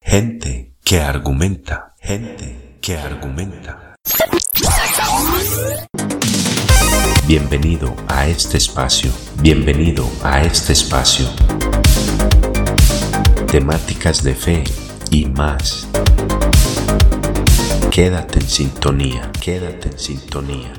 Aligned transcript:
Gente 0.00 0.74
que 0.82 1.00
argumenta, 1.00 1.94
gente 2.00 2.78
que 2.80 2.96
argumenta. 2.96 3.94
Bienvenido 7.26 7.94
a 8.08 8.26
este 8.26 8.56
espacio, 8.56 9.10
bienvenido 9.40 10.08
a 10.22 10.42
este 10.42 10.72
espacio. 10.72 11.26
Temáticas 13.50 14.22
de 14.22 14.34
fe 14.34 14.64
y 15.10 15.26
más. 15.26 15.86
Quédate 17.90 18.38
en 18.38 18.48
sintonía, 18.48 19.30
quédate 19.40 19.88
en 19.88 19.98
sintonía. 19.98 20.72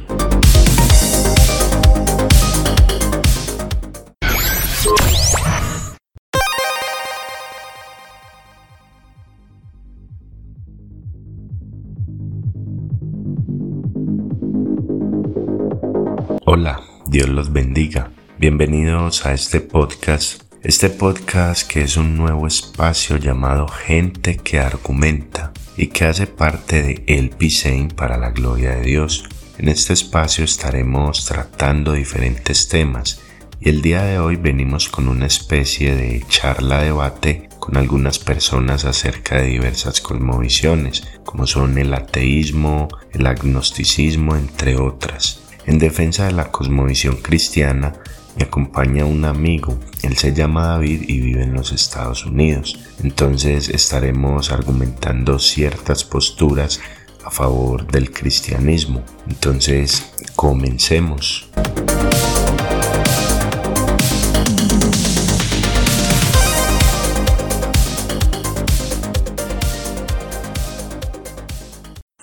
Hola, 16.62 16.82
Dios 17.08 17.30
los 17.30 17.54
bendiga. 17.54 18.12
Bienvenidos 18.38 19.26
a 19.26 19.34
este 19.34 19.62
podcast. 19.62 20.44
Este 20.62 20.90
podcast 20.90 21.66
que 21.66 21.84
es 21.84 21.96
un 21.96 22.18
nuevo 22.18 22.48
espacio 22.48 23.16
llamado 23.16 23.70
Gente 23.70 24.36
que 24.36 24.60
Argumenta 24.60 25.54
y 25.78 25.88
que 25.88 26.04
hace 26.04 26.28
parte 26.28 26.84
de 26.84 27.04
El 27.08 27.30
Pisein 27.30 27.88
para 27.88 28.18
la 28.18 28.32
gloria 28.32 28.72
de 28.72 28.82
Dios. 28.82 29.24
En 29.58 29.70
este 29.70 29.94
espacio 29.94 30.44
estaremos 30.44 31.24
tratando 31.24 31.94
diferentes 31.94 32.68
temas 32.68 33.22
y 33.62 33.70
el 33.70 33.82
día 33.82 34.04
de 34.04 34.20
hoy 34.20 34.36
venimos 34.36 34.90
con 34.90 35.08
una 35.08 35.28
especie 35.28 35.96
de 35.96 36.26
charla 36.28 36.84
debate 36.84 37.48
con 37.60 37.78
algunas 37.78 38.20
personas 38.20 38.84
acerca 38.84 39.38
de 39.38 39.48
diversas 39.48 40.02
cosmovisiones, 40.02 41.08
como 41.24 41.48
son 41.48 41.78
el 41.78 41.94
ateísmo, 41.94 42.90
el 43.14 43.28
agnosticismo, 43.28 44.36
entre 44.36 44.76
otras. 44.76 45.49
En 45.70 45.78
defensa 45.78 46.26
de 46.26 46.32
la 46.32 46.50
cosmovisión 46.50 47.18
cristiana, 47.18 47.94
me 48.36 48.46
acompaña 48.46 49.06
un 49.06 49.24
amigo, 49.24 49.80
él 50.02 50.18
se 50.18 50.34
llama 50.34 50.66
David 50.66 51.04
y 51.08 51.20
vive 51.20 51.44
en 51.44 51.54
los 51.54 51.72
Estados 51.72 52.26
Unidos. 52.26 52.80
Entonces 53.04 53.70
estaremos 53.70 54.52
argumentando 54.52 55.38
ciertas 55.38 56.04
posturas 56.04 56.82
a 57.24 57.30
favor 57.30 57.86
del 57.86 58.10
cristianismo. 58.10 59.04
Entonces, 59.28 60.12
comencemos. 60.36 61.48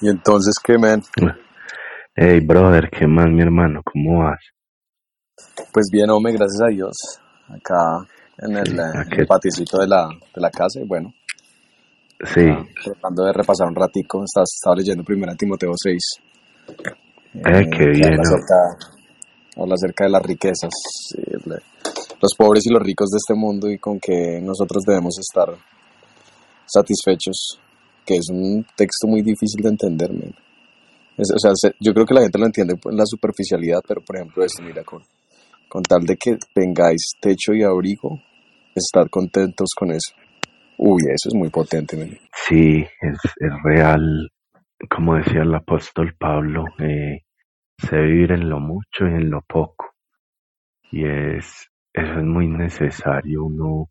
¿Y 0.01 0.09
entonces 0.09 0.57
qué, 0.65 0.77
man? 0.79 1.05
Hey, 2.19 2.41
brother, 2.41 2.89
¿qué 2.89 3.07
más, 3.07 3.29
mi 3.29 3.43
hermano? 3.43 3.83
¿Cómo 3.85 4.21
vas? 4.21 4.41
Pues 5.71 5.89
bien, 5.93 6.09
hombre, 6.09 6.33
gracias 6.33 6.63
a 6.63 6.69
Dios. 6.69 6.97
Acá 7.47 8.09
en 8.39 8.57
el, 8.57 8.81
¿a 8.81 9.03
en 9.03 9.09
qué? 9.11 9.21
el 9.21 9.27
paticito 9.27 9.77
de 9.81 9.87
la, 9.87 10.09
de 10.35 10.41
la 10.41 10.51
casa, 10.51 10.81
y 10.81 10.87
bueno, 10.87 11.13
Sí, 12.25 12.41
ah, 12.49 12.65
tratando 12.83 13.25
de 13.25 13.35
repasar 13.35 13.69
un 13.69 13.75
ratico, 13.75 14.25
estaba, 14.25 14.45
estaba 14.45 14.77
leyendo 14.77 15.05
primero 15.05 15.35
Timoteo 15.37 15.73
6. 15.77 16.03
eh, 17.35 17.69
qué 17.71 17.79
que 17.79 17.87
bien, 17.91 18.15
habla 18.15 18.23
acerca, 18.23 18.57
habla 19.59 19.75
acerca 19.75 20.05
de 20.05 20.11
las 20.11 20.23
riquezas, 20.23 20.71
sí, 21.11 21.23
los 22.23 22.35
pobres 22.35 22.65
y 22.67 22.73
los 22.73 22.83
ricos 22.83 23.11
de 23.11 23.19
este 23.19 23.35
mundo 23.35 23.71
y 23.71 23.77
con 23.79 24.01
que 24.01 24.41
nosotros 24.41 24.85
debemos 24.87 25.19
estar 25.19 25.55
satisfechos, 26.65 27.61
que 28.07 28.17
es 28.17 28.31
un 28.31 28.65
texto 28.75 29.07
muy 29.07 29.21
difícil 29.21 29.63
de 29.63 29.69
entender, 29.69 30.11
man. 30.15 30.35
Es- 31.17 31.33
o 31.35 31.39
sea, 31.39 31.53
se- 31.55 31.75
yo 31.81 31.93
creo 31.95 32.07
que 32.07 32.15
la 32.15 32.23
gente 32.23 32.39
lo 32.39 32.47
entiende 32.47 32.75
en 32.85 32.97
la 32.97 33.07
superficialidad, 33.07 33.81
pero 33.87 34.01
por 34.03 34.17
ejemplo 34.17 34.45
esto, 34.45 34.63
mira, 34.63 34.83
con, 34.85 35.03
con 35.69 35.83
tal 35.83 36.03
de 36.05 36.17
que 36.17 36.37
tengáis 36.55 37.13
techo 37.21 37.53
y 37.55 37.63
abrigo, 37.63 38.21
estar 38.75 39.09
contentos 39.11 39.71
con 39.77 39.91
eso. 39.91 40.15
Uy, 40.79 41.03
eso 41.07 41.29
es 41.31 41.35
muy 41.35 41.49
potente, 41.49 41.97
man. 41.97 42.11
Sí, 42.33 42.81
es, 43.01 43.19
es 43.41 43.53
real, 43.65 44.29
como 44.91 45.15
decía 45.17 45.43
el 45.43 45.55
apóstol 45.55 46.15
Pablo, 46.19 46.65
eh, 46.79 47.23
sé 47.79 47.97
vivir 47.97 48.33
en 48.33 48.49
lo 48.51 48.61
mucho 48.61 49.07
y 49.07 49.15
en 49.15 49.31
lo 49.31 49.41
poco. 49.49 49.93
Y 50.93 51.05
es, 51.05 51.67
eso 51.95 52.13
es 52.19 52.25
muy 52.25 52.47
necesario, 52.49 53.45
uno, 53.45 53.89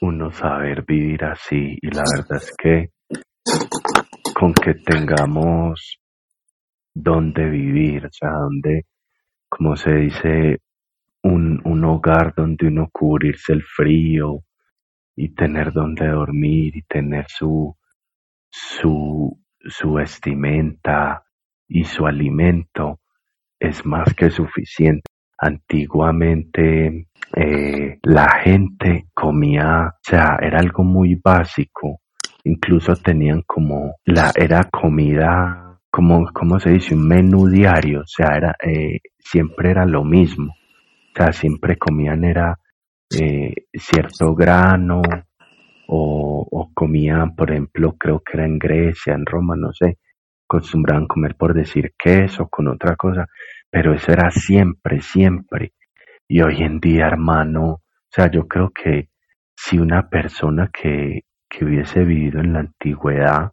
uno 0.00 0.30
saber 0.30 0.84
vivir 0.86 1.24
así. 1.24 1.76
Y 1.82 1.90
la 1.90 2.02
verdad 2.16 2.38
es 2.42 2.54
que 2.56 2.90
con 4.38 4.54
que 4.54 4.74
tengamos 4.74 5.98
donde 6.94 7.50
vivir, 7.50 8.06
o 8.06 8.12
sea, 8.12 8.30
donde, 8.30 8.86
como 9.48 9.74
se 9.76 9.92
dice, 9.94 10.58
un, 11.24 11.60
un 11.64 11.84
hogar 11.84 12.34
donde 12.36 12.68
uno 12.68 12.88
cubrirse 12.92 13.52
el 13.52 13.64
frío 13.64 14.44
y 15.16 15.30
tener 15.34 15.72
donde 15.72 16.06
dormir 16.06 16.76
y 16.76 16.82
tener 16.82 17.26
su, 17.28 17.76
su, 18.48 19.36
su 19.58 19.92
vestimenta 19.94 21.24
y 21.66 21.82
su 21.82 22.06
alimento 22.06 23.00
es 23.58 23.84
más 23.84 24.14
que 24.14 24.30
suficiente. 24.30 25.02
Antiguamente 25.36 27.08
eh, 27.34 27.98
la 28.04 28.40
gente 28.44 29.08
comía, 29.12 29.88
o 29.88 30.00
sea, 30.00 30.38
era 30.40 30.60
algo 30.60 30.84
muy 30.84 31.16
básico. 31.16 32.00
Incluso 32.44 32.94
tenían 32.96 33.42
como 33.42 33.96
la 34.04 34.32
era 34.34 34.64
comida, 34.64 35.78
como 35.90 36.26
cómo 36.32 36.58
se 36.60 36.70
dice, 36.70 36.94
un 36.94 37.06
menú 37.06 37.48
diario, 37.48 38.00
o 38.00 38.06
sea, 38.06 38.36
era 38.36 38.56
eh, 38.64 39.00
siempre 39.18 39.70
era 39.70 39.84
lo 39.84 40.04
mismo. 40.04 40.52
O 40.52 41.16
sea, 41.16 41.32
siempre 41.32 41.76
comían 41.76 42.24
era 42.24 42.58
eh, 43.10 43.54
cierto 43.72 44.34
grano 44.34 45.02
o, 45.88 46.46
o 46.50 46.70
comían, 46.74 47.34
por 47.34 47.50
ejemplo, 47.50 47.96
creo 47.98 48.20
que 48.20 48.36
era 48.36 48.46
en 48.46 48.58
Grecia, 48.58 49.14
en 49.14 49.26
Roma, 49.26 49.56
no 49.56 49.72
sé, 49.72 49.98
acostumbraban 50.48 51.06
comer 51.06 51.34
por 51.36 51.54
decir 51.54 51.92
queso 51.98 52.48
con 52.48 52.68
otra 52.68 52.96
cosa, 52.96 53.26
pero 53.70 53.94
eso 53.94 54.12
era 54.12 54.30
siempre, 54.30 55.00
siempre. 55.00 55.72
Y 56.26 56.40
hoy 56.42 56.62
en 56.62 56.80
día, 56.80 57.06
hermano, 57.06 57.64
o 57.70 58.10
sea, 58.10 58.30
yo 58.30 58.46
creo 58.46 58.70
que 58.70 59.08
si 59.56 59.78
una 59.78 60.08
persona 60.08 60.70
que, 60.72 61.22
que 61.48 61.64
hubiese 61.64 62.04
vivido 62.04 62.40
en 62.40 62.52
la 62.52 62.60
antigüedad 62.60 63.52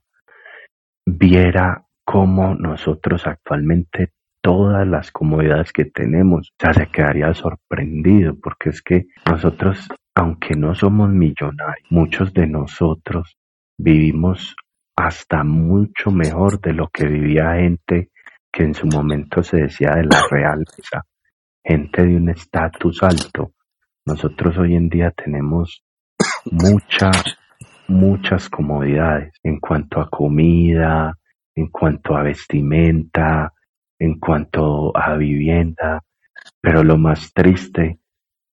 viera 1.05 1.85
cómo 2.03 2.55
nosotros 2.55 3.25
actualmente 3.27 4.11
todas 4.41 4.87
las 4.87 5.11
comodidades 5.11 5.73
que 5.73 5.85
tenemos, 5.85 6.51
o 6.51 6.53
sea, 6.59 6.73
se 6.73 6.87
quedaría 6.87 7.33
sorprendido, 7.33 8.35
porque 8.39 8.69
es 8.69 8.81
que 8.81 9.05
nosotros, 9.27 9.87
aunque 10.13 10.55
no 10.55 10.75
somos 10.75 11.09
millonarios, 11.09 11.87
muchos 11.89 12.31
de 12.33 12.45
nosotros 12.45 13.37
vivimos 13.77 14.55
hasta 14.95 15.43
mucho 15.43 16.11
mejor 16.11 16.61
de 16.61 16.73
lo 16.73 16.89
que 16.89 17.07
vivía 17.07 17.55
gente 17.55 18.11
que 18.51 18.63
en 18.63 18.73
su 18.73 18.87
momento 18.87 19.43
se 19.43 19.57
decía 19.57 19.95
de 19.95 20.05
la 20.05 20.23
realeza, 20.29 21.03
gente 21.63 22.05
de 22.05 22.15
un 22.15 22.29
estatus 22.29 23.03
alto. 23.03 23.51
Nosotros 24.05 24.57
hoy 24.57 24.75
en 24.75 24.87
día 24.87 25.11
tenemos 25.11 25.83
muchas, 26.51 27.37
muchas 27.87 28.49
comodidades 28.49 29.33
en 29.43 29.59
cuanto 29.59 29.99
a 29.99 30.09
comida, 30.09 31.13
en 31.55 31.67
cuanto 31.67 32.15
a 32.15 32.23
vestimenta, 32.23 33.53
en 33.99 34.19
cuanto 34.19 34.95
a 34.95 35.15
vivienda, 35.15 36.01
pero 36.61 36.83
lo 36.83 36.97
más 36.97 37.31
triste 37.33 37.99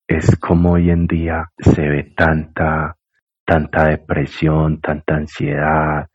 es 0.07 0.37
como 0.37 0.73
hoy 0.73 0.91
en 0.91 1.07
día 1.07 1.51
se 1.59 1.89
ve 1.89 2.13
tanta, 2.17 2.97
tanta 3.45 3.87
depresión, 3.87 4.81
tanta 4.81 5.17
ansiedad, 5.17 6.07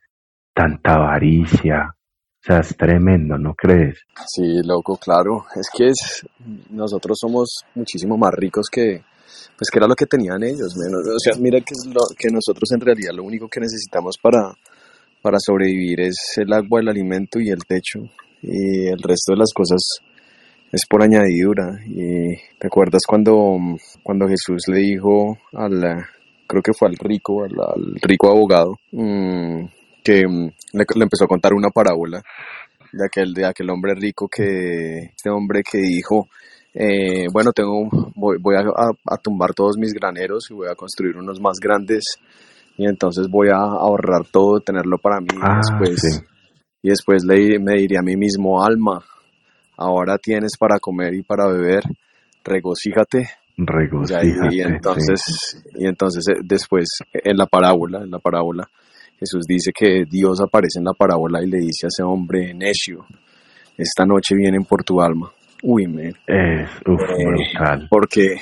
tanta 0.53 0.95
avaricia. 0.95 1.89
O 1.89 2.47
sea, 2.47 2.59
es 2.59 2.77
tremendo, 2.77 3.37
¿no 3.37 3.53
crees? 3.55 3.99
Sí, 4.27 4.61
loco, 4.63 4.97
claro. 4.97 5.45
Es 5.55 5.69
que 5.75 5.87
es, 5.87 6.25
nosotros 6.69 7.17
somos 7.19 7.65
muchísimo 7.75 8.17
más 8.17 8.33
ricos 8.33 8.67
que, 8.71 9.03
pues 9.57 9.69
que 9.71 9.79
era 9.79 9.87
lo 9.87 9.95
que 9.95 10.05
tenían 10.05 10.43
ellos, 10.43 10.75
menos. 10.75 11.07
O 11.07 11.19
sea, 11.19 11.33
mira 11.39 11.59
que, 11.61 11.73
lo, 11.87 12.01
que 12.17 12.29
nosotros 12.31 12.71
en 12.73 12.81
realidad 12.81 13.13
lo 13.13 13.23
único 13.23 13.47
que 13.47 13.59
necesitamos 13.59 14.17
para, 14.21 14.53
para 15.21 15.37
sobrevivir 15.39 16.01
es 16.01 16.15
el 16.37 16.51
agua, 16.53 16.81
el 16.81 16.89
alimento 16.89 17.39
y 17.39 17.49
el 17.49 17.65
techo. 17.67 17.99
Y 18.41 18.87
el 18.87 18.99
resto 19.01 19.33
de 19.33 19.37
las 19.37 19.51
cosas 19.53 19.81
es 20.71 20.85
por 20.89 21.01
añadidura. 21.01 21.79
Y 21.85 22.35
te 22.59 22.67
acuerdas 22.67 23.01
cuando, 23.07 23.57
cuando 24.03 24.27
Jesús 24.27 24.63
le 24.67 24.79
dijo 24.79 25.37
al, 25.53 26.05
creo 26.47 26.61
que 26.61 26.73
fue 26.73 26.89
al 26.89 26.95
rico, 26.97 27.43
al, 27.43 27.95
rico 28.01 28.29
abogado, 28.29 28.77
mm, 28.91 29.65
que 30.03 30.27
mm, 30.27 30.51
le, 30.73 30.85
le 30.95 31.03
empezó 31.03 31.25
a 31.25 31.27
contar 31.27 31.53
una 31.53 31.69
parábola 31.69 32.21
de 32.91 33.05
aquel, 33.05 33.33
de 33.33 33.45
aquel 33.45 33.69
hombre 33.69 33.93
rico 33.95 34.27
que, 34.27 35.11
este 35.15 35.29
hombre 35.29 35.61
que 35.69 35.79
dijo, 35.79 36.27
eh, 36.79 37.25
bueno, 37.33 37.51
tengo, 37.53 37.89
voy, 38.15 38.37
voy 38.39 38.55
a, 38.55 39.17
tumbar 39.23 39.53
todos 39.55 39.77
mis 39.79 39.93
graneros 39.93 40.45
y 40.51 40.53
voy 40.53 40.67
a 40.67 40.75
construir 40.75 41.17
unos 41.17 41.41
más 41.41 41.57
grandes 41.59 42.03
y 42.77 42.85
entonces 42.85 43.27
voy 43.29 43.47
a 43.49 43.57
ahorrar 43.57 44.27
todo, 44.31 44.59
tenerlo 44.59 44.99
para 44.99 45.19
mí 45.19 45.27
Ah, 45.41 45.57
después, 45.57 45.99
sí. 45.99 46.23
y 46.83 46.89
después 46.89 47.23
le, 47.25 47.57
me 47.57 47.73
diría 47.81 47.99
a 48.01 48.03
mí 48.03 48.15
mismo, 48.15 48.63
alma, 48.63 49.03
ahora 49.75 50.19
tienes 50.19 50.51
para 50.59 50.77
comer 50.79 51.15
y 51.15 51.23
para 51.23 51.47
beber, 51.47 51.81
regocíjate. 52.43 53.27
Y, 53.57 53.63
Regocíjate, 53.65 54.27
y 54.27 54.31
sí. 54.51 54.61
entonces, 54.61 55.63
y 55.73 55.87
entonces 55.87 56.27
eh, 56.27 56.41
después 56.43 56.85
en 57.11 57.37
la 57.37 57.47
parábola, 57.47 58.03
en 58.03 58.11
la 58.11 58.19
parábola, 58.19 58.69
Jesús 59.19 59.45
dice 59.47 59.71
que 59.73 60.03
Dios 60.07 60.39
aparece 60.41 60.77
en 60.77 60.85
la 60.85 60.93
parábola 60.93 61.41
y 61.41 61.47
le 61.47 61.57
dice 61.57 61.87
a 61.87 61.87
ese 61.87 62.03
hombre 62.03 62.53
necio, 62.53 63.03
esta 63.75 64.05
noche 64.05 64.35
vienen 64.35 64.63
por 64.63 64.83
tu 64.83 65.01
alma. 65.01 65.31
Uy, 65.69 65.85
men. 65.85 66.13
Es, 66.25 66.69
uf, 66.85 67.01
Eh, 67.01 67.25
brutal. 67.25 67.87
porque, 67.89 68.37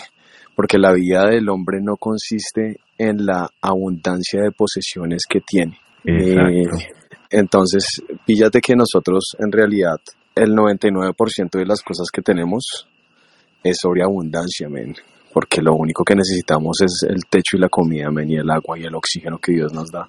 porque 0.55 0.77
la 0.77 0.93
vida 0.93 1.25
del 1.25 1.49
hombre 1.49 1.79
no 1.81 1.97
consiste 1.97 2.77
en 2.99 3.25
la 3.25 3.49
abundancia 3.61 4.41
de 4.43 4.51
posesiones 4.51 5.23
que 5.27 5.41
tiene. 5.41 5.75
Eh, 6.05 6.67
entonces, 7.31 7.99
píllate 8.27 8.61
que 8.61 8.75
nosotros 8.75 9.35
en 9.39 9.51
realidad 9.51 9.97
el 10.35 10.51
99% 10.53 11.57
de 11.57 11.65
las 11.65 11.81
cosas 11.81 12.09
que 12.13 12.21
tenemos 12.21 12.87
es 13.63 13.77
sobre 13.81 14.03
abundancia, 14.03 14.69
men. 14.69 14.93
Porque 15.33 15.63
lo 15.63 15.73
único 15.73 16.03
que 16.03 16.13
necesitamos 16.15 16.79
es 16.81 17.07
el 17.09 17.25
techo 17.27 17.57
y 17.57 17.59
la 17.59 17.69
comida, 17.69 18.11
men, 18.11 18.29
y 18.29 18.35
el 18.35 18.49
agua 18.51 18.77
y 18.77 18.83
el 18.83 18.93
oxígeno 18.93 19.39
que 19.39 19.53
Dios 19.53 19.73
nos 19.73 19.89
da. 19.91 20.07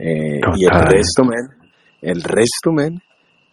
Eh, 0.00 0.40
y 0.56 0.64
el 0.64 0.80
resto, 0.82 1.24
men, 1.24 1.46
el 2.02 2.22
resto, 2.24 2.72
men, 2.72 3.00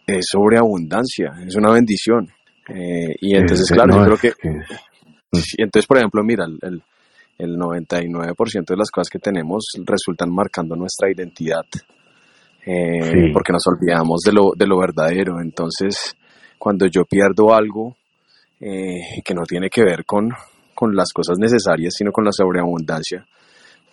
es 0.04 0.26
sobre 0.32 0.58
abundancia, 0.58 1.32
es 1.46 1.54
una 1.54 1.70
bendición. 1.70 2.28
Eh, 2.68 3.14
y 3.20 3.34
entonces, 3.36 3.66
Es- 3.70 3.72
claro, 3.76 3.94
no, 3.94 3.98
yo 4.08 4.16
creo 4.16 4.34
que 4.34 4.40
que- 4.40 5.40
Sí, 5.40 5.56
entonces, 5.58 5.86
por 5.86 5.96
ejemplo, 5.96 6.22
mira, 6.22 6.44
el, 6.44 6.58
el, 6.62 6.82
el 7.38 7.56
99% 7.58 8.74
de 8.74 8.76
las 8.76 8.90
cosas 8.90 9.08
que 9.10 9.18
tenemos 9.18 9.64
resultan 9.84 10.30
marcando 10.30 10.76
nuestra 10.76 11.10
identidad, 11.10 11.64
eh, 12.66 13.02
Sí. 13.02 13.30
porque 13.32 13.52
nos 13.52 13.62
olvidamos 13.66 14.20
de 14.24 14.32
lo, 14.32 14.52
de 14.56 14.66
lo 14.66 14.78
verdadero. 14.78 15.40
Entonces, 15.40 16.14
cuando 16.58 16.86
yo 16.86 17.04
pierdo 17.04 17.54
algo 17.54 17.96
eh, 18.60 19.20
que 19.24 19.34
no 19.34 19.42
tiene 19.42 19.68
que 19.70 19.82
ver 19.82 20.04
con, 20.04 20.28
con 20.74 20.94
las 20.94 21.12
cosas 21.12 21.36
necesarias, 21.38 21.94
sino 21.96 22.12
con 22.12 22.24
la 22.24 22.30
sobreabundancia, 22.32 23.26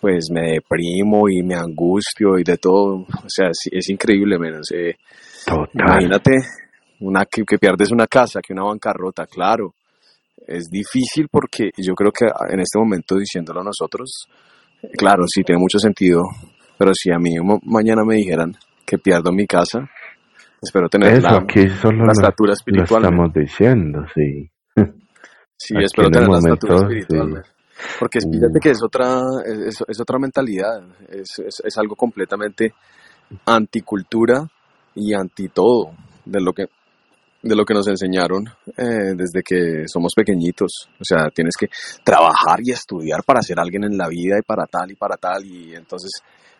pues 0.00 0.28
me 0.32 0.52
deprimo 0.52 1.28
y 1.28 1.42
me 1.42 1.54
angustio 1.56 2.38
y 2.38 2.44
de 2.44 2.56
todo. 2.58 2.98
O 3.00 3.28
sea, 3.28 3.48
es, 3.48 3.58
es 3.72 3.88
increíble, 3.90 4.38
menos. 4.38 4.70
Eh, 4.72 4.94
Total. 5.44 5.70
Imagínate 5.74 6.32
una, 7.00 7.24
que, 7.26 7.42
que 7.44 7.58
pierdes 7.58 7.90
una 7.90 8.06
casa, 8.06 8.40
que 8.40 8.52
una 8.52 8.64
bancarrota, 8.64 9.26
claro. 9.26 9.74
Es 10.46 10.68
difícil 10.70 11.28
porque 11.30 11.70
yo 11.76 11.94
creo 11.94 12.12
que 12.12 12.26
en 12.52 12.60
este 12.60 12.78
momento 12.78 13.16
diciéndolo 13.16 13.62
nosotros, 13.62 14.26
eh, 14.82 14.88
claro, 14.96 15.24
sí 15.26 15.42
tiene 15.42 15.60
mucho 15.60 15.78
sentido, 15.78 16.22
pero 16.78 16.92
si 16.94 17.10
a 17.12 17.18
mí 17.18 17.34
mañana 17.64 18.02
me 18.04 18.16
dijeran 18.16 18.56
que 18.86 18.98
pierdo 18.98 19.30
mi 19.32 19.46
casa, 19.46 19.88
espero 20.62 20.88
tener 20.88 21.12
Eso 21.14 21.22
la, 21.28 21.36
aquí 21.38 21.68
solo 21.68 21.98
la 21.98 22.06
lo, 22.06 22.12
estatura 22.12 22.48
lo 22.48 22.54
espiritual. 22.54 23.02
men. 23.02 23.10
estamos 23.12 23.32
diciendo, 23.34 24.04
sí. 24.14 24.50
Sí, 25.56 25.74
aquí 25.76 25.84
espero 25.84 26.10
tener 26.10 26.28
la 26.28 26.38
estatura 26.38 26.74
momento, 26.74 26.98
espiritual. 26.98 27.42
sí. 27.44 27.50
Porque 27.98 28.18
es- 28.18 28.26
Uh. 28.26 28.32
fíjate 28.32 28.60
que 28.60 28.70
es 28.70 28.82
otra, 28.82 29.20
es, 29.44 29.84
es 29.86 30.00
otra 30.00 30.18
mentalidad, 30.18 30.82
es, 31.08 31.38
es, 31.38 31.62
es 31.64 31.78
algo 31.78 31.94
completamente 31.96 32.72
anticultura 33.46 34.46
y 34.94 35.14
anti 35.14 35.48
todo 35.48 35.92
de 36.24 36.40
lo 36.40 36.52
que 36.52 36.66
de 37.42 37.56
lo 37.56 37.64
que 37.64 37.74
nos 37.74 37.88
enseñaron 37.88 38.46
eh, 38.76 39.14
desde 39.16 39.42
que 39.42 39.84
somos 39.86 40.12
pequeñitos. 40.14 40.88
O 41.00 41.04
sea, 41.04 41.30
tienes 41.30 41.54
que 41.58 41.68
trabajar 42.04 42.60
y 42.62 42.72
estudiar 42.72 43.22
para 43.24 43.42
ser 43.42 43.58
alguien 43.58 43.84
en 43.84 43.96
la 43.96 44.08
vida 44.08 44.38
y 44.38 44.42
para 44.42 44.66
tal 44.66 44.90
y 44.90 44.94
para 44.94 45.16
tal. 45.16 45.44
Y 45.44 45.74
entonces, 45.74 46.10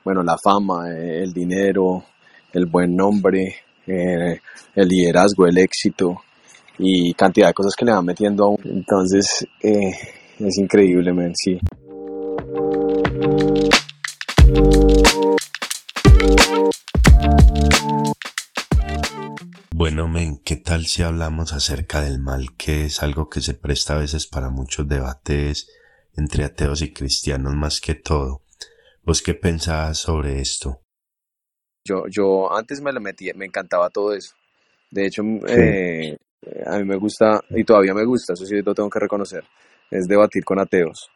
bueno, 0.05 0.23
la 0.23 0.37
fama, 0.39 0.91
eh, 0.91 1.23
el 1.23 1.33
dinero, 1.33 2.05
el 2.53 2.67
buen 2.67 2.97
nombre, 2.97 3.57
eh, 3.87 4.41
el 4.75 4.89
liderazgo, 4.89 5.47
el 5.47 5.59
éxito 5.59 6.23
y 6.79 7.13
cantidad 7.15 7.49
de 7.49 7.55
cosas 7.55 7.75
que 7.77 7.85
le 7.85 7.93
van 7.93 8.05
metiendo 8.05 8.45
a 8.45 8.49
uno. 8.49 8.65
Entonces, 8.65 9.47
eh, 9.63 9.91
es 10.39 10.59
increíble, 10.59 11.13
men, 11.13 11.33
sí. 11.35 11.59
Bueno, 19.81 20.09
men, 20.09 20.43
¿qué 20.45 20.57
tal 20.57 20.85
si 20.85 21.03
hablamos 21.03 21.55
acerca 21.55 22.03
del 22.03 22.19
mal, 22.19 22.55
que 22.59 22.85
es 22.85 23.03
algo 23.03 23.31
que 23.31 23.41
se 23.41 23.55
presta 23.55 23.95
a 23.95 23.99
veces 23.99 24.27
para 24.27 24.51
muchos 24.51 24.87
debates 24.87 25.71
entre 26.19 26.45
ateos 26.45 26.83
y 26.83 26.93
cristianos 26.93 27.55
más 27.55 27.81
que 27.81 27.95
todo? 27.95 28.43
¿Vos 29.05 29.23
qué 29.23 29.33
pensabas 29.33 29.97
sobre 29.97 30.39
esto? 30.39 30.83
Yo, 31.89 32.05
yo 32.11 32.55
antes 32.55 32.83
me 32.83 32.93
lo 32.93 33.01
metía, 33.01 33.33
me 33.35 33.47
encantaba 33.47 33.89
todo 33.89 34.13
eso. 34.13 34.35
De 34.91 35.07
hecho, 35.07 35.23
eh, 35.49 36.15
a 36.67 36.77
mí 36.77 36.85
me 36.85 36.97
gusta, 36.97 37.41
y 37.49 37.65
todavía 37.65 37.95
me 37.95 38.05
gusta, 38.05 38.35
eso 38.35 38.45
sí 38.45 38.61
lo 38.61 38.75
tengo 38.75 38.91
que 38.91 39.01
reconocer, 39.01 39.45
es 39.91 40.07
debatir 40.07 40.45
con 40.45 40.59
ateos. 40.59 41.09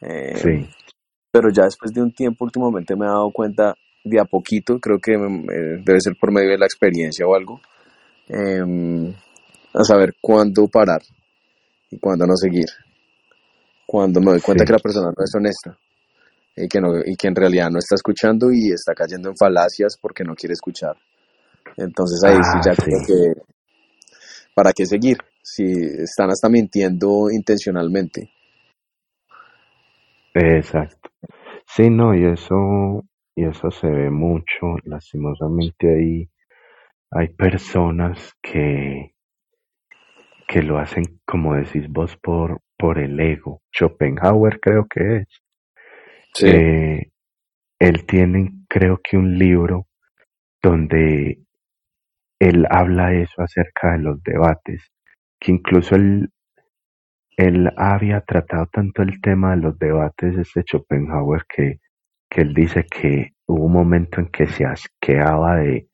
Eh, 0.00 0.34
Sí, 0.34 0.68
Pero 1.30 1.48
ya 1.48 1.62
después 1.62 1.94
de 1.94 2.02
un 2.02 2.12
tiempo, 2.12 2.44
últimamente 2.44 2.96
me 2.96 3.04
he 3.04 3.08
dado 3.08 3.30
cuenta 3.30 3.76
de 4.02 4.18
a 4.18 4.24
poquito, 4.24 4.80
creo 4.80 4.98
que 4.98 5.12
eh, 5.12 5.80
debe 5.84 6.00
ser 6.00 6.16
por 6.20 6.32
medio 6.32 6.50
de 6.50 6.58
la 6.58 6.66
experiencia 6.66 7.24
o 7.24 7.36
algo, 7.36 7.60
em, 8.28 9.12
a 9.74 9.84
saber 9.84 10.14
cuándo 10.20 10.68
parar 10.68 11.02
y 11.90 11.98
cuándo 11.98 12.26
no 12.26 12.36
seguir. 12.36 12.66
Cuando 13.86 14.20
me 14.20 14.32
doy 14.32 14.40
cuenta 14.40 14.64
Sí. 14.64 14.66
que 14.66 14.72
la 14.72 14.78
persona 14.78 15.06
no 15.08 15.24
es 15.24 15.34
honesta 15.34 15.78
y 16.56 16.68
que, 16.68 16.80
no, 16.80 17.00
y 17.04 17.16
que 17.16 17.28
en 17.28 17.34
realidad 17.34 17.70
no 17.70 17.78
está 17.78 17.96
escuchando 17.96 18.50
y 18.52 18.72
está 18.72 18.94
cayendo 18.94 19.28
en 19.28 19.36
falacias 19.36 19.96
porque 20.00 20.24
no 20.24 20.34
quiere 20.34 20.54
escuchar. 20.54 20.96
Entonces 21.76 22.22
ahí 22.24 22.36
sí 22.42 22.58
Ah, 22.58 22.62
ya 22.64 22.74
sí. 22.74 22.82
creo 22.82 23.00
que, 23.06 23.42
¿para 24.54 24.72
qué 24.72 24.86
seguir? 24.86 25.18
Si 25.42 25.64
están 25.64 26.30
hasta 26.30 26.48
mintiendo 26.48 27.30
intencionalmente. 27.30 28.30
exacto. 30.34 31.10
Sí, 31.66 31.90
no, 31.90 32.14
y 32.14 32.24
eso, 32.26 33.04
y 33.34 33.44
eso 33.44 33.70
se 33.70 33.88
ve 33.88 34.10
mucho, 34.10 34.76
lastimosamente 34.84 35.88
ahí 35.88 36.28
hay 37.14 37.28
personas 37.28 38.34
que, 38.42 39.14
que 40.48 40.62
lo 40.62 40.78
hacen, 40.78 41.04
como 41.24 41.54
decís 41.54 41.88
vos, 41.88 42.16
por, 42.16 42.60
por 42.76 42.98
el 42.98 43.18
ego. 43.20 43.62
Schopenhauer 43.72 44.60
creo 44.60 44.86
que 44.88 45.18
es. 45.18 45.28
Sí. 46.34 46.48
Eh, 46.48 47.10
él 47.78 48.04
tiene, 48.06 48.52
creo 48.68 49.00
que 49.02 49.16
un 49.16 49.38
libro 49.38 49.86
donde 50.62 51.38
él 52.40 52.66
habla 52.68 53.14
eso 53.14 53.42
acerca 53.42 53.92
de 53.92 53.98
los 53.98 54.22
debates, 54.22 54.90
que 55.38 55.52
incluso 55.52 55.94
él, 55.94 56.30
él 57.36 57.70
había 57.76 58.20
tratado 58.22 58.66
tanto 58.72 59.02
el 59.02 59.20
tema 59.20 59.52
de 59.52 59.62
los 59.62 59.78
debates, 59.78 60.36
este 60.36 60.62
Schopenhauer, 60.62 61.44
que, 61.48 61.78
que 62.28 62.40
él 62.40 62.54
dice 62.54 62.84
que 62.84 63.34
hubo 63.46 63.66
un 63.66 63.72
momento 63.72 64.20
en 64.20 64.28
que 64.28 64.46
se 64.46 64.64
asqueaba 64.64 65.56
de, 65.56 65.88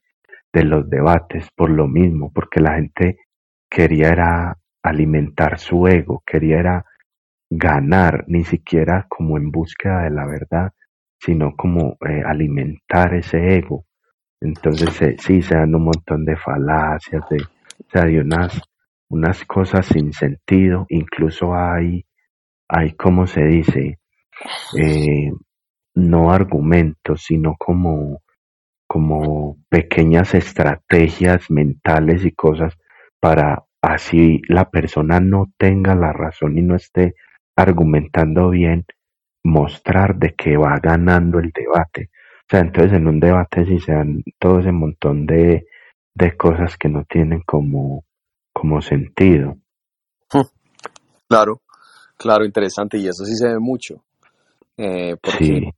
de 0.52 0.64
los 0.64 0.88
debates 0.88 1.48
por 1.54 1.70
lo 1.70 1.86
mismo, 1.86 2.32
porque 2.32 2.60
la 2.60 2.74
gente 2.74 3.18
quería 3.70 4.08
era 4.08 4.56
alimentar 4.82 5.58
su 5.58 5.86
ego, 5.86 6.22
quería 6.26 6.58
era 6.58 6.84
ganar, 7.50 8.24
ni 8.28 8.44
siquiera 8.44 9.06
como 9.08 9.36
en 9.36 9.50
búsqueda 9.50 10.02
de 10.02 10.10
la 10.10 10.26
verdad, 10.26 10.72
sino 11.18 11.54
como 11.56 11.96
eh, 12.08 12.22
alimentar 12.24 13.14
ese 13.14 13.56
ego. 13.56 13.84
Entonces 14.40 15.02
eh, 15.02 15.16
sí, 15.18 15.42
se 15.42 15.54
dan 15.54 15.74
un 15.74 15.84
montón 15.84 16.24
de 16.24 16.36
falacias, 16.36 17.22
de, 17.28 17.42
o 17.42 17.90
sea, 17.92 18.04
de 18.04 18.20
unas, 18.20 18.60
unas 19.08 19.44
cosas 19.44 19.86
sin 19.86 20.12
sentido, 20.12 20.86
incluso 20.88 21.54
hay, 21.54 22.06
hay 22.68 22.92
como 22.92 23.26
se 23.26 23.44
dice, 23.44 23.98
eh, 24.78 25.30
no 25.94 26.32
argumentos, 26.32 27.24
sino 27.24 27.54
como, 27.58 28.22
como 28.90 29.56
pequeñas 29.68 30.34
estrategias 30.34 31.48
mentales 31.48 32.24
y 32.24 32.32
cosas 32.32 32.76
para 33.20 33.62
así 33.80 34.42
la 34.48 34.68
persona 34.68 35.20
no 35.20 35.52
tenga 35.56 35.94
la 35.94 36.12
razón 36.12 36.58
y 36.58 36.62
no 36.62 36.74
esté 36.74 37.14
argumentando 37.54 38.50
bien, 38.50 38.84
mostrar 39.44 40.16
de 40.16 40.34
que 40.34 40.56
va 40.56 40.80
ganando 40.82 41.38
el 41.38 41.52
debate. 41.52 42.10
O 42.40 42.46
sea, 42.50 42.60
entonces 42.62 42.94
en 42.94 43.06
un 43.06 43.20
debate 43.20 43.64
sí 43.64 43.78
se 43.78 43.92
dan 43.92 44.24
todo 44.40 44.58
ese 44.58 44.72
montón 44.72 45.24
de, 45.24 45.68
de 46.12 46.36
cosas 46.36 46.76
que 46.76 46.88
no 46.88 47.04
tienen 47.04 47.42
como, 47.42 48.04
como 48.52 48.82
sentido. 48.82 49.56
Claro, 51.28 51.60
claro, 52.16 52.44
interesante, 52.44 52.98
y 52.98 53.06
eso 53.06 53.24
sí 53.24 53.36
se 53.36 53.50
ve 53.50 53.60
mucho, 53.60 54.02
eh, 54.76 55.14
porque 55.22 55.44
Sí, 55.44 55.70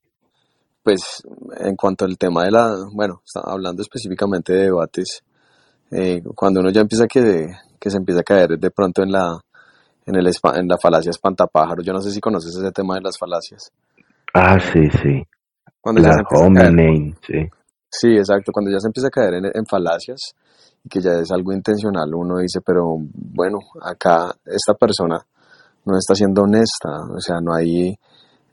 pues 0.83 1.23
en 1.59 1.77
cuanto 1.77 2.05
al 2.05 2.19
tema 2.19 2.45
de 2.45 2.51
la, 2.51 2.77
bueno, 2.93 3.23
está 3.25 3.41
hablando 3.45 3.83
específicamente 3.83 4.53
de 4.53 4.65
debates, 4.65 5.23
eh, 5.91 6.23
cuando 6.35 6.61
uno 6.61 6.71
ya 6.71 6.81
empieza 6.81 7.07
que, 7.07 7.49
que 7.79 7.91
se 7.91 7.99
empieza 7.99 8.21
a 8.21 8.25
caer 8.25 8.59
de 8.59 8.71
pronto 8.71 9.03
en 9.03 9.13
la, 9.13 9.39
en, 10.07 10.17
el, 10.17 10.27
en 10.27 10.69
la 10.69 10.79
falacia 10.79 11.11
espantapájaros. 11.11 11.85
Yo 11.85 11.93
no 11.93 12.01
sé 12.01 12.11
si 12.11 12.21
conoces 12.21 12.57
ese 12.57 12.73
tema 12.73 12.95
de 12.97 13.03
las 13.03 13.19
falacias. 13.19 13.71
Ah, 14.35 14.59
sí, 14.59 14.89
sí. 15.03 15.23
Cuando 15.81 16.01
La 16.01 16.09
ya 16.09 16.15
se 16.15 16.55
caer, 16.55 16.73
sí. 17.27 17.51
sí, 17.91 18.09
exacto, 18.17 18.53
cuando 18.53 18.71
ya 18.71 18.79
se 18.79 18.87
empieza 18.87 19.09
a 19.09 19.11
caer 19.11 19.35
en, 19.35 19.47
en 19.47 19.67
falacias 19.67 20.35
y 20.85 20.89
que 20.89 21.01
ya 21.01 21.13
es 21.21 21.31
algo 21.31 21.53
intencional, 21.53 22.15
uno 22.15 22.39
dice, 22.39 22.61
pero 22.65 22.97
bueno, 23.13 23.59
acá 23.83 24.33
esta 24.47 24.75
persona 24.75 25.19
no 25.85 25.97
está 25.97 26.15
siendo 26.15 26.43
honesta, 26.43 26.91
o 27.13 27.21
sea, 27.21 27.41
no 27.41 27.53
hay, 27.55 27.95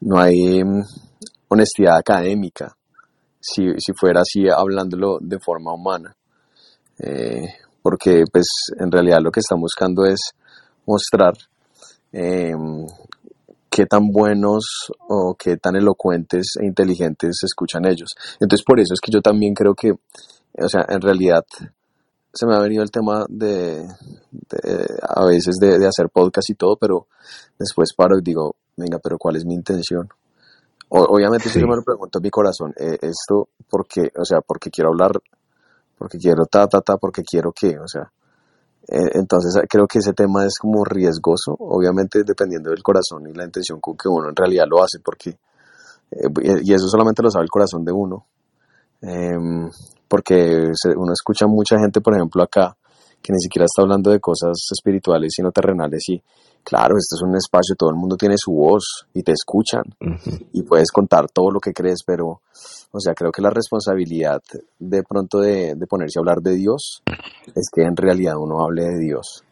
no 0.02 0.20
hay 0.20 0.64
honestidad 1.50 1.98
académica, 1.98 2.76
si, 3.40 3.64
si 3.78 3.94
fuera 3.94 4.22
así 4.22 4.48
hablándolo 4.50 5.18
de 5.22 5.40
forma 5.40 5.74
humana. 5.74 6.16
Eh, 7.00 7.48
porque 7.82 8.24
pues 8.32 8.48
en 8.80 8.92
realidad 8.92 9.20
lo 9.22 9.32
que 9.32 9.40
están 9.40 9.60
buscando 9.60 10.06
es 10.06 10.20
mostrar 10.86 11.34
eh, 12.12 12.54
qué 13.70 13.86
tan 13.86 14.10
buenos 14.12 14.92
o 15.08 15.36
qué 15.38 15.58
tan 15.58 15.76
elocuentes 15.76 16.56
e 16.62 16.66
inteligentes 16.66 17.40
escuchan 17.44 17.86
ellos. 17.86 18.10
Entonces 18.40 18.66
por 18.66 18.80
eso 18.80 18.94
es 18.94 19.00
que 19.00 19.12
yo 19.12 19.22
también 19.22 19.54
creo 19.54 19.74
que, 19.76 19.92
o 19.92 20.70
sea, 20.70 20.86
en 20.90 21.02
realidad 21.02 21.46
se 22.34 22.46
me 22.46 22.56
ha 22.56 22.60
venido 22.60 22.84
el 22.84 22.92
tema 22.92 23.26
de, 23.30 23.88
de- 24.32 25.00
a 25.02 25.26
veces 25.26 25.56
de, 25.60 25.80
de 25.80 25.88
hacer 25.88 26.10
podcast 26.10 26.50
y 26.50 26.56
todo, 26.56 26.76
pero 26.76 27.08
después 27.58 27.94
paro 27.96 28.18
y 28.20 28.22
digo, 28.22 28.56
venga, 28.76 29.00
pero 29.00 29.18
¿cuál 29.18 29.36
es 29.38 29.46
mi 29.46 29.54
intención? 29.56 30.10
Obviamente 30.90 31.50
si 31.50 31.56
Sí. 31.56 31.60
yo 31.62 31.68
me 31.68 31.76
lo 31.76 31.84
pregunto 31.84 32.18
en 32.20 32.24
mi 32.24 32.30
corazón, 32.32 32.74
eh, 32.78 32.98
esto 33.02 33.50
porque, 33.70 34.12
o 34.18 34.26
sea, 34.26 34.42
porque 34.42 34.70
quiero 34.72 34.90
hablar, 34.90 35.12
porque 35.98 36.18
quiero 36.18 36.46
ta, 36.46 36.68
ta, 36.68 36.82
ta, 36.82 36.98
porque 36.98 37.22
quiero 37.24 37.52
qué, 37.52 37.78
o 37.78 37.88
sea, 37.88 38.12
eh, 38.88 39.12
entonces 39.14 39.56
eh, 39.56 39.68
creo 39.70 39.86
que 39.88 40.00
ese 40.00 40.14
tema 40.14 40.46
es 40.46 40.58
como 40.60 40.84
riesgoso, 40.84 41.56
obviamente 41.60 42.24
dependiendo 42.26 42.72
del 42.72 42.82
corazón 42.82 43.28
y 43.28 43.34
la 43.34 43.46
intención 43.46 43.80
con 43.80 43.96
que 43.96 44.10
uno 44.10 44.30
en 44.30 44.36
realidad 44.36 44.66
lo 44.68 44.82
hace, 44.84 45.00
porque, 45.04 45.30
eh, 46.12 46.28
y 46.42 46.72
y 46.72 46.74
eso 46.74 46.88
solamente 46.88 47.22
lo 47.22 47.30
sabe 47.30 47.44
el 47.44 47.52
corazón 47.52 47.86
de 47.86 47.92
uno, 47.92 48.26
Em, 49.02 49.70
porque 50.10 50.72
uno 50.98 51.14
escucha 51.14 51.48
mucha 51.48 51.78
gente, 51.80 52.02
por 52.02 52.14
ejemplo, 52.16 52.44
acá, 52.44 52.76
que 53.22 53.32
ni 53.32 53.40
siquiera 53.40 53.66
está 53.66 53.82
hablando 53.84 54.12
de 54.12 54.20
cosas 54.20 54.58
espirituales, 54.72 55.32
sino 55.36 55.52
terrenales, 55.52 56.04
y 56.10 56.22
claro, 56.70 56.96
este 56.98 57.16
es 57.16 57.22
un 57.24 57.36
espacio, 57.36 57.76
todo 57.76 57.90
el 57.90 57.96
mundo 57.96 58.16
tiene 58.16 58.36
su 58.38 58.52
voz 58.52 59.08
y 59.14 59.24
te 59.24 59.32
escuchan 59.32 59.84
y 60.54 60.62
puedes 60.64 60.92
contar 60.92 61.28
todo 61.34 61.50
lo 61.50 61.60
que 61.60 61.74
crees, 61.74 62.04
pero, 62.06 62.42
o 62.92 63.00
sea, 63.00 63.14
creo 63.16 63.32
que 63.32 63.42
la 63.42 63.50
responsabilidad 63.50 64.40
de 64.78 65.04
pronto 65.04 65.40
de, 65.40 65.74
de 65.76 65.88
ponerse 65.88 66.20
a 66.20 66.22
hablar 66.22 66.42
de 66.42 66.54
Dios 66.56 67.02
es 67.56 67.70
que 67.74 67.82
en 67.82 67.96
realidad 67.96 68.36
uno 68.38 68.62
hable 68.62 68.84
de 68.84 69.00
Dios. 69.00 69.44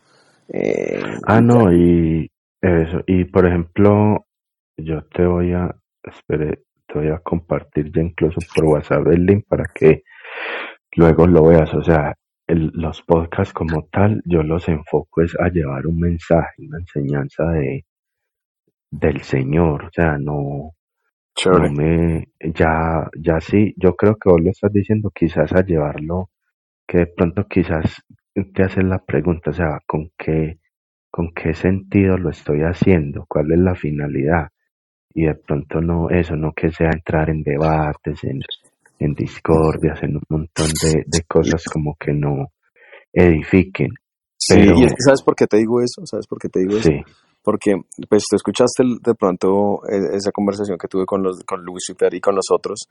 Eh, 0.50 1.01
Ah, 1.25 1.41
no, 1.41 1.74
y 1.74 2.29
eso. 2.62 3.00
Y 3.07 3.25
por 3.25 3.47
ejemplo, 3.47 4.25
yo 4.77 5.01
te 5.13 5.25
voy 5.25 5.53
a, 5.53 5.75
espere, 6.03 6.63
te 6.88 7.00
voy 7.00 7.09
a 7.09 7.19
compartir 7.19 7.91
ya 7.93 8.01
incluso 8.01 8.38
por 8.55 8.65
WhatsApp 8.65 9.07
el 9.07 9.25
link 9.25 9.45
para 9.47 9.65
que 9.74 10.03
luego 10.95 11.25
lo 11.25 11.47
veas. 11.47 11.74
O 11.74 11.83
sea, 11.83 12.13
los 12.48 13.01
podcasts 13.01 13.54
como 13.54 13.84
tal, 13.92 14.22
yo 14.25 14.44
los 14.44 14.68
enfoco 14.70 15.22
es 15.22 15.36
a 15.39 15.50
llevar 15.50 15.86
un 15.88 16.00
mensaje, 16.00 16.54
una 16.60 16.80
enseñanza 16.80 17.44
de, 17.51 17.86
del 18.92 19.22
Señor. 19.22 19.86
O 19.86 19.89
sea, 19.92 20.18
no, 20.18 20.74
me, 21.72 22.27
ya, 22.39 23.10
ya 23.18 23.39
sí, 23.42 23.74
yo 23.77 23.96
creo 23.96 24.16
que 24.16 24.30
vos 24.30 24.42
lo 24.42 24.50
estás 24.51 24.72
diciendo 24.72 25.12
quizás 25.13 25.54
a 25.54 25.63
llevarlo, 25.63 26.30
que 26.88 27.00
de 27.00 27.08
pronto 27.08 27.48
quizás 27.48 28.04
te 28.54 28.63
haces 28.63 28.84
la 28.84 29.00
pregunta, 29.04 29.51
o 29.51 29.54
sea, 29.54 29.80
¿con 29.86 30.12
qué, 30.18 30.60
con 31.12 31.34
qué 31.34 31.54
sentido 31.54 32.18
lo 32.18 32.30
estoy 32.30 32.62
haciendo? 32.62 33.25
¿Cuál 33.27 33.51
es 33.51 33.60
la 33.60 33.75
finalidad? 33.75 34.50
Y 35.13 35.25
de 35.25 35.36
pronto 35.36 35.82
no, 35.82 36.10
eso, 36.10 36.36
no 36.36 36.54
que 36.54 36.72
sea 36.72 36.92
entrar 36.92 37.30
en 37.30 37.44
debates, 37.44 38.24
en, 38.24 38.42
en 39.00 39.13
discordias, 39.13 40.01
en 40.04 40.16
un 40.16 40.24
montón 40.30 40.68
de, 40.82 41.04
de 41.06 41.24
cosas 41.24 41.63
como 41.72 41.96
que 42.00 42.13
no 42.13 42.48
edifiquen. 43.13 43.92
Sí, 44.38 44.56
Pero 44.56 44.80
y 44.80 44.84
es 44.84 44.94
que 44.94 45.01
¿sabes 45.04 45.24
por 45.24 45.36
qué 45.36 45.48
te 45.48 45.58
digo 45.58 45.82
eso? 45.82 46.06
¿Sabes 46.06 46.27
por 46.27 46.39
qué 46.39 46.50
te 46.50 46.60
digo 46.60 46.77
eso? 46.77 46.92
Porque, 47.42 47.75
pues, 48.10 48.24
tú 48.30 48.36
escuchaste 48.36 48.84
de 49.01 49.16
pronto 49.16 49.80
eh, 49.89 50.16
esa 50.16 50.32
conversación 50.32 50.77
que 50.77 50.89
tuve 50.89 51.06
con 51.06 51.24
los, 51.24 51.44
con 51.46 51.63
Lucifer 51.63 52.13
y 52.13 52.20
con 52.20 52.36
los 52.36 52.46
otros. 52.51 52.89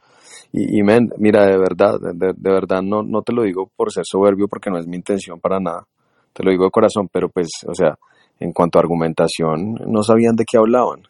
Y, 0.50 0.78
y 0.78 0.82
men, 0.82 1.10
mira, 1.18 1.44
de 1.46 1.58
verdad, 1.58 2.00
de, 2.00 2.32
de 2.34 2.50
verdad, 2.50 2.80
no, 2.82 3.02
no 3.02 3.20
te 3.20 3.34
lo 3.34 3.42
digo 3.42 3.70
por 3.76 3.92
ser 3.92 4.04
soberbio, 4.06 4.48
porque 4.48 4.70
no 4.70 4.78
es 4.78 4.86
mi 4.86 4.96
intención 4.96 5.40
para 5.40 5.60
nada. 5.60 5.86
Te 6.32 6.42
lo 6.42 6.50
digo 6.50 6.64
de 6.64 6.70
corazón, 6.70 7.08
pero 7.12 7.28
pues, 7.28 7.48
o 7.66 7.74
sea, 7.74 7.96
en 8.40 8.52
cuanto 8.52 8.78
a 8.78 8.82
argumentación, 8.82 9.74
no 9.86 10.02
sabían 10.02 10.36
de 10.36 10.44
qué 10.50 10.56
hablaban. 10.56 11.02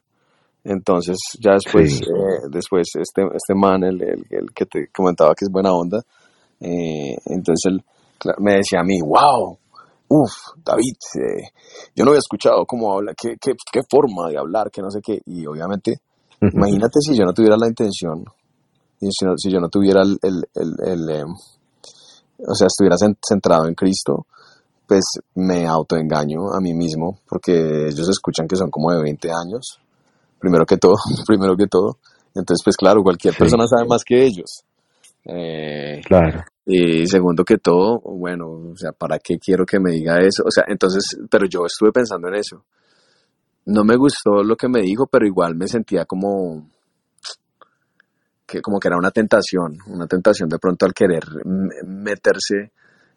Entonces, 0.68 1.16
ya 1.40 1.52
después, 1.52 1.88
sí, 1.88 2.04
eh, 2.04 2.48
después 2.50 2.88
este, 2.98 3.22
este 3.34 3.54
man, 3.54 3.84
el, 3.84 4.02
el, 4.02 4.26
el 4.30 4.52
que 4.54 4.66
te 4.66 4.88
comentaba 4.94 5.34
que 5.34 5.44
es 5.44 5.50
buena 5.50 5.72
onda, 5.72 6.02
eh, 6.60 7.16
entonces 7.26 7.60
él 7.70 7.84
me 8.38 8.54
decía 8.56 8.80
a 8.80 8.84
mí, 8.84 8.98
wow, 9.00 9.56
uff, 10.08 10.32
David, 10.64 10.96
eh, 11.20 11.48
yo 11.94 12.04
no 12.04 12.10
había 12.10 12.18
escuchado 12.18 12.64
cómo 12.66 12.92
habla, 12.94 13.12
qué, 13.14 13.36
qué, 13.40 13.52
qué 13.72 13.80
forma 13.88 14.28
de 14.28 14.38
hablar, 14.38 14.70
que 14.70 14.82
no 14.82 14.90
sé 14.90 15.00
qué. 15.02 15.20
Y 15.26 15.46
obviamente, 15.46 16.00
imagínate 16.56 17.00
si 17.00 17.16
yo 17.16 17.24
no 17.24 17.32
tuviera 17.32 17.56
la 17.56 17.68
intención, 17.68 18.24
y 19.00 19.08
si, 19.12 19.24
no- 19.24 19.36
si 19.36 19.50
yo 19.52 19.60
no 19.60 19.68
tuviera 19.68 20.02
el, 20.02 20.18
el, 20.22 20.44
el, 20.54 20.74
el, 20.84 21.10
eh, 21.10 21.24
o 22.46 22.54
sea, 22.54 22.66
estuviera 22.66 22.96
cen- 22.96 23.16
centrado 23.26 23.66
en 23.68 23.74
Cristo, 23.74 24.26
pues 24.86 25.04
me 25.34 25.66
autoengaño 25.66 26.52
a 26.52 26.60
mí 26.60 26.74
mismo, 26.74 27.18
porque 27.28 27.86
ellos 27.88 28.08
escuchan 28.08 28.46
que 28.48 28.56
son 28.56 28.70
como 28.70 28.90
de 28.92 29.02
20 29.02 29.28
años, 29.30 29.78
primero 30.38 30.64
que 30.64 30.76
todo, 30.76 30.96
primero 31.26 31.56
que 31.56 31.66
todo. 31.66 31.98
Entonces, 32.34 32.62
pues 32.64 32.76
claro, 32.76 33.02
cualquier 33.02 33.34
sí, 33.34 33.38
persona 33.38 33.66
sabe 33.66 33.86
más 33.88 34.04
que 34.04 34.24
ellos. 34.24 34.64
Eh, 35.24 36.00
claro, 36.04 36.44
y 36.68 37.06
segundo 37.06 37.44
que 37.44 37.58
todo, 37.58 38.00
bueno, 38.00 38.46
o 38.48 38.76
sea, 38.76 38.90
¿para 38.90 39.18
qué 39.20 39.38
quiero 39.38 39.64
que 39.64 39.78
me 39.78 39.92
diga 39.92 40.18
eso? 40.18 40.42
O 40.44 40.50
sea, 40.50 40.64
entonces, 40.66 41.04
pero 41.30 41.46
yo 41.46 41.64
estuve 41.64 41.92
pensando 41.92 42.26
en 42.28 42.34
eso. 42.34 42.64
No 43.66 43.84
me 43.84 43.96
gustó 43.96 44.42
lo 44.42 44.56
que 44.56 44.68
me 44.68 44.82
dijo, 44.82 45.06
pero 45.06 45.26
igual 45.26 45.54
me 45.54 45.68
sentía 45.68 46.04
como 46.04 46.68
que 48.46 48.60
como 48.60 48.78
que 48.78 48.88
era 48.88 48.96
una 48.96 49.10
tentación, 49.10 49.78
una 49.88 50.06
tentación 50.06 50.48
de 50.48 50.58
pronto 50.58 50.86
al 50.86 50.94
querer 50.94 51.22
meterse 51.84 52.72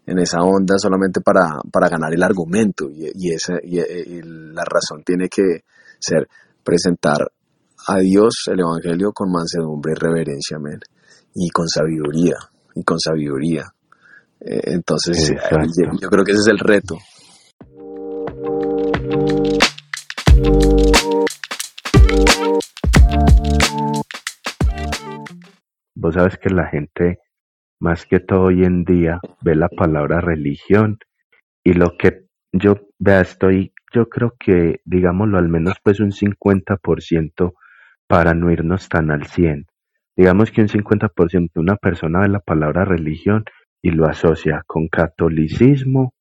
en 0.06 0.20
esa 0.20 0.42
onda 0.42 0.76
solamente 0.78 1.22
para, 1.22 1.60
para 1.72 1.90
ganar 1.90 2.14
el 2.14 2.24
argumento 2.24 2.90
y, 2.90 3.12
y, 3.14 3.32
esa, 3.32 3.54
y, 3.62 3.80
y 3.80 4.22
la 4.24 4.64
razón 4.64 5.04
tiene 5.04 5.28
que 5.28 5.64
ser 6.00 6.28
presentar 6.70 7.18
a 7.88 7.98
Dios 7.98 8.44
el 8.46 8.60
Evangelio 8.60 9.12
con 9.12 9.32
mansedumbre 9.32 9.94
y 9.94 10.00
reverencia, 10.00 10.60
men, 10.60 10.80
y 11.34 11.50
con 11.50 11.68
sabiduría, 11.68 12.36
y 12.76 12.84
con 12.84 13.00
sabiduría. 13.00 13.64
Eh, 14.40 14.62
entonces, 14.66 15.32
eh, 15.32 15.36
yo, 15.36 15.58
exacto. 15.58 15.98
yo 16.00 16.10
creo 16.10 16.24
que 16.24 16.32
ese 16.34 16.42
es 16.42 16.48
el 16.48 16.60
reto. 16.60 16.96
Vos 25.96 26.14
sabes 26.14 26.38
que 26.38 26.50
la 26.52 26.68
gente, 26.70 27.18
más 27.80 28.06
que 28.06 28.20
todo 28.20 28.44
hoy 28.44 28.64
en 28.64 28.84
día, 28.84 29.20
ve 29.42 29.56
la 29.56 29.70
palabra 29.70 30.22
religión 30.22 31.00
y 31.64 31.74
lo 31.74 31.98
que 31.98 32.28
yo 32.54 32.76
vea, 33.00 33.22
estoy, 33.22 33.74
yo 33.94 34.10
creo 34.10 34.36
que, 34.40 34.82
digámoslo, 34.86 35.38
al 35.38 35.50
menos 35.50 35.76
pues 35.84 36.00
un 36.00 36.12
50% 36.12 37.54
para 38.08 38.34
no 38.34 38.52
irnos 38.52 38.90
tan 38.90 39.12
al 39.12 39.26
100. 39.26 39.68
Digamos 40.16 40.52
que 40.52 40.62
un 40.62 40.68
50% 40.68 41.50
una 41.56 41.76
persona 41.78 42.20
ve 42.22 42.30
la 42.30 42.40
palabra 42.40 42.86
religión 42.86 43.46
y 43.82 43.92
lo 43.92 44.08
asocia 44.08 44.64
con 44.68 44.88
catolicismo 44.88 46.14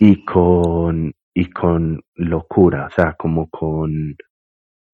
y 0.00 0.24
con, 0.24 1.12
y 1.34 1.50
con 1.50 2.02
locura, 2.14 2.86
o 2.86 2.90
sea, 2.90 3.14
como 3.18 3.48
con, 3.48 4.16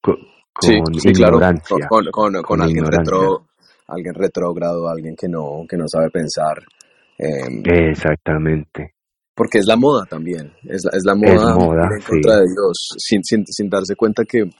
con, 0.02 0.16
Sí, 0.60 0.78
con 0.82 0.94
sí, 0.94 1.12
claro, 1.12 1.38
con, 1.38 1.42
ignorancia, 1.42 1.88
con, 1.88 2.04
con, 2.10 2.32
con 2.32 2.42
con 2.42 2.60
alguien 2.60 2.84
ignorancia. 2.84 3.14
retro, 3.14 3.46
alguien 3.86 4.14
retrógrado, 4.14 4.88
alguien 4.88 5.14
que 5.16 5.28
no, 5.28 5.64
que 5.68 5.76
no 5.76 5.84
sabe 5.86 6.10
pensar, 6.10 6.58
eh, 7.20 7.62
Exactamente. 7.64 8.94
Porque 9.40 9.56
es 9.56 9.64
la 9.64 9.76
moda 9.76 10.04
también, 10.04 10.52
es 10.68 10.82
la, 10.84 10.90
es 10.98 11.02
la 11.02 11.14
Es 11.14 11.18
moda 11.18 11.54
moda, 11.54 11.86
ir 11.86 11.92
en 11.94 12.00
sí. 12.02 12.06
contra 12.10 12.36
de 12.36 12.42
Dios, 12.42 12.88
sin, 12.98 13.24
sin, 13.24 13.42
sin 13.46 13.70
darse 13.70 13.96
cuenta 13.96 14.22
que, 14.26 14.50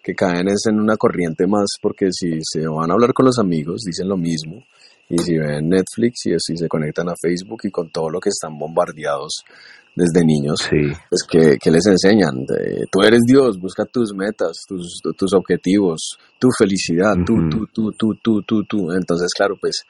que 0.00 0.14
caen 0.14 0.46
es 0.46 0.66
en 0.68 0.78
una 0.78 0.96
corriente 0.96 1.48
más, 1.48 1.66
porque 1.82 2.10
si 2.12 2.38
se 2.42 2.64
van 2.68 2.92
a 2.92 2.94
hablar 2.94 3.12
con 3.12 3.26
los 3.26 3.40
amigos, 3.40 3.80
dicen 3.84 4.08
lo 4.08 4.16
mismo, 4.16 4.62
y 5.08 5.18
si 5.18 5.36
ven 5.36 5.68
Netflix 5.68 6.26
y 6.26 6.34
si 6.38 6.56
se 6.56 6.68
conectan 6.68 7.08
a 7.08 7.14
Facebook 7.20 7.62
y 7.64 7.72
con 7.72 7.90
todo 7.90 8.08
lo 8.08 8.20
que 8.20 8.28
están 8.28 8.56
bombardeados 8.56 9.42
desde 9.96 10.24
niños, 10.24 10.60
Sí, 10.60 10.92
pues 11.08 11.24
que, 11.28 11.58
que 11.60 11.70
les 11.72 11.86
enseñan, 11.86 12.46
de, 12.46 12.84
tú 12.88 13.02
eres 13.02 13.22
Dios, 13.26 13.58
busca 13.58 13.84
tus 13.84 14.14
metas, 14.14 14.62
tus, 14.68 15.00
tus 15.16 15.34
objetivos, 15.34 16.16
tu 16.38 16.50
felicidad, 16.56 17.14
tú, 17.26 17.32
ujú, 17.32 17.50
tú, 17.50 17.66
tú, 17.74 17.92
tú, 17.98 18.14
tú, 18.22 18.42
tú, 18.42 18.62
tú. 18.62 18.92
Entonces, 18.92 19.32
claro, 19.36 19.56
pues 19.60 19.82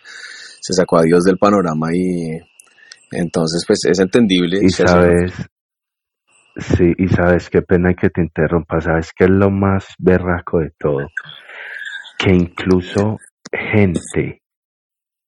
se 0.63 0.73
sacó 0.73 0.97
a 0.97 1.03
Dios 1.03 1.25
del 1.25 1.37
panorama 1.37 1.89
y 1.95 2.39
entonces, 3.11 3.65
pues 3.67 3.85
es 3.85 3.99
entendible, 3.99 4.59
Y 4.63 4.71
sabes, 4.71 5.33
Sí, 6.57 6.93
y 6.99 7.09
sabes 7.09 7.49
qué 7.49 7.63
pena 7.63 7.95
que 7.95 8.11
te 8.11 8.21
interrumpa, 8.21 8.81
sabes 8.81 9.13
qué 9.17 9.25
es 9.25 9.31
lo 9.31 9.51
más 9.51 9.87
berraco 9.99 10.59
de 10.59 10.73
todo, 10.79 11.09
que 12.19 12.33
incluso 12.33 13.19
gente, 13.53 14.43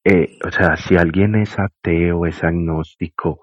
eh, 0.04 0.36
o 0.44 0.50
sea, 0.50 0.76
si 0.76 0.96
alguien 0.96 1.36
es 1.36 1.56
ateo, 1.58 2.26
es 2.26 2.42
agnóstico, 2.42 3.40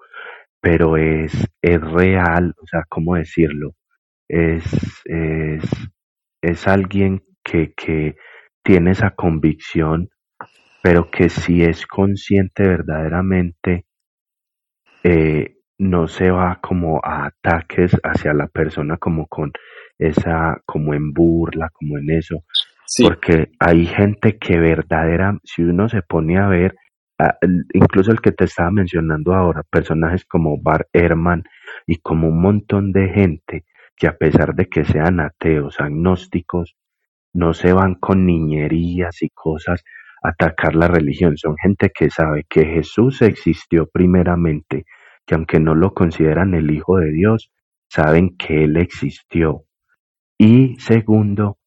pero 0.61 0.97
es, 0.97 1.33
es 1.61 1.81
real, 1.81 2.53
o 2.61 2.67
sea, 2.67 2.83
¿cómo 2.89 3.15
decirlo? 3.15 3.71
Es, 4.27 4.65
es, 5.05 5.63
es 6.41 6.67
alguien 6.67 7.23
que, 7.43 7.73
que 7.73 8.17
tiene 8.61 8.91
esa 8.91 9.11
convicción, 9.11 10.09
pero 10.83 11.09
que 11.09 11.29
si 11.29 11.63
es 11.63 11.87
consciente 11.87 12.67
verdaderamente, 12.67 13.85
eh, 15.03 15.57
no 15.77 16.07
se 16.07 16.29
va 16.29 16.59
como 16.61 16.99
a 17.03 17.25
ataques 17.27 17.91
hacia 18.03 18.33
la 18.33 18.47
persona 18.47 18.97
como 18.97 19.27
con 19.27 19.51
esa, 19.97 20.61
como 20.65 20.93
en 20.93 21.13
burla, 21.13 21.69
como 21.73 21.97
en 21.97 22.09
eso, 22.11 22.43
Sí, 22.85 23.03
porque 23.03 23.51
hay 23.59 23.85
gente 23.85 24.37
que 24.39 24.57
verdadera, 24.57 25.37
si 25.43 25.61
uno 25.61 25.87
se 25.89 26.01
pone 26.01 26.39
a 26.39 26.47
ver, 26.47 26.75
incluso 27.73 28.11
el 28.11 28.19
que 28.19 28.31
te 28.31 28.45
estaba 28.45 28.71
mencionando 28.71 29.33
ahora, 29.33 29.61
personajes 29.69 30.25
como 30.25 30.59
Bar 30.59 30.87
Ehrman 30.91 31.43
y 31.85 31.97
como 31.97 32.29
un 32.29 32.41
montón 32.41 32.91
de 32.91 33.09
gente 33.09 33.65
que 33.95 34.07
a 34.07 34.17
pesar 34.17 34.55
de 34.55 34.67
que 34.67 34.85
sean 34.85 35.19
ateos, 35.19 35.79
agnósticos, 35.79 36.75
no 37.33 37.53
se 37.53 37.73
van 37.73 37.95
con 37.95 38.25
niñerías 38.25 39.21
y 39.21 39.29
cosas 39.29 39.83
atacar 40.21 40.75
la 40.75 40.87
religión. 40.87 41.37
Son 41.37 41.55
gente 41.57 41.91
que 41.93 42.09
sabe 42.09 42.45
que 42.49 42.65
Jesús 42.65 43.21
existió 43.21 43.87
primeramente, 43.87 44.85
que 45.25 45.35
aunque 45.35 45.59
no 45.59 45.75
lo 45.75 45.93
consideran 45.93 46.53
el 46.53 46.71
Hijo 46.71 46.97
de 46.97 47.11
Dios, 47.11 47.51
saben 47.87 48.35
que 48.37 48.63
Él 48.63 48.77
existió. 48.77 49.63
Y 50.37 50.77
segundo, 50.79 51.57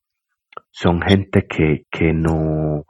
son 0.71 1.03
gente 1.03 1.47
que, 1.47 1.85
que 1.91 2.13
no, 2.13 2.85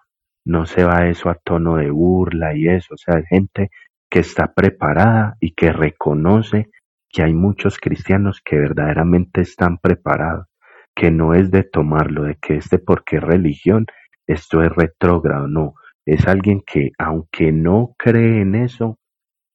no 0.45 0.67
se 0.67 0.85
va 0.85 1.09
eso 1.09 1.29
a 1.29 1.35
tono 1.35 1.77
de 1.77 1.91
burla 1.91 2.55
y 2.55 2.69
eso, 2.69 2.95
o 2.95 2.97
sea, 2.97 3.19
es 3.19 3.27
gente 3.29 3.71
que 4.11 4.21
está 4.21 4.53
preparada 4.53 5.37
y 5.41 5.53
que 5.55 5.73
reconoce 5.73 6.71
que 7.09 7.23
hay 7.23 7.35
muchos 7.35 7.79
cristianos 7.79 8.41
que 8.45 8.59
verdaderamente 8.59 9.43
están 9.43 9.79
preparados, 9.79 10.47
que 10.95 11.11
no 11.11 11.35
es 11.35 11.51
de 11.51 11.63
tomarlo, 11.63 12.25
de 12.25 12.37
que 12.37 12.57
este 12.57 12.79
porque 12.79 13.17
es 13.17 13.23
religión, 13.23 13.87
esto 14.33 14.63
es 14.63 14.71
retrógrado, 14.71 15.47
no, 15.49 15.75
es 16.05 16.27
alguien 16.27 16.63
que 16.67 16.91
aunque 16.99 17.53
no 17.53 17.95
cree 17.97 18.43
en 18.43 18.55
eso, 18.55 18.99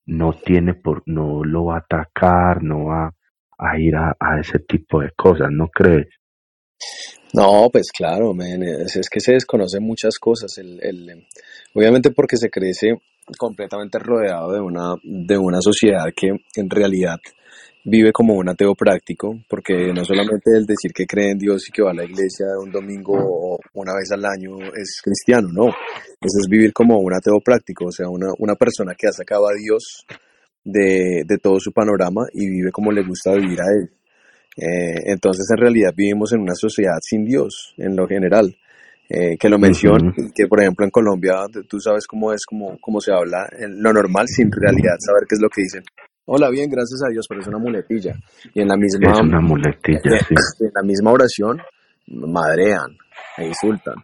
no 0.05 0.33
tiene 0.33 0.73
por, 0.73 1.03
no 1.05 1.43
lo 1.43 1.65
va 1.65 1.75
a 1.75 1.79
atacar, 1.79 2.63
no 2.63 2.85
va 2.85 3.13
a 3.57 3.79
ir 3.79 3.95
a, 3.95 4.15
ese 4.39 4.59
tipo 4.59 5.01
de 5.01 5.11
cosas, 5.15 5.49
¿no 5.51 5.67
crees? 5.67 6.07
No, 7.33 7.69
pues 7.71 7.91
claro, 7.91 8.33
es, 8.39 9.09
que 9.09 9.19
se 9.19 9.33
desconocen 9.33 9.83
muchas 9.83 10.17
cosas. 10.17 10.57
El, 10.57 10.79
el, 10.81 11.27
obviamente 11.73 12.11
porque 12.11 12.37
se 12.37 12.49
crece 12.49 12.93
completamente 13.37 13.99
rodeado 13.99 14.53
de 14.53 14.61
una, 14.61 14.95
de 15.03 15.37
una 15.37 15.59
sociedad 15.59 16.05
que 16.15 16.29
en 16.55 16.69
realidad 16.69 17.17
vive 17.89 18.11
como 18.11 18.33
un 18.33 18.49
ateo 18.49 18.75
práctico, 18.75 19.33
porque 19.49 19.93
no 19.93 20.03
solamente 20.03 20.51
el 20.57 20.65
decir 20.65 20.91
que 20.93 21.05
cree 21.05 21.31
en 21.31 21.37
Dios 21.37 21.67
y 21.67 21.71
que 21.71 21.81
va 21.81 21.91
a 21.91 21.93
la 21.93 22.03
iglesia 22.03 22.45
un 22.61 22.69
domingo 22.69 23.13
o 23.17 23.57
una 23.73 23.93
vez 23.93 24.11
al 24.11 24.25
año 24.25 24.57
es 24.75 25.01
cristiano, 25.01 25.47
no. 25.51 25.67
Eso 25.67 26.39
es 26.41 26.47
vivir 26.49 26.73
como 26.73 26.99
un 26.99 27.13
ateo 27.13 27.39
práctico, 27.39 27.85
o 27.85 27.91
sea, 27.91 28.09
una, 28.09 28.27
una 28.39 28.55
persona 28.55 28.93
que 28.97 29.07
ha 29.07 29.11
sacado 29.11 29.47
a 29.47 29.53
Dios 29.53 30.05
de, 30.65 31.23
de 31.25 31.37
todo 31.37 31.59
su 31.59 31.71
panorama 31.71 32.25
y 32.33 32.49
vive 32.49 32.71
como 32.71 32.91
le 32.91 33.03
gusta 33.03 33.33
vivir 33.33 33.61
a 33.61 33.71
él. 33.71 33.89
Eh, 34.57 35.11
entonces, 35.13 35.45
en 35.49 35.57
realidad 35.57 35.93
vivimos 35.95 36.33
en 36.33 36.41
una 36.41 36.55
sociedad 36.55 36.97
sin 37.01 37.23
Dios, 37.23 37.73
en 37.77 37.95
lo 37.95 38.05
general. 38.05 38.53
Eh, 39.09 39.37
que 39.39 39.47
lo 39.47 39.57
menciono, 39.57 40.11
que 40.35 40.47
por 40.47 40.59
ejemplo 40.59 40.83
en 40.83 40.91
Colombia 40.91 41.35
tú 41.69 41.79
sabes 41.79 42.05
cómo 42.05 42.33
es, 42.33 42.45
cómo, 42.45 42.77
cómo 42.81 42.99
se 42.99 43.13
habla, 43.13 43.47
en 43.57 43.81
lo 43.81 43.93
normal 43.93 44.27
sin 44.27 44.51
realidad 44.51 44.97
saber 44.99 45.23
qué 45.29 45.35
es 45.35 45.41
lo 45.41 45.47
que 45.47 45.61
dicen. 45.61 45.83
Hola, 46.27 46.49
bien, 46.49 46.69
gracias 46.69 47.01
a 47.05 47.09
Dios, 47.09 47.25
pero 47.27 47.41
es 47.41 47.47
una 47.47 47.57
muletilla. 47.57 48.13
Y 48.53 48.61
en 48.61 48.67
la 48.67 48.75
Es 48.75 48.99
misma, 48.99 49.21
una 49.21 49.39
muletilla, 49.39 50.19
sí. 50.27 50.35
en 50.65 50.71
la 50.75 50.83
misma 50.83 51.11
oración, 51.11 51.61
madrean 52.07 52.97
e 53.37 53.47
insultan, 53.47 53.95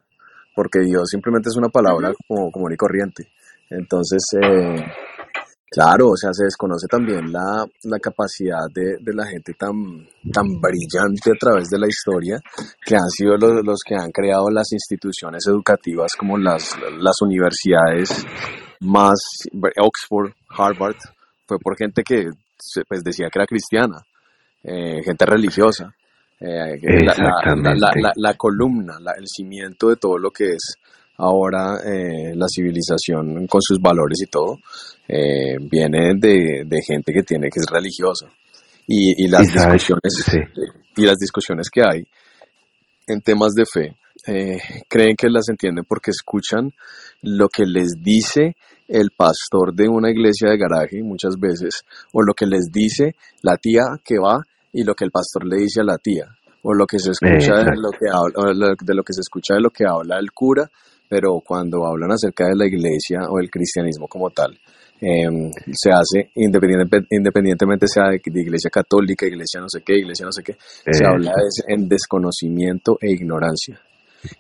porque 0.56 0.80
Dios 0.80 1.04
simplemente 1.10 1.50
es 1.50 1.58
una 1.58 1.68
palabra 1.70 2.14
como 2.28 2.50
común 2.50 2.72
y 2.74 2.78
corriente. 2.78 3.28
Entonces, 3.70 4.24
eh, 4.42 4.86
Claro, 5.74 6.10
o 6.10 6.16
sea, 6.16 6.30
se 6.34 6.44
desconoce 6.44 6.86
también 6.88 7.32
la, 7.32 7.66
la 7.86 7.98
capacidad 7.98 8.62
de, 8.72 8.98
de 9.02 9.12
la 9.12 9.26
gente 9.26 9.56
tan, 9.56 9.74
tan 10.32 10.46
brillante 10.62 11.32
a 11.32 11.40
través 11.40 11.68
de 11.68 11.80
la 11.80 11.88
historia, 11.88 12.38
que 12.86 12.94
han 12.96 13.10
sido 13.10 13.36
los, 13.38 13.66
los 13.66 13.80
que 13.84 13.96
han 13.96 14.12
creado 14.12 14.52
las 14.52 14.72
instituciones 14.72 15.44
educativas 15.48 16.12
como 16.16 16.38
las, 16.38 16.78
las 17.00 17.20
universidades 17.24 18.24
más, 18.82 19.18
Oxford, 19.82 20.34
Harvard, 20.56 20.98
fue 21.54 21.60
por 21.60 21.78
gente 21.78 22.04
que 22.04 22.30
pues, 22.88 23.04
decía 23.04 23.30
que 23.32 23.40
era 23.40 23.46
cristiana, 23.46 24.02
eh, 24.64 25.02
gente 25.04 25.26
religiosa. 25.26 25.94
Eh, 26.40 26.78
la, 27.06 27.16
la, 27.56 27.76
la, 27.76 28.12
la, 28.16 28.34
columna, 28.34 28.98
el 29.18 29.28
cimiento 29.28 29.90
de 29.90 29.96
todo 29.96 30.18
lo 30.18 30.30
que 30.30 30.50
es 30.56 30.76
ahora 31.18 31.80
eh, 31.86 32.34
la 32.36 32.48
civilización 32.54 33.48
con 33.48 33.62
sus 33.62 33.80
valores 33.80 34.22
y 34.22 34.30
todo, 34.30 34.58
eh, 35.08 35.58
viene 35.60 36.16
de, 36.16 36.64
de 36.66 36.82
gente 36.82 37.14
que 37.14 37.24
tiene 37.24 37.50
que 37.50 37.60
es 37.60 37.68
religiosa. 37.70 38.28
Y, 38.88 39.24
y 39.24 39.26
Y 39.26 39.28
las 39.30 39.48
sabes, 39.48 39.74
discusiones 39.74 40.24
sí, 40.26 40.40
y 40.98 41.06
las 41.06 41.18
discusiones 41.18 41.70
que 41.70 41.82
hay 41.82 42.04
en 43.08 43.22
temas 43.22 43.54
de 43.54 43.64
fe 43.66 43.96
eh, 44.28 44.60
creen 44.90 45.16
que 45.16 45.30
las 45.30 45.48
entienden 45.50 45.86
porque 45.88 46.12
escuchan 46.12 46.72
lo 47.22 47.48
que 47.48 47.66
les 47.66 47.94
dice 48.02 48.56
el 48.88 49.10
pastor 49.16 49.74
de 49.74 49.88
una 49.88 50.10
iglesia 50.12 50.50
de 50.50 50.58
garaje 50.58 51.02
muchas 51.04 51.36
veces 51.40 51.84
o 52.12 52.22
lo 52.22 52.34
que 52.34 52.46
les 52.46 52.72
dice 52.72 53.16
la 53.42 53.58
tía 53.58 53.84
que 54.04 54.18
va 54.20 54.42
y 54.72 54.84
lo 54.84 54.94
que 54.96 55.06
el 55.06 55.12
pastor 55.12 55.46
le 55.46 55.58
dice 55.58 55.82
a 55.82 55.84
la 55.84 55.98
tía 55.98 56.26
o 56.64 56.74
lo 56.74 56.86
que 56.86 56.98
se 57.00 57.12
escucha 57.12 57.56
de 57.58 57.76
lo 57.76 57.92
que 57.92 58.08
habla, 58.12 58.76
de 58.82 58.96
lo 58.96 59.04
que 59.04 59.14
se 59.14 59.22
escucha 59.22 59.56
de 59.56 59.62
lo 59.62 59.70
que 59.70 59.86
habla 59.86 60.18
el 60.20 60.32
cura 60.32 60.70
pero 61.10 61.42
cuando 61.46 61.86
hablan 61.86 62.12
acerca 62.12 62.46
de 62.48 62.56
la 62.56 62.66
iglesia 62.66 63.20
o 63.30 63.40
el 63.40 63.50
cristianismo 63.52 64.08
como 64.08 64.30
tal 64.32 64.58
em, 65.02 65.52
se 65.72 65.92
hace 65.92 66.32
independiente- 66.36 67.06
independientemente 67.12 67.88
sea 67.88 68.10
de, 68.10 68.22
de 68.24 68.42
iglesia 68.42 68.70
católica, 68.72 69.26
iglesia 69.26 69.60
no 69.60 69.68
sé 69.70 69.82
qué, 69.86 69.96
iglesia 69.98 70.26
no 70.26 70.32
sé 70.32 70.42
qué, 70.44 70.56
se 70.92 71.06
habla 71.06 71.32
Eso, 71.32 71.46
es 71.48 71.64
en 71.68 71.90
desconocimiento 71.90 72.98
e 73.02 73.12
ignorancia. 73.12 73.80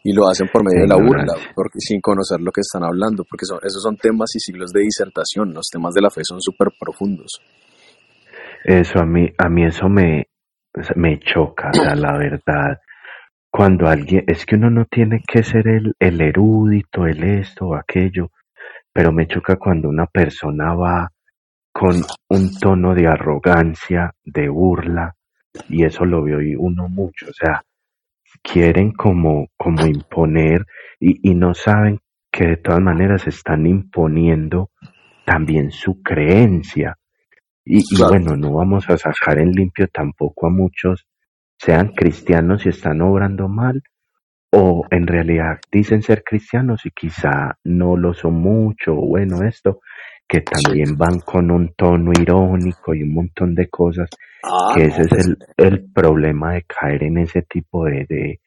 Y 0.03 0.13
lo 0.13 0.27
hacen 0.27 0.47
por 0.51 0.63
medio 0.63 0.81
de 0.81 0.87
la 0.87 0.95
burla, 0.95 1.33
porque, 1.55 1.79
sin 1.79 1.99
conocer 2.01 2.39
lo 2.41 2.51
que 2.51 2.61
están 2.61 2.83
hablando, 2.83 3.23
porque 3.29 3.45
son, 3.45 3.59
esos 3.63 3.81
son 3.81 3.97
temas 3.97 4.35
y 4.35 4.39
siglos 4.39 4.71
de 4.71 4.81
disertación, 4.81 5.53
los 5.53 5.67
temas 5.71 5.93
de 5.93 6.01
la 6.01 6.09
fe 6.09 6.21
son 6.23 6.41
súper 6.41 6.69
profundos. 6.79 7.41
Eso 8.63 8.99
a 8.99 9.05
mí, 9.05 9.29
a 9.37 9.49
mí 9.49 9.65
eso 9.65 9.89
me, 9.89 10.27
sea, 10.81 10.95
me 10.95 11.19
choca, 11.19 11.69
o 11.69 11.73
sea, 11.73 11.95
la 11.95 12.17
verdad. 12.17 12.79
Cuando 13.51 13.87
alguien, 13.87 14.23
es 14.27 14.45
que 14.45 14.55
uno 14.55 14.69
no 14.69 14.85
tiene 14.85 15.21
que 15.27 15.43
ser 15.43 15.67
el, 15.67 15.93
el 15.99 16.21
erudito, 16.21 17.05
el 17.05 17.23
esto 17.23 17.67
o 17.67 17.75
aquello, 17.75 18.31
pero 18.91 19.11
me 19.11 19.27
choca 19.27 19.57
cuando 19.57 19.89
una 19.89 20.07
persona 20.07 20.73
va 20.73 21.11
con 21.71 22.01
un 22.29 22.59
tono 22.59 22.95
de 22.95 23.07
arrogancia, 23.07 24.13
de 24.23 24.47
burla, 24.47 25.15
y 25.69 25.83
eso 25.83 26.05
lo 26.05 26.23
veo 26.23 26.41
y 26.41 26.55
uno 26.55 26.87
mucho, 26.87 27.27
o 27.29 27.33
sea, 27.33 27.61
quieren 28.41 28.91
como, 28.91 29.47
como 29.57 29.85
imponer 29.85 30.65
y, 30.99 31.29
y 31.29 31.35
no 31.35 31.53
saben 31.53 31.99
que 32.31 32.47
de 32.47 32.57
todas 32.57 32.81
maneras 32.81 33.27
están 33.27 33.67
imponiendo 33.67 34.71
también 35.25 35.71
su 35.71 36.01
creencia. 36.01 36.97
Y, 37.65 37.79
y 37.79 38.01
bueno, 38.01 38.35
no 38.35 38.53
vamos 38.53 38.89
a 38.89 38.97
sacar 38.97 39.39
en 39.39 39.51
limpio 39.51 39.87
tampoco 39.87 40.47
a 40.47 40.49
muchos, 40.49 41.05
sean 41.57 41.89
cristianos 41.89 42.65
y 42.65 42.69
están 42.69 43.01
obrando 43.01 43.47
mal, 43.47 43.83
o 44.51 44.85
en 44.91 45.07
realidad 45.07 45.59
dicen 45.71 46.03
ser 46.03 46.23
cristianos 46.23 46.85
y 46.85 46.91
quizá 46.91 47.57
no 47.63 47.95
lo 47.95 48.13
son 48.13 48.35
mucho, 48.35 48.93
o 48.93 49.07
bueno, 49.07 49.43
esto, 49.43 49.79
que 50.33 50.41
también 50.41 50.97
van 50.97 51.19
con 51.19 51.51
un 51.51 51.75
tono 51.75 52.11
irónico 52.19 52.95
y 52.95 53.03
un 53.03 53.13
montón 53.13 53.53
de 53.53 53.69
cosas, 53.69 54.09
Ah, 54.43 54.73
que 54.73 54.87
no, 54.87 54.87
ese 54.87 55.03
es 55.03 55.07
pues 55.09 55.27
el, 55.27 55.37
el 55.57 55.91
problema 55.93 56.53
de 56.53 56.63
caer 56.63 57.03
en 57.03 57.19
ese 57.19 57.43
tipo 57.43 57.85
de, 57.85 58.07
de, 58.09 58.41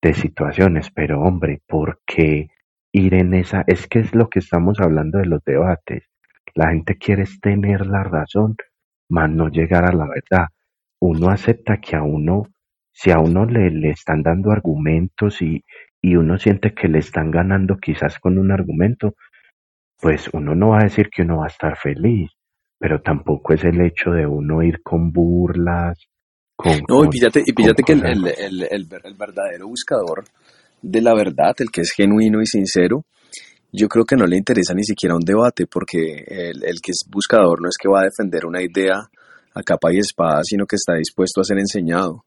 de 0.00 0.14
situaciones. 0.14 0.90
Pero 0.94 1.20
hombre, 1.22 1.60
¿por 1.66 1.98
qué 2.06 2.50
ir 2.92 3.14
en 3.14 3.34
esa? 3.34 3.64
Es 3.66 3.88
que 3.88 3.98
es 3.98 4.14
lo 4.14 4.28
que 4.30 4.38
estamos 4.38 4.78
hablando 4.80 5.18
de 5.18 5.26
los 5.26 5.42
debates. 5.44 6.04
La 6.54 6.70
gente 6.70 6.98
quiere 6.98 7.24
tener 7.42 7.84
la 7.86 8.04
razón, 8.04 8.56
más 9.08 9.28
no 9.28 9.48
llegar 9.48 9.84
a 9.84 9.92
la 9.92 10.06
verdad. 10.06 10.46
Uno 11.00 11.30
acepta 11.30 11.78
que 11.80 11.96
a 11.96 12.02
uno, 12.04 12.44
si 12.92 13.10
a 13.10 13.18
uno 13.18 13.44
le, 13.44 13.70
le 13.70 13.90
están 13.90 14.22
dando 14.22 14.52
argumentos 14.52 15.42
y, 15.42 15.64
y 16.00 16.14
uno 16.14 16.38
siente 16.38 16.74
que 16.74 16.86
le 16.86 17.00
están 17.00 17.32
ganando 17.32 17.76
quizás 17.78 18.20
con 18.20 18.38
un 18.38 18.52
argumento, 18.52 19.14
pues 20.04 20.28
uno 20.34 20.54
no 20.54 20.72
va 20.72 20.80
a 20.80 20.84
decir 20.84 21.08
que 21.08 21.22
uno 21.22 21.38
va 21.38 21.44
a 21.44 21.48
estar 21.48 21.78
feliz, 21.78 22.30
pero 22.78 23.00
tampoco 23.00 23.54
es 23.54 23.64
el 23.64 23.80
hecho 23.80 24.10
de 24.10 24.26
uno 24.26 24.62
ir 24.62 24.82
con 24.82 25.10
burlas 25.10 25.96
no, 26.90 27.06
y 27.06 27.08
píllate, 27.08 27.42
y 27.42 27.54
píllate 27.54 27.82
que 27.82 27.94
el, 27.94 28.04
el, 28.04 28.26
el, 28.28 28.68
el, 28.70 29.14
verdadero 29.14 29.66
buscador 29.66 30.24
de 30.82 31.00
la 31.00 31.14
verdad, 31.14 31.54
el 31.56 31.70
que 31.70 31.80
es 31.80 31.92
genuino 31.92 32.42
y 32.42 32.46
sincero, 32.46 33.06
yo 33.72 33.88
creo 33.88 34.04
que 34.04 34.14
no 34.14 34.26
le 34.26 34.36
interesa 34.36 34.74
ni 34.74 34.84
siquiera 34.84 35.16
un 35.16 35.24
debate, 35.24 35.66
porque 35.66 36.22
el, 36.28 36.62
el 36.64 36.82
que 36.82 36.90
es 36.90 37.06
buscador 37.10 37.62
no 37.62 37.68
es 37.70 37.76
que 37.80 37.88
va 37.88 38.00
a 38.00 38.04
defender 38.04 38.44
una 38.44 38.60
idea 38.60 39.08
a 39.54 39.62
capa 39.62 39.88
y 39.90 40.00
espada, 40.00 40.42
sino 40.42 40.66
que 40.66 40.76
está 40.76 40.96
dispuesto 40.96 41.40
a 41.40 41.44
ser 41.44 41.58
enseñado 41.58 42.26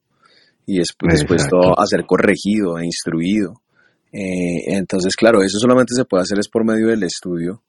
y 0.66 0.82
es 0.82 0.96
dispuesto 1.00 1.80
a 1.80 1.86
ser 1.86 2.08
corregido 2.08 2.80
e 2.80 2.86
instruido. 2.86 3.62
Eh, 4.12 4.76
entonces, 4.76 5.16
claro, 5.16 5.44
eso 5.44 5.60
solamente 5.60 5.94
se 5.94 6.06
puede 6.06 6.24
hacer 6.24 6.40
es 6.40 6.50
por 6.50 6.66
medio 6.66 6.88
del 6.88 7.04
estudio, 7.04 7.62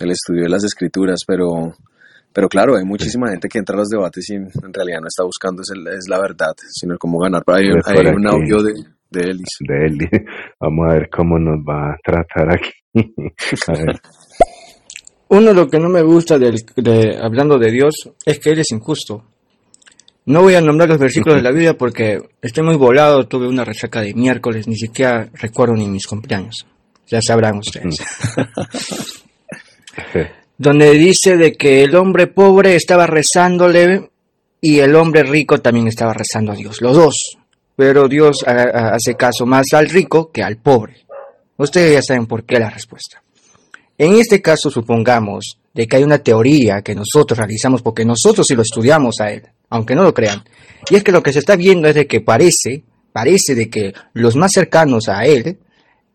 del 0.00 0.10
estudio 0.10 0.44
de 0.44 0.48
las 0.48 0.64
escrituras, 0.64 1.20
pero, 1.26 1.74
pero 2.32 2.48
claro, 2.48 2.76
hay 2.76 2.84
muchísima 2.84 3.30
gente 3.30 3.48
que 3.48 3.58
entra 3.58 3.76
a 3.76 3.78
los 3.78 3.88
debates 3.88 4.28
y 4.30 4.34
en 4.34 4.72
realidad 4.72 5.00
no 5.00 5.08
está 5.08 5.24
buscando 5.24 5.62
es, 5.62 5.70
es 5.70 6.08
la 6.08 6.20
verdad, 6.20 6.54
sino 6.68 6.98
cómo 6.98 7.18
ganar. 7.18 7.42
Hay, 7.46 7.66
hay 7.84 8.06
un 8.06 8.26
audio 8.26 8.62
de, 8.62 8.72
de 9.10 9.20
Elis. 9.22 9.58
De 9.60 9.86
Elis. 9.86 10.10
Vamos 10.60 10.86
a 10.88 10.94
ver 10.94 11.10
cómo 11.10 11.38
nos 11.38 11.58
va 11.58 11.92
a 11.92 11.98
tratar 12.02 12.52
aquí. 12.52 12.70
Uno 15.28 15.46
de 15.46 15.54
lo 15.54 15.68
que 15.68 15.78
no 15.78 15.88
me 15.88 16.02
gusta 16.02 16.38
de, 16.38 17.16
hablando 17.22 17.56
de 17.56 17.70
Dios 17.70 17.94
es 18.26 18.40
que 18.40 18.50
Él 18.50 18.58
es 18.58 18.72
injusto. 18.72 19.24
No 20.26 20.42
voy 20.42 20.54
a 20.54 20.60
nombrar 20.60 20.88
los 20.88 20.98
versículos 20.98 21.36
de 21.36 21.42
la 21.42 21.50
Biblia 21.50 21.78
porque 21.78 22.18
estoy 22.42 22.64
muy 22.64 22.76
volado, 22.76 23.28
tuve 23.28 23.46
una 23.48 23.64
resaca 23.64 24.00
de 24.00 24.12
miércoles, 24.12 24.66
ni 24.66 24.76
siquiera 24.76 25.28
recuerdo 25.34 25.74
ni 25.74 25.88
mis 25.88 26.06
cumpleaños. 26.06 26.66
Ya 27.06 27.20
sabrán 27.22 27.58
ustedes. 27.64 27.98
Donde 30.58 30.90
dice 30.92 31.36
de 31.36 31.52
que 31.52 31.82
el 31.82 31.94
hombre 31.96 32.26
pobre 32.26 32.76
estaba 32.76 33.06
rezándole 33.06 34.10
y 34.60 34.78
el 34.80 34.94
hombre 34.94 35.22
rico 35.22 35.60
también 35.60 35.88
estaba 35.88 36.12
rezando 36.12 36.52
a 36.52 36.56
Dios, 36.56 36.80
los 36.80 36.96
dos. 36.96 37.36
Pero 37.76 38.08
Dios 38.08 38.44
hace 38.46 39.14
caso 39.14 39.46
más 39.46 39.66
al 39.72 39.88
rico 39.88 40.30
que 40.30 40.42
al 40.42 40.58
pobre. 40.58 41.06
Ustedes 41.56 41.94
ya 41.94 42.02
saben 42.02 42.26
por 42.26 42.44
qué 42.44 42.58
la 42.58 42.70
respuesta. 42.70 43.22
En 43.96 44.14
este 44.14 44.40
caso, 44.40 44.70
supongamos 44.70 45.58
de 45.72 45.86
que 45.86 45.96
hay 45.96 46.02
una 46.02 46.18
teoría 46.18 46.82
que 46.82 46.94
nosotros 46.94 47.38
realizamos 47.38 47.82
porque 47.82 48.04
nosotros 48.04 48.46
sí 48.46 48.54
lo 48.54 48.62
estudiamos 48.62 49.16
a 49.20 49.30
él, 49.30 49.42
aunque 49.68 49.94
no 49.94 50.02
lo 50.02 50.14
crean. 50.14 50.42
Y 50.90 50.96
es 50.96 51.04
que 51.04 51.12
lo 51.12 51.22
que 51.22 51.32
se 51.32 51.38
está 51.38 51.56
viendo 51.56 51.88
es 51.88 51.94
de 51.94 52.06
que 52.06 52.20
parece, 52.20 52.82
parece 53.12 53.54
de 53.54 53.68
que 53.68 53.92
los 54.14 54.36
más 54.36 54.52
cercanos 54.52 55.08
a 55.08 55.24
él 55.26 55.58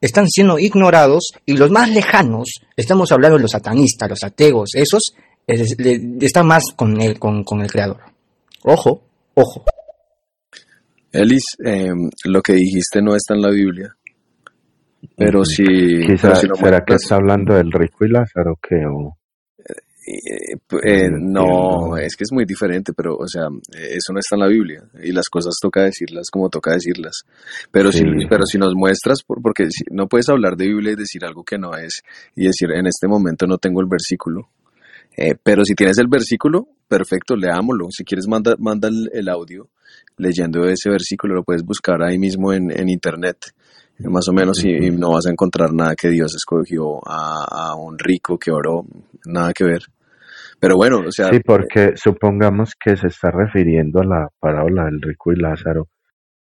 están 0.02 0.28
siendo 0.28 0.60
ignorados 0.60 1.32
y 1.46 1.58
los 1.58 1.72
más 1.72 1.90
lejanos, 1.90 2.50
estamos 2.76 3.12
hablando 3.12 3.38
de 3.38 3.44
los 3.44 3.52
satanistas, 3.52 4.10
los 4.10 4.24
ateos, 4.24 4.72
esos 4.76 5.16
están 5.48 6.48
más 6.48 6.64
con 6.76 7.00
el, 7.00 7.20
con, 7.20 7.44
con 7.44 7.62
el 7.62 7.72
creador. 7.72 8.02
Ojo, 8.64 9.02
ojo. 9.36 9.64
Elis, 11.12 11.44
em, 11.64 12.10
lo 12.26 12.42
que 12.42 12.54
dijiste 12.54 13.02
no 13.02 13.16
está 13.16 13.36
en 13.36 13.42
la 13.42 13.50
Biblia. 13.50 13.96
Pero 15.16 15.46
si... 15.46 15.64
¿Será 16.18 16.84
que 16.86 16.96
está 16.96 17.16
hablando 17.16 17.54
del 17.54 17.72
rico 17.72 18.06
y 18.06 18.10
Lázaro 18.10 18.58
que 18.62 18.76
eh, 20.08 20.56
eh, 20.84 21.10
no, 21.10 21.98
es 21.98 22.16
que 22.16 22.26
es 22.26 22.32
muy 22.32 22.46
diferente, 22.46 22.94
pero, 22.94 23.16
o 23.16 23.28
sea, 23.28 23.48
eso 23.74 24.14
no 24.14 24.20
está 24.20 24.36
en 24.36 24.40
la 24.42 24.48
Biblia 24.48 24.84
y 25.02 25.12
las 25.12 25.28
cosas 25.30 25.56
toca 25.60 25.84
decirlas 25.84 26.28
como 26.32 26.50
toca 26.50 26.74
decirlas. 26.74 27.24
Pero 27.72 27.92
si, 27.92 28.04
pero 28.30 28.46
si 28.46 28.60
nos 28.60 28.76
muestras, 28.76 29.20
porque 29.26 29.68
no 29.90 30.08
puedes 30.08 30.30
hablar 30.30 30.56
de 30.58 30.68
Biblia 30.68 30.94
y 30.94 30.96
decir 30.96 31.26
algo 31.26 31.44
que 31.44 31.58
no 31.58 31.76
es 31.76 32.04
y 32.36 32.46
decir 32.46 32.72
en 32.72 32.86
este 32.86 33.08
momento 33.08 33.48
no 33.48 33.58
tengo 33.58 33.82
el 33.82 33.88
versículo. 33.88 34.50
Eh, 35.18 35.36
pero 35.42 35.64
si 35.66 35.74
tienes 35.74 35.98
el 35.98 36.08
versículo, 36.08 36.68
perfecto, 36.88 37.36
leámoslo. 37.36 37.88
Si 37.90 38.04
quieres, 38.04 38.28
manda, 38.28 38.56
manda 38.60 38.90
el, 38.90 39.30
audio 39.30 39.70
leyendo 40.18 40.66
ese 40.66 40.90
versículo, 40.90 41.36
lo 41.36 41.44
puedes 41.44 41.64
buscar 41.64 42.04
ahí 42.04 42.20
mismo 42.20 42.54
en, 42.54 42.70
en 42.70 42.90
internet 42.90 43.38
más 44.00 44.28
o 44.28 44.34
menos, 44.34 44.64
y, 44.64 44.92
no 44.92 45.12
vas 45.12 45.26
a 45.28 45.32
encontrar 45.32 45.74
nada 45.74 45.96
que 45.96 46.10
Dios 46.10 46.36
escogió 46.36 47.00
a, 47.08 47.46
a, 47.50 47.76
un 47.76 47.98
rico 47.98 48.38
que 48.38 48.52
oró, 48.52 48.86
nada 49.26 49.54
que 49.54 49.64
ver. 49.64 49.82
Pero 50.60 50.76
bueno, 50.76 51.00
o 51.08 51.12
sea... 51.12 51.30
Sí, 51.30 51.40
porque 51.40 51.94
supongamos 51.96 52.74
que 52.80 52.98
se 52.98 53.08
está 53.08 53.32
refiriendo 53.32 54.02
a 54.02 54.06
la 54.06 54.30
parábola 54.40 54.86
del 54.86 55.02
rico 55.02 55.32
y 55.32 55.38
Lázaro, 55.38 55.88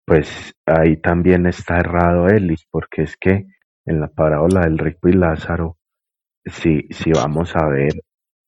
pues 0.06 0.54
ahí 0.66 0.98
también 0.98 1.46
está 1.46 1.78
errado 1.78 2.28
Elis, 2.28 2.66
porque 2.70 3.04
es 3.04 3.16
que 3.18 3.46
en 3.86 4.00
la 4.00 4.08
parábola 4.08 4.62
del 4.62 4.78
rico 4.78 5.10
y 5.10 5.14
Lázaro, 5.14 5.78
si, 6.46 6.88
si 6.90 7.12
vamos 7.12 7.56
a 7.56 7.68
ver, 7.68 7.94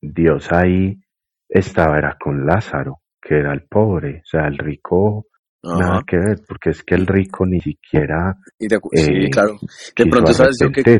Dios 0.01 0.51
ahí 0.51 0.99
estaba 1.47 1.97
era 1.97 2.17
con 2.19 2.45
Lázaro, 2.45 3.01
que 3.21 3.35
era 3.37 3.53
el 3.53 3.63
pobre, 3.63 4.21
o 4.23 4.25
sea, 4.25 4.47
el 4.47 4.57
rico 4.57 5.27
Nada 5.63 6.01
que 6.07 6.17
ver, 6.17 6.41
porque 6.47 6.71
es 6.71 6.83
que 6.83 6.95
el 6.95 7.05
rico 7.05 7.45
ni 7.45 7.59
siquiera. 7.61 8.35
sí, 8.59 8.67
eh, 8.67 9.29
claro. 9.29 9.59
De 9.95 10.05
pronto, 10.07 10.33
¿sabes, 10.33 10.57
que, 10.73 10.99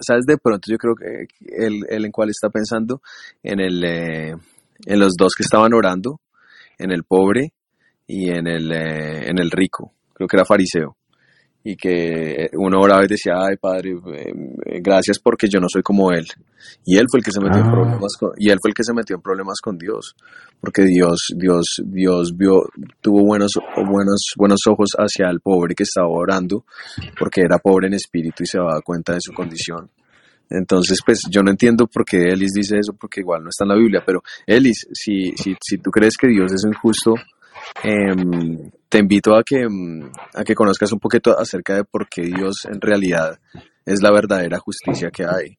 ¿sabes? 0.00 0.24
De 0.26 0.38
pronto, 0.38 0.70
yo 0.70 0.78
creo 0.78 0.94
que 0.94 1.26
él, 1.40 1.84
él 1.88 2.04
en 2.06 2.12
cuál 2.12 2.30
está 2.30 2.48
pensando, 2.48 3.02
en, 3.42 3.60
el, 3.60 3.84
eh, 3.84 4.34
en 4.86 4.98
los 4.98 5.12
dos 5.18 5.34
que 5.36 5.42
estaban 5.42 5.74
orando, 5.74 6.20
en 6.78 6.90
el 6.90 7.04
pobre 7.04 7.52
y 8.06 8.30
en 8.30 8.46
el, 8.46 8.72
eh, 8.72 9.28
en 9.28 9.38
el 9.38 9.50
rico. 9.50 9.92
Creo 10.14 10.26
que 10.26 10.36
era 10.36 10.46
fariseo 10.46 10.96
y 11.64 11.76
que 11.76 12.48
uno 12.54 12.82
y 13.02 13.06
decía, 13.06 13.34
ay 13.38 13.56
padre, 13.56 13.92
eh, 13.92 14.80
gracias 14.80 15.18
porque 15.18 15.48
yo 15.48 15.60
no 15.60 15.66
soy 15.68 15.82
como 15.82 16.10
él. 16.10 16.26
Y 16.84 16.96
él 16.96 17.06
fue 17.10 17.20
el 17.20 17.24
que 17.24 17.30
se 17.30 17.40
metió 17.40 17.60
en 17.60 17.68
ah. 17.68 17.72
problemas 17.72 18.12
con, 18.18 18.30
y 18.36 18.50
él 18.50 18.58
fue 18.60 18.70
el 18.70 18.74
que 18.74 18.82
se 18.82 18.92
metió 18.92 19.16
en 19.16 19.22
problemas 19.22 19.60
con 19.62 19.78
Dios, 19.78 20.16
porque 20.60 20.82
Dios, 20.84 21.28
Dios, 21.36 21.64
Dios 21.84 22.32
vio, 22.36 22.62
tuvo 23.00 23.24
buenos, 23.24 23.52
buenos, 23.76 24.32
buenos 24.36 24.60
ojos 24.68 24.90
hacia 24.98 25.30
el 25.30 25.40
pobre 25.40 25.74
que 25.74 25.84
estaba 25.84 26.08
orando, 26.08 26.64
porque 27.18 27.42
era 27.42 27.58
pobre 27.58 27.86
en 27.86 27.94
espíritu 27.94 28.42
y 28.42 28.46
se 28.46 28.58
daba 28.58 28.80
cuenta 28.82 29.12
de 29.12 29.20
su 29.20 29.32
condición. 29.32 29.88
Entonces, 30.50 30.98
pues 31.04 31.20
yo 31.30 31.42
no 31.42 31.50
entiendo 31.50 31.86
por 31.86 32.04
qué 32.04 32.30
Elis 32.30 32.52
dice 32.52 32.76
eso, 32.78 32.92
porque 32.92 33.20
igual 33.20 33.42
no 33.42 33.48
está 33.48 33.64
en 33.64 33.70
la 33.70 33.76
Biblia, 33.76 34.02
pero 34.04 34.22
Elis, 34.46 34.86
si, 34.92 35.32
si, 35.36 35.56
si 35.62 35.78
tú 35.78 35.90
crees 35.90 36.16
que 36.18 36.28
Dios 36.28 36.52
es 36.52 36.64
injusto, 36.66 37.14
te 38.92 38.98
invito 38.98 39.34
a 39.34 39.42
que, 39.42 39.62
em, 39.62 40.02
a 40.34 40.44
que 40.44 40.54
conozcas 40.54 40.92
un 40.92 40.98
poquito 40.98 41.34
acerca 41.38 41.76
de 41.76 41.84
por 41.84 42.10
qué 42.10 42.24
Dios 42.24 42.66
en 42.70 42.78
realidad 42.78 43.38
es 43.86 44.02
la 44.02 44.12
verdadera 44.12 44.58
justicia 44.58 45.10
que 45.10 45.24
hay. 45.24 45.56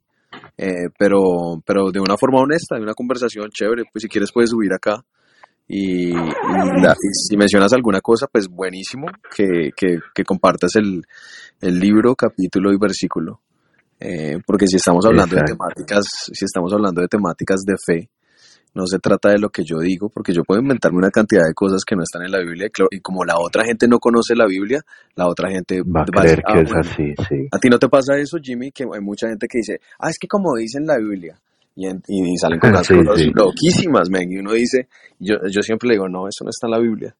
Eh, 0.55 0.89
pero, 0.99 1.59
pero 1.65 1.89
de 1.91 1.99
una 1.99 2.15
forma 2.15 2.41
honesta, 2.41 2.75
de 2.75 2.83
una 2.83 2.93
conversación 2.93 3.49
chévere, 3.49 3.85
pues 3.91 4.03
si 4.03 4.07
quieres 4.07 4.31
puedes 4.31 4.51
subir 4.51 4.71
acá 4.71 5.03
y, 5.67 6.13
si 6.13 7.35
mencionas 7.35 7.73
alguna 7.73 8.01
cosa, 8.01 8.27
pues 8.31 8.47
buenísimo 8.47 9.07
que, 9.35 9.71
que, 9.75 10.23
compartas 10.23 10.75
el, 10.75 11.01
el, 11.59 11.79
libro, 11.79 12.15
capítulo 12.15 12.71
y 12.71 12.77
versículo. 12.77 13.41
Eh, 13.99 14.37
porque 14.45 14.67
si 14.67 14.75
estamos 14.75 15.07
hablando 15.07 15.35
de 15.35 15.41
temáticas, 15.41 16.05
si 16.31 16.45
estamos 16.45 16.71
hablando 16.71 17.01
de 17.01 17.07
temáticas 17.07 17.61
de 17.65 17.73
fe, 17.83 18.09
no 18.73 18.87
se 18.87 18.99
trata 18.99 19.29
de 19.29 19.39
lo 19.39 19.49
que 19.49 19.63
yo 19.63 19.79
digo, 19.79 20.09
porque 20.09 20.33
yo 20.33 20.43
puedo 20.43 20.61
inventarme 20.61 20.97
una 20.97 21.11
cantidad 21.11 21.45
de 21.45 21.53
cosas 21.53 21.83
que 21.85 21.95
no 21.95 22.03
están 22.03 22.23
en 22.23 22.31
la 22.31 22.39
Biblia 22.39 22.69
y 22.91 22.99
como 22.99 23.23
la 23.23 23.37
otra 23.37 23.63
gente 23.65 23.87
no 23.87 23.99
conoce 23.99 24.35
la 24.35 24.45
Biblia, 24.47 24.81
la 25.15 25.27
otra 25.27 25.49
gente 25.49 25.81
va, 25.81 26.01
a 26.01 26.05
creer 26.05 26.39
que 26.39 26.53
ah, 26.53 26.61
es 26.61 26.73
así, 26.73 27.13
sí. 27.29 27.47
¿A 27.51 27.59
ti 27.59 27.69
no 27.69 27.77
te 27.77 27.87
pasa 27.87 28.17
eso, 28.17 28.37
Jimmy? 28.41 28.71
Que 28.71 28.83
hay 28.83 29.01
mucha 29.01 29.27
gente 29.27 29.47
que 29.47 29.59
dice, 29.59 29.79
ah, 29.99 30.09
es 30.09 30.17
que 30.17 30.27
como 30.27 30.55
dice 30.55 30.79
en 30.79 30.87
la 30.87 30.97
Biblia, 30.97 31.39
y, 31.75 31.87
y 31.87 32.37
salen 32.37 32.59
con 32.59 32.73
las 32.73 32.87
cosas 32.87 33.25
loquísimas, 33.33 34.09
men, 34.09 34.31
y 34.31 34.37
uno 34.37 34.53
dice, 34.53 34.87
yo, 35.19 35.35
yo 35.49 35.61
siempre 35.61 35.89
le 35.89 35.95
digo, 35.95 36.09
no, 36.09 36.27
eso 36.27 36.43
no 36.43 36.49
está 36.49 36.67
en 36.67 36.71
la 36.71 36.79
Biblia. 36.79 37.15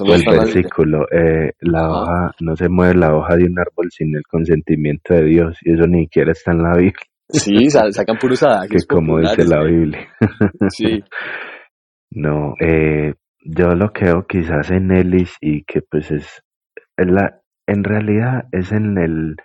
el 0.00 0.38
versículo, 0.38 1.06
eh, 1.10 1.52
la 1.60 1.90
hoja, 1.90 2.34
no 2.40 2.56
se 2.56 2.68
mueve 2.68 2.94
la 2.94 3.14
hoja 3.14 3.36
de 3.36 3.44
un 3.44 3.58
árbol 3.58 3.90
sin 3.90 4.14
el 4.16 4.22
consentimiento 4.26 5.14
de 5.14 5.24
Dios, 5.24 5.58
y 5.62 5.74
eso 5.74 5.86
ni 5.86 6.04
siquiera 6.04 6.32
está 6.32 6.52
en 6.52 6.62
la 6.62 6.74
Biblia. 6.76 7.06
Sí, 7.30 7.68
sacan 7.70 8.16
puros 8.18 8.42
adagios. 8.42 8.86
Que 8.86 8.94
como 8.94 9.18
dice 9.18 9.44
la 9.44 9.62
Biblia. 9.62 10.08
Sí. 10.70 11.02
no, 12.10 12.54
eh, 12.60 13.14
yo 13.44 13.68
lo 13.74 13.92
creo 13.92 14.26
quizás 14.26 14.70
en 14.70 14.90
Ellis 14.90 15.36
y 15.40 15.64
que 15.64 15.82
pues 15.82 16.10
es, 16.10 16.42
en, 16.96 17.14
la, 17.14 17.40
en 17.66 17.84
realidad 17.84 18.44
es 18.52 18.72
en 18.72 18.98
el, 18.98 19.36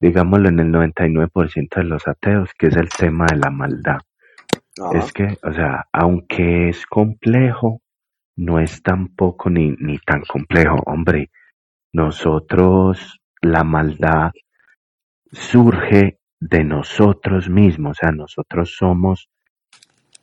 digámoslo, 0.00 0.48
en 0.48 0.60
el 0.60 0.72
99% 0.72 1.76
de 1.76 1.84
los 1.84 2.06
ateos, 2.08 2.50
que 2.58 2.68
es 2.68 2.76
el 2.76 2.88
tema 2.88 3.26
de 3.30 3.36
la 3.36 3.50
maldad. 3.50 3.98
Es 4.94 5.12
que, 5.12 5.36
o 5.42 5.52
sea, 5.52 5.86
aunque 5.92 6.68
es 6.68 6.86
complejo, 6.86 7.82
no 8.36 8.60
es 8.60 8.80
tampoco 8.82 9.50
ni, 9.50 9.72
ni 9.78 9.98
tan 9.98 10.22
complejo. 10.22 10.76
Hombre, 10.86 11.30
nosotros, 11.92 13.20
la 13.42 13.64
maldad 13.64 14.30
surge 15.32 16.17
de 16.40 16.64
nosotros 16.64 17.48
mismos, 17.48 17.98
o 17.98 18.00
sea, 18.00 18.10
nosotros 18.12 18.74
somos 18.76 19.28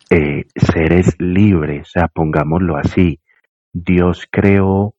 eh, 0.09 0.45
seres 0.55 1.15
libres, 1.19 1.87
o 1.87 1.91
sea, 1.91 2.07
pongámoslo 2.07 2.77
así, 2.77 3.19
Dios 3.73 4.27
creó, 4.31 4.95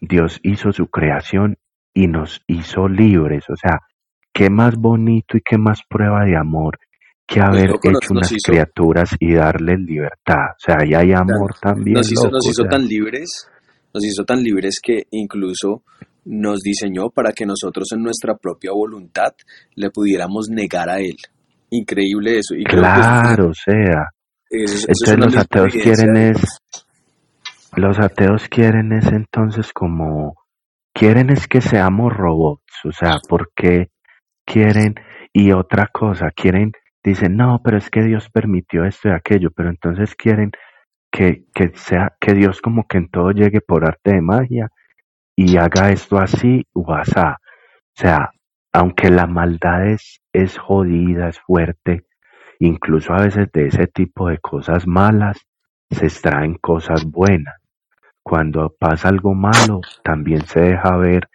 Dios 0.00 0.40
hizo 0.42 0.72
su 0.72 0.88
creación 0.88 1.56
y 1.92 2.08
nos 2.08 2.42
hizo 2.46 2.88
libres, 2.88 3.44
o 3.48 3.56
sea, 3.56 3.80
qué 4.32 4.50
más 4.50 4.76
bonito 4.76 5.36
y 5.36 5.42
qué 5.42 5.58
más 5.58 5.82
prueba 5.88 6.24
de 6.24 6.36
amor 6.36 6.78
que 7.26 7.40
haber 7.40 7.70
hecho 7.70 8.12
unas 8.12 8.34
criaturas 8.44 9.16
y 9.18 9.34
darles 9.34 9.80
libertad, 9.80 10.50
o 10.50 10.58
sea, 10.58 10.78
ahí 10.80 10.94
hay 10.94 11.12
amor 11.12 11.54
también. 11.60 11.94
Nos 11.94 12.12
hizo, 12.12 12.30
nos 12.30 12.46
hizo 12.46 12.64
tan 12.64 12.86
libres 12.86 13.48
nos 13.94 14.04
hizo 14.04 14.24
tan 14.24 14.42
libres 14.42 14.80
que 14.82 15.06
incluso 15.12 15.84
nos 16.24 16.60
diseñó 16.60 17.10
para 17.10 17.32
que 17.32 17.46
nosotros 17.46 17.88
en 17.92 18.02
nuestra 18.02 18.36
propia 18.36 18.72
voluntad 18.72 19.34
le 19.74 19.90
pudiéramos 19.90 20.48
negar 20.50 20.88
a 20.88 20.98
Él. 20.98 21.16
Increíble 21.70 22.38
eso. 22.38 22.54
Y 22.54 22.64
claro, 22.64 23.48
o 23.48 23.54
sea. 23.54 24.08
entonces 24.50 25.18
los 25.18 25.36
ateos 25.36 25.72
quieren 25.72 26.16
es, 26.16 26.60
los 27.76 27.98
ateos 27.98 28.48
quieren 28.48 28.92
es 28.92 29.06
entonces 29.08 29.72
como, 29.72 30.34
quieren 30.92 31.30
es 31.30 31.48
que 31.48 31.60
seamos 31.60 32.12
robots, 32.12 32.84
o 32.84 32.92
sea, 32.92 33.18
porque 33.28 33.90
quieren, 34.46 34.94
y 35.32 35.52
otra 35.52 35.88
cosa, 35.92 36.30
quieren, 36.34 36.72
dicen, 37.02 37.36
no, 37.36 37.60
pero 37.62 37.78
es 37.78 37.90
que 37.90 38.02
Dios 38.02 38.30
permitió 38.30 38.84
esto 38.84 39.08
y 39.08 39.12
aquello, 39.12 39.50
pero 39.54 39.70
entonces 39.70 40.14
quieren 40.14 40.52
que, 41.10 41.44
que 41.54 41.72
sea, 41.74 42.14
que 42.20 42.34
Dios 42.34 42.60
como 42.60 42.86
que 42.86 42.98
en 42.98 43.08
todo 43.08 43.30
llegue 43.30 43.60
por 43.60 43.84
arte 43.84 44.14
de 44.14 44.20
magia 44.20 44.70
y 45.36 45.56
haga 45.56 45.90
esto 45.90 46.18
así 46.18 46.64
o. 46.72 47.38
O 47.38 48.00
sea, 48.00 48.30
aunque 48.72 49.10
la 49.10 49.26
maldad 49.26 49.86
es, 49.88 50.20
es 50.32 50.58
jodida, 50.58 51.28
es 51.28 51.38
fuerte, 51.40 52.06
incluso 52.58 53.14
a 53.14 53.22
veces 53.22 53.50
de 53.52 53.68
ese 53.68 53.86
tipo 53.86 54.28
de 54.28 54.38
cosas 54.38 54.86
malas 54.86 55.46
se 55.90 56.06
extraen 56.06 56.54
cosas 56.54 57.04
buenas. 57.04 57.54
Cuando 58.22 58.74
pasa 58.78 59.08
algo 59.08 59.34
malo, 59.34 59.80
también 60.02 60.44
se 60.46 60.60
deja 60.60 60.96
ver 60.96 61.28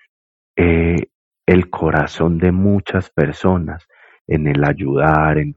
eh, 0.55 1.07
el 1.45 1.69
corazón 1.69 2.39
de 2.39 2.51
muchas 2.51 3.09
personas 3.11 3.87
en 4.27 4.47
el 4.47 4.63
ayudar, 4.63 5.37
en, 5.37 5.55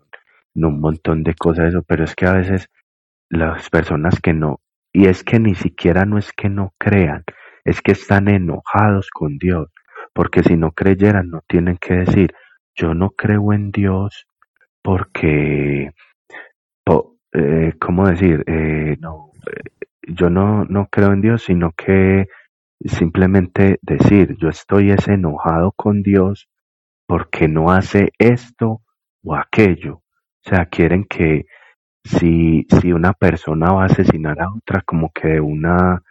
en 0.55 0.65
un 0.65 0.81
montón 0.81 1.23
de 1.23 1.35
cosas, 1.35 1.71
eso, 1.71 1.83
pero 1.83 2.05
es 2.05 2.15
que 2.15 2.27
a 2.27 2.33
veces 2.33 2.69
las 3.29 3.71
personas 3.71 4.21
que 4.21 4.35
no, 4.35 4.61
y 4.93 5.07
es 5.07 5.25
que 5.25 5.39
ni 5.39 5.55
siquiera 5.55 6.05
no 6.05 6.19
es 6.19 6.33
que 6.33 6.49
no 6.49 6.75
crean, 6.79 7.25
es 7.65 7.81
que 7.81 7.93
están 7.93 8.29
enojados 8.29 9.11
con 9.11 9.39
Dios, 9.39 9.69
porque 10.13 10.43
si 10.43 10.57
no 10.57 10.73
creyeran 10.73 11.31
no 11.31 11.43
tienen 11.47 11.79
que 11.79 11.95
decir, 11.95 12.35
yo 12.75 12.95
no 12.95 13.11
creo 13.11 13.53
en 13.53 13.71
Dios 13.71 14.27
porque, 14.83 15.91
eh, 17.35 17.73
¿cómo 17.81 18.09
decir? 18.09 18.45
Eh, 18.47 18.97
no, 19.01 19.31
eh, 19.51 19.87
yo 20.09 20.29
no, 20.31 20.65
no 20.65 20.89
creo 20.91 21.13
en 21.13 21.23
Dios, 21.23 21.45
sino 21.45 21.73
que 21.73 22.27
simplemente 22.85 23.79
decir, 23.83 24.37
yo 24.39 24.49
estoy 24.49 24.91
es 24.91 25.09
enojado 25.09 25.73
con 25.73 26.03
Dios 26.03 26.49
porque 27.07 27.49
no 27.49 27.71
hace 27.71 28.11
esto 28.19 28.83
o 29.25 29.35
aquello. 29.37 30.03
O 30.45 30.49
sea, 30.49 30.67
quieren 30.67 31.05
que 31.05 31.47
si, 32.05 32.67
si 32.81 32.93
una 32.93 33.13
persona 33.13 33.73
va 33.73 33.85
a 33.85 33.87
asesinar 33.87 34.41
a 34.41 34.53
otra, 34.53 34.83
como 34.83 35.11
que 35.13 35.29
de 35.29 35.41
una 35.41 36.03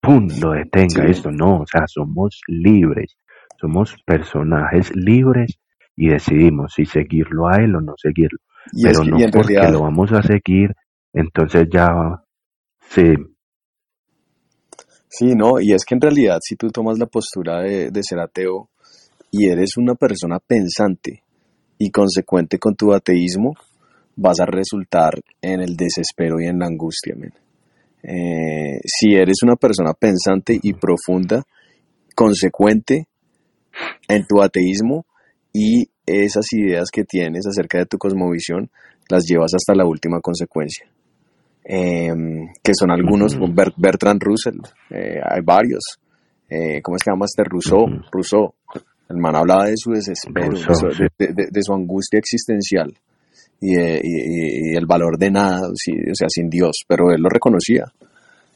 ¡pum! 0.00 0.28
lo 0.40 0.52
detenga 0.52 1.04
esto. 1.08 1.30
No, 1.30 1.60
o 1.60 1.66
sea, 1.66 1.82
somos 1.86 2.40
libres, 2.46 3.16
somos 3.60 3.94
personajes 4.04 4.94
libres 4.94 5.58
y 5.96 6.08
decidimos 6.08 6.72
si 6.74 6.84
seguirlo 6.84 7.48
a 7.48 7.56
él 7.56 7.74
o 7.74 7.80
no 7.80 7.94
seguirlo. 7.96 8.38
Pero 8.82 9.04
no 9.04 9.16
porque 9.32 9.70
lo 9.70 9.82
vamos 9.82 10.12
a 10.12 10.22
seguir, 10.22 10.74
entonces 11.12 11.66
ya, 11.72 11.88
sí. 12.88 13.14
Sí, 15.08 15.34
no, 15.34 15.58
y 15.60 15.72
es 15.72 15.84
que 15.84 15.94
en 15.94 16.00
realidad 16.02 16.38
si 16.42 16.56
tú 16.56 16.68
tomas 16.68 16.98
la 16.98 17.06
postura 17.06 17.62
de, 17.62 17.90
de 17.90 18.02
ser 18.02 18.20
ateo 18.20 18.68
y 19.30 19.48
eres 19.48 19.76
una 19.76 19.94
persona 19.94 20.38
pensante 20.38 21.22
y 21.78 21.90
consecuente 21.90 22.58
con 22.58 22.74
tu 22.74 22.92
ateísmo, 22.92 23.54
vas 24.16 24.40
a 24.40 24.46
resultar 24.46 25.14
en 25.40 25.60
el 25.60 25.76
desespero 25.76 26.40
y 26.40 26.46
en 26.46 26.58
la 26.58 26.66
angustia. 26.66 27.14
Eh, 28.02 28.80
si 28.84 29.14
eres 29.14 29.38
una 29.42 29.56
persona 29.56 29.92
pensante 29.92 30.58
y 30.62 30.72
profunda, 30.74 31.42
consecuente 32.14 33.06
en 34.08 34.26
tu 34.26 34.42
ateísmo 34.42 35.04
y 35.52 35.88
esas 36.06 36.46
ideas 36.52 36.88
que 36.92 37.04
tienes 37.04 37.46
acerca 37.46 37.78
de 37.78 37.86
tu 37.86 37.98
cosmovisión, 37.98 38.70
las 39.08 39.24
llevas 39.24 39.52
hasta 39.54 39.74
la 39.74 39.86
última 39.86 40.20
consecuencia. 40.20 40.86
Em, 41.64 42.48
que 42.62 42.72
son 42.74 42.90
algunos, 42.90 43.36
Bertrand 43.76 44.22
Russell, 44.22 44.58
eh, 44.90 45.20
hay 45.22 45.40
varios. 45.44 45.98
Eh, 46.48 46.80
¿Cómo 46.82 46.96
es 46.96 47.02
que 47.02 47.10
llama 47.10 47.26
este 47.26 47.44
Rousseau? 47.44 47.86
Rousseau. 48.10 48.54
El 49.10 49.18
man 49.18 49.36
hablaba 49.36 49.66
de 49.66 49.74
su 49.76 49.90
desespero, 49.90 50.52
de, 51.18 51.62
su 51.62 51.72
angustia 51.72 52.18
existencial 52.18 52.92
y, 53.60 54.76
el 54.76 54.86
valor 54.86 55.18
de 55.18 55.30
nada, 55.30 55.68
o 55.68 55.74
sea, 56.14 56.28
sin 56.28 56.48
Dios, 56.48 56.84
pero 56.86 57.10
él 57.10 57.20
lo 57.20 57.28
reconocía. 57.28 57.84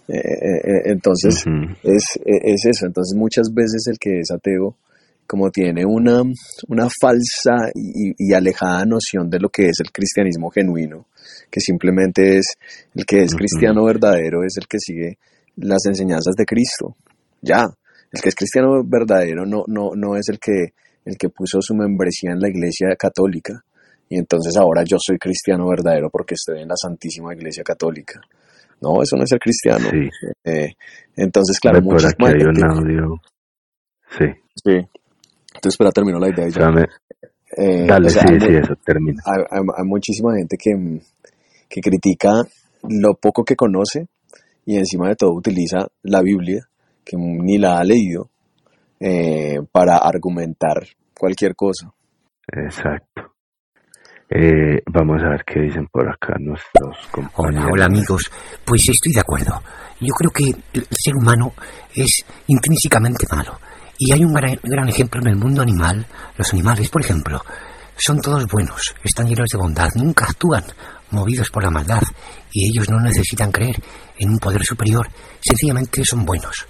Eh, 0.08 0.16
eh, 0.16 0.60
eh, 0.64 0.82
entonces, 0.86 1.44
es, 1.82 2.04
es, 2.24 2.66
eso. 2.66 2.86
Entonces, 2.86 3.16
muchas 3.16 3.52
veces 3.52 3.86
el 3.88 3.98
que 3.98 4.20
es 4.20 4.30
ateo, 4.30 4.76
como 5.26 5.50
tiene 5.50 5.84
una, 5.86 6.22
una 6.68 6.88
falsa 7.00 7.70
y, 7.74 8.32
alejada 8.32 8.84
noción 8.84 9.30
de 9.30 9.38
lo 9.40 9.48
que 9.48 9.68
es 9.68 9.80
el 9.80 9.90
cristianismo 9.90 10.50
genuino, 10.50 11.06
que 11.50 11.60
simplemente 11.60 12.36
es 12.36 12.46
el 12.94 13.04
que 13.06 13.22
es 13.22 13.34
cristiano 13.34 13.84
verdadero, 13.84 14.44
es 14.44 14.56
el 14.58 14.66
que 14.66 14.78
sigue 14.78 15.18
las 15.56 15.86
enseñanzas 15.86 16.34
de 16.36 16.44
Cristo. 16.44 16.96
Ya, 17.40 17.64
el 18.12 18.20
que 18.20 18.28
es 18.28 18.34
cristiano 18.34 18.82
verdadero 18.84 19.46
no, 19.46 19.64
no, 19.66 19.90
no 19.94 20.16
es 20.16 20.28
el 20.28 20.38
que, 20.38 20.74
el 21.04 21.16
que 21.16 21.28
puso 21.28 21.60
su 21.60 21.74
membresía 21.74 22.32
en 22.32 22.40
la 22.40 22.48
iglesia 22.48 22.88
católica, 22.98 23.64
y 24.12 24.18
entonces 24.18 24.54
ahora 24.58 24.84
yo 24.84 24.98
soy 25.00 25.16
cristiano 25.16 25.66
verdadero 25.66 26.10
porque 26.10 26.34
estoy 26.34 26.60
en 26.60 26.68
la 26.68 26.74
Santísima 26.76 27.32
Iglesia 27.32 27.64
Católica. 27.64 28.20
No, 28.82 29.02
eso 29.02 29.16
no 29.16 29.22
es 29.22 29.30
ser 29.30 29.38
cristiano. 29.38 29.88
Sí. 29.90 30.10
Eh, 30.44 30.74
entonces, 31.16 31.58
claro, 31.58 31.82
por 31.82 31.96
aquí 32.04 32.22
hay 32.26 32.42
un 32.42 32.62
audio. 32.62 33.14
Sí. 34.10 34.26
Sí. 34.62 34.86
Entonces, 35.54 35.78
para 35.78 35.92
terminar 35.92 36.20
la 36.20 36.28
idea. 36.28 36.46
Ya. 36.46 36.86
Eh, 37.56 37.86
Dale, 37.86 38.10
sí, 38.10 38.18
sí, 38.38 38.48
eso 38.54 38.74
termina. 38.84 39.22
Hay, 39.24 39.84
muchísima 39.86 40.36
gente 40.36 40.58
que, 40.58 41.00
que 41.70 41.80
critica 41.80 42.42
lo 42.90 43.14
poco 43.14 43.44
que 43.44 43.56
conoce 43.56 44.08
y 44.66 44.76
encima 44.76 45.08
de 45.08 45.16
todo 45.16 45.32
utiliza 45.32 45.88
la 46.02 46.20
Biblia, 46.20 46.68
que 47.02 47.16
ni 47.16 47.56
la 47.56 47.78
ha 47.78 47.84
leído, 47.84 48.28
eh, 49.00 49.58
para 49.72 49.96
argumentar 49.96 50.86
cualquier 51.14 51.56
cosa. 51.56 51.90
Exacto. 52.46 53.31
Eh, 54.34 54.80
vamos 54.86 55.20
a 55.22 55.28
ver 55.28 55.44
qué 55.44 55.60
dicen 55.60 55.86
por 55.88 56.08
acá 56.08 56.34
nuestros 56.40 56.96
compañeros. 57.10 57.64
Hola, 57.64 57.68
hola 57.70 57.84
amigos. 57.84 58.30
Pues 58.64 58.88
estoy 58.88 59.12
de 59.12 59.20
acuerdo. 59.20 59.62
Yo 60.00 60.14
creo 60.14 60.30
que 60.30 60.44
el 60.72 60.86
ser 60.90 61.14
humano 61.16 61.52
es 61.94 62.24
intrínsecamente 62.46 63.26
malo. 63.30 63.58
Y 63.98 64.10
hay 64.10 64.24
un 64.24 64.32
gran, 64.32 64.58
gran, 64.62 64.88
ejemplo 64.88 65.20
en 65.20 65.28
el 65.28 65.36
mundo 65.36 65.60
animal. 65.60 66.06
Los 66.38 66.50
animales, 66.54 66.88
por 66.88 67.02
ejemplo, 67.02 67.42
son 67.94 68.20
todos 68.22 68.46
buenos, 68.46 68.94
están 69.04 69.28
llenos 69.28 69.48
de 69.52 69.58
bondad, 69.58 69.90
nunca 69.96 70.24
actúan 70.24 70.64
movidos 71.10 71.50
por 71.50 71.62
la 71.62 71.70
maldad. 71.70 72.02
Y 72.52 72.70
ellos 72.70 72.88
no 72.88 73.00
necesitan 73.00 73.52
creer 73.52 73.76
en 74.18 74.30
un 74.30 74.38
poder 74.38 74.64
superior, 74.64 75.06
sencillamente 75.42 76.02
son 76.04 76.24
buenos. 76.24 76.66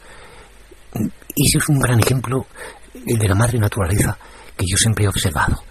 Y 1.37 1.47
ese 1.47 1.59
es 1.59 1.69
un 1.69 1.79
gran 1.79 2.01
ejemplo, 2.01 2.45
el 3.07 3.19
de 3.19 3.29
la 3.29 3.37
madre 3.37 3.59
naturaleza, 3.61 4.19
que 4.57 4.65
yo 4.69 4.77
siempre 4.77 5.05
he 5.05 5.09
observado. 5.09 5.63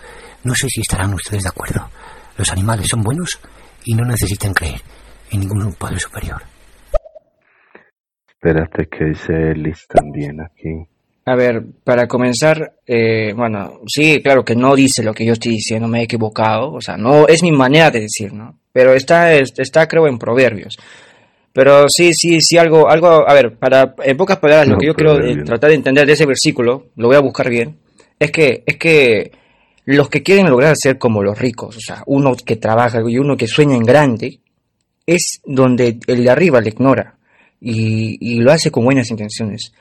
No 0.43 0.53
sé 0.55 0.67
si 0.69 0.81
estarán 0.81 1.13
ustedes 1.13 1.43
de 1.43 1.49
acuerdo. 1.49 1.89
Los 2.37 2.51
animales 2.51 2.87
son 2.89 3.01
buenos 3.01 3.39
y 3.85 3.93
no 3.93 4.05
necesitan 4.05 4.53
creer 4.53 4.81
en 5.31 5.41
ningún 5.41 5.73
poder 5.73 5.99
superior. 5.99 6.41
Espérate 8.27 8.87
que 8.87 9.05
dice 9.05 9.53
Liz 9.55 9.85
también 9.87 10.41
aquí. 10.41 10.87
A 11.25 11.35
ver, 11.35 11.63
para 11.83 12.07
comenzar, 12.07 12.73
eh, 12.87 13.33
bueno, 13.35 13.81
sí, 13.85 14.19
claro 14.23 14.43
que 14.43 14.55
no 14.55 14.75
dice 14.75 15.03
lo 15.03 15.13
que 15.13 15.23
yo 15.23 15.33
estoy 15.33 15.51
diciendo, 15.51 15.87
me 15.87 15.99
he 15.99 16.03
equivocado, 16.03 16.73
o 16.73 16.81
sea, 16.81 16.97
no 16.97 17.27
es 17.27 17.43
mi 17.43 17.51
manera 17.51 17.91
de 17.91 18.01
decir, 18.01 18.33
¿no? 18.33 18.57
Pero 18.73 18.93
está, 18.95 19.31
está 19.35 19.87
creo, 19.87 20.07
en 20.07 20.17
proverbios. 20.17 20.79
Pero 21.53 21.87
sí, 21.89 22.11
sí, 22.13 22.41
sí, 22.41 22.57
algo, 22.57 22.89
algo, 22.89 23.29
a 23.29 23.33
ver, 23.35 23.55
para, 23.57 23.93
en 24.03 24.17
pocas 24.17 24.39
palabras, 24.39 24.67
lo 24.69 24.77
que 24.79 24.87
yo 24.87 24.95
quiero 24.95 25.23
eh, 25.23 25.43
tratar 25.43 25.69
de 25.69 25.75
entender 25.75 26.07
de 26.07 26.13
ese 26.13 26.25
versículo, 26.25 26.87
lo 26.95 27.07
voy 27.07 27.17
a 27.17 27.21
buscar 27.21 27.49
bien, 27.49 27.77
es 28.17 28.31
que, 28.31 28.63
es 28.65 28.77
que 28.77 29.31
los 29.85 30.09
que 30.09 30.23
quieren 30.23 30.49
lograr 30.49 30.75
ser 30.77 30.97
como 30.97 31.23
los 31.23 31.37
ricos, 31.37 31.77
o 31.77 31.79
sea, 31.79 32.03
uno 32.05 32.35
que 32.35 32.55
trabaja 32.55 33.01
y 33.07 33.17
uno 33.17 33.37
que 33.37 33.47
sueña 33.47 33.75
en 33.75 33.83
grande, 33.83 34.39
es 35.05 35.41
donde 35.45 35.99
el 36.07 36.23
de 36.23 36.29
arriba 36.29 36.61
le 36.61 36.69
ignora 36.69 37.17
y, 37.59 38.39
lo 38.39 38.51
hace 38.51 38.71
con 38.71 38.85
buenas 38.85 39.09
intenciones. 39.09 39.71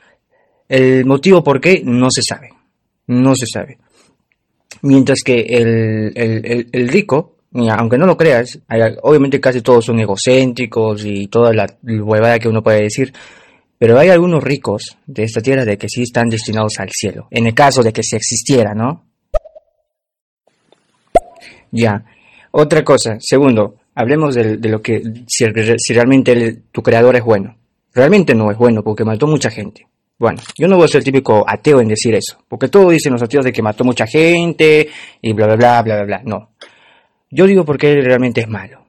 El 0.67 1.05
motivo 1.05 1.43
por 1.43 1.59
qué 1.59 1.81
no 1.83 2.09
se 2.09 2.21
sabe, 2.21 2.49
no 3.07 3.35
se 3.35 3.45
sabe. 3.45 3.77
Mientras 4.83 5.19
que 5.23 5.41
el, 5.41 6.87
rico, 6.89 7.37
aunque 7.53 7.97
no 7.97 8.05
lo 8.05 8.17
creas, 8.17 8.59
obviamente 9.01 9.39
casi 9.39 9.61
todos 9.61 9.85
son 9.85 9.99
egocéntricos 9.99 11.05
y 11.05 11.27
toda 11.27 11.53
la 11.53 11.67
huevada 11.83 12.39
que 12.39 12.47
uno 12.47 12.63
puede 12.63 12.83
decir, 12.83 13.13
pero 13.77 13.99
hay 13.99 14.09
algunos 14.09 14.43
ricos 14.43 14.97
de 15.05 15.23
esta 15.23 15.41
tierra 15.41 15.65
de 15.65 15.77
que 15.77 15.89
sí 15.89 16.03
están 16.03 16.29
destinados 16.29 16.73
al 16.77 16.89
cielo, 16.91 17.27
en 17.31 17.47
el 17.47 17.53
caso 17.53 17.83
de 17.83 17.91
que 17.91 18.03
se 18.03 18.15
existiera, 18.15 18.73
¿no? 18.73 19.10
Ya. 21.71 22.03
Otra 22.51 22.83
cosa. 22.83 23.17
Segundo, 23.19 23.75
hablemos 23.95 24.35
de, 24.35 24.57
lo 24.69 24.81
que, 24.81 25.01
si, 25.27 25.45
realmente 25.93 26.63
tu 26.71 26.81
creador 26.81 27.15
es 27.15 27.23
bueno. 27.23 27.55
Realmente 27.93 28.35
no 28.35 28.51
es 28.51 28.57
bueno 28.57 28.83
porque 28.83 29.03
mató 29.03 29.27
mucha 29.27 29.49
gente. 29.49 29.87
Bueno, 30.17 30.39
yo 30.57 30.67
no 30.67 30.75
voy 30.75 30.85
a 30.85 30.87
ser 30.87 30.99
el 30.99 31.05
típico 31.05 31.43
ateo 31.47 31.81
en 31.81 31.87
decir 31.87 32.13
eso, 32.13 32.37
porque 32.47 32.67
todos 32.67 32.91
dicen 32.91 33.11
los 33.11 33.23
ateos 33.23 33.43
de 33.43 33.51
que 33.51 33.63
mató 33.63 33.83
mucha 33.83 34.05
gente 34.05 34.87
y 35.19 35.33
bla, 35.33 35.47
bla, 35.47 35.55
bla, 35.55 35.81
bla, 35.81 35.95
bla, 35.95 36.05
bla. 36.05 36.21
No. 36.23 36.51
Yo 37.31 37.47
digo 37.47 37.65
porque 37.65 37.91
él 37.91 38.05
realmente 38.05 38.41
es 38.41 38.47
malo. 38.47 38.85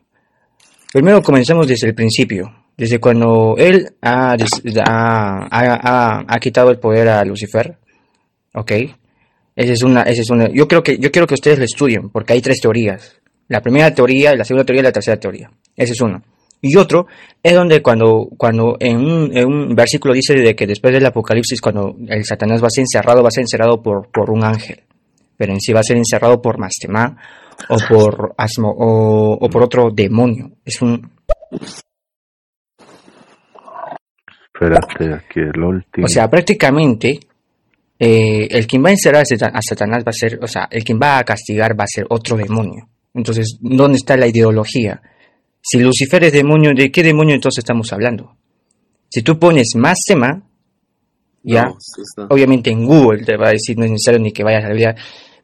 Primero 0.93 1.23
comencemos 1.23 1.67
desde 1.67 1.87
el 1.87 1.95
principio, 1.95 2.53
desde 2.77 2.99
cuando 2.99 3.55
él 3.57 3.95
ha, 4.03 4.37
ha, 6.29 6.39
quitado 6.39 6.71
el 6.71 6.79
poder 6.79 7.09
a 7.09 7.25
Lucifer, 7.25 7.79
¿ok? 8.53 8.73
Esa 9.55 9.73
es 9.73 9.83
una, 9.83 10.03
esa 10.03 10.23
es 10.23 10.31
una, 10.31 10.49
yo 10.49 10.67
creo 10.67 10.83
que, 10.83 10.99
yo 10.99 11.11
quiero 11.11 11.27
que 11.27 11.35
ustedes 11.35 11.59
lo 11.59 11.65
estudien, 11.65 12.09
porque 12.09 12.33
hay 12.33 12.41
tres 12.41 12.61
teorías. 12.61 13.21
La 13.49 13.61
primera 13.61 13.95
teoría, 13.95 14.35
la 14.35 14.45
segunda 14.45 14.65
teoría 14.65 14.81
y 14.81 14.85
la 14.85 14.93
tercera 14.93 15.19
teoría. 15.19 15.51
Ese 15.77 15.93
es 15.93 16.01
uno. 16.01 16.23
Y 16.65 16.77
otro 16.77 17.07
es 17.43 17.55
donde 17.55 17.83
cuando, 17.83 18.29
cuando 18.37 18.77
en, 18.79 18.99
un, 18.99 19.75
versículo 19.75 20.15
dice 20.15 20.35
de 20.35 20.55
que 20.55 20.67
después 20.67 20.95
del 20.95 21.05
apocalipsis, 21.05 21.61
cuando 21.61 21.97
el 22.09 22.25
Satanás 22.25 22.63
va 22.63 22.69
a 22.69 22.71
ser 22.71 22.83
encerrado, 22.83 23.21
va 23.21 23.29
a 23.29 23.33
ser 23.33 23.43
encerrado 23.43 23.83
por, 23.83 24.09
por 24.11 24.31
un 24.31 24.45
ángel. 24.45 24.81
Pero 25.37 25.53
en 25.53 25.61
sí 25.61 25.73
va 25.73 25.81
a 25.81 25.85
ser 25.85 25.97
encerrado 25.97 26.41
por 26.41 26.59
Mastemá 26.59 27.17
o 27.69 27.77
por 27.89 28.35
Asmo 28.39 28.71
o, 28.71 29.39
o 29.45 29.51
por 29.51 29.65
otro 29.65 29.91
demonio. 29.91 30.53
Es 30.65 30.81
un... 30.81 31.11
Espérate, 34.55 35.15
aquí 35.15 35.41
el 35.41 35.61
último. 35.61 36.07
O 36.07 36.09
sea, 36.09 36.31
prácticamente 36.31 37.19
eh, 38.05 38.49
el 38.51 38.67
quien 38.67 38.85
va 38.85 38.89
a 38.89 38.93
encerrar 38.93 39.23
a 39.23 39.63
Satanás 39.63 40.03
va 40.05 40.11
a 40.11 40.13
ser, 40.13 40.37
o 40.43 40.49
sea, 40.49 40.67
el 40.69 40.83
quien 40.83 40.99
va 41.01 41.19
a 41.19 41.25
castigar 41.25 41.79
va 41.79 41.85
a 41.85 41.87
ser 41.87 42.05
otro 42.11 42.37
demonio. 42.37 42.89
Entonces, 43.15 43.59
¿dónde 43.61 43.99
está 43.99 44.17
la 44.17 44.27
ideología? 44.27 45.01
Si 45.61 45.79
Lucifer 45.79 46.25
es 46.25 46.33
demonio, 46.33 46.73
¿de 46.75 46.91
qué 46.91 47.05
demonio 47.05 47.37
entonces 47.37 47.63
estamos 47.63 47.93
hablando? 47.93 48.37
Si 49.09 49.23
tú 49.23 49.39
pones 49.39 49.77
más 49.77 49.99
tema, 50.05 50.43
ya, 51.45 51.73
obviamente 52.29 52.71
en 52.71 52.85
Google 52.85 53.25
te 53.25 53.37
va 53.37 53.51
a 53.51 53.53
decir, 53.53 53.79
no 53.79 53.85
es 53.85 53.93
necesario 53.93 54.19
ni 54.19 54.33
que 54.33 54.43
vayas 54.43 54.65
a 54.65 54.69
la 54.69 54.75
Biblia, 54.75 54.97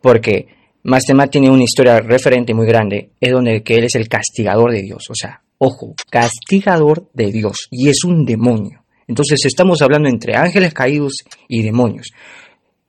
porque 0.03 0.49
más 0.83 1.05
tema 1.05 1.29
tiene 1.29 1.51
una 1.51 1.63
historia 1.63 2.01
referente 2.01 2.55
muy 2.55 2.67
grande, 2.67 3.11
es 3.21 3.31
donde 3.31 3.63
que 3.63 3.77
él 3.77 3.85
es 3.85 3.95
el 3.95 4.09
castigador 4.09 4.73
de 4.73 4.83
Dios, 4.83 5.05
o 5.09 5.15
sea, 5.15 5.43
ojo, 5.59 5.95
castigador 6.11 7.09
de 7.15 7.31
Dios, 7.31 7.69
y 7.71 7.89
es 7.89 8.03
un 8.03 8.25
demonio. 8.25 8.83
Entonces 9.07 9.39
estamos 9.45 9.81
hablando 9.81 10.09
entre 10.09 10.35
ángeles 10.35 10.75
caídos 10.75 11.13
y 11.47 11.63
demonios. 11.63 12.11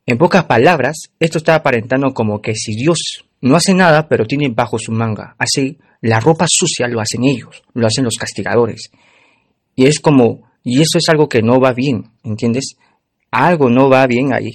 En 0.10 0.18
pocas 0.18 0.46
palabras, 0.46 1.12
esto 1.20 1.38
está 1.38 1.54
aparentando 1.54 2.12
como 2.16 2.42
que 2.42 2.56
si 2.56 2.76
Dios 2.76 3.24
no 3.42 3.56
hace 3.56 3.76
nada, 3.76 4.08
pero 4.08 4.26
tiene 4.26 4.50
bajo 4.50 4.80
su 4.80 4.92
manga, 4.92 5.36
así 5.38 5.78
la 6.02 6.20
ropa 6.20 6.46
sucia 6.48 6.88
lo 6.88 7.00
hacen 7.00 7.26
ellos, 7.26 7.62
lo 7.76 7.86
hacen 7.86 8.06
los 8.06 8.16
castigadores. 8.20 8.90
Y 9.76 9.86
es 9.86 10.00
como, 10.00 10.50
y 10.64 10.82
eso 10.82 10.98
es 10.98 11.08
algo 11.10 11.30
que 11.30 11.44
no 11.44 11.60
va 11.60 11.74
bien, 11.74 12.06
¿entiendes? 12.24 12.76
Algo 13.30 13.70
no 13.70 13.88
va 13.88 14.08
bien 14.08 14.34
ahí. 14.34 14.50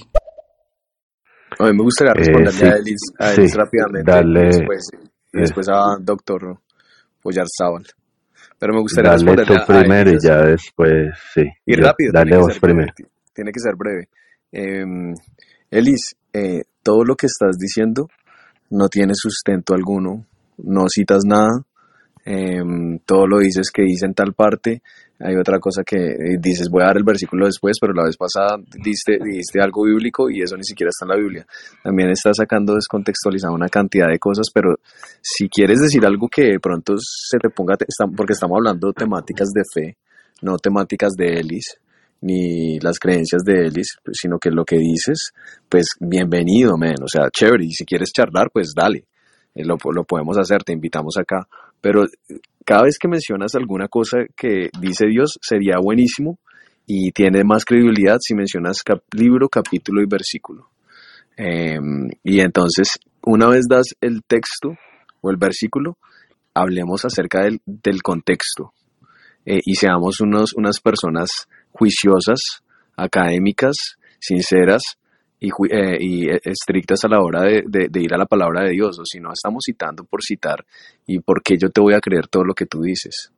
A 1.57 1.67
mí 1.67 1.71
me 1.71 1.83
gustaría 1.83 2.11
eh, 2.11 2.15
responderle 2.15 2.67
a 2.67 2.75
Elis, 2.75 3.01
a 3.17 3.57
rápidamente 3.57 4.11
dale, 4.11 4.45
después, 4.47 4.89
y 5.31 5.39
después 5.39 5.69
a 5.69 5.95
Doctor 6.01 6.59
Pollar 7.21 7.47
Zabal. 7.57 7.85
Pero 8.59 8.73
me 8.73 8.81
gustaría 8.81 9.11
dale 9.11 9.23
responderle 9.23 9.55
tú 9.55 9.65
primero 9.65 10.11
y 10.11 10.17
ya 10.21 10.41
después, 10.41 11.17
sí. 11.33 11.43
Y 11.65 11.75
rápido. 11.75 12.11
Dale 12.11 12.35
vos 12.35 12.59
primero. 12.59 12.91
tiene 13.33 13.53
que 13.53 13.59
ser 13.61 13.77
breve. 13.77 14.09
Em, 14.57 15.13
Elis, 15.75 16.15
eh, 16.31 16.63
todo 16.81 17.03
lo 17.03 17.15
que 17.15 17.27
estás 17.27 17.57
diciendo 17.57 18.07
no 18.69 18.87
tiene 18.87 19.13
sustento 19.13 19.73
alguno. 19.73 20.25
No 20.57 20.87
citas 20.87 21.23
nada, 21.25 21.51
em, 22.23 22.97
todo 23.05 23.27
lo 23.27 23.39
dices 23.39 23.71
que 23.73 23.81
dice 23.81 24.05
en 24.05 24.13
tal 24.13 24.33
parte, 24.33 24.81
hay 25.19 25.35
otra 25.35 25.59
cosa 25.59 25.83
que 25.85 25.97
eh, 25.97 26.37
dices, 26.39 26.69
voy 26.69 26.83
a 26.83 26.87
dar 26.87 26.97
el 26.97 27.03
versículo 27.03 27.45
después, 27.45 27.77
pero 27.79 27.93
la 27.93 28.05
vez 28.05 28.15
pasada 28.15 28.57
diste, 28.83 29.17
dijiste 29.21 29.61
algo 29.61 29.83
bíblico 29.83 30.29
y 30.29 30.41
eso 30.41 30.55
ni 30.55 30.63
siquiera 30.63 30.89
está 30.89 31.05
en 31.05 31.09
la 31.09 31.21
Biblia. 31.21 31.45
También 31.83 32.09
estás 32.09 32.37
sacando 32.37 32.75
descontextualizado 32.75 33.53
una 33.53 33.67
cantidad 33.67 34.07
de 34.07 34.17
cosas, 34.17 34.47
pero 34.53 34.75
si 35.21 35.49
quieres 35.49 35.81
decir 35.81 36.05
algo 36.05 36.29
que 36.29 36.43
de 36.43 36.59
pronto 36.59 36.95
se 36.97 37.37
te 37.37 37.49
ponga, 37.49 37.75
porque 38.15 38.33
estamos 38.33 38.57
hablando 38.57 38.93
temáticas 38.93 39.49
de 39.53 39.63
fe, 39.73 39.97
no 40.41 40.57
temáticas 40.57 41.11
de 41.17 41.39
Elis, 41.39 41.77
ni 42.21 42.79
las 42.79 42.99
creencias 42.99 43.43
de 43.43 43.67
Elis, 43.67 43.97
sino 44.11 44.39
que 44.39 44.49
lo 44.49 44.65
que 44.65 44.77
dices, 44.77 45.31
pues 45.69 45.87
bienvenido, 45.99 46.77
men, 46.77 46.95
o 47.03 47.07
sea, 47.07 47.29
chévere, 47.29 47.65
y 47.65 47.71
si 47.71 47.85
quieres 47.85 48.11
charlar, 48.11 48.49
pues 48.51 48.73
dale. 48.75 49.05
Eh, 49.53 49.63
lo, 49.63 49.77
lo 49.93 50.03
podemos 50.03 50.37
hacer, 50.37 50.63
te 50.63 50.73
invitamos 50.73 51.15
acá. 51.17 51.47
Pero 51.81 52.05
cada 52.65 52.83
vez 52.83 52.97
que 52.97 53.07
mencionas 53.07 53.55
alguna 53.55 53.87
cosa 53.87 54.19
que 54.35 54.69
dice 54.79 55.05
Dios, 55.07 55.37
sería 55.41 55.75
buenísimo 55.81 56.39
y 56.87 57.11
tiene 57.11 57.43
más 57.43 57.65
credibilidad 57.65 58.17
si 58.19 58.35
mencionas 58.35 58.77
libro, 59.11 59.49
capítulo 59.49 60.01
y 60.01 60.05
versículo. 60.07 60.69
Em, 61.37 62.09
y 62.23 62.39
entonces, 62.39 62.99
una 63.23 63.47
vez 63.49 63.65
das 63.69 63.95
el 64.01 64.23
texto 64.23 64.75
o 65.21 65.29
el 65.29 65.37
versículo, 65.37 65.97
hablemos 66.53 67.05
acerca 67.05 67.43
del, 67.43 67.59
del 67.65 68.01
contexto 68.01 68.73
eh, 69.45 69.59
y 69.63 69.75
seamos 69.75 70.21
unos, 70.21 70.53
unas 70.55 70.79
personas 70.79 71.47
juiciosas, 71.77 72.39
académicas, 72.95 73.75
sinceras, 74.19 74.81
y, 75.39 75.49
eh, 75.69 75.97
y, 75.99 76.29
estrictas 76.29 77.03
a 77.03 77.09
la 77.09 77.19
hora 77.19 77.41
de, 77.41 77.63
de, 77.67 78.01
ir 78.01 78.13
a 78.13 78.17
la 78.17 78.25
palabra 78.25 78.63
de 78.63 78.71
Dios, 78.71 78.97
o 78.99 79.03
si 79.05 79.19
no 79.19 79.31
estamos 79.33 79.63
citando 79.65 80.05
por 80.05 80.21
citar 80.23 80.65
y 81.05 81.19
por 81.19 81.41
qué 81.43 81.57
yo 81.57 81.69
te 81.69 81.81
voy 81.81 81.93
a 81.93 81.99
creer 81.99 82.27
todo 82.27 82.43
lo 82.43 82.53
que 82.53 82.65
tú 82.65 82.81
dices. 82.81 83.31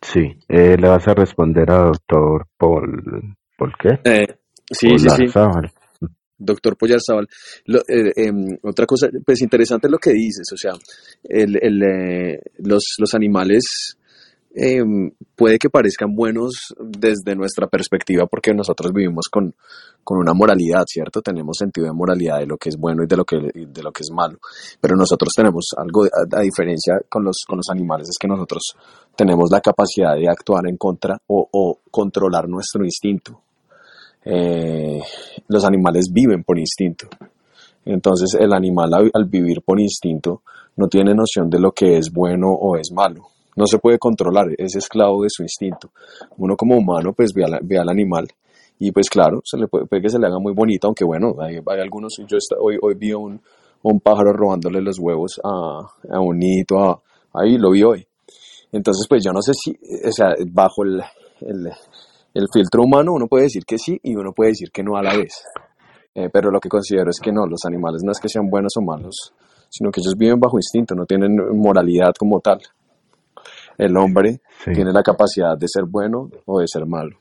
Sí, 0.00 0.20
eh, 0.48 0.76
le 0.78 0.88
vas 0.88 1.06
a 1.06 1.14
responder 1.14 1.70
a 1.70 1.84
doctor 1.84 2.46
Paul, 2.56 3.36
¿por 3.56 3.76
qué? 3.76 4.00
Eh, 4.04 4.26
sí, 4.70 4.98
sí, 4.98 5.08
sí. 5.08 5.24
Doctor 6.40 6.76
Poyarzabal. 6.76 7.26
Em, 7.66 8.56
otra 8.62 8.86
cosa, 8.86 9.08
pues 9.26 9.42
interesante 9.42 9.88
lo 9.90 9.98
que 9.98 10.12
dices, 10.12 10.46
o 10.52 10.56
sea, 10.56 10.72
el, 11.24 11.58
el, 11.60 12.40
los, 12.58 12.94
los 12.98 13.14
animales 13.14 13.97
Em, 14.60 15.12
puede 15.36 15.56
que 15.56 15.70
parezcan 15.70 16.16
buenos 16.16 16.74
desde 16.80 17.36
nuestra 17.36 17.68
perspectiva 17.68 18.26
porque 18.26 18.52
nosotros 18.52 18.92
vivimos 18.92 19.28
con, 19.30 19.54
con, 20.02 20.18
una 20.18 20.34
moralidad, 20.34 20.82
¿cierto? 20.84 21.22
Tenemos 21.22 21.58
sentido 21.58 21.86
de 21.86 21.92
moralidad 21.92 22.40
de 22.40 22.46
lo 22.46 22.56
que 22.56 22.70
es 22.70 22.76
bueno 22.76 23.04
y 23.04 23.06
de 23.06 23.16
lo 23.16 23.24
que, 23.24 23.36
de 23.36 23.82
lo 23.84 23.92
que 23.92 24.02
es 24.02 24.10
malo. 24.12 24.38
Pero 24.80 24.96
nosotros 24.96 25.32
tenemos 25.36 25.68
algo, 25.76 26.06
a, 26.06 26.40
diferencia 26.40 26.94
con 27.08 27.22
los, 27.22 27.44
con 27.46 27.58
los 27.58 27.68
animales, 27.70 28.08
es 28.08 28.16
que 28.18 28.26
nosotros 28.26 28.74
tenemos 29.14 29.48
la 29.52 29.60
capacidad 29.60 30.16
de 30.16 30.28
actuar 30.28 30.66
en 30.66 30.76
contra 30.76 31.16
o, 31.28 31.78
controlar 31.88 32.48
nuestro 32.48 32.84
instinto. 32.84 33.40
Eh, 34.24 35.00
los 35.46 35.64
animales 35.64 36.06
viven 36.12 36.42
por 36.42 36.58
instinto. 36.58 37.06
Entonces 37.84 38.34
el 38.34 38.52
animal 38.52 38.92
al 38.92 39.24
vivir 39.26 39.62
por 39.62 39.80
instinto 39.80 40.42
no 40.74 40.88
tiene 40.88 41.14
noción 41.14 41.48
de 41.48 41.60
lo 41.60 41.70
que 41.70 41.96
es 41.96 42.10
bueno 42.10 42.48
o 42.48 42.76
es 42.76 42.90
malo 42.92 43.28
no 43.58 43.66
se 43.66 43.78
puede 43.78 43.98
controlar, 43.98 44.46
es 44.56 44.76
esclavo 44.76 45.24
de 45.24 45.30
su 45.30 45.42
instinto. 45.42 45.90
Uno 46.36 46.56
como 46.56 46.76
humano 46.76 47.12
pues 47.12 47.32
ve, 47.34 47.76
al 47.76 47.88
animal 47.88 48.28
y 48.78 48.92
pues 48.92 49.10
claro, 49.10 49.40
se 49.44 49.58
le 49.58 49.66
puede, 49.66 50.00
que 50.00 50.08
se 50.08 50.18
le 50.20 50.28
haga 50.28 50.38
muy 50.38 50.54
bonito, 50.54 50.86
aunque 50.86 51.04
bueno, 51.04 51.34
hay, 51.40 51.60
algunos, 51.80 52.14
yo 52.24 52.38
hoy, 52.60 52.78
hoy 52.80 52.94
vi 52.94 53.12
un, 53.12 53.40
un 53.82 53.98
pájaro 53.98 54.32
robándole 54.32 54.80
los 54.80 55.00
huevos 55.00 55.40
a, 55.42 55.80
a 56.08 56.20
un 56.20 56.38
nidito, 56.38 57.02
ahí 57.32 57.58
lo 57.58 57.72
vi 57.72 57.82
hoy. 57.82 58.06
Entonces 58.70 59.06
pues 59.08 59.24
yo 59.24 59.32
no 59.32 59.42
sé 59.42 59.52
si, 59.54 59.72
o 59.72 60.12
sea, 60.12 60.36
bajo 60.52 60.84
el, 60.84 61.02
el, 61.40 62.46
filtro 62.52 62.84
humano 62.84 63.14
uno 63.14 63.26
puede 63.26 63.44
decir 63.44 63.64
que 63.64 63.76
sí 63.76 63.98
y 64.04 64.14
uno 64.14 64.32
puede 64.32 64.50
decir 64.50 64.70
que 64.70 64.84
no 64.84 64.96
a 64.96 65.02
la 65.02 65.16
vez. 65.16 65.42
Eh, 66.14 66.28
pero 66.32 66.52
lo 66.52 66.60
que 66.60 66.68
considero 66.68 67.10
es 67.10 67.18
que 67.20 67.32
no, 67.32 67.44
los 67.44 67.64
animales 67.66 68.02
no 68.04 68.12
es 68.12 68.20
que 68.20 68.28
sean 68.28 68.48
buenos 68.48 68.74
o 68.76 68.82
malos, 68.82 69.32
sino 69.68 69.90
que 69.90 70.00
ellos 70.00 70.14
viven 70.16 70.38
bajo 70.38 70.58
instinto, 70.58 70.94
no 70.94 71.06
tienen 71.06 71.36
moralidad 71.56 72.12
como 72.16 72.38
tal 72.38 72.60
el 73.78 73.96
hombre 73.96 74.40
tiene 74.64 74.92
la 74.92 75.02
capacidad 75.02 75.56
de 75.56 75.68
ser 75.68 75.84
bueno 75.84 76.28
o 76.44 76.60
de 76.60 76.66
ser 76.68 76.84
malo. 76.84 77.16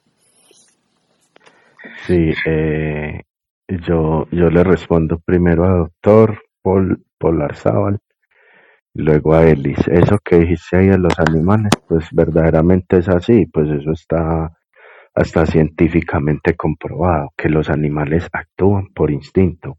Sí, 2.06 2.34
eh, 2.46 3.22
yo, 3.68 4.26
yo 4.32 4.50
le 4.50 4.64
respondo 4.64 5.20
primero 5.20 5.66
a 5.66 5.78
doctor 5.78 6.42
Paul 6.62 7.04
Polarzábal 7.18 8.00
luego 8.94 9.36
a 9.36 9.48
Elis. 9.48 9.88
Eso 9.88 10.18
que 10.24 10.40
dijiste 10.40 10.78
ahí 10.78 10.88
de 10.88 10.98
los 10.98 11.18
animales, 11.20 11.72
pues 11.88 12.08
verdaderamente 12.12 12.98
es 12.98 13.08
así, 13.08 13.46
pues 13.46 13.70
eso 13.70 13.92
está 13.92 14.52
hasta 15.14 15.46
científicamente 15.46 16.56
comprobado, 16.56 17.30
que 17.36 17.50
los 17.50 17.70
animales 17.70 18.28
actúan 18.32 18.88
por 18.94 19.12
instinto. 19.12 19.78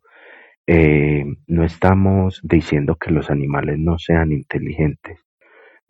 Eh, 0.66 1.24
no 1.46 1.64
estamos 1.64 2.40
diciendo 2.42 2.96
que 2.96 3.10
los 3.10 3.30
animales 3.30 3.78
no 3.78 3.98
sean 3.98 4.32
inteligentes, 4.32 5.20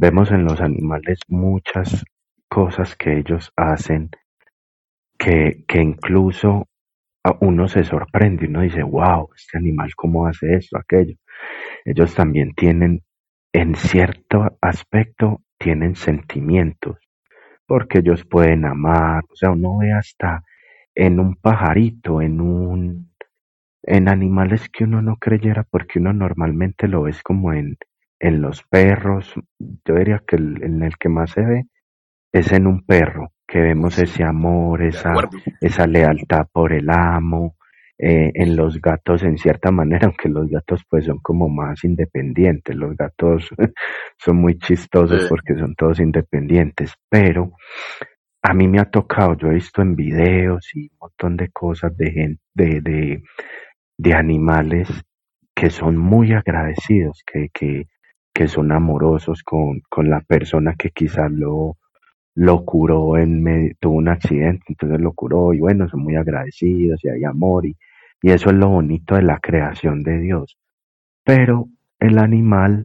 Vemos 0.01 0.31
en 0.31 0.45
los 0.45 0.61
animales 0.61 1.19
muchas 1.27 2.05
cosas 2.49 2.95
que 2.95 3.19
ellos 3.19 3.53
hacen 3.57 4.11
que, 5.19 5.65
que 5.67 5.83
incluso 5.83 6.69
a 7.25 7.37
uno 7.41 7.67
se 7.67 7.83
sorprende, 7.83 8.47
uno 8.47 8.61
dice, 8.61 8.85
wow, 8.85 9.29
este 9.35 9.59
animal 9.59 9.93
cómo 9.97 10.29
hace 10.29 10.55
esto, 10.55 10.79
aquello. 10.79 11.17
Ellos 11.85 12.15
también 12.15 12.55
tienen 12.55 13.03
en 13.53 13.75
cierto 13.75 14.57
aspecto 14.61 15.43
tienen 15.59 15.97
sentimientos, 15.97 16.99
porque 17.67 17.99
ellos 17.99 18.25
pueden 18.25 18.67
amar, 18.67 19.25
o 19.29 19.35
sea, 19.35 19.51
uno 19.51 19.79
ve 19.79 19.93
hasta 19.93 20.45
en 20.95 21.19
un 21.19 21.35
pajarito, 21.35 22.23
en 22.23 22.41
un 22.41 23.13
en 23.83 24.09
animales 24.09 24.69
que 24.69 24.85
uno 24.85 25.03
no 25.03 25.17
creyera, 25.17 25.65
porque 25.65 25.99
uno 25.99 26.13
normalmente 26.13 26.87
lo 26.87 27.03
ves 27.03 27.21
como 27.25 27.53
en, 27.53 27.79
en 28.21 28.41
los 28.41 28.63
perros, 28.65 29.33
yo 29.59 29.95
diría 29.95 30.23
que 30.27 30.37
en 30.37 30.83
el 30.83 30.97
que 30.99 31.09
más 31.09 31.31
se 31.31 31.43
ve 31.43 31.67
es 32.33 32.53
en 32.53 32.67
un 32.67 32.85
perro, 32.85 33.33
que 33.47 33.61
vemos 33.61 33.99
ese 33.99 34.25
amor, 34.25 34.83
esa, 34.83 35.15
esa 35.61 35.87
lealtad 35.87 36.47
por 36.53 36.73
el 36.73 36.91
amo, 36.91 37.57
eh, 38.01 38.31
en 38.35 38.55
los 38.55 38.81
gatos 38.81 39.25
en 39.25 39.39
cierta 39.39 39.71
manera, 39.73 40.07
aunque 40.07 40.29
los 40.29 40.49
gatos 40.49 40.83
pues 40.89 41.07
son 41.07 41.19
como 41.19 41.49
más 41.49 41.83
independientes, 41.85 42.77
los 42.77 42.97
gatos 42.97 43.49
son 44.19 44.37
muy 44.37 44.59
chistosos 44.59 45.27
porque 45.29 45.57
son 45.57 45.75
todos 45.75 45.99
independientes, 46.01 46.95
pero 47.09 47.53
a 48.43 48.55
mí 48.55 48.69
me 48.69 48.79
ha 48.79 48.85
tocado, 48.85 49.37
yo 49.37 49.49
he 49.49 49.55
visto 49.55 49.83
en 49.83 49.97
videos 49.97 50.71
y 50.75 50.89
un 50.89 50.99
montón 51.01 51.37
de 51.37 51.49
cosas 51.51 51.97
de 51.97 52.11
gente, 52.13 52.43
de, 52.55 52.81
de, 52.81 53.23
de 53.97 54.15
animales 54.15 54.89
que 55.55 55.71
son 55.71 55.97
muy 55.97 56.33
agradecidos, 56.33 57.25
que, 57.27 57.49
que, 57.53 57.89
que 58.39 58.47
son 58.47 58.71
amorosos 58.71 59.43
con, 59.43 59.81
con 59.91 60.09
la 60.09 60.21
persona 60.21 60.77
que 60.79 60.91
quizás 60.91 61.29
lo, 61.29 61.77
lo 62.37 62.65
curó 62.65 63.19
en 63.19 63.43
medio, 63.43 63.75
tuvo 63.81 63.97
un 63.97 64.07
accidente, 64.07 64.63
entonces 64.69 65.01
lo 65.01 65.13
curó 65.13 65.53
y 65.53 65.59
bueno, 65.59 65.89
son 65.89 66.05
muy 66.05 66.15
agradecidos 66.15 67.05
y 67.05 67.09
hay 67.09 67.25
amor 67.25 67.67
y, 67.67 67.77
y 68.23 68.31
eso 68.31 68.51
es 68.51 68.55
lo 68.55 68.69
bonito 68.69 69.17
de 69.17 69.23
la 69.23 69.41
creación 69.41 70.05
de 70.05 70.21
Dios. 70.21 70.57
Pero 71.25 71.67
el 71.99 72.17
animal 72.17 72.85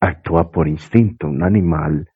actúa 0.00 0.50
por 0.50 0.66
instinto, 0.66 1.28
un 1.28 1.44
animal 1.44 2.10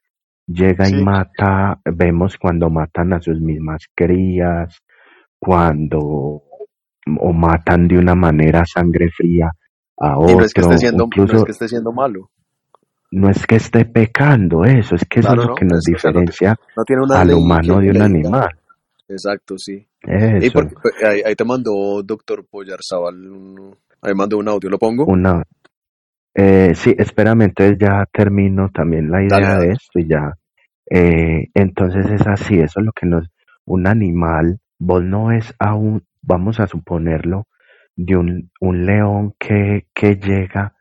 llega 0.45 0.89
y 0.89 1.05
mata, 1.05 1.79
vemos 1.85 2.37
cuando 2.37 2.69
matan 2.69 3.13
a 3.13 3.21
sus 3.21 3.41
mismas 3.41 3.85
crías, 3.95 4.77
cuando 5.39 6.43
o 7.21 7.33
matan 7.33 7.87
de 7.87 7.97
una 7.97 8.17
manera 8.17 8.65
sangre 8.67 9.09
fría 9.09 9.53
a 9.99 10.19
otro. 10.19 10.39
no 10.39 10.45
es 10.45 10.53
que 10.53 10.63
esté 10.63 10.79
siendo, 10.79 11.09
no 11.17 11.25
es 11.25 11.45
que 11.45 11.53
esté 11.53 11.69
siendo 11.69 11.93
malo. 11.93 12.29
No 13.11 13.31
es 13.31 13.47
que 13.47 13.57
esté 13.57 13.85
pecando 13.85 14.65
eso, 14.65 14.97
es 14.97 15.05
que 15.09 15.21
eso 15.21 15.33
es 15.33 15.37
lo 15.37 15.55
que 15.55 15.65
nos 15.65 15.83
diferencia 15.85 16.57
al 17.15 17.33
humano 17.33 17.81
de 17.81 17.91
un 17.91 18.03
animal. 18.03 18.49
Exacto, 19.09 19.57
sí. 19.57 19.87
Y 20.03 20.51
pues, 20.51 20.67
ahí, 21.05 21.35
te 21.35 21.45
mandó 21.45 22.03
doctor 22.03 22.45
Poyarzabal, 22.45 23.15
ahí 24.03 24.15
mandó 24.15 24.39
un 24.39 24.49
audio, 24.49 24.69
¿lo 24.71 24.79
pongo? 24.79 25.05
Una, 25.07 25.43
eh, 26.39 26.75
sí, 26.75 26.95
espérame, 26.99 27.45
entonces 27.45 27.79
ya 27.79 28.05
termino 28.13 28.69
también 28.69 29.11
la 29.11 29.23
idea 29.23 29.59
de 29.59 29.71
esto 29.71 29.99
y 29.99 30.07
ya. 30.07 30.35
Eh, 30.91 31.49
entonces 31.55 32.11
es 32.11 32.27
así, 32.27 32.57
eso 32.57 32.81
es 32.81 32.87
lo 32.87 32.93
que 32.93 33.07
nos, 33.07 33.27
un 33.65 33.87
animal, 33.87 34.61
vos 34.79 35.03
no 35.03 35.33
es 35.33 35.55
aún, 35.59 36.05
vamos 36.21 36.61
a 36.61 36.67
suponerlo, 36.67 37.47
de 37.97 38.17
un, 38.19 38.51
un 38.61 38.85
león 38.85 39.35
que, 39.39 39.87
que 39.95 40.17
llega 40.17 40.75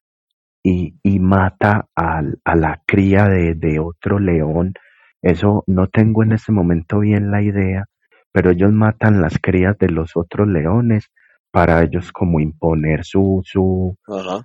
y, 0.65 0.95
y 1.03 1.19
mata 1.19 1.89
al, 1.93 2.39
a 2.43 2.55
la 2.55 2.81
cría 2.87 3.27
de, 3.27 3.53
de 3.53 3.79
otro 3.79 4.17
león. 4.17 4.73
Eso 5.21 5.63
no 5.67 5.87
tengo 5.89 6.23
en 6.23 6.31
este 6.31 6.51
momento 6.51 6.99
bien 7.01 7.29
la 7.29 7.43
idea, 7.43 7.85
pero 8.31 8.49
ellos 8.49 8.71
matan 8.71 9.21
las 9.21 9.37
crías 9.39 9.77
de 9.77 9.89
los 9.89 10.17
otros 10.17 10.47
leones 10.47 11.11
para 11.51 11.83
ellos 11.83 12.11
como 12.11 12.39
imponer 12.39 13.05
su 13.05 13.41
su 13.45 13.95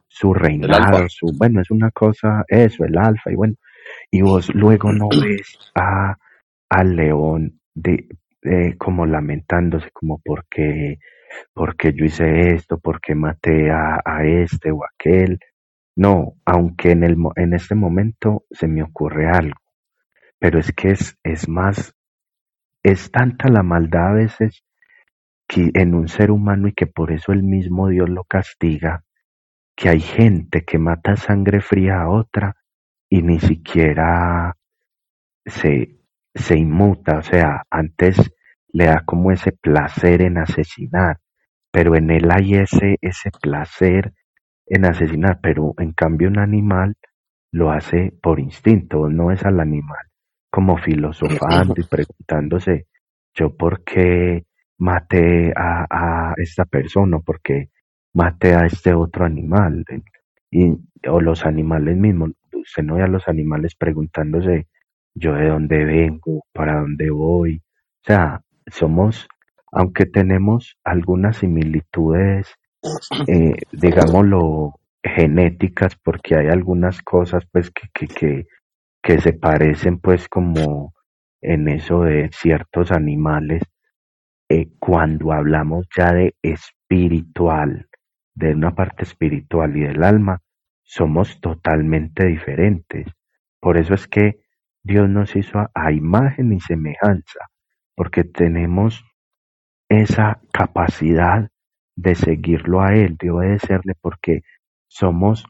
su 0.08 0.34
reinado, 0.34 1.08
su 1.08 1.32
bueno, 1.38 1.62
es 1.62 1.70
una 1.70 1.90
cosa 1.90 2.44
eso, 2.48 2.84
el 2.84 2.98
alfa 2.98 3.32
y 3.32 3.34
bueno, 3.36 3.54
y 4.10 4.20
vos 4.20 4.54
luego 4.54 4.92
no 4.92 5.08
ves 5.22 5.58
a 5.74 6.16
al 6.68 6.96
león 6.96 7.60
de, 7.74 8.06
como 8.76 9.06
lamentándose 9.06 9.90
como 9.92 10.20
porque 10.22 10.98
porque 11.54 11.94
yo 11.94 12.04
hice 12.04 12.54
esto, 12.54 12.78
porque 12.78 13.14
maté 13.14 13.70
a, 13.70 14.00
a 14.04 14.24
este 14.24 14.70
o 14.70 14.80
aquel. 14.84 15.38
No, 15.96 16.34
aunque 16.44 16.92
en 16.92 17.04
el 17.04 17.16
en 17.36 17.54
este 17.54 17.74
momento 17.74 18.44
se 18.50 18.68
me 18.68 18.82
ocurre 18.82 19.28
algo, 19.28 19.60
pero 20.38 20.58
es 20.58 20.72
que 20.72 20.90
es 20.90 21.18
es 21.24 21.48
más 21.48 21.94
es 22.82 23.10
tanta 23.10 23.48
la 23.48 23.62
maldad 23.62 24.08
a 24.10 24.12
veces 24.14 24.64
que 25.48 25.70
en 25.74 25.94
un 25.94 26.08
ser 26.08 26.30
humano 26.30 26.68
y 26.68 26.72
que 26.72 26.86
por 26.86 27.12
eso 27.12 27.32
el 27.32 27.42
mismo 27.42 27.88
Dios 27.88 28.08
lo 28.08 28.24
castiga, 28.24 29.04
que 29.76 29.88
hay 29.88 30.00
gente 30.00 30.64
que 30.64 30.78
mata 30.78 31.16
sangre 31.16 31.60
fría 31.60 32.02
a 32.02 32.10
otra 32.10 32.56
y 33.08 33.22
ni 33.22 33.40
siquiera 33.40 34.56
se, 35.44 35.98
se 36.34 36.58
inmuta, 36.58 37.18
o 37.18 37.22
sea, 37.22 37.64
antes 37.70 38.16
le 38.72 38.86
da 38.86 39.02
como 39.04 39.32
ese 39.32 39.52
placer 39.52 40.22
en 40.22 40.38
asesinar, 40.38 41.18
pero 41.72 41.96
en 41.96 42.10
él 42.10 42.30
hay 42.30 42.54
ese, 42.54 42.98
ese 43.00 43.30
placer 43.42 44.14
en 44.70 44.86
asesinar, 44.86 45.40
pero 45.42 45.74
en 45.78 45.92
cambio 45.92 46.28
un 46.28 46.38
animal 46.38 46.96
lo 47.52 47.70
hace 47.70 48.12
por 48.22 48.40
instinto, 48.40 49.10
no 49.10 49.30
es 49.32 49.44
al 49.44 49.60
animal 49.60 50.06
como 50.50 50.78
filosofando 50.78 51.74
y 51.76 51.84
preguntándose 51.90 52.86
yo 53.34 53.54
por 53.56 53.84
qué 53.84 54.44
maté 54.78 55.52
a, 55.54 55.86
a 55.90 56.34
esta 56.36 56.64
persona, 56.64 57.18
por 57.18 57.40
qué 57.40 57.70
maté 58.14 58.54
a 58.54 58.66
este 58.66 58.94
otro 58.94 59.24
animal, 59.24 59.84
y, 60.50 60.76
o 61.08 61.20
los 61.20 61.44
animales 61.44 61.96
mismos, 61.96 62.32
usted 62.52 62.82
no 62.82 62.94
ve 62.94 63.02
a 63.02 63.08
los 63.08 63.28
animales 63.28 63.74
preguntándose 63.76 64.66
yo 65.14 65.34
de 65.34 65.48
dónde 65.48 65.84
vengo, 65.84 66.44
para 66.52 66.80
dónde 66.80 67.10
voy, 67.10 67.62
o 68.02 68.06
sea, 68.06 68.40
somos, 68.66 69.28
aunque 69.72 70.06
tenemos 70.06 70.76
algunas 70.84 71.38
similitudes, 71.38 72.54
eh, 73.26 73.56
digámoslo, 73.72 74.74
genéticas, 75.02 75.96
porque 75.96 76.36
hay 76.36 76.48
algunas 76.48 77.02
cosas 77.02 77.44
pues 77.50 77.70
que, 77.70 78.06
que, 78.06 78.46
que 79.02 79.20
se 79.20 79.32
parecen 79.32 79.98
pues 79.98 80.28
como 80.28 80.94
en 81.40 81.68
eso 81.68 82.02
de 82.02 82.30
ciertos 82.32 82.92
animales, 82.92 83.62
eh, 84.48 84.68
cuando 84.78 85.32
hablamos 85.32 85.86
ya 85.96 86.12
de 86.12 86.34
espiritual, 86.42 87.88
de 88.34 88.52
una 88.52 88.74
parte 88.74 89.04
espiritual 89.04 89.76
y 89.76 89.80
del 89.80 90.02
alma, 90.02 90.40
somos 90.82 91.40
totalmente 91.40 92.26
diferentes. 92.26 93.06
Por 93.60 93.76
eso 93.76 93.94
es 93.94 94.08
que 94.08 94.40
Dios 94.82 95.08
nos 95.08 95.36
hizo 95.36 95.70
a 95.74 95.92
imagen 95.92 96.52
y 96.52 96.60
semejanza, 96.60 97.50
porque 97.94 98.24
tenemos 98.24 99.04
esa 99.88 100.40
capacidad 100.52 101.48
de 102.00 102.14
seguirlo 102.14 102.80
a 102.80 102.94
Él, 102.94 103.16
de 103.18 103.30
obedecerle, 103.30 103.94
porque 104.00 104.42
somos, 104.88 105.44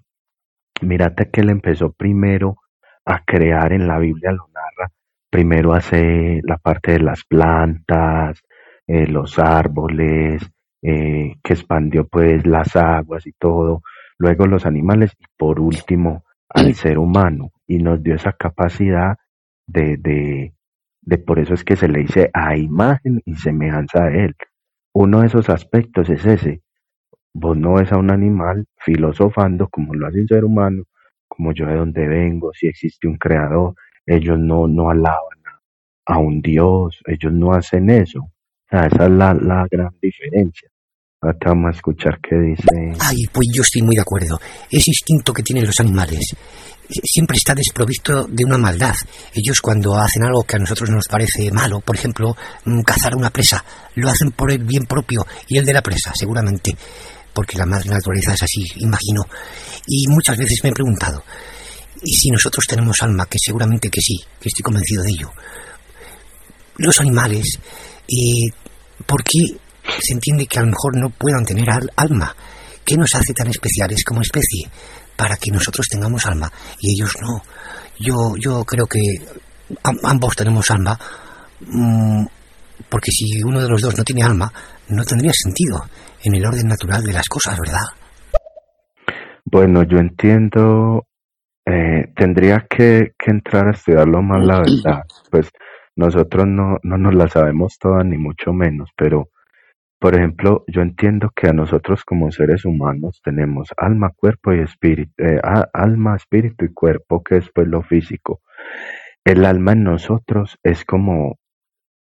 mírate 0.83 1.31
que 1.31 1.41
Él 1.43 1.51
empezó 1.51 1.93
primero 1.93 2.57
a 3.05 3.25
crear 3.25 3.73
en 3.73 3.87
la 3.87 3.99
Biblia 3.99 4.33
lo 4.33 4.49
narra. 4.53 4.91
Primero 5.31 5.75
hace 5.75 6.41
la 6.45 6.59
parte 6.59 6.93
de 6.93 7.01
las 7.01 7.25
plantas, 7.25 8.41
eh, 8.87 9.07
los 9.07 9.39
árboles, 9.39 10.43
eh, 10.83 11.35
que 11.43 11.53
expandió 11.53 12.07
pues 12.09 12.47
las 12.47 12.75
aguas 12.75 13.27
y 13.27 13.33
todo, 13.33 13.83
luego 14.19 14.47
los 14.47 14.67
animales 14.67 15.13
y 15.19 15.25
por 15.37 15.61
último 15.61 16.25
al 16.49 16.75
ser 16.75 16.99
humano 16.99 17.53
y 17.67 17.79
nos 17.79 18.03
dio 18.03 18.15
esa 18.17 18.33
capacidad 18.33 19.17
de, 19.67 19.97
de, 19.99 20.55
de 21.03 21.19
por 21.19 21.39
eso 21.39 21.55
es 21.55 21.65
que 21.65 21.77
se 21.77 21.87
le 21.87 22.01
dice 22.01 22.31
a 22.33 22.57
imagen 22.57 23.21
y 23.25 23.35
semejanza 23.37 24.05
de 24.07 24.25
él. 24.25 24.35
Uno 24.93 25.21
de 25.21 25.29
esos 25.29 25.49
aspectos 25.49 26.11
es 26.11 26.27
ese. 26.27 26.63
Vos 27.33 27.57
no 27.57 27.75
ves 27.75 27.93
a 27.93 27.97
un 27.97 28.11
animal 28.11 28.67
filosofando 28.79 29.69
como 29.69 29.95
lo 29.95 30.09
hace 30.09 30.21
un 30.21 30.29
ser 30.29 30.45
humano, 30.45 30.85
como 31.29 31.53
yo 31.53 31.67
de 31.67 31.77
donde 31.77 32.09
vengo, 32.09 32.53
si 32.53 32.67
existe 32.67 33.07
un 33.07 33.17
creador, 33.17 33.75
ellos 34.05 34.39
no, 34.39 34.67
no 34.67 34.91
alaban 34.91 35.39
a, 36.07 36.19
un 36.19 36.43
Dios, 36.43 37.01
ellos 37.07 37.33
no 37.33 37.53
hacen 37.53 37.89
eso. 37.91 38.33
esa 38.71 38.87
es 38.87 39.11
la, 39.13 39.35
la 39.35 39.67
gran 39.71 39.95
diferencia. 40.03 40.70
Vamos 41.23 41.75
a 41.75 41.77
escuchar 41.77 42.19
qué 42.23 42.35
dice. 42.35 42.97
Ay, 42.99 43.27
pues 43.31 43.47
yo 43.55 43.61
estoy 43.61 43.83
muy 43.83 43.95
de 43.95 44.01
acuerdo. 44.01 44.41
Ese 44.71 44.89
instinto 44.91 45.35
que 45.35 45.43
tienen 45.43 45.67
los 45.67 45.79
animales 45.79 46.35
siempre 46.89 47.37
está 47.37 47.55
desprovisto 47.55 48.27
de 48.27 48.43
una 48.43 48.57
maldad. 48.57 48.95
Ellos 49.35 49.61
cuando 49.61 49.95
hacen 49.97 50.25
algo 50.25 50.45
que 50.45 50.57
a 50.57 50.59
nosotros 50.59 50.89
nos 50.89 51.07
parece 51.09 51.53
malo, 51.53 51.81
por 51.81 51.95
ejemplo, 51.95 52.35
mm, 52.65 52.81
cazar 52.81 53.15
una 53.15 53.29
presa, 53.29 53.63
lo 53.97 54.09
hacen 54.09 54.31
por 54.31 54.51
el 54.51 54.65
bien 54.65 54.87
propio 54.87 55.27
y 55.47 55.59
el 55.59 55.67
de 55.67 55.75
la 55.75 55.83
presa, 55.83 56.11
seguramente 56.15 56.75
porque 57.35 57.59
la 57.59 57.67
madre 57.67 57.91
naturaleza 57.91 58.33
es 58.33 58.43
así, 58.43 58.65
imagino. 58.77 59.23
Y 59.87 60.07
muchas 60.09 60.39
veces 60.39 60.61
me 60.63 60.71
he 60.71 60.73
preguntado, 60.73 61.23
¿y 62.03 62.15
si 62.15 62.31
nosotros 62.31 62.65
tenemos 62.67 62.97
alma? 63.03 63.27
Que 63.27 63.39
seguramente 63.39 63.91
que 63.91 64.01
sí, 64.01 64.19
que 64.41 64.49
estoy 64.49 64.63
convencido 64.63 65.03
de 65.03 65.11
ello. 65.11 65.31
Los 66.79 66.99
animales, 66.99 67.59
eh, 68.09 68.49
¿por 69.05 69.23
qué 69.23 69.59
se 69.99 70.15
entiende 70.15 70.47
que 70.47 70.59
a 70.59 70.63
lo 70.63 70.69
mejor 70.69 70.97
no 70.97 71.11
puedan 71.11 71.45
tener 71.45 71.69
alma? 71.97 72.35
¿Qué 72.85 72.97
nos 72.97 73.15
hace 73.15 73.33
tan 73.35 73.49
especiales 73.49 74.05
como 74.05 74.23
especie? 74.23 74.69
Para 75.17 75.37
que 75.37 75.51
nosotros 75.51 75.87
tengamos 75.89 76.27
alma 76.27 76.51
y 76.81 76.95
ellos 76.95 77.15
no. 77.21 77.43
Yo, 77.99 78.35
yo 78.39 78.65
creo 78.65 78.87
que 78.87 79.01
ambos 80.03 80.35
tenemos 80.37 80.71
alma, 80.71 80.99
mm, 81.61 82.25
porque 82.89 83.11
si 83.11 83.43
uno 83.43 83.61
de 83.61 83.69
los 83.69 83.83
dos 83.83 83.97
no 83.97 84.05
tiene 84.05 84.23
alma, 84.23 84.53
no 84.89 85.05
tendría 85.05 85.33
sentido 85.35 85.85
en 86.23 86.35
el 86.35 86.47
orden 86.47 86.69
natural 86.69 87.03
de 87.03 87.13
las 87.13 87.29
cosas, 87.29 87.59
¿verdad? 87.59 87.85
Bueno, 89.45 89.83
yo 89.85 89.99
entiendo, 89.99 91.07
eh, 91.67 92.13
tendría 92.17 92.67
que, 92.69 93.13
que, 93.19 93.31
entrar 93.31 93.69
a 93.69 93.73
estudiarlo 93.73 94.23
más, 94.23 94.45
la 94.45 94.59
verdad. 94.59 95.03
Pues 95.31 95.51
nosotros 95.97 96.47
no, 96.47 96.79
no 96.83 96.99
nos 96.99 97.15
la 97.15 97.29
sabemos 97.29 97.77
todas, 97.79 98.05
ni 98.05 98.17
mucho 98.17 98.53
menos, 98.53 98.91
pero, 98.97 99.29
por 100.01 100.15
ejemplo, 100.15 100.65
yo 100.67 100.81
entiendo 100.81 101.31
que 101.37 101.49
a 101.49 101.53
nosotros 101.53 102.05
como 102.05 102.33
seres 102.33 102.65
humanos 102.65 103.21
tenemos 103.23 103.69
alma, 103.77 104.11
cuerpo 104.17 104.55
y 104.55 104.61
espíritu, 104.61 105.13
eh, 105.19 105.39
alma, 105.75 106.17
espíritu 106.17 106.65
y 106.65 106.73
cuerpo, 106.73 107.23
que 107.23 107.37
es 107.37 107.51
pues 107.55 107.69
lo 107.69 107.83
físico. 107.83 108.41
El 109.25 109.45
alma 109.45 109.73
en 109.73 109.85
nosotros 109.85 110.59
es 110.63 110.87
como 110.87 111.39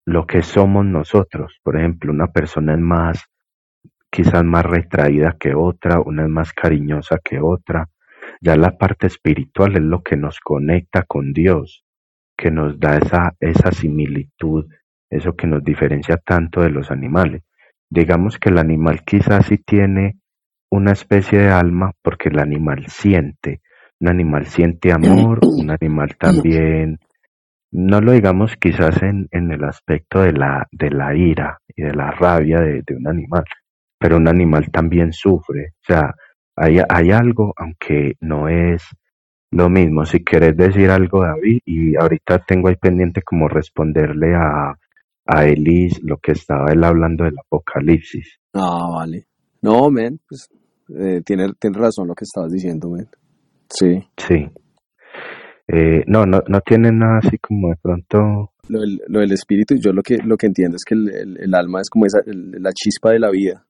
lo 0.05 0.27
que 0.27 0.43
somos 0.43 0.85
nosotros. 0.85 1.59
Por 1.63 1.77
ejemplo, 1.77 2.11
una 2.11 2.27
persona 2.27 2.73
es 2.73 2.79
más, 2.79 3.25
quizás 4.11 4.43
más 4.43 4.67
retraída 4.67 5.35
que 5.39 5.55
otra, 5.55 5.99
una 5.99 6.23
es 6.25 6.29
más 6.29 6.53
cariñosa 6.53 7.17
que 7.23 7.39
otra. 7.41 7.89
Ya 8.39 8.55
la 8.55 8.77
parte 8.77 9.07
espiritual 9.07 9.75
es 9.77 9.81
lo 9.81 10.03
que 10.03 10.15
nos 10.15 10.39
conecta 10.39 11.05
con 11.07 11.33
Dios, 11.33 11.83
que 12.37 12.51
nos 12.51 12.79
da 12.79 12.99
esa, 12.99 13.35
esa 13.39 13.71
similitud, 13.71 14.67
eso 15.09 15.35
que 15.35 15.47
nos 15.47 15.63
diferencia 15.63 16.17
tanto 16.17 16.61
de 16.61 16.69
los 16.69 16.91
animales. 16.91 17.41
Digamos 17.89 18.37
que 18.37 18.49
el 18.49 18.57
animal 18.57 19.03
quizás 19.03 19.47
sí 19.47 19.57
tiene 19.57 20.19
una 20.71 20.91
especie 20.91 21.39
de 21.39 21.49
alma 21.49 21.93
porque 22.01 22.29
el 22.29 22.39
animal 22.39 22.85
siente, 22.87 23.61
un 23.99 24.09
animal 24.09 24.45
siente 24.45 24.91
amor, 24.91 25.39
un 25.41 25.71
animal 25.71 26.15
también, 26.17 26.99
no 27.71 28.01
lo 28.01 28.11
digamos 28.11 28.55
quizás 28.57 29.01
en, 29.01 29.27
en 29.31 29.51
el 29.51 29.63
aspecto 29.63 30.21
de 30.21 30.33
la, 30.33 30.67
de 30.71 30.91
la 30.91 31.15
ira 31.15 31.59
y 31.75 31.83
de 31.83 31.93
la 31.93 32.11
rabia 32.11 32.59
de, 32.59 32.83
un 32.95 33.07
animal, 33.07 33.43
pero 33.97 34.17
un 34.17 34.27
animal 34.27 34.69
también 34.71 35.11
sufre, 35.11 35.73
o 35.81 35.85
sea, 35.85 36.13
hay, 36.55 36.79
hay 36.87 37.11
algo, 37.11 37.53
aunque 37.57 38.15
no 38.19 38.49
es 38.49 38.83
lo 39.51 39.69
mismo. 39.69 40.05
Si 40.05 40.23
querés 40.23 40.57
decir 40.57 40.91
algo, 40.91 41.23
David, 41.23 41.61
y 41.65 41.95
ahorita 41.95 42.39
tengo 42.39 42.67
ahí 42.67 42.75
pendiente 42.75 43.21
como 43.21 43.47
responderle 43.47 44.35
a, 44.35 44.75
a 45.31 45.45
Elis 45.45 46.01
lo 46.01 46.17
que 46.17 46.31
estaba 46.31 46.71
él 46.71 46.83
hablando 46.83 47.23
del 47.23 47.37
apocalipsis. 47.37 48.39
Ah, 48.53 48.87
vale. 48.91 49.27
No, 49.61 49.91
men, 49.91 50.19
pues 50.27 50.49
eh, 50.97 51.21
tiene, 51.23 51.53
tiene 51.59 51.77
razón 51.77 52.07
lo 52.07 52.15
que 52.15 52.23
estabas 52.23 52.51
diciendo, 52.51 52.89
men. 52.89 53.07
Sí. 53.69 54.01
Sí. 54.17 54.47
Eh, 55.67 56.03
no, 56.07 56.25
no, 56.25 56.41
no 56.47 56.61
tiene 56.61 56.91
nada 56.91 57.19
así 57.19 57.37
como 57.37 57.69
de 57.69 57.75
pronto. 57.75 58.53
Lo 58.69 58.79
del, 58.79 59.01
lo 59.07 59.19
del 59.19 59.31
espíritu, 59.31 59.75
yo 59.75 59.93
lo 59.93 60.01
que, 60.01 60.17
lo 60.17 60.35
que 60.35 60.47
entiendo 60.47 60.77
es 60.77 60.83
que 60.83 60.95
el, 60.95 61.37
el, 61.39 61.53
alma 61.53 61.81
es 61.81 61.89
como 61.89 62.05
esa, 62.07 62.19
la 62.25 62.71
chispa 62.71 63.11
de 63.11 63.19
la 63.19 63.29
vida. 63.29 63.65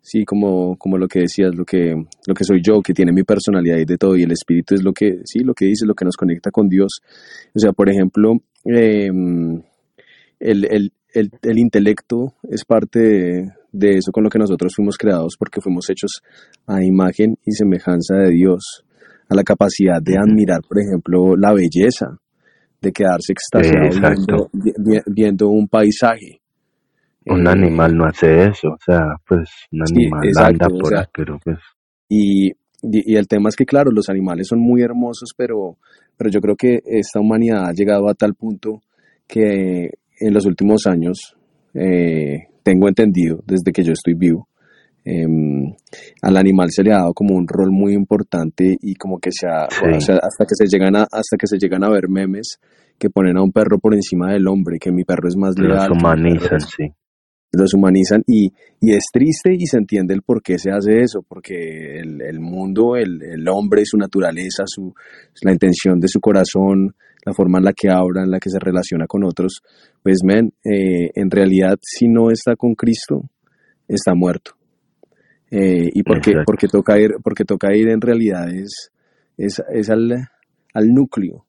Sí, 0.00 0.24
como, 0.24 0.76
como 0.76 0.96
lo 0.96 1.06
que 1.06 1.20
decías, 1.20 1.54
lo 1.54 1.64
que, 1.64 1.94
lo 2.26 2.34
que 2.34 2.44
soy 2.44 2.60
yo, 2.60 2.80
que 2.80 2.94
tiene 2.94 3.12
mi 3.12 3.22
personalidad 3.22 3.76
y 3.78 3.84
de 3.84 3.98
todo, 3.98 4.16
y 4.16 4.22
el 4.22 4.32
espíritu 4.32 4.74
es 4.74 4.82
lo 4.82 4.92
que, 4.92 5.20
sí, 5.24 5.40
lo 5.40 5.54
que 5.54 5.66
dice, 5.66 5.86
lo 5.86 5.94
que 5.94 6.04
nos 6.04 6.16
conecta 6.16 6.50
con 6.50 6.68
Dios. 6.68 7.00
O 7.54 7.58
sea, 7.58 7.72
por 7.72 7.88
ejemplo, 7.88 8.32
em, 8.64 9.60
el, 10.40 10.64
el, 10.70 10.92
el, 11.14 11.30
el, 11.42 11.58
intelecto 11.58 12.34
es 12.50 12.64
parte 12.64 12.98
de, 13.00 13.52
de, 13.72 13.98
eso 13.98 14.12
con 14.12 14.24
lo 14.24 14.30
que 14.30 14.38
nosotros 14.38 14.72
fuimos 14.74 14.96
creados, 14.96 15.34
porque 15.38 15.60
fuimos 15.60 15.88
hechos 15.90 16.20
a 16.66 16.82
imagen 16.82 17.36
y 17.44 17.52
semejanza 17.52 18.16
de 18.16 18.30
Dios 18.30 18.84
a 19.28 19.34
la 19.34 19.42
capacidad 19.42 20.00
de 20.02 20.16
admirar, 20.16 20.60
por 20.66 20.78
ejemplo, 20.80 21.36
la 21.36 21.52
belleza, 21.52 22.18
de 22.80 22.92
quedarse 22.92 23.32
extasiado 23.32 24.48
viendo, 25.06 25.48
un 25.48 25.68
paisaje. 25.68 26.40
Un 27.26 27.46
eh, 27.46 27.50
animal 27.50 27.94
no 27.96 28.04
hace 28.06 28.44
eso, 28.44 28.68
o 28.68 28.78
sea, 28.84 29.16
pues 29.26 29.50
un 29.72 29.82
animal 29.82 30.30
anda 30.36 30.68
por 30.68 30.96
ahí, 30.96 31.04
pero 31.12 31.38
pues... 31.44 31.58
Y, 32.08 32.52
y, 32.82 33.16
el 33.16 33.26
tema 33.26 33.50
es 33.50 33.56
que, 33.56 33.66
claro, 33.66 33.90
los 33.90 34.08
animales 34.08 34.46
son 34.48 34.60
muy 34.60 34.80
hermosos, 34.82 35.30
pero, 35.36 35.76
pero 36.16 36.30
yo 36.30 36.40
creo 36.40 36.56
que 36.56 36.80
esta 36.86 37.20
humanidad 37.20 37.66
ha 37.66 37.72
llegado 37.72 38.08
a 38.08 38.14
tal 38.14 38.34
punto 38.34 38.80
que 39.26 39.90
en 40.20 40.34
los 40.34 40.46
últimos 40.46 40.86
años, 40.86 41.36
eh, 41.74 42.48
tengo 42.62 42.88
entendido, 42.88 43.42
desde 43.46 43.72
que 43.72 43.82
yo 43.82 43.92
estoy 43.92 44.14
vivo, 44.14 44.48
Em, 45.10 45.74
al 46.20 46.36
animal 46.36 46.68
se 46.70 46.82
le 46.82 46.92
ha 46.92 46.98
dado 46.98 47.14
como 47.14 47.34
un 47.34 47.48
rol 47.48 47.70
muy 47.70 47.94
importante 47.94 48.76
y 48.78 48.94
como 48.94 49.18
que 49.18 49.30
se 49.32 49.46
ha, 49.46 49.64
hasta 49.64 50.44
que 50.44 50.54
se 50.54 50.66
llegan 50.66 50.96
a, 50.96 51.02
hasta 51.04 51.38
que 51.38 51.46
se 51.46 51.56
llegan 51.56 51.82
a 51.82 51.88
ver 51.88 52.10
memes 52.10 52.58
que 52.98 53.08
ponen 53.08 53.38
a 53.38 53.42
un 53.42 53.50
perro 53.50 53.78
por 53.78 53.94
encima 53.94 54.32
del 54.32 54.46
hombre, 54.48 54.76
que 54.78 54.92
mi 54.92 55.04
perro 55.04 55.28
es 55.28 55.36
más 55.36 55.58
leal. 55.58 55.88
Los 55.88 55.98
humanizan, 55.98 56.60
sí. 56.60 56.92
Los 57.52 57.72
humanizan 57.72 58.22
y, 58.26 58.52
y, 58.80 58.92
es 58.92 59.04
triste 59.10 59.54
y 59.54 59.64
se 59.66 59.78
entiende 59.78 60.12
el 60.12 60.20
por 60.20 60.42
qué 60.42 60.58
se 60.58 60.70
hace 60.70 61.00
eso, 61.00 61.24
porque 61.26 62.00
el, 62.00 62.20
el 62.20 62.40
mundo, 62.40 62.96
el, 62.96 63.22
el, 63.22 63.48
hombre, 63.48 63.86
su 63.86 63.96
naturaleza, 63.96 64.64
su, 64.66 64.92
la 65.40 65.52
intención 65.52 65.98
de 66.00 66.08
su 66.08 66.20
corazón, 66.20 66.94
la 67.28 67.34
forma 67.34 67.58
en 67.58 67.64
la 67.64 67.72
que 67.74 67.90
habla, 67.90 68.22
en 68.22 68.30
la 68.30 68.40
que 68.40 68.50
se 68.50 68.58
relaciona 68.58 69.06
con 69.06 69.22
otros, 69.22 69.60
pues 70.02 70.20
men, 70.24 70.52
eh, 70.64 71.10
en 71.14 71.30
realidad 71.30 71.78
si 71.82 72.08
no 72.08 72.30
está 72.30 72.56
con 72.56 72.74
Cristo, 72.74 73.22
está 73.86 74.14
muerto. 74.14 74.52
Eh, 75.50 75.88
y 75.92 76.02
porque, 76.02 76.32
porque, 76.44 76.68
toca 76.68 76.98
ir, 76.98 77.16
porque 77.22 77.44
toca 77.44 77.74
ir 77.74 77.88
en 77.88 78.00
realidad 78.00 78.48
es, 78.50 78.90
es, 79.36 79.90
al, 79.90 80.28
al 80.74 80.88
núcleo, 80.88 81.44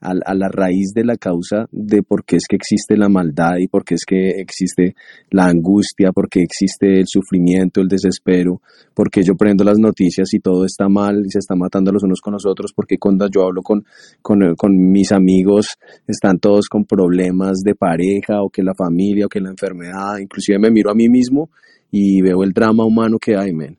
al, 0.00 0.20
a 0.24 0.34
la 0.34 0.48
raíz 0.48 0.92
de 0.94 1.04
la 1.04 1.16
causa 1.16 1.66
de 1.70 2.02
por 2.02 2.24
qué 2.24 2.36
es 2.36 2.44
que 2.48 2.56
existe 2.56 2.96
la 2.96 3.08
maldad 3.08 3.58
y 3.58 3.68
por 3.68 3.84
qué 3.84 3.94
es 3.94 4.04
que 4.06 4.40
existe 4.40 4.94
la 5.30 5.46
angustia, 5.46 6.12
por 6.12 6.28
qué 6.28 6.40
existe 6.40 6.98
el 6.98 7.06
sufrimiento, 7.06 7.80
el 7.80 7.88
desespero, 7.88 8.60
porque 8.94 9.22
yo 9.22 9.34
prendo 9.34 9.64
las 9.64 9.78
noticias 9.78 10.32
y 10.32 10.40
todo 10.40 10.64
está 10.64 10.88
mal 10.88 11.22
y 11.24 11.30
se 11.30 11.38
está 11.38 11.54
matando 11.54 11.92
los 11.92 12.02
unos 12.02 12.20
con 12.20 12.32
los 12.32 12.46
otros, 12.46 12.72
porque 12.74 12.98
cuando 12.98 13.28
yo 13.28 13.44
hablo 13.44 13.62
con, 13.62 13.84
con, 14.22 14.54
con 14.56 14.76
mis 14.76 15.12
amigos 15.12 15.78
están 16.06 16.38
todos 16.38 16.68
con 16.68 16.84
problemas 16.84 17.58
de 17.64 17.74
pareja 17.74 18.42
o 18.42 18.50
que 18.50 18.62
la 18.62 18.74
familia 18.74 19.26
o 19.26 19.28
que 19.28 19.40
la 19.40 19.50
enfermedad, 19.50 20.18
inclusive 20.20 20.58
me 20.58 20.70
miro 20.70 20.90
a 20.90 20.94
mí 20.94 21.08
mismo 21.08 21.50
y 21.90 22.22
veo 22.22 22.42
el 22.42 22.52
drama 22.52 22.84
humano 22.84 23.18
que 23.18 23.36
hay, 23.36 23.52
men. 23.52 23.78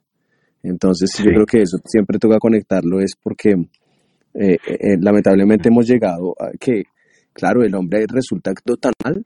Entonces 0.64 1.12
yo 1.18 1.32
creo 1.32 1.46
que 1.46 1.62
eso 1.62 1.78
siempre 1.86 2.20
toca 2.20 2.38
conectarlo 2.38 3.00
es 3.00 3.14
porque 3.22 3.56
eh, 4.34 4.58
eh, 4.66 4.98
lamentablemente 5.00 5.70
hemos 5.70 5.88
llegado 5.88 6.34
a 6.40 6.52
que, 6.60 6.84
claro, 7.34 7.64
el 7.64 7.76
hombre 7.76 8.06
resulta 8.08 8.54
total, 8.54 9.26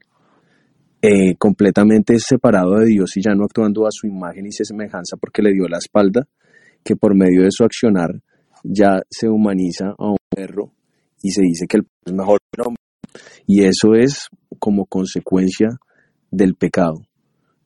eh, 1.02 1.36
completamente 1.36 2.18
separado 2.18 2.76
de 2.78 2.86
Dios 2.86 3.16
y 3.16 3.22
ya 3.22 3.34
no 3.34 3.44
actuando 3.44 3.86
a 3.86 3.90
su 3.90 4.06
imagen 4.06 4.46
y 4.46 4.52
semejanza 4.52 5.16
porque 5.20 5.42
le 5.42 5.52
dio 5.52 5.68
la 5.68 5.78
espalda, 5.78 6.26
que 6.82 6.96
por 6.96 7.14
medio 7.14 7.42
de 7.42 7.50
su 7.50 7.64
accionar 7.64 8.10
ya 8.64 9.00
se 9.10 9.28
humaniza 9.28 9.94
a 9.98 10.10
un 10.10 10.16
perro 10.28 10.72
y 11.22 11.30
se 11.30 11.42
dice 11.42 11.66
que 11.68 11.78
el 11.78 11.84
perro 11.84 12.02
es 12.06 12.12
mejor 12.12 12.38
que 12.40 12.60
el 12.60 12.66
hombre. 12.66 12.82
Y 13.46 13.64
eso 13.64 13.94
es 13.94 14.28
como 14.58 14.86
consecuencia 14.86 15.68
del 16.30 16.54
pecado 16.54 17.02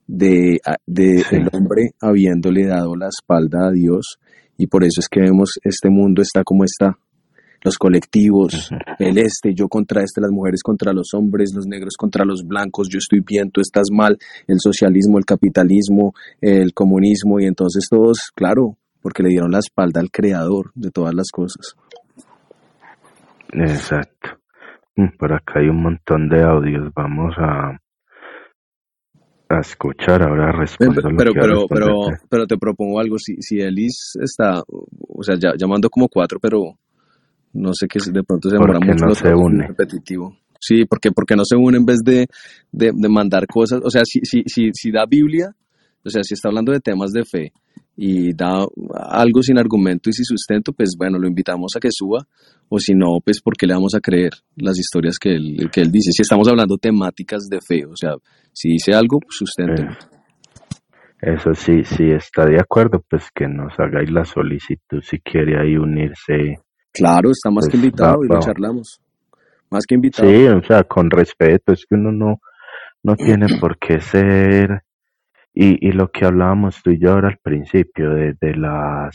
de, 0.07 0.59
de 0.85 1.23
el 1.31 1.49
hombre 1.53 1.91
habiéndole 2.01 2.67
dado 2.67 2.95
la 2.95 3.07
espalda 3.07 3.67
a 3.67 3.71
Dios 3.71 4.17
y 4.57 4.67
por 4.67 4.83
eso 4.83 4.99
es 4.99 5.07
que 5.09 5.21
vemos 5.21 5.53
este 5.63 5.89
mundo 5.89 6.21
está 6.21 6.43
como 6.43 6.63
está. 6.63 6.97
Los 7.63 7.77
colectivos, 7.77 8.71
el 8.97 9.17
este, 9.17 9.53
yo 9.53 9.67
contra 9.67 10.03
este, 10.03 10.19
las 10.19 10.31
mujeres 10.31 10.63
contra 10.63 10.93
los 10.93 11.13
hombres, 11.13 11.51
los 11.55 11.67
negros 11.67 11.95
contra 11.97 12.25
los 12.25 12.43
blancos, 12.45 12.87
yo 12.89 12.97
estoy 12.97 13.19
bien, 13.19 13.51
tú 13.51 13.61
estás 13.61 13.87
mal, 13.91 14.17
el 14.47 14.57
socialismo, 14.59 15.19
el 15.19 15.25
capitalismo, 15.25 16.13
el 16.41 16.73
comunismo, 16.73 17.39
y 17.39 17.45
entonces 17.45 17.87
todos, 17.89 18.31
claro, 18.33 18.77
porque 19.01 19.23
le 19.23 19.29
dieron 19.29 19.51
la 19.51 19.59
espalda 19.59 20.01
al 20.01 20.09
creador 20.11 20.71
de 20.75 20.89
todas 20.89 21.13
las 21.13 21.29
cosas. 21.31 21.75
Exacto. 23.53 24.29
Mm, 24.95 25.17
por 25.17 25.33
acá 25.33 25.59
hay 25.59 25.67
un 25.67 25.81
montón 25.81 26.29
de 26.29 26.41
audios, 26.43 26.91
vamos 26.95 27.33
a, 27.37 27.77
a 29.49 29.59
escuchar, 29.59 30.21
ahora 30.21 30.51
respondo. 30.51 31.01
Pero, 31.01 31.33
pero, 31.33 31.67
pero, 31.67 31.87
pero, 32.29 32.47
te 32.47 32.57
propongo 32.57 32.99
algo, 32.99 33.17
si, 33.17 33.35
si 33.41 33.59
Elis 33.59 34.13
está, 34.21 34.61
o 34.67 35.23
sea, 35.23 35.35
ya, 35.39 35.53
llamando 35.57 35.89
como 35.89 36.07
cuatro, 36.07 36.39
pero 36.41 36.77
no 37.53 37.71
sé 37.73 37.87
qué 37.87 37.99
de 38.11 38.23
pronto 38.23 38.49
se 38.49 38.55
demora 38.55 38.79
mucho. 38.79 39.05
no 39.05 39.15
se 39.15 39.33
une. 39.33 39.67
Repetitivo. 39.67 40.37
Sí, 40.59 40.85
porque, 40.85 41.11
porque 41.11 41.35
no 41.35 41.43
se 41.43 41.55
une 41.55 41.77
en 41.77 41.85
vez 41.85 41.99
de, 42.05 42.27
de, 42.71 42.91
de 42.93 43.09
mandar 43.09 43.47
cosas, 43.47 43.79
o 43.83 43.89
sea, 43.89 44.03
si, 44.05 44.19
si, 44.23 44.43
si, 44.45 44.69
si 44.73 44.91
da 44.91 45.05
Biblia, 45.09 45.55
o 46.05 46.09
sea, 46.09 46.21
si 46.23 46.33
está 46.33 46.49
hablando 46.49 46.71
de 46.71 46.79
temas 46.79 47.11
de 47.11 47.23
fe 47.25 47.51
y 47.95 48.33
da 48.33 48.65
algo 48.95 49.41
sin 49.41 49.57
argumento 49.57 50.09
y 50.09 50.13
sin 50.13 50.25
sustento, 50.25 50.71
pues 50.73 50.91
bueno, 50.97 51.19
lo 51.19 51.27
invitamos 51.27 51.71
a 51.75 51.79
que 51.79 51.89
suba, 51.91 52.25
o 52.69 52.79
si 52.79 52.93
no, 52.93 53.19
pues 53.23 53.41
porque 53.41 53.67
le 53.67 53.73
vamos 53.73 53.93
a 53.95 53.99
creer 53.99 54.31
las 54.55 54.77
historias 54.79 55.17
que 55.19 55.35
él, 55.35 55.69
que 55.71 55.81
él 55.81 55.91
dice. 55.91 56.11
Si 56.11 56.21
estamos 56.21 56.47
hablando 56.47 56.77
temáticas 56.77 57.47
de 57.49 57.59
fe, 57.59 57.85
o 57.85 57.95
sea, 57.95 58.13
si 58.53 58.69
dice 58.69 58.93
algo, 58.93 59.19
pues 59.19 59.37
sustento. 59.37 59.83
Eso 61.21 61.53
sí, 61.53 61.83
si 61.83 62.11
está 62.11 62.45
de 62.45 62.59
acuerdo, 62.59 63.03
pues 63.07 63.29
que 63.35 63.47
nos 63.47 63.73
hagáis 63.77 64.09
la 64.09 64.25
solicitud 64.25 65.01
si 65.03 65.19
quiere 65.19 65.59
ahí 65.59 65.75
unirse. 65.75 66.57
Claro, 66.93 67.31
está 67.31 67.49
más 67.49 67.65
que 67.65 67.71
Pues, 67.71 67.83
invitado 67.83 68.23
y 68.23 68.27
lo 68.27 68.39
charlamos. 68.39 69.01
Más 69.69 69.85
que 69.85 69.95
invitado. 69.95 70.29
Sí, 70.29 70.47
o 70.47 70.63
sea, 70.63 70.83
con 70.83 71.09
respeto, 71.09 71.71
es 71.73 71.85
que 71.85 71.95
uno 71.95 72.11
no, 72.11 72.41
no 73.03 73.15
tiene 73.15 73.47
por 73.59 73.77
qué 73.77 74.01
ser. 74.01 74.83
Y, 75.53 75.87
y 75.87 75.91
lo 75.91 76.09
que 76.11 76.25
hablábamos 76.25 76.81
tú 76.81 76.91
y 76.91 76.99
yo 76.99 77.11
ahora 77.13 77.29
al 77.29 77.37
principio, 77.37 78.11
de, 78.11 78.35
de 78.39 78.55
las, 78.55 79.13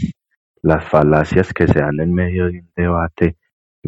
las 0.63 0.85
falacias 0.85 1.53
que 1.55 1.67
se 1.67 1.81
dan 1.81 2.01
en 2.01 2.13
medio 2.13 2.47
de 2.47 2.61
un 2.61 2.71
debate, 2.77 3.37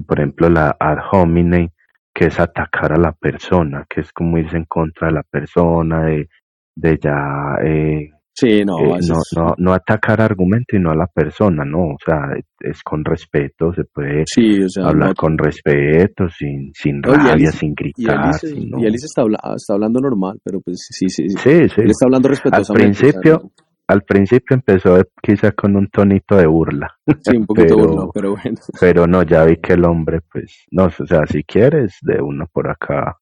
por 0.07 0.19
ejemplo 0.19 0.49
la 0.49 0.77
ad 0.79 0.99
hominem, 1.13 1.69
que 2.15 2.27
es 2.27 2.41
atacar 2.41 2.93
a 2.93 2.97
la 2.99 3.13
persona, 3.13 3.85
que 3.89 4.01
es 4.01 4.13
como 4.13 4.39
irse 4.39 4.57
en 4.57 4.65
contra 4.65 5.09
de 5.09 5.15
la 5.15 5.23
persona, 5.25 6.05
de, 6.05 6.29
de 6.75 6.99
ya 7.03 7.59
eh, 7.63 8.11
Sí, 8.41 8.65
no, 8.65 8.79
eh, 8.79 8.89
no, 8.89 8.95
es- 8.99 9.33
no, 9.37 9.55
no 9.59 9.73
atacar 9.73 10.21
argumento 10.21 10.77
y 10.77 10.79
no 10.81 10.91
a 10.91 10.95
la 10.95 11.07
persona, 11.07 11.65
no, 11.65 11.95
o 11.95 11.97
sea, 12.05 12.21
es, 12.61 12.83
con 12.83 13.05
respeto, 13.05 13.73
se 13.75 13.85
puede 13.85 14.25
sí, 14.27 14.63
o 14.63 14.69
sea, 14.69 14.87
hablar 14.87 15.09
no- 15.09 15.15
con 15.15 15.37
respeto, 15.37 16.29
sin, 16.29 16.71
sin 16.75 17.03
rabia, 17.03 17.33
Alice- 17.33 17.59
sin 17.59 17.71
y 17.71 17.75
gritar, 17.75 18.19
Alice, 18.19 18.49
y 18.55 18.87
Alice 18.87 19.07
está, 19.07 19.23
habla- 19.23 19.41
está 19.57 19.75
hablando 19.75 20.01
normal, 20.01 20.39
pero 20.45 20.61
pues 20.61 20.87
sí, 20.91 21.09
sí, 21.09 21.29
sí. 21.29 21.37
Sí, 21.39 21.69
sí. 21.75 21.81
Él 21.81 21.91
está 21.91 22.07
hablando 22.07 22.29
Al 22.29 22.35
respetuosamente. 22.35 22.91
o 22.91 22.95
sea, 23.11 23.21
principio, 23.21 23.51
al 23.89 24.03
principio 24.03 24.55
empezó 24.55 24.99
quizá 25.23 25.53
con 25.53 25.75
un 25.75 25.89
tonito 25.89 26.37
de 26.37 26.47
burla, 26.47 26.89
sí, 27.23 27.37
un 27.39 27.47
poquito 27.47 27.75
pero- 27.77 27.89
burlón, 27.89 28.11
pero 28.15 28.31
bueno. 28.37 28.57
pero 28.81 29.07
no, 29.07 29.23
ya 29.25 29.45
vi 29.45 29.57
que 29.57 29.73
el 29.73 29.85
hombre, 29.85 30.21
pues, 30.31 30.65
no, 30.71 30.85
o 30.85 31.07
sea, 31.07 31.27
si 31.27 31.43
quieres, 31.43 31.97
de 32.03 32.21
uno 32.23 32.47
por 32.53 32.71
acá, 32.71 33.17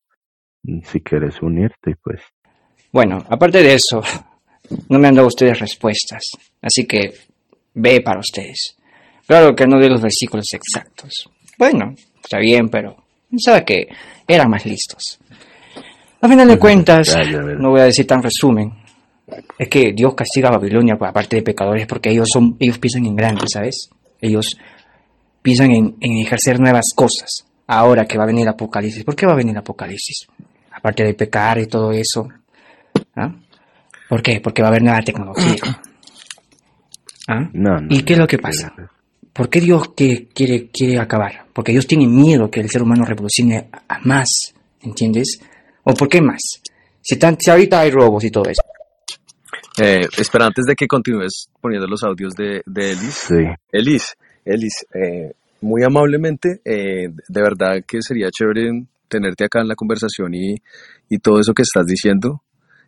si 0.83 1.01
quieres 1.01 1.41
unirte, 1.41 1.95
pues, 2.03 2.21
Bueno, 2.93 3.19
aparte 3.31 3.59
de 3.63 3.75
eso, 3.75 4.03
no 4.89 4.99
me 4.99 5.09
han 5.09 5.15
dado 5.15 5.29
ustedes 5.29 5.59
respuestas, 5.59 6.23
así 6.63 6.87
que 6.87 7.15
ve 7.75 8.01
para 8.01 8.21
ustedes. 8.21 8.77
Claro 9.27 9.55
que 9.55 9.67
no 9.67 9.79
de 9.79 9.91
los 9.91 10.01
versículos 10.01 10.47
exactos. 10.53 11.29
Bueno, 11.59 11.95
está 12.23 12.39
bien, 12.39 12.69
pero 12.69 12.97
pensaba 13.29 13.65
que 13.65 13.89
eran 14.27 14.51
más 14.51 14.65
listos. 14.65 15.19
A 16.21 16.29
final 16.29 16.49
de 16.49 16.59
cuentas, 16.59 17.17
no 17.59 17.71
voy 17.71 17.81
a 17.81 17.85
decir 17.85 18.07
tan 18.07 18.23
resumen. 18.23 18.73
Es 19.59 19.69
que 19.69 19.93
Dios 19.93 20.15
castiga 20.15 20.49
a 20.49 20.53
Babilonia 20.53 20.97
por 20.97 21.09
aparte 21.09 21.37
de 21.37 21.43
pecadores 21.43 21.87
porque 21.87 22.11
ellos 22.11 22.29
son, 22.33 22.57
ellos 22.61 22.79
piensan 22.79 23.07
en 23.07 23.17
grande, 23.17 23.45
¿sabes? 23.53 23.91
Ellos 24.21 24.57
piensan 25.43 25.73
en, 25.73 25.97
en 26.01 26.19
ejercer 26.19 26.61
nuevas 26.61 26.87
cosas. 26.95 27.45
Ahora 27.67 28.05
que 28.07 28.17
va 28.17 28.25
a 28.25 28.29
venir 28.29 28.49
Apocalipsis. 28.49 29.05
¿Por 29.05 29.17
qué 29.17 29.27
va 29.27 29.33
a 29.33 29.37
venir 29.37 29.59
Apocalipsis? 29.59 30.29
Aparte 30.71 31.03
de 31.03 31.15
pecar 31.15 31.59
y 31.59 31.67
todo 31.67 31.91
eso. 31.91 32.29
¿Ah? 33.17 33.35
¿Por 34.09 34.23
qué? 34.23 34.41
Porque 34.41 34.63
va 34.63 34.69
a 34.69 34.71
haber 34.71 34.83
nueva 34.83 35.03
tecnología. 35.03 35.57
¿Ah? 37.29 37.51
no, 37.53 37.81
no. 37.81 37.89
¿Y 37.91 38.03
qué 38.03 38.13
es 38.13 38.19
lo 38.19 38.27
que 38.27 38.39
pasa? 38.39 38.73
¿Por 39.33 39.51
qué 39.51 39.61
Dios 39.61 39.91
quiere, 39.97 40.29
quiere, 40.29 40.69
quiere 40.69 41.01
acabar? 41.01 41.47
Porque 41.53 41.73
Dios 41.73 41.87
tiene 41.87 42.07
miedo 42.07 42.51
que 42.51 42.61
el 42.61 42.71
ser 42.71 42.83
humano 42.83 43.05
revolucione 43.05 43.69
a 43.73 43.77
a 43.89 44.01
más, 44.01 44.55
¿entiendes? 44.83 45.39
¿O 45.85 45.95
por 45.95 46.09
qué 46.09 46.21
más? 46.21 46.41
Si, 47.01 47.17
tan, 47.17 47.37
si 47.39 47.51
ahorita 47.51 47.81
hay 47.81 47.91
robos 47.91 48.25
y 48.25 48.31
todo 48.31 48.45
eso. 48.51 48.63
Eh, 49.79 50.07
espera, 50.19 50.47
antes 50.47 50.65
de 50.67 50.75
que 50.75 50.87
continúes 50.87 51.49
poniendo 51.61 51.87
los 51.87 52.03
audios 52.03 52.35
de, 52.35 52.63
de 52.67 52.93
Elis. 52.93 53.15
Sí, 53.29 53.45
Elis, 53.71 54.17
Elis, 54.45 54.87
eh, 54.95 55.33
muy 55.61 55.83
amablemente, 55.85 56.61
eh, 56.65 57.09
de 57.29 57.43
verdad 57.43 57.83
que 57.87 57.99
sería 58.01 58.31
chévere 58.31 58.87
tenerte 59.09 59.45
acá 59.45 59.61
en 59.61 59.69
la 59.69 59.75
conversación 59.75 60.35
y, 60.35 60.57
y 61.09 61.19
todo 61.19 61.41
eso 61.41 61.53
que 61.53 61.63
estás 61.63 61.87
diciendo. 61.87 62.43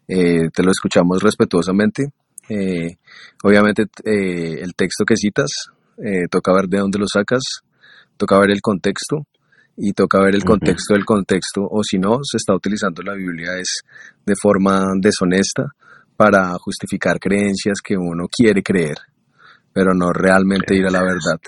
Eh, 0.09 0.49
te 0.53 0.63
lo 0.63 0.71
escuchamos 0.71 1.23
respetuosamente. 1.23 2.09
Eh, 2.49 2.97
obviamente 3.45 3.85
eh, 4.05 4.61
el 4.63 4.75
texto 4.75 5.05
que 5.05 5.17
citas, 5.17 5.51
toca 6.31 6.55
ver 6.55 6.69
de 6.69 6.79
dónde 6.79 6.99
lo 6.99 7.07
sacas, 7.13 7.43
toca 8.17 8.39
ver 8.39 8.51
el 8.53 8.61
contexto 8.61 9.27
y 9.77 9.93
toca 9.93 10.21
ver 10.21 10.37
el 10.37 10.45
contexto 10.45 10.95
del 10.95 11.05
contexto 11.05 11.67
o 11.69 11.83
si 11.83 11.99
no, 11.99 12.21
se 12.23 12.37
está 12.37 12.55
utilizando 12.55 13.03
la 13.03 13.15
Biblia 13.15 13.59
es 13.59 13.81
de 14.25 14.35
forma 14.41 14.85
deshonesta 15.01 15.65
para 16.17 16.53
justificar 16.61 17.19
creencias 17.19 17.79
que 17.85 17.97
uno 17.97 18.27
quiere 18.31 18.63
creer, 18.63 18.97
pero 19.73 19.93
no 19.93 20.13
realmente 20.13 20.77
ir 20.77 20.87
a 20.87 20.91
la 20.91 21.03
verdad. 21.03 21.41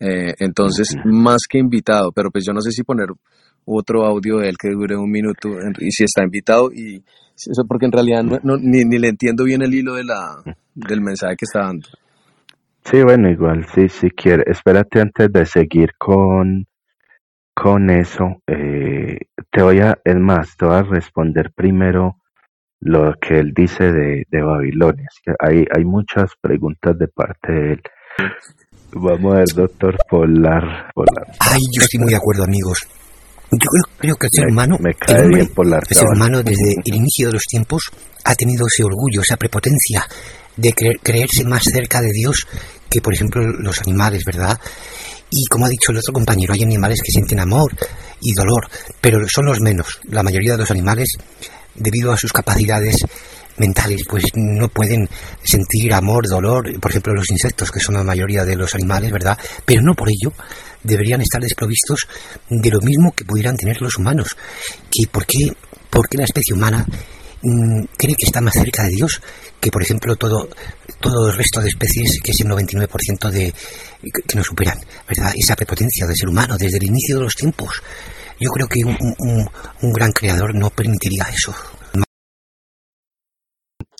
Entonces, 0.00 0.94
más 1.06 1.40
que 1.48 1.58
invitado, 1.58 2.12
pero 2.12 2.30
pues 2.30 2.44
yo 2.46 2.52
no 2.52 2.60
sé 2.60 2.70
si 2.70 2.82
poner 2.84 3.08
otro 3.76 4.04
audio 4.04 4.38
de 4.38 4.48
él 4.48 4.56
que 4.58 4.70
dure 4.70 4.96
un 4.96 5.10
minuto 5.10 5.48
y 5.78 5.90
si 5.90 6.04
está 6.04 6.22
invitado 6.24 6.70
y 6.72 7.02
eso 7.36 7.64
porque 7.68 7.86
en 7.86 7.92
realidad 7.92 8.22
no, 8.24 8.38
no- 8.42 8.56
ni, 8.56 8.84
ni 8.84 8.98
le 8.98 9.08
entiendo 9.08 9.44
bien 9.44 9.62
el 9.62 9.72
hilo 9.74 9.94
de 9.94 10.04
la, 10.04 10.42
del 10.74 11.00
mensaje 11.00 11.36
que 11.36 11.44
está 11.44 11.60
dando. 11.66 11.86
sí, 12.84 13.02
bueno, 13.02 13.30
igual, 13.30 13.66
sí, 13.74 13.88
si 13.88 14.10
quieres, 14.10 14.46
espérate 14.48 15.00
antes 15.00 15.30
de 15.32 15.46
seguir 15.46 15.90
con, 15.98 16.66
con 17.54 17.90
eso, 17.90 18.42
eh, 18.46 19.18
te 19.50 19.62
voy 19.62 19.80
a, 19.80 19.98
es 20.04 20.16
más, 20.16 20.56
te 20.56 20.64
voy 20.66 20.76
a 20.76 20.82
responder 20.82 21.52
primero 21.54 22.16
lo 22.80 23.12
que 23.20 23.38
él 23.40 23.52
dice 23.54 23.92
de, 23.92 24.24
de 24.30 24.42
Babilonia. 24.42 25.06
Es 25.12 25.20
que 25.24 25.32
hay, 25.38 25.64
hay 25.76 25.84
muchas 25.84 26.32
preguntas 26.40 26.96
de 26.98 27.08
parte 27.08 27.52
de 27.52 27.72
él. 27.74 27.82
Vamos 28.92 29.34
a 29.34 29.38
ver, 29.38 29.48
doctor 29.54 29.96
Polar. 30.08 30.90
Polar. 30.94 31.26
Ay, 31.40 31.60
yo 31.72 31.82
estoy 31.82 32.00
muy 32.00 32.10
de 32.10 32.16
acuerdo, 32.16 32.44
amigos. 32.44 32.78
Yo 33.50 33.58
creo, 33.70 33.82
creo 33.98 34.16
que 34.16 34.26
el 34.26 34.32
ser 34.32 34.44
Me- 34.46 34.52
humano, 34.52 34.76
me 34.80 34.90
el 34.90 34.96
cae 34.96 35.22
hombre, 35.22 35.36
bien 35.36 35.48
Polar, 35.54 35.82
el 35.88 35.88
ser 35.96 35.96
chaval. 36.04 36.16
humano 36.16 36.42
desde 36.42 36.74
el 36.84 36.94
inicio 36.94 37.28
de 37.28 37.32
los 37.34 37.44
tiempos 37.44 37.90
ha 38.24 38.34
tenido 38.34 38.66
ese 38.66 38.84
orgullo, 38.84 39.22
esa 39.22 39.36
prepotencia 39.36 40.06
de 40.56 40.72
creer- 40.74 41.00
creerse 41.02 41.44
más 41.44 41.62
cerca 41.64 42.00
de 42.02 42.10
Dios 42.12 42.46
que, 42.90 43.00
por 43.00 43.14
ejemplo, 43.14 43.42
los 43.42 43.80
animales, 43.80 44.22
¿verdad? 44.26 44.58
Y 45.30 45.44
como 45.46 45.66
ha 45.66 45.68
dicho 45.68 45.92
el 45.92 45.98
otro 45.98 46.12
compañero, 46.12 46.52
hay 46.54 46.62
animales 46.62 47.00
que 47.02 47.10
sienten 47.12 47.40
amor 47.40 47.70
y 48.20 48.32
dolor, 48.32 48.66
pero 49.00 49.18
son 49.28 49.46
los 49.46 49.60
menos. 49.60 49.98
La 50.10 50.22
mayoría 50.22 50.52
de 50.52 50.58
los 50.58 50.70
animales, 50.70 51.08
debido 51.74 52.12
a 52.12 52.16
sus 52.16 52.32
capacidades 52.32 52.96
mentales, 53.58 54.02
pues 54.08 54.24
no 54.34 54.68
pueden 54.68 55.08
sentir 55.42 55.92
amor, 55.92 56.26
dolor, 56.28 56.78
por 56.80 56.90
ejemplo 56.90 57.12
los 57.14 57.30
insectos, 57.30 57.70
que 57.70 57.80
son 57.80 57.94
la 57.96 58.04
mayoría 58.04 58.44
de 58.44 58.56
los 58.56 58.74
animales, 58.74 59.10
¿verdad? 59.10 59.36
Pero 59.64 59.82
no 59.82 59.94
por 59.94 60.08
ello 60.08 60.32
deberían 60.82 61.20
estar 61.20 61.40
desprovistos 61.40 62.06
de 62.48 62.70
lo 62.70 62.80
mismo 62.80 63.12
que 63.12 63.24
pudieran 63.24 63.56
tener 63.56 63.80
los 63.82 63.96
humanos. 63.96 64.36
¿Que 64.90 65.08
¿Por 65.10 65.26
qué, 65.26 65.52
por 65.90 66.08
qué 66.08 66.18
la 66.18 66.24
especie 66.24 66.54
humana 66.54 66.84
mm, 67.42 67.84
cree 67.96 68.14
que 68.16 68.26
está 68.26 68.40
más 68.40 68.54
cerca 68.54 68.82
de 68.84 68.90
Dios 68.90 69.20
que, 69.60 69.70
por 69.70 69.82
ejemplo, 69.82 70.14
todo, 70.16 70.48
todo 71.00 71.30
el 71.30 71.36
resto 71.36 71.60
de 71.60 71.68
especies, 71.68 72.20
que 72.22 72.30
es 72.30 72.40
el 72.40 72.46
99% 72.48 73.30
de, 73.30 73.52
que 74.26 74.36
nos 74.36 74.46
superan. 74.46 74.78
Esa 75.34 75.56
prepotencia 75.56 76.06
del 76.06 76.16
ser 76.16 76.28
humano 76.28 76.56
desde 76.56 76.76
el 76.78 76.84
inicio 76.84 77.16
de 77.16 77.22
los 77.24 77.34
tiempos. 77.34 77.82
Yo 78.40 78.50
creo 78.50 78.68
que 78.68 78.84
un, 78.84 78.96
un- 79.82 79.92
gran 79.92 80.12
creador 80.12 80.54
no 80.54 80.70
permitiría 80.70 81.24
eso. 81.24 81.52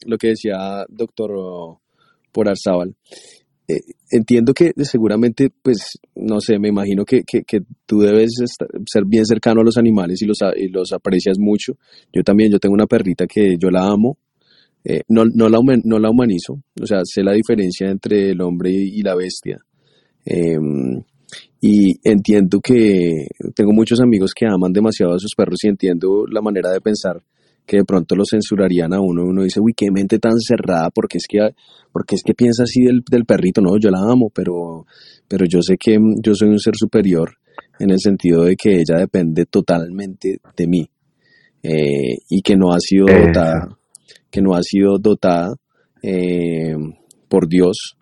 Lo 0.05 0.17
que 0.17 0.29
decía 0.29 0.85
doctor 0.89 1.79
por 2.33 2.49
Arzábal. 2.49 2.95
Eh, 3.71 3.81
entiendo 4.11 4.55
que 4.55 4.73
seguramente, 4.83 5.51
pues, 5.63 5.99
no 6.15 6.41
sé, 6.41 6.59
me 6.59 6.69
imagino 6.69 7.05
que, 7.05 7.23
que, 7.23 7.43
que 7.43 7.61
tú 7.85 8.01
debes 8.01 8.31
estar- 8.41 8.69
ser 8.87 9.05
bien 9.07 9.27
cercano 9.27 9.61
a 9.61 9.65
los 9.65 9.77
animales 9.77 10.23
y 10.23 10.27
los, 10.27 10.39
y 10.57 10.69
los 10.69 10.93
aprecias 10.93 11.39
mucho. 11.39 11.75
Yo 12.13 12.23
también, 12.23 12.51
yo 12.51 12.59
tengo 12.59 12.75
una 12.75 12.87
perrita 12.87 13.27
que 13.27 13.57
yo 13.59 13.71
la 13.71 13.87
amo, 13.87 14.17
eh, 14.85 15.03
no, 15.09 15.25
no, 15.27 15.49
la, 15.51 15.59
no 15.85 15.99
la 15.99 16.11
humanizo, 16.11 16.63
o 16.81 16.87
sea, 16.87 17.01
sé 17.05 17.23
la 17.23 17.33
diferencia 17.33 17.91
entre 17.91 18.31
el 18.31 18.41
hombre 18.41 18.71
y, 18.71 19.01
y 19.01 19.03
la 19.03 19.15
bestia. 19.15 19.59
Em, 20.25 21.03
y 21.61 21.97
entiendo 22.09 22.61
que 22.61 23.27
tengo 23.55 23.73
muchos 23.73 24.01
amigos 24.01 24.33
que 24.35 24.47
aman 24.47 24.73
demasiado 24.73 25.15
a 25.15 25.19
sus 25.19 25.35
perros 25.37 25.59
y 25.65 25.69
entiendo 25.69 26.25
la 26.31 26.41
manera 26.41 26.71
de 26.71 26.81
pensar 26.81 27.23
que 27.69 27.77
de 27.77 27.85
pronto 27.85 28.17
lo 28.17 28.25
censurarían 28.25 28.95
a 28.95 29.01
uno. 29.01 29.23
Uno 29.25 29.43
dice, 29.43 29.61
uy, 29.61 29.75
qué 29.77 29.91
mente 29.93 30.19
tan 30.19 30.41
cerrada, 30.41 30.89
porque 30.91 31.19
es 31.19 31.27
que, 31.29 31.39
porque 31.93 32.15
es 32.15 32.23
que 32.25 32.33
piensa 32.35 32.63
así 32.65 32.83
del, 32.83 33.03
del 33.09 33.27
perrito. 33.27 33.61
No, 33.61 33.79
yo 33.79 33.91
la 33.91 34.01
amo, 34.01 34.31
pero, 34.35 34.87
pero 35.29 35.45
yo 35.47 35.61
sé 35.61 35.77
que 35.79 35.99
mm, 35.99 36.23
yo 36.23 36.35
soy 36.35 36.49
un 36.49 36.59
ser 36.59 36.75
superior 36.77 37.35
en 37.79 37.91
el 37.91 37.99
sentido 38.01 38.45
de 38.45 38.57
que 38.57 38.71
ella 38.81 38.99
depende 38.99 39.45
totalmente 39.45 40.39
de 40.57 40.67
mí 40.67 40.89
eh, 41.63 42.17
y 42.31 42.41
que 42.41 42.57
no 42.57 42.73
ha 42.73 42.81
sido 42.81 43.05
dotada, 43.07 43.69
que 44.31 44.41
no 44.41 44.55
ha 44.55 44.63
sido 44.63 44.99
dotada 44.99 45.55
eh, 46.03 46.75
por 47.29 47.49
Dios 47.49 47.97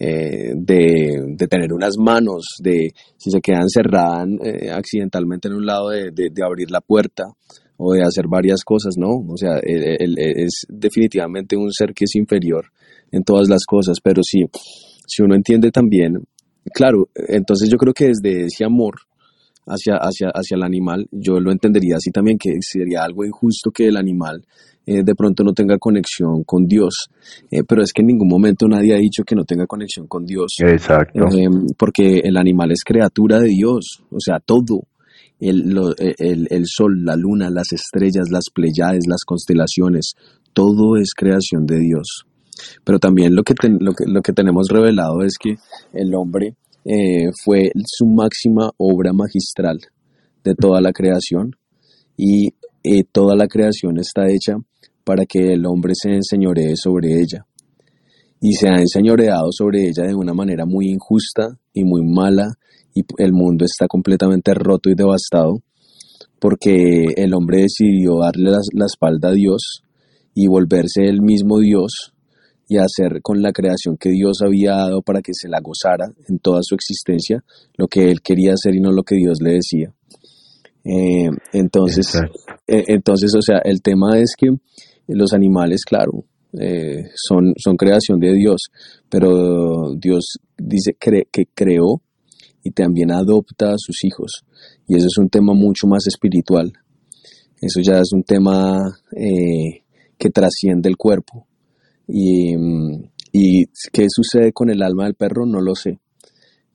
eh, 0.00 0.52
de, 0.56 1.22
de 1.36 1.46
tener 1.46 1.72
unas 1.72 1.94
manos, 1.96 2.44
de 2.60 2.88
si 3.16 3.30
se 3.30 3.40
queda 3.40 3.60
encerrada 3.60 4.24
eh, 4.44 4.70
accidentalmente 4.72 5.46
en 5.48 5.54
un 5.54 5.64
lado, 5.66 5.90
de, 5.90 6.10
de- 6.10 6.30
de 6.32 6.44
abrir 6.44 6.70
la 6.72 6.80
puerta 6.80 7.24
o 7.84 7.92
de 7.94 8.02
hacer 8.02 8.26
varias 8.28 8.62
cosas, 8.64 8.94
¿no? 8.96 9.08
O 9.28 9.36
sea, 9.36 9.58
él- 9.62 9.96
él- 9.98 10.16
él 10.18 10.34
es 10.36 10.64
definitivamente 10.68 11.56
un 11.56 11.70
ser 11.72 11.92
que 11.94 12.04
es 12.04 12.14
inferior 12.14 12.66
en 13.10 13.22
todas 13.24 13.48
las 13.48 13.64
cosas, 13.66 13.98
pero 14.02 14.22
sí, 14.22 14.44
si 15.06 15.22
uno 15.22 15.34
entiende 15.34 15.70
también, 15.70 16.22
claro, 16.72 17.08
entonces 17.28 17.68
yo 17.68 17.76
creo 17.76 17.92
que 17.92 18.06
desde 18.08 18.46
ese 18.46 18.64
amor 18.64 18.94
hacia, 19.66 19.94
hacia, 19.96 20.28
hacia 20.28 20.56
el 20.56 20.62
animal, 20.62 21.06
yo 21.10 21.40
lo 21.40 21.50
entendería 21.52 21.96
así 21.96 22.10
también, 22.10 22.38
que 22.38 22.50
sería 22.60 23.02
algo 23.04 23.24
injusto 23.24 23.70
que 23.70 23.86
el 23.88 23.96
animal 23.96 24.44
eh, 24.84 25.02
de 25.04 25.14
pronto 25.14 25.44
no 25.44 25.52
tenga 25.52 25.78
conexión 25.78 26.42
con 26.42 26.64
Dios. 26.66 27.06
Eh, 27.52 27.62
pero 27.68 27.82
es 27.84 27.92
que 27.92 28.02
en 28.02 28.08
ningún 28.08 28.26
momento 28.28 28.66
nadie 28.66 28.94
ha 28.94 28.98
dicho 28.98 29.22
que 29.22 29.36
no 29.36 29.44
tenga 29.44 29.64
conexión 29.66 30.08
con 30.08 30.24
Dios. 30.24 30.56
Exacto. 30.58 31.20
Eh, 31.32 31.46
porque 31.78 32.18
el 32.24 32.36
animal 32.36 32.72
es 32.72 32.82
criatura 32.84 33.38
de 33.38 33.46
Dios, 33.48 34.02
o 34.10 34.18
sea, 34.18 34.40
todo. 34.44 34.82
El, 35.42 35.76
el, 35.98 36.46
el, 36.50 36.62
sol, 36.66 37.04
la 37.04 37.16
luna, 37.16 37.50
las 37.50 37.72
estrellas, 37.72 38.30
las 38.30 38.44
pleyades, 38.54 39.04
las 39.08 39.24
constelaciones, 39.24 40.12
todo 40.52 40.96
es 40.96 41.14
creación 41.14 41.66
de 41.66 41.80
Dios. 41.80 42.24
Pero 42.84 42.98
también 42.98 43.34
lo 43.34 43.42
que, 43.42 43.54
lo 43.80 43.92
que, 43.92 44.04
lo 44.06 44.22
que 44.22 44.32
tenemos 44.32 44.68
revelado 44.68 45.22
es 45.22 45.34
que 45.42 45.56
el 45.92 46.14
hombre 46.14 46.54
fue 47.44 47.70
su 47.86 48.06
máxima 48.06 48.70
obra 48.76 49.12
magistral 49.12 49.78
de 50.44 50.54
toda 50.54 50.80
la 50.80 50.92
creación 50.92 51.56
y 52.16 52.50
toda 53.12 53.36
la 53.36 53.46
creación 53.46 53.98
está 53.98 54.28
hecha 54.28 54.56
para 55.04 55.26
que 55.26 55.52
el 55.52 55.66
hombre 55.66 55.92
se 55.94 56.10
enseñoree 56.10 56.76
sobre 56.76 57.20
ella. 57.20 57.46
Y 58.40 58.54
se 58.54 58.68
ha 58.68 58.76
enseñoreado 58.76 59.48
sobre 59.52 59.88
ella 59.88 60.04
de 60.04 60.14
una 60.14 60.34
manera 60.34 60.64
muy 60.66 60.88
injusta 60.88 61.56
y 61.72 61.84
muy 61.84 62.02
mala, 62.04 62.54
y 62.94 63.02
el 63.18 63.32
mundo 63.32 63.64
está 63.64 63.86
completamente 63.86 64.54
roto 64.54 64.90
y 64.90 64.94
devastado, 64.94 65.62
porque 66.38 67.04
el 67.16 67.34
hombre 67.34 67.62
decidió 67.62 68.18
darle 68.20 68.50
la, 68.72 68.86
espalda 68.86 69.28
a 69.28 69.32
Dios 69.32 69.82
y 70.34 70.48
volverse 70.48 71.04
el 71.04 71.20
mismo 71.22 71.58
Dios 71.58 72.12
y 72.68 72.78
hacer 72.78 73.20
con 73.22 73.42
la 73.42 73.52
creación 73.52 73.96
que 73.98 74.10
Dios 74.10 74.38
había 74.44 74.72
dado 74.72 75.02
para 75.02 75.20
que 75.20 75.32
se 75.34 75.48
la 75.48 75.60
gozara 75.60 76.06
en 76.28 76.38
toda 76.38 76.60
su 76.62 76.74
existencia, 76.74 77.44
lo 77.76 77.86
que 77.86 78.10
él 78.10 78.22
quería 78.22 78.54
hacer 78.54 78.74
y 78.74 78.80
no 78.80 78.92
lo 78.92 79.02
que 79.02 79.16
Dios 79.16 79.38
le 79.40 79.54
decía. 79.54 79.92
Eh, 80.84 81.30
entonces, 81.52 82.14
eh, 82.66 82.84
entonces, 82.88 83.34
o 83.36 83.42
sea, 83.42 83.58
el 83.64 83.82
tema 83.82 84.18
es 84.18 84.34
que 84.36 84.48
los 85.08 85.32
animales, 85.32 85.84
claro, 85.84 86.24
eh, 86.58 87.04
son, 87.14 87.52
son 87.56 87.76
creación 87.76 88.18
de 88.18 88.32
Dios, 88.34 88.68
pero 89.08 89.94
Dios 89.96 90.38
dice 90.58 90.96
que 90.98 91.46
creó 91.54 92.02
y 92.62 92.70
también 92.70 93.10
adopta 93.10 93.72
a 93.72 93.78
sus 93.78 94.04
hijos. 94.04 94.44
Y 94.86 94.96
eso 94.96 95.06
es 95.06 95.18
un 95.18 95.28
tema 95.28 95.54
mucho 95.54 95.86
más 95.86 96.06
espiritual. 96.06 96.72
Eso 97.60 97.80
ya 97.80 97.98
es 97.98 98.12
un 98.12 98.22
tema 98.22 98.78
eh, 99.16 99.82
que 100.18 100.30
trasciende 100.30 100.88
el 100.88 100.96
cuerpo. 100.96 101.46
Y, 102.06 102.56
mm, 102.56 103.04
y, 103.32 103.64
qué 103.92 104.06
sucede 104.08 104.52
con 104.52 104.70
el 104.70 104.82
alma 104.82 105.04
del 105.04 105.14
perro, 105.14 105.46
no 105.46 105.60
lo 105.60 105.74
sé. 105.74 105.98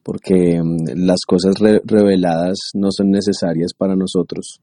Porque 0.03 0.61
mm, 0.61 1.05
las 1.05 1.21
cosas 1.27 1.55
reveladas 1.59 2.57
no 2.73 2.89
son 2.91 3.11
necesarias 3.11 3.73
para 3.77 3.95
nosotros 3.95 4.61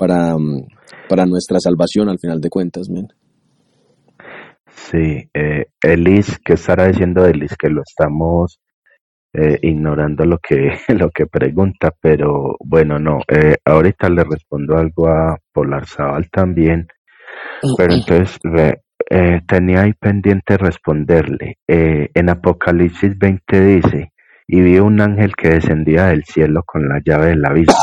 para, 0.00 0.34
mm, 0.38 0.66
para 1.10 1.26
nuestra 1.26 1.60
salvación 1.60 2.08
al 2.08 2.18
final 2.18 2.40
de 2.40 2.48
cuentas, 2.48 2.88
men. 2.88 3.08
Sí, 4.70 5.28
eh, 5.34 5.66
Elis, 5.82 6.38
¿qué 6.42 6.54
estará 6.54 6.88
diciendo 6.88 7.26
Elis? 7.26 7.54
Que 7.58 7.68
lo 7.68 7.82
estamos 7.82 8.58
eh, 9.32 9.60
ignorando 9.62 10.24
lo 10.24 10.38
que, 10.38 10.72
lo 10.88 11.10
que 11.10 11.26
pregunta, 11.26 11.92
pero 12.00 12.56
bueno, 12.58 12.98
no, 12.98 13.20
eh, 13.28 13.56
ahorita 13.64 14.08
le 14.08 14.24
respondo 14.24 14.76
algo 14.76 15.08
a 15.08 15.38
Polar 15.52 15.86
Zabal 15.86 16.28
también, 16.30 16.88
pero 17.76 17.92
entonces 17.92 18.38
eh, 19.08 19.40
tenía 19.46 19.82
ahí 19.82 19.92
pendiente 19.92 20.56
responderle. 20.56 21.58
en 21.68 22.28
Apocalipsis 22.28 23.16
20 23.16 23.64
dice, 23.64 24.12
y 24.48 24.60
vi 24.62 24.80
un 24.80 25.00
ángel 25.00 25.36
que 25.36 25.50
descendía 25.50 26.06
del 26.06 26.24
cielo 26.24 26.64
con 26.64 26.88
la 26.88 27.00
llave 27.04 27.28
del 27.28 27.44
abismo. 27.44 27.74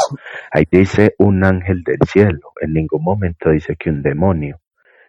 Ahí 0.51 0.65
dice 0.69 1.15
un 1.17 1.45
ángel 1.45 1.81
del 1.83 1.99
cielo, 2.11 2.51
en 2.59 2.73
ningún 2.73 3.03
momento 3.03 3.51
dice 3.51 3.77
que 3.77 3.89
un 3.89 4.01
demonio. 4.01 4.59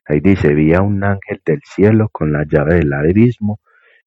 Ahí 0.07 0.21
dice, 0.21 0.55
vi 0.55 0.73
a 0.73 0.83
un 0.83 1.03
ángel 1.03 1.43
del 1.45 1.61
cielo 1.65 2.09
con 2.11 2.33
la 2.33 2.45
llave 2.49 2.77
del 2.77 2.93
abismo 2.93 3.59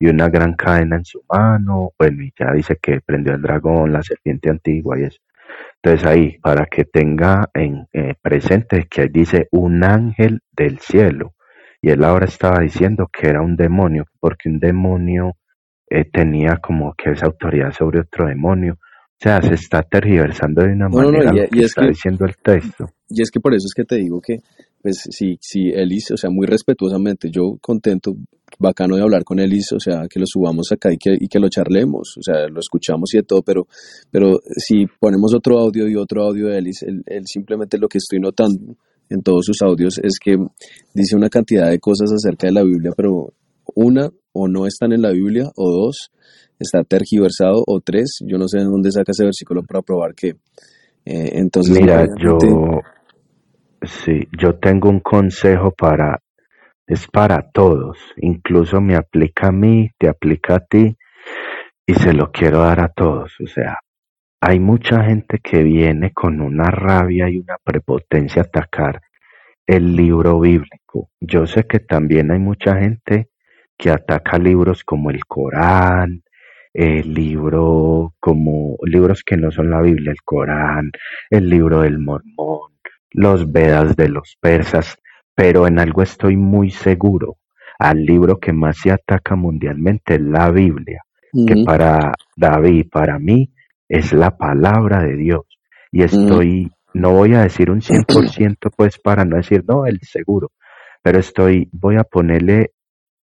y 0.02 0.08
una 0.08 0.30
gran 0.30 0.56
cadena 0.56 0.96
en 0.96 1.06
su 1.06 1.24
mano. 1.30 1.92
Bueno, 1.98 2.24
y 2.24 2.34
ya 2.38 2.52
dice 2.52 2.76
que 2.82 3.02
prendió 3.02 3.36
el 3.36 3.42
dragón, 3.44 3.94
la 3.94 4.02
serpiente 4.02 4.50
antigua 4.50 5.00
y 5.00 5.04
eso. 5.04 5.20
Entonces 5.76 6.08
ahí, 6.08 6.40
para 6.40 6.66
que 6.66 6.86
tenga 6.86 7.52
en 7.54 7.88
eh, 7.94 8.16
presente 8.20 8.88
que 8.90 9.02
ahí 9.02 9.10
dice 9.10 9.48
un 9.52 9.84
ángel 9.84 10.42
del 10.52 10.80
cielo. 10.80 11.36
Y 11.84 11.92
él 11.92 12.04
ahora 12.04 12.26
estaba 12.26 12.62
diciendo 12.62 13.10
que 13.14 13.28
era 13.28 13.44
un 13.44 13.56
demonio, 13.56 14.06
porque 14.20 14.50
un 14.50 14.60
demonio 14.60 15.34
eh, 15.88 16.06
tenía 16.12 16.58
como 16.58 16.96
que 16.96 17.12
esa 17.12 17.28
autoridad 17.28 17.72
sobre 17.72 18.00
otro 18.00 18.26
demonio. 18.26 18.74
O 18.74 19.24
sea, 19.24 19.40
se 19.44 19.54
está 19.54 19.84
tergiversando 19.84 20.64
de 20.64 20.74
una 20.74 20.90
manera 20.90 21.32
y, 21.46 21.60
que 21.60 21.66
está 21.66 21.86
diciendo 21.86 22.26
el 22.26 22.36
texto. 22.38 22.90
Y 23.08 23.22
es 23.22 23.30
que 23.30 23.40
por 23.40 23.54
eso 23.54 23.68
es 23.68 23.76
que 23.76 23.86
te 23.86 23.98
digo 23.98 24.20
que, 24.20 24.40
pues, 24.82 24.98
si, 25.12 25.38
si 25.40 25.70
Elis, 25.70 26.10
o 26.10 26.18
sea, 26.18 26.32
muy 26.32 26.48
respetuosamente, 26.48 27.30
yo 27.30 27.60
contento, 27.62 28.16
bacano 28.60 28.96
de 28.96 29.02
hablar 29.02 29.24
con 29.24 29.40
Elis, 29.40 29.72
o 29.74 29.80
sea, 29.80 30.08
que 30.10 30.20
lo 30.20 30.26
subamos 30.26 30.72
acá 30.72 30.92
y 30.92 30.98
que, 30.98 31.16
y 31.20 31.28
que 31.28 31.40
lo 31.40 31.50
charlemos, 31.50 32.16
o 32.18 32.22
sea, 32.22 32.48
lo 32.48 32.60
escuchamos 32.60 33.14
y 33.14 33.18
de 33.18 33.24
todo, 33.24 33.42
pero, 33.42 33.68
pero 34.10 34.40
si 34.58 34.86
ponemos 35.00 35.34
otro 35.34 35.60
audio 35.60 35.88
y 35.88 35.96
otro 35.96 36.24
audio 36.24 36.48
de 36.48 36.58
Elis, 36.58 36.84
él, 36.84 37.04
él 37.06 37.24
simplemente 37.26 37.78
lo 37.78 37.88
que 37.88 37.98
estoy 37.98 38.20
notando 38.20 38.76
en 39.10 39.22
todos 39.22 39.46
sus 39.46 39.62
audios 39.62 40.00
es 40.02 40.18
que 40.24 40.38
dice 40.94 41.16
una 41.16 41.30
cantidad 41.30 41.70
de 41.70 41.80
cosas 41.80 42.12
acerca 42.12 42.48
de 42.48 42.54
la 42.54 42.64
Biblia, 42.64 42.92
pero 42.96 43.34
una 43.76 44.10
o 44.34 44.48
no 44.48 44.66
están 44.66 44.94
en 44.94 45.02
la 45.02 45.12
Biblia, 45.12 45.52
o 45.56 45.70
dos, 45.70 46.12
está 46.60 46.84
tergiversado, 46.84 47.64
o 47.68 47.82
tres, 47.82 48.20
yo 48.26 48.38
no 48.38 48.48
sé 48.48 48.60
de 48.60 48.66
dónde 48.66 48.92
saca 48.92 49.12
ese 49.12 49.26
versículo 49.26 49.64
para 49.64 49.82
probar 49.82 50.14
que. 50.16 50.30
Eh, 51.04 51.32
entonces, 51.34 51.80
mira, 51.80 52.08
yo, 52.22 52.38
sí, 53.82 54.28
yo 54.40 54.56
tengo 54.60 54.90
un 54.90 55.00
consejo 55.00 55.72
para, 55.72 56.22
es 56.92 57.08
para 57.08 57.42
todos, 57.52 57.98
incluso 58.18 58.82
me 58.82 58.96
aplica 58.96 59.48
a 59.48 59.52
mí, 59.54 59.92
te 59.98 60.10
aplica 60.10 60.56
a 60.56 60.60
ti, 60.60 60.98
y 61.86 61.94
se 61.94 62.12
lo 62.12 62.32
quiero 62.32 62.60
dar 62.60 62.82
a 62.82 62.90
todos, 62.90 63.34
o 63.40 63.48
sea, 63.48 63.78
hay 64.42 64.60
mucha 64.60 65.02
gente 65.06 65.40
que 65.40 65.64
viene 65.64 66.12
con 66.12 66.42
una 66.42 66.70
rabia 66.70 67.30
y 67.30 67.38
una 67.38 67.56
prepotencia 67.64 68.42
a 68.42 68.46
atacar 68.46 69.02
el 69.66 69.96
libro 69.96 70.40
bíblico. 70.40 71.10
Yo 71.22 71.48
sé 71.48 71.66
que 71.66 71.80
también 71.80 72.32
hay 72.32 72.40
mucha 72.40 72.76
gente 72.76 73.30
que 73.78 73.92
ataca 73.92 74.38
libros 74.38 74.84
como 74.84 75.12
el 75.12 75.24
Corán, 75.26 76.24
el 76.74 77.14
libro 77.14 78.16
como 78.20 78.78
libros 78.84 79.24
que 79.24 79.38
no 79.38 79.52
son 79.52 79.70
la 79.70 79.82
Biblia, 79.82 80.12
el 80.12 80.22
Corán, 80.24 80.92
el 81.30 81.48
libro 81.48 81.82
del 81.82 82.00
Mormón, 82.00 82.72
los 83.12 83.50
Vedas 83.50 83.96
de 83.96 84.10
los 84.10 84.36
persas, 84.42 84.98
pero 85.36 85.68
en 85.68 85.80
algo 85.80 86.02
estoy 86.02 86.38
muy 86.38 86.72
seguro, 86.72 87.38
al 87.80 88.04
libro 88.06 88.40
que 88.40 88.54
más 88.54 88.78
se 88.78 88.92
ataca 88.92 89.36
mundialmente 89.36 90.16
es 90.16 90.22
la 90.22 90.52
Biblia, 90.52 91.02
que 91.32 91.64
para 91.66 92.14
David, 92.36 92.88
para 92.92 93.18
mí, 93.18 93.52
es 93.88 94.14
la 94.14 94.38
palabra 94.38 95.02
de 95.02 95.16
Dios. 95.16 95.42
Y 95.92 96.04
estoy, 96.04 96.72
no 96.94 97.12
voy 97.12 97.34
a 97.34 97.42
decir 97.42 97.72
un 97.72 97.82
100%, 97.82 98.72
pues 98.76 99.00
para 99.00 99.26
no 99.26 99.38
decir, 99.38 99.64
no, 99.68 99.86
el 99.86 100.00
seguro, 100.02 100.52
pero 101.02 101.20
estoy, 101.20 101.70
voy 101.72 101.96
a 101.96 102.04
ponerle 102.04 102.72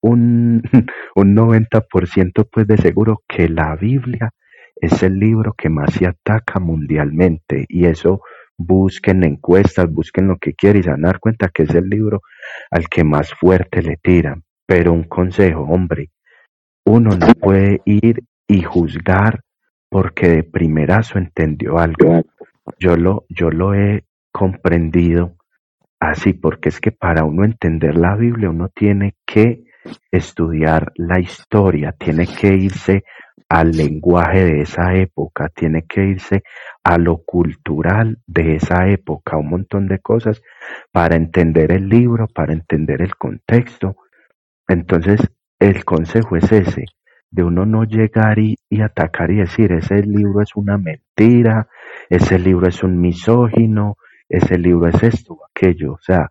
un, 0.02 0.64
un 1.16 1.36
90% 1.36 2.48
pues 2.52 2.68
de 2.68 2.78
seguro 2.78 3.22
que 3.28 3.50
la 3.50 3.76
Biblia 3.76 4.32
es 4.76 5.04
el 5.04 5.20
libro 5.20 5.54
que 5.54 5.70
más 5.70 5.94
se 5.94 6.06
ataca 6.06 6.60
mundialmente 6.60 7.66
y 7.68 7.86
eso 7.86 8.22
busquen 8.58 9.24
encuestas, 9.24 9.92
busquen 9.92 10.28
lo 10.28 10.38
que 10.38 10.54
quieran 10.54 10.80
y 10.80 10.84
se 10.84 10.90
van 10.90 11.06
a 11.06 11.10
dar 11.10 11.20
cuenta 11.20 11.50
que 11.50 11.64
es 11.64 11.70
el 11.70 11.90
libro 11.90 12.22
al 12.72 12.90
que 12.90 13.04
más 13.04 13.34
fuerte 13.34 13.82
le 13.82 13.98
tiran. 13.98 14.44
Pero 14.66 14.92
un 14.94 15.04
consejo, 15.04 15.62
hombre, 15.62 16.10
uno 16.86 17.16
no 17.16 17.34
puede 17.34 17.82
ir 17.86 18.24
y 18.48 18.64
juzgar 18.64 19.42
porque 19.90 20.30
de 20.30 20.44
primerazo 20.44 21.18
entendió 21.18 21.78
algo. 21.78 22.24
Yo 22.80 22.98
lo, 22.98 23.26
yo 23.30 23.50
lo 23.52 23.74
he 23.74 24.04
comprendido 24.32 25.36
así, 26.00 26.34
porque 26.34 26.70
es 26.70 26.80
que 26.80 26.92
para 26.92 27.24
uno 27.24 27.44
entender 27.46 27.98
la 27.98 28.16
Biblia 28.16 28.50
uno 28.50 28.70
tiene 28.70 29.16
que 29.26 29.67
estudiar 30.12 30.92
la 30.96 31.20
historia, 31.20 31.92
tiene 31.92 32.28
que 32.28 32.48
irse 32.48 33.04
al 33.50 33.72
lenguaje 33.72 34.44
de 34.44 34.62
esa 34.62 34.96
época, 34.96 35.50
tiene 35.50 35.84
que 35.84 36.04
irse 36.04 36.44
a 36.84 36.98
lo 36.98 37.18
cultural 37.24 38.18
de 38.26 38.56
esa 38.56 38.90
época, 38.90 39.38
un 39.38 39.50
montón 39.50 39.88
de 39.88 40.00
cosas 40.00 40.42
para 40.92 41.16
entender 41.16 41.72
el 41.72 41.88
libro, 41.88 42.28
para 42.28 42.54
entender 42.54 43.02
el 43.02 43.16
contexto. 43.16 43.96
Entonces, 44.68 45.22
el 45.60 45.86
consejo 45.86 46.36
es 46.36 46.52
ese, 46.52 46.86
de 47.32 47.44
uno 47.44 47.66
no 47.66 47.84
llegar 47.84 48.40
y, 48.40 48.58
atacar 48.82 49.32
y 49.32 49.38
decir, 49.38 49.72
ese 49.72 50.04
libro 50.04 50.42
es 50.42 50.56
una 50.56 50.78
mentira, 50.78 51.68
ese 52.10 52.38
libro 52.40 52.68
es 52.68 52.84
un 52.84 53.00
misógino, 53.00 53.98
ese 54.30 54.58
libro 54.58 54.88
es 54.88 55.02
esto 55.04 55.34
o 55.34 55.46
aquello. 55.46 55.94
O 55.94 56.00
sea, 56.02 56.30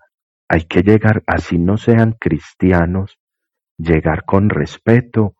hay 0.48 0.64
que 0.64 0.82
llegar, 0.82 1.22
así 1.26 1.58
no 1.58 1.76
sean 1.76 2.12
cristianos, 2.12 3.18
llegar 3.78 4.24
con 4.24 4.48
respeto 4.50 5.34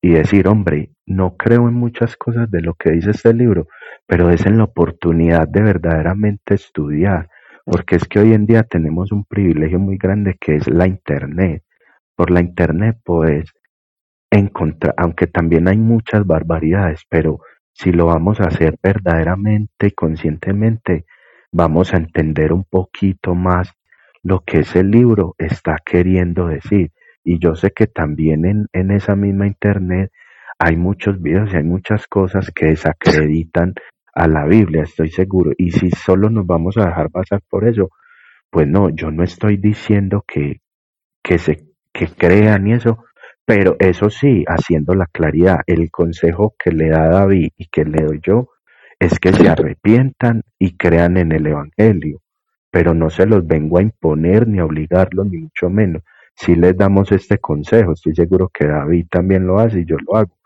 y 0.00 0.10
decir, 0.10 0.48
hombre, 0.48 0.90
no 1.06 1.36
creo 1.36 1.68
en 1.68 1.74
muchas 1.74 2.16
cosas 2.16 2.50
de 2.50 2.60
lo 2.60 2.74
que 2.74 2.92
dice 2.92 3.10
este 3.10 3.32
libro, 3.32 3.68
pero 4.06 4.30
es 4.30 4.46
en 4.46 4.58
la 4.58 4.64
oportunidad 4.64 5.48
de 5.48 5.62
verdaderamente 5.62 6.54
estudiar, 6.54 7.28
porque 7.64 7.96
es 7.96 8.04
que 8.04 8.20
hoy 8.20 8.32
en 8.32 8.46
día 8.46 8.62
tenemos 8.62 9.12
un 9.12 9.24
privilegio 9.24 9.78
muy 9.78 9.96
grande 9.96 10.36
que 10.40 10.56
es 10.56 10.68
la 10.68 10.86
Internet. 10.86 11.62
Por 12.14 12.30
la 12.30 12.40
Internet 12.40 12.98
puedes 13.04 13.52
encontrar, 14.30 14.94
aunque 14.96 15.26
también 15.26 15.68
hay 15.68 15.76
muchas 15.76 16.26
barbaridades, 16.26 17.02
pero 17.08 17.40
si 17.72 17.92
lo 17.92 18.06
vamos 18.06 18.40
a 18.40 18.44
hacer 18.44 18.76
verdaderamente 18.82 19.88
y 19.88 19.90
conscientemente, 19.90 21.04
vamos 21.52 21.92
a 21.92 21.98
entender 21.98 22.52
un 22.52 22.64
poquito 22.64 23.34
más 23.34 23.72
lo 24.22 24.40
que 24.40 24.60
ese 24.60 24.82
libro 24.82 25.34
está 25.38 25.76
queriendo 25.84 26.46
decir. 26.46 26.90
Y 27.28 27.40
yo 27.40 27.56
sé 27.56 27.72
que 27.72 27.88
también 27.88 28.44
en, 28.44 28.66
en 28.72 28.92
esa 28.92 29.16
misma 29.16 29.48
internet 29.48 30.12
hay 30.60 30.76
muchos 30.76 31.20
videos 31.20 31.52
y 31.52 31.56
hay 31.56 31.64
muchas 31.64 32.06
cosas 32.06 32.52
que 32.54 32.66
desacreditan 32.66 33.74
a 34.14 34.28
la 34.28 34.46
Biblia, 34.46 34.84
estoy 34.84 35.10
seguro. 35.10 35.50
Y 35.58 35.72
si 35.72 35.90
solo 35.90 36.30
nos 36.30 36.46
vamos 36.46 36.78
a 36.78 36.86
dejar 36.86 37.10
pasar 37.10 37.40
por 37.50 37.66
eso, 37.66 37.90
pues 38.48 38.68
no, 38.68 38.90
yo 38.90 39.10
no 39.10 39.24
estoy 39.24 39.56
diciendo 39.56 40.24
que, 40.24 40.60
que 41.20 41.38
se 41.38 41.66
que 41.92 42.06
crean 42.06 42.68
y 42.68 42.74
eso, 42.74 43.04
pero 43.44 43.74
eso 43.80 44.08
sí, 44.08 44.44
haciendo 44.46 44.94
la 44.94 45.06
claridad, 45.06 45.60
el 45.66 45.90
consejo 45.90 46.54
que 46.56 46.70
le 46.70 46.90
da 46.90 47.08
David 47.08 47.50
y 47.56 47.66
que 47.66 47.84
le 47.84 48.04
doy 48.04 48.20
yo 48.22 48.50
es 49.00 49.18
que 49.18 49.32
se 49.32 49.48
arrepientan 49.48 50.42
y 50.60 50.76
crean 50.76 51.16
en 51.16 51.32
el 51.32 51.46
Evangelio, 51.48 52.22
pero 52.70 52.94
no 52.94 53.10
se 53.10 53.26
los 53.26 53.44
vengo 53.46 53.78
a 53.78 53.82
imponer 53.82 54.46
ni 54.46 54.60
a 54.60 54.64
obligarlos, 54.64 55.26
ni 55.26 55.38
mucho 55.38 55.70
menos. 55.70 56.02
Si 56.36 56.54
les 56.54 56.76
damos 56.76 57.10
este 57.12 57.38
consejo, 57.38 57.92
estoy 57.92 58.14
seguro 58.14 58.50
que 58.52 58.66
David 58.66 59.06
también 59.10 59.46
lo 59.46 59.58
hace 59.58 59.80
y 59.80 59.84
yo 59.86 59.96
lo 60.06 60.16
hago. 60.16 60.36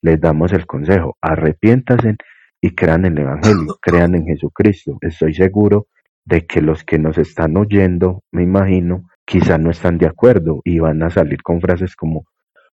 Les 0.00 0.20
damos 0.20 0.52
el 0.52 0.66
consejo, 0.66 1.16
arrepiéntasen 1.20 2.16
y 2.60 2.74
crean 2.74 3.04
en 3.04 3.18
el 3.18 3.24
Evangelio, 3.24 3.76
crean 3.82 4.14
en 4.14 4.26
Jesucristo. 4.26 4.96
Estoy 5.00 5.34
seguro 5.34 5.88
de 6.24 6.46
que 6.46 6.62
los 6.62 6.84
que 6.84 6.98
nos 6.98 7.18
están 7.18 7.56
oyendo, 7.56 8.22
me 8.30 8.42
imagino, 8.42 9.08
quizá 9.24 9.58
no 9.58 9.70
están 9.70 9.98
de 9.98 10.06
acuerdo 10.06 10.60
y 10.64 10.78
van 10.78 11.02
a 11.02 11.10
salir 11.10 11.42
con 11.42 11.60
frases 11.60 11.96
como 11.96 12.24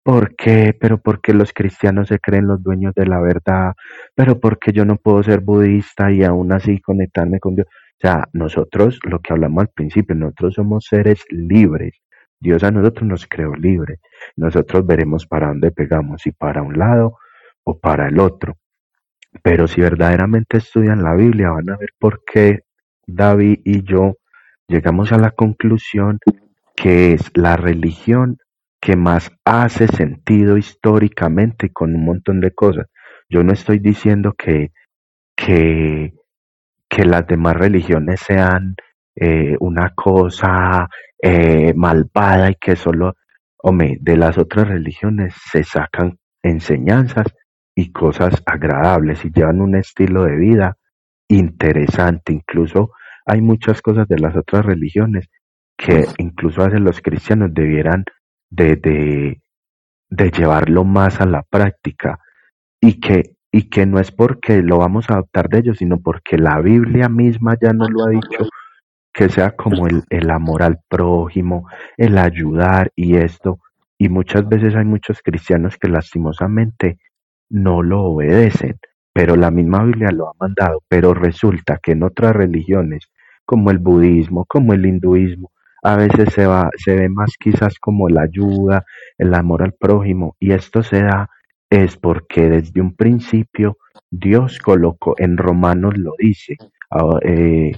¿Por 0.04 0.36
qué? 0.36 0.76
Pero 0.80 0.98
porque 1.00 1.32
los 1.34 1.54
cristianos 1.54 2.08
se 2.08 2.18
creen 2.20 2.48
los 2.48 2.64
dueños 2.64 2.96
de 2.96 3.06
la 3.06 3.20
verdad, 3.22 3.74
pero 4.16 4.40
porque 4.40 4.72
yo 4.72 4.84
no 4.84 4.96
puedo 4.96 5.22
ser 5.22 5.42
budista 5.42 6.12
y 6.12 6.24
aún 6.24 6.52
así 6.54 6.82
conectarme 6.82 7.40
con 7.40 7.54
Dios. 7.56 7.68
O 7.70 8.00
sea, 8.02 8.28
nosotros, 8.34 9.00
lo 9.04 9.20
que 9.20 9.34
hablamos 9.34 9.62
al 9.62 9.68
principio, 9.68 10.16
nosotros 10.16 10.56
somos 10.56 10.86
seres 10.90 11.24
libres. 11.30 12.01
Dios 12.42 12.64
a 12.64 12.72
nosotros 12.72 13.08
nos 13.08 13.28
creó 13.28 13.54
libres. 13.54 14.00
Nosotros 14.36 14.86
veremos 14.86 15.28
para 15.28 15.50
dónde 15.50 15.72
pegamos, 15.72 16.24
si 16.24 16.32
para 16.32 16.64
un 16.64 16.78
lado 16.78 17.18
o 17.64 17.80
para 17.80 18.08
el 18.08 18.20
otro. 18.20 18.58
Pero 19.44 19.68
si 19.68 19.80
verdaderamente 19.80 20.58
estudian 20.58 21.04
la 21.04 21.14
Biblia, 21.14 21.52
van 21.52 21.70
a 21.70 21.78
ver 21.78 21.92
por 22.00 22.24
qué 22.26 22.64
David 23.06 23.60
y 23.64 23.84
yo 23.84 24.16
llegamos 24.68 25.12
a 25.12 25.18
la 25.18 25.32
conclusión 25.32 26.20
que 26.76 27.14
es 27.14 27.32
la 27.36 27.58
religión 27.58 28.38
que 28.82 28.96
más 28.96 29.32
hace 29.46 29.88
sentido 29.88 30.58
históricamente 30.58 31.70
con 31.72 31.94
un 31.96 32.04
montón 32.04 32.42
de 32.42 32.52
cosas. 32.52 32.88
Yo 33.30 33.44
no 33.44 33.54
estoy 33.54 33.78
diciendo 33.78 34.34
que, 34.34 34.72
que, 35.36 36.16
que 36.90 37.06
las 37.06 37.28
demás 37.28 37.56
religiones 37.56 38.22
sean 38.22 38.76
eh, 39.16 39.56
una 39.60 39.94
cosa 39.94 40.88
eh, 41.22 41.74
malvada 41.76 42.52
y 42.52 42.56
que 42.56 42.76
solo, 42.76 43.16
hombre, 43.58 43.98
de 44.00 44.18
las 44.18 44.38
otras 44.38 44.68
religiones 44.68 45.34
se 45.52 45.64
sacan 45.64 46.18
enseñanzas 46.42 47.28
y 47.76 47.92
cosas 47.92 48.42
agradables 48.46 49.24
y 49.26 49.32
llevan 49.32 49.62
un 49.62 49.76
estilo 49.76 50.24
de 50.24 50.36
vida 50.36 50.78
interesante. 51.28 52.34
Incluso 52.34 52.92
hay 53.26 53.42
muchas 53.42 53.82
cosas 53.82 54.08
de 54.08 54.20
las 54.20 54.36
otras 54.36 54.66
religiones 54.66 55.30
que 55.78 56.06
incluso 56.18 56.62
hacen 56.62 56.84
los 56.84 57.02
cristianos 57.02 57.54
debieran 57.54 58.04
de, 58.50 58.76
de, 58.76 60.32
llevarlo 60.32 60.84
más 60.84 61.22
a 61.22 61.26
la 61.26 61.44
práctica 61.44 62.20
y 62.80 63.00
que, 63.00 63.36
y 63.52 63.70
que 63.70 63.86
no 63.86 64.00
es 64.00 64.12
porque 64.12 64.62
lo 64.62 64.78
vamos 64.78 65.10
a 65.10 65.14
adoptar 65.14 65.50
de 65.50 65.60
ellos, 65.60 65.78
sino 65.78 66.00
porque 66.00 66.38
la 66.38 66.60
Biblia 66.60 67.10
misma 67.10 67.56
ya 67.60 67.74
nos 67.74 67.90
lo 67.90 68.06
ha 68.06 68.10
dicho, 68.10 68.50
que 69.14 69.30
sea 69.30 69.52
como 69.52 69.88
el, 69.88 70.04
el 70.10 70.30
amor 70.30 70.64
al 70.64 70.80
prójimo, 70.88 71.68
el 71.98 72.18
ayudar 72.18 72.92
y 72.96 73.18
esto. 73.18 73.60
Y 73.98 74.10
muchas 74.10 74.48
veces 74.48 74.76
hay 74.76 74.86
muchos 74.86 75.22
cristianos 75.22 75.78
que 75.78 75.88
lastimosamente 75.88 76.98
no 77.50 77.84
lo 77.84 78.04
obedecen, 78.04 78.80
pero 79.14 79.36
la 79.36 79.52
misma 79.52 79.84
Biblia 79.84 80.12
lo 80.12 80.30
ha 80.30 80.34
mandado. 80.40 80.82
Pero 80.88 81.14
resulta 81.14 81.80
que 81.82 81.92
en 81.92 82.04
otras 82.04 82.36
religiones, 82.36 83.12
como 83.46 83.72
el 83.72 83.80
budismo, 83.80 84.46
como 84.46 84.74
el 84.74 84.86
hinduismo, 84.86 85.52
a 85.84 85.96
veces 85.96 86.34
se, 86.34 86.46
va, 86.46 86.70
se 86.78 86.96
ve 86.96 87.10
más 87.10 87.36
quizás 87.40 87.80
como 87.80 88.08
la 88.08 88.24
ayuda, 88.24 88.86
el 89.18 89.34
amor 89.34 89.64
al 89.64 89.74
prójimo, 89.74 90.36
y 90.40 90.52
esto 90.52 90.84
se 90.84 91.02
da 91.02 91.30
es 91.70 91.96
porque 91.96 92.50
desde 92.50 92.82
un 92.82 92.96
principio 92.96 93.78
Dios 94.12 94.60
colocó, 94.60 95.16
en 95.18 95.38
Romanos 95.38 95.98
lo 95.98 96.14
dice, 96.20 96.58
eh, 97.24 97.72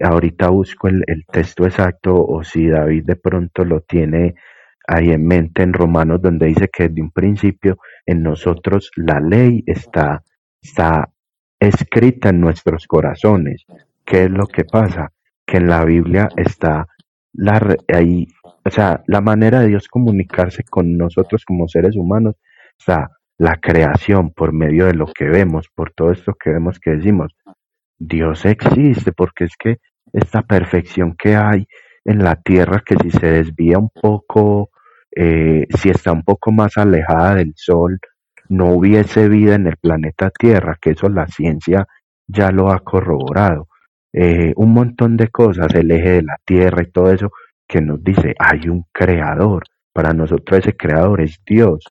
ahorita 0.00 0.48
busco 0.48 0.88
el, 0.88 1.02
el, 1.06 1.24
texto 1.26 1.64
exacto 1.64 2.14
o 2.14 2.42
si 2.44 2.68
David 2.68 3.04
de 3.04 3.16
pronto 3.16 3.64
lo 3.64 3.80
tiene 3.80 4.34
ahí 4.86 5.10
en 5.10 5.26
mente 5.26 5.62
en 5.62 5.72
Romanos 5.72 6.22
donde 6.22 6.46
dice 6.46 6.68
que 6.68 6.88
desde 6.88 7.02
un 7.02 7.10
principio 7.10 7.78
en 8.04 8.22
nosotros 8.22 8.90
la 8.96 9.20
ley 9.20 9.62
está, 9.66 10.22
está 10.62 11.10
escrita 11.58 12.30
en 12.30 12.40
nuestros 12.40 12.86
corazones. 12.86 13.64
¿Qué 14.04 14.24
es 14.24 14.30
lo 14.30 14.46
que 14.46 14.64
pasa? 14.64 15.12
Que 15.44 15.58
en 15.58 15.68
la 15.68 15.84
Biblia 15.84 16.28
está 16.36 16.86
la, 17.32 17.76
ahí, 17.92 18.28
o 18.64 18.70
sea, 18.70 19.02
la 19.06 19.20
manera 19.20 19.60
de 19.60 19.68
Dios 19.68 19.88
comunicarse 19.88 20.64
con 20.64 20.96
nosotros 20.96 21.44
como 21.44 21.68
seres 21.68 21.96
humanos, 21.96 22.36
sea, 22.78 23.10
la 23.38 23.56
creación 23.56 24.30
por 24.30 24.52
medio 24.52 24.86
de 24.86 24.94
lo 24.94 25.06
que 25.06 25.26
vemos, 25.26 25.68
por 25.74 25.92
todo 25.92 26.10
esto 26.10 26.34
que 26.34 26.50
vemos 26.50 26.78
que 26.78 26.92
decimos, 26.92 27.32
Dios 27.98 28.44
existe, 28.44 29.12
porque 29.12 29.44
es 29.44 29.56
que 29.58 29.78
esta 30.12 30.42
perfección 30.42 31.14
que 31.16 31.36
hay 31.36 31.66
en 32.04 32.22
la 32.22 32.36
tierra, 32.36 32.82
que 32.84 32.96
si 33.02 33.10
se 33.10 33.26
desvía 33.26 33.78
un 33.78 33.90
poco, 33.90 34.70
eh, 35.14 35.66
si 35.78 35.90
está 35.90 36.12
un 36.12 36.22
poco 36.22 36.52
más 36.52 36.76
alejada 36.76 37.34
del 37.36 37.52
Sol, 37.56 37.98
no 38.48 38.70
hubiese 38.72 39.28
vida 39.28 39.56
en 39.56 39.66
el 39.66 39.76
planeta 39.76 40.30
Tierra, 40.30 40.78
que 40.80 40.90
eso 40.90 41.08
la 41.08 41.26
ciencia 41.26 41.86
ya 42.28 42.50
lo 42.52 42.70
ha 42.70 42.80
corroborado. 42.80 43.68
Eh, 44.12 44.52
un 44.56 44.72
montón 44.72 45.16
de 45.16 45.28
cosas, 45.28 45.74
el 45.74 45.90
eje 45.90 46.10
de 46.10 46.22
la 46.22 46.38
Tierra 46.44 46.82
y 46.82 46.90
todo 46.90 47.12
eso, 47.12 47.32
que 47.66 47.80
nos 47.80 48.02
dice, 48.02 48.34
hay 48.38 48.68
un 48.68 48.84
creador. 48.92 49.64
Para 49.92 50.12
nosotros 50.12 50.60
ese 50.60 50.76
creador 50.76 51.20
es 51.22 51.40
Dios, 51.44 51.84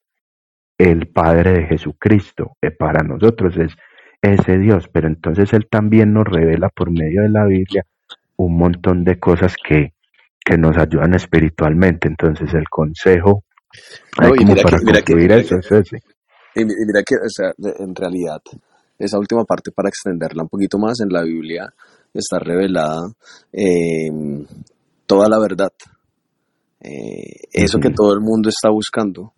el 0.77 1.07
Padre 1.07 1.51
de 1.51 1.63
Jesucristo. 1.65 2.53
Eh, 2.61 2.71
para 2.71 3.03
nosotros 3.03 3.57
es 3.57 3.75
ese 4.21 4.57
Dios, 4.57 4.87
pero 4.87 5.07
entonces 5.07 5.51
Él 5.53 5.67
también 5.69 6.13
nos 6.13 6.25
revela 6.25 6.69
por 6.69 6.89
medio 6.89 7.21
de 7.23 7.29
la 7.29 7.45
Biblia 7.45 7.85
un 8.37 8.57
montón 8.57 9.03
de 9.03 9.19
cosas 9.19 9.55
que, 9.67 9.93
que 10.43 10.57
nos 10.57 10.77
ayudan 10.77 11.13
espiritualmente. 11.13 12.07
Entonces 12.07 12.53
el 12.53 12.69
consejo, 12.69 13.43
no, 14.21 14.35
y 14.35 14.45
mira 14.45 14.63
para 14.63 14.79
que, 14.79 15.13
que, 15.13 15.35
eso, 15.37 15.55
Y 16.55 16.65
mira 16.65 17.03
que, 17.05 17.15
o 17.15 17.29
sea, 17.29 17.51
en 17.79 17.95
realidad, 17.95 18.41
esa 18.97 19.19
última 19.19 19.43
parte 19.43 19.71
para 19.71 19.89
extenderla 19.89 20.43
un 20.43 20.49
poquito 20.49 20.77
más 20.77 20.99
en 21.01 21.09
la 21.09 21.23
Biblia, 21.23 21.73
está 22.13 22.39
revelada 22.39 23.11
em, 23.51 24.45
toda 25.05 25.27
la 25.27 25.39
verdad. 25.39 25.71
Eh, 26.81 27.47
eso 27.51 27.79
que 27.79 27.89
todo 27.89 28.13
el 28.13 28.21
mundo 28.21 28.49
está 28.49 28.69
buscando. 28.69 29.33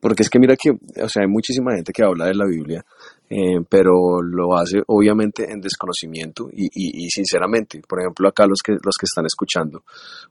Porque 0.00 0.22
es 0.22 0.30
que 0.30 0.38
mira 0.38 0.54
que, 0.56 0.70
o 0.70 1.08
sea, 1.08 1.22
hay 1.22 1.28
muchísima 1.28 1.74
gente 1.74 1.92
que 1.92 2.04
habla 2.04 2.26
de 2.26 2.34
la 2.34 2.46
Biblia, 2.46 2.84
eh, 3.30 3.60
pero 3.68 4.22
lo 4.22 4.56
hace 4.56 4.82
obviamente 4.86 5.50
en 5.50 5.60
desconocimiento 5.60 6.48
y, 6.50 6.68
y, 6.72 7.10
sinceramente, 7.10 7.82
por 7.86 8.00
ejemplo, 8.00 8.28
acá 8.28 8.46
los 8.46 8.60
que, 8.64 8.72
los 8.72 8.96
que 8.98 9.04
están 9.04 9.26
escuchando, 9.26 9.82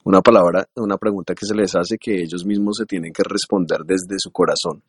una 0.04 0.22
palabra, 0.22 0.68
una 0.76 0.98
pregunta 0.98 1.36
que 1.36 1.46
se 1.46 1.54
les 1.54 1.76
hace 1.76 1.98
que 1.98 2.22
ellos 2.22 2.44
mismos 2.46 2.78
se 2.78 2.86
tienen 2.86 3.14
que 3.14 3.24
responder 3.24 3.82
desde 3.86 4.16
su 4.18 4.32
corazón. 4.32 4.82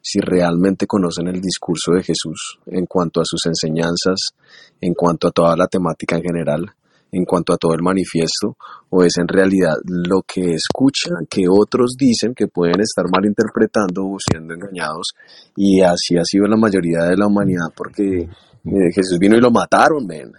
Si 0.00 0.20
realmente 0.20 0.86
conocen 0.86 1.26
el 1.26 1.40
discurso 1.40 1.92
de 1.92 2.04
Jesús 2.04 2.60
en 2.66 2.86
cuanto 2.86 3.20
a 3.20 3.24
sus 3.24 3.44
enseñanzas, 3.46 4.30
en 4.80 4.94
cuanto 4.94 5.26
a 5.26 5.32
toda 5.32 5.56
la 5.56 5.66
temática 5.66 6.16
en 6.16 6.22
general, 6.22 6.72
en 7.10 7.24
cuanto 7.24 7.52
a 7.52 7.56
todo 7.56 7.72
el 7.74 7.82
manifiesto, 7.82 8.56
o 8.90 9.02
es 9.02 9.16
en 9.18 9.28
realidad 9.28 9.74
lo 9.84 10.22
que 10.22 10.54
escuchan 10.54 11.26
que 11.28 11.44
otros 11.48 11.94
dicen 11.98 12.34
que 12.34 12.48
pueden 12.48 12.80
estar 12.80 13.06
malinterpretando 13.10 14.04
o 14.04 14.16
siendo 14.18 14.54
engañados, 14.54 15.08
y 15.56 15.80
así 15.80 16.16
ha 16.16 16.24
sido 16.24 16.46
la 16.46 16.56
mayoría 16.56 17.04
de 17.04 17.16
la 17.16 17.26
humanidad, 17.26 17.72
porque 17.74 18.22
eh, 18.22 18.92
Jesús 18.94 19.18
vino 19.18 19.36
y 19.36 19.40
lo 19.40 19.50
mataron, 19.50 20.06
ven. 20.06 20.32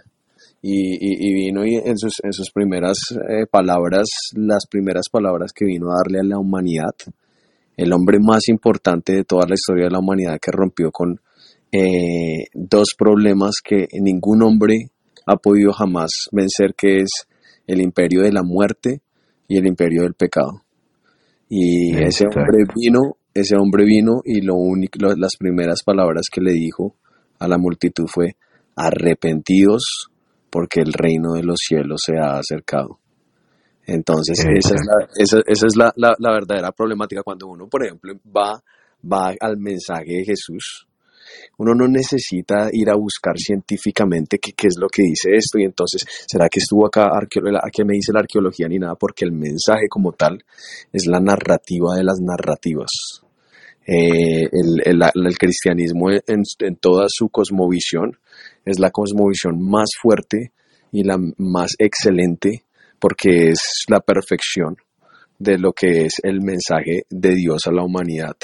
Y, 0.62 1.32
vino 1.32 1.64
y 1.64 1.76
en 1.76 1.96
sus, 1.96 2.20
en 2.22 2.34
sus 2.34 2.50
primeras 2.50 2.98
eh, 3.30 3.46
palabras, 3.50 4.08
las 4.34 4.66
primeras 4.70 5.06
palabras 5.10 5.52
que 5.54 5.64
vino 5.64 5.90
a 5.90 6.02
darle 6.04 6.20
a 6.20 6.22
la 6.22 6.38
humanidad, 6.38 6.94
el 7.78 7.92
hombre 7.94 8.18
más 8.20 8.46
importante 8.48 9.14
de 9.14 9.24
toda 9.24 9.46
la 9.48 9.54
historia 9.54 9.84
de 9.84 9.90
la 9.90 10.00
humanidad 10.00 10.38
que 10.38 10.50
rompió 10.52 10.90
con 10.90 11.18
eh, 11.72 12.44
dos 12.52 12.88
problemas 12.98 13.54
que 13.64 13.86
ningún 14.02 14.42
hombre 14.42 14.90
ha 15.30 15.36
podido 15.36 15.72
jamás 15.72 16.28
vencer, 16.32 16.74
que 16.74 16.98
es 17.02 17.10
el 17.66 17.80
imperio 17.80 18.22
de 18.22 18.32
la 18.32 18.42
muerte 18.42 19.00
y 19.46 19.58
el 19.58 19.66
imperio 19.66 20.02
del 20.02 20.14
pecado. 20.14 20.62
Y 21.48 21.96
ese 21.96 22.24
hombre 22.26 22.64
vino, 22.74 23.16
ese 23.32 23.54
hombre 23.56 23.84
vino 23.84 24.22
y 24.24 24.40
lo 24.40 24.54
único, 24.54 24.98
las 25.16 25.36
primeras 25.36 25.82
palabras 25.84 26.26
que 26.32 26.40
le 26.40 26.52
dijo 26.52 26.96
a 27.38 27.46
la 27.46 27.58
multitud 27.58 28.06
fue 28.06 28.36
arrepentidos 28.76 30.10
porque 30.50 30.80
el 30.80 30.92
reino 30.92 31.34
de 31.34 31.44
los 31.44 31.58
cielos 31.60 32.00
se 32.04 32.16
ha 32.16 32.38
acercado. 32.38 32.98
Entonces, 33.86 34.38
esa 34.38 34.74
es, 34.74 34.80
la, 34.84 35.08
esa, 35.16 35.38
esa 35.46 35.66
es 35.66 35.76
la, 35.76 35.92
la, 35.96 36.14
la, 36.18 36.32
verdadera 36.32 36.70
problemática 36.70 37.22
cuando 37.22 37.48
uno, 37.48 37.68
por 37.68 37.84
ejemplo, 37.84 38.14
va, 38.24 38.62
va 39.04 39.34
al 39.40 39.56
mensaje 39.58 40.18
de 40.18 40.24
Jesús. 40.24 40.86
Uno 41.58 41.74
no 41.74 41.86
necesita 41.88 42.68
ir 42.72 42.90
a 42.90 42.96
buscar 42.96 43.36
científicamente 43.36 44.38
qué, 44.38 44.52
es 44.66 44.76
lo 44.78 44.88
que 44.88 45.02
dice 45.02 45.30
esto 45.34 45.58
y 45.58 45.64
entonces, 45.64 46.04
¿será 46.26 46.48
que 46.48 46.60
estuvo 46.60 46.86
acá, 46.86 47.10
qué 47.28 47.84
me 47.84 47.94
dice 47.94 48.12
la 48.12 48.20
arqueología 48.20 48.68
ni 48.68 48.78
nada? 48.78 48.94
Porque 48.94 49.24
el 49.24 49.32
mensaje 49.32 49.88
como 49.88 50.12
tal 50.12 50.42
es 50.92 51.06
la 51.06 51.20
narrativa 51.20 51.96
de 51.96 52.04
las 52.04 52.18
narrativas. 52.20 52.90
Eh, 53.86 54.44
el, 54.44 54.82
el, 54.84 55.02
el, 55.02 55.38
cristianismo 55.38 56.10
en, 56.10 56.42
en, 56.60 56.76
toda 56.76 57.06
su 57.08 57.28
cosmovisión 57.28 58.18
es 58.64 58.78
la 58.78 58.90
cosmovisión 58.90 59.60
más 59.60 59.88
fuerte 60.00 60.52
y 60.92 61.02
la 61.02 61.18
más 61.38 61.74
excelente 61.78 62.64
porque 63.00 63.48
es 63.48 63.84
la 63.88 64.00
perfección 64.00 64.76
de 65.38 65.58
lo 65.58 65.72
que 65.72 66.04
es 66.04 66.12
el 66.22 66.40
mensaje 66.42 67.04
de 67.08 67.34
Dios 67.34 67.66
a 67.66 67.72
la 67.72 67.82
humanidad 67.82 68.36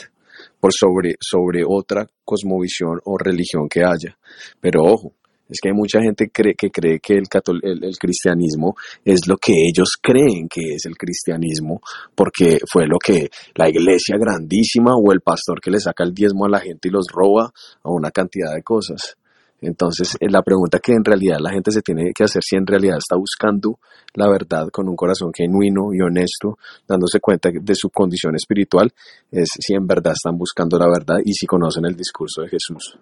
por 0.60 0.72
sobre, 0.72 1.14
sobre 1.20 1.62
otra 1.66 2.06
cosmovisión 2.24 3.00
o 3.04 3.16
religión 3.18 3.68
que 3.68 3.80
haya. 3.84 4.16
Pero 4.60 4.82
ojo, 4.82 5.12
es 5.48 5.58
que 5.62 5.68
hay 5.68 5.74
mucha 5.74 6.00
gente 6.00 6.28
cree, 6.30 6.54
que 6.54 6.70
cree 6.70 6.98
que 6.98 7.14
el, 7.14 7.24
el, 7.62 7.96
cristianismo 7.98 8.74
es 9.04 9.28
lo 9.28 9.36
que 9.36 9.52
ellos 9.52 9.90
creen 10.02 10.48
que 10.48 10.74
es 10.74 10.86
el 10.86 10.96
cristianismo, 10.96 11.80
porque 12.14 12.58
fue 12.70 12.86
lo 12.86 12.98
que 12.98 13.28
la 13.54 13.68
iglesia 13.68 14.16
grandísima 14.18 14.96
o 14.96 15.12
el 15.12 15.20
pastor 15.20 15.60
que 15.60 15.70
le 15.70 15.78
saca 15.78 16.02
el 16.02 16.12
diezmo 16.12 16.46
a 16.46 16.50
la 16.50 16.60
gente 16.60 16.88
y 16.88 16.90
los 16.90 17.06
roba 17.12 17.52
a 17.82 17.90
una 17.90 18.10
cantidad 18.10 18.54
de 18.54 18.62
cosas. 18.62 19.16
Entonces, 19.60 20.16
eh, 20.20 20.28
la 20.28 20.42
pregunta 20.42 20.78
que 20.78 20.92
en 20.92 21.04
realidad 21.04 21.38
la 21.40 21.50
gente 21.50 21.70
se 21.70 21.82
tiene 21.82 22.12
que 22.14 22.24
hacer 22.24 22.42
si 22.42 22.56
en 22.56 22.66
realidad 22.66 22.98
está 22.98 23.16
buscando 23.16 23.78
la 24.14 24.28
verdad 24.28 24.68
con 24.70 24.88
un 24.88 24.96
corazón 24.96 25.32
genuino 25.34 25.92
y 25.92 26.00
honesto, 26.00 26.58
dándose 26.86 27.20
cuenta 27.20 27.50
de 27.52 27.74
su 27.74 27.90
condición 27.90 28.34
espiritual, 28.34 28.92
es 29.30 29.48
si 29.58 29.74
en 29.74 29.86
verdad 29.86 30.12
están 30.12 30.36
buscando 30.36 30.78
la 30.78 30.86
verdad 30.86 31.18
y 31.24 31.32
si 31.32 31.46
conocen 31.46 31.86
el 31.86 31.96
discurso 31.96 32.42
de 32.42 32.48
Jesús. 32.48 32.98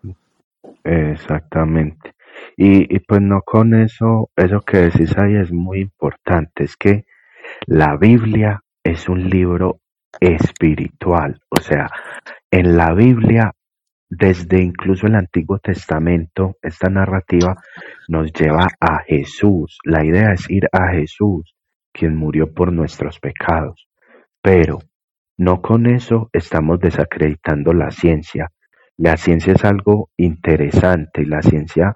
Exactamente. 0.85 2.15
Y, 2.57 2.95
y 2.95 2.99
pues 3.01 3.21
no 3.21 3.41
con 3.45 3.75
eso, 3.75 4.31
eso 4.37 4.61
que 4.61 4.79
decís 4.79 5.13
ahí 5.17 5.37
es 5.37 5.53
muy 5.53 5.81
importante, 5.81 6.65
es 6.65 6.77
que 6.77 7.05
la 7.67 7.97
Biblia 7.97 8.61
es 8.83 9.09
un 9.09 9.29
libro 9.29 9.81
espiritual, 10.21 11.41
o 11.49 11.61
sea, 11.61 11.89
en 12.51 12.77
la 12.77 12.95
Biblia 12.95 13.53
desde 14.09 14.63
incluso 14.63 15.07
el 15.07 15.15
Antiguo 15.15 15.59
Testamento, 15.59 16.57
esta 16.63 16.89
narrativa 16.89 17.57
nos 18.09 18.33
lleva 18.33 18.67
a 18.81 19.03
Jesús. 19.07 19.79
La 19.85 20.05
idea 20.05 20.33
es 20.33 20.49
ir 20.51 20.69
a 20.73 20.93
Jesús, 20.93 21.55
quien 21.93 22.17
murió 22.17 22.53
por 22.53 22.73
nuestros 22.73 23.19
pecados. 23.19 23.89
Pero 24.41 24.79
no 25.39 25.61
con 25.61 25.87
eso 25.87 26.29
estamos 26.33 26.79
desacreditando 26.79 27.73
la 27.73 27.91
ciencia. 27.91 28.51
La 28.97 29.17
ciencia 29.17 29.55
es 29.55 29.65
algo 29.65 30.11
interesante 30.17 31.23
y 31.23 31.25
la 31.25 31.43
ciencia 31.43 31.95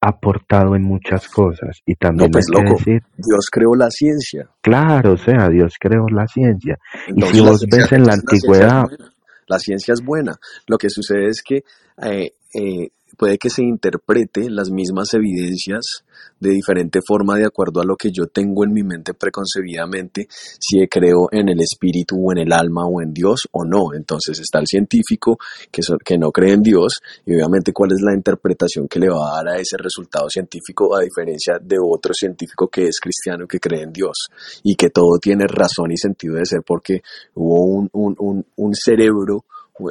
ha 0.00 0.08
aportado 0.08 0.76
en 0.76 0.82
muchas 0.82 1.26
cosas 1.28 1.80
y 1.84 1.94
también 1.96 2.30
no, 2.30 2.32
pues, 2.32 2.46
decir 2.46 3.02
Dios 3.16 3.48
creó 3.50 3.74
la 3.74 3.90
ciencia. 3.90 4.48
Claro, 4.60 5.14
o 5.14 5.16
sea, 5.16 5.48
Dios 5.48 5.74
creó 5.80 6.06
la 6.08 6.26
ciencia. 6.28 6.78
y 7.08 7.22
si 7.22 7.40
vos 7.40 7.66
ves 7.68 7.90
en 7.92 8.04
la 8.04 8.12
antigüedad, 8.12 8.84
la 8.84 9.15
ciencia 9.58 9.94
es 9.94 10.02
buena. 10.02 10.38
Lo 10.66 10.78
que 10.78 10.90
sucede 10.90 11.28
es 11.28 11.42
que 11.42 11.64
eh, 12.02 12.34
eh, 12.54 12.90
puede 13.16 13.38
que 13.38 13.50
se 13.50 13.62
interprete 13.62 14.50
las 14.50 14.70
mismas 14.70 15.14
evidencias 15.14 16.04
de 16.40 16.50
diferente 16.50 17.00
forma 17.06 17.36
de 17.36 17.46
acuerdo 17.46 17.80
a 17.80 17.84
lo 17.84 17.96
que 17.96 18.10
yo 18.12 18.26
tengo 18.26 18.64
en 18.64 18.72
mi 18.72 18.82
mente 18.82 19.14
preconcebidamente, 19.14 20.26
si 20.30 20.86
creo 20.88 21.28
en 21.30 21.48
el 21.48 21.60
espíritu 21.60 22.16
o 22.16 22.32
en 22.32 22.38
el 22.38 22.52
alma 22.52 22.86
o 22.86 23.00
en 23.00 23.12
Dios 23.12 23.48
o 23.52 23.64
no. 23.64 23.94
Entonces 23.94 24.38
está 24.38 24.58
el 24.58 24.66
científico 24.66 25.38
que, 25.70 25.82
que 26.04 26.18
no 26.18 26.30
cree 26.30 26.52
en 26.52 26.62
Dios 26.62 27.00
y 27.24 27.34
obviamente 27.34 27.72
cuál 27.72 27.92
es 27.92 28.00
la 28.02 28.14
interpretación 28.14 28.88
que 28.88 29.00
le 29.00 29.08
va 29.08 29.30
a 29.30 29.42
dar 29.42 29.56
a 29.56 29.60
ese 29.60 29.76
resultado 29.78 30.28
científico 30.28 30.94
a 30.94 31.00
diferencia 31.00 31.58
de 31.60 31.76
otro 31.82 32.12
científico 32.14 32.68
que 32.68 32.86
es 32.88 32.98
cristiano 33.00 33.46
que 33.46 33.58
cree 33.58 33.82
en 33.82 33.92
Dios 33.92 34.28
y 34.62 34.74
que 34.74 34.90
todo 34.90 35.18
tiene 35.20 35.46
razón 35.46 35.90
y 35.90 35.96
sentido 35.96 36.36
de 36.36 36.46
ser 36.46 36.60
porque 36.66 37.00
hubo 37.34 37.64
un, 37.64 37.88
un, 37.92 38.14
un, 38.18 38.46
un 38.56 38.74
cerebro, 38.74 39.44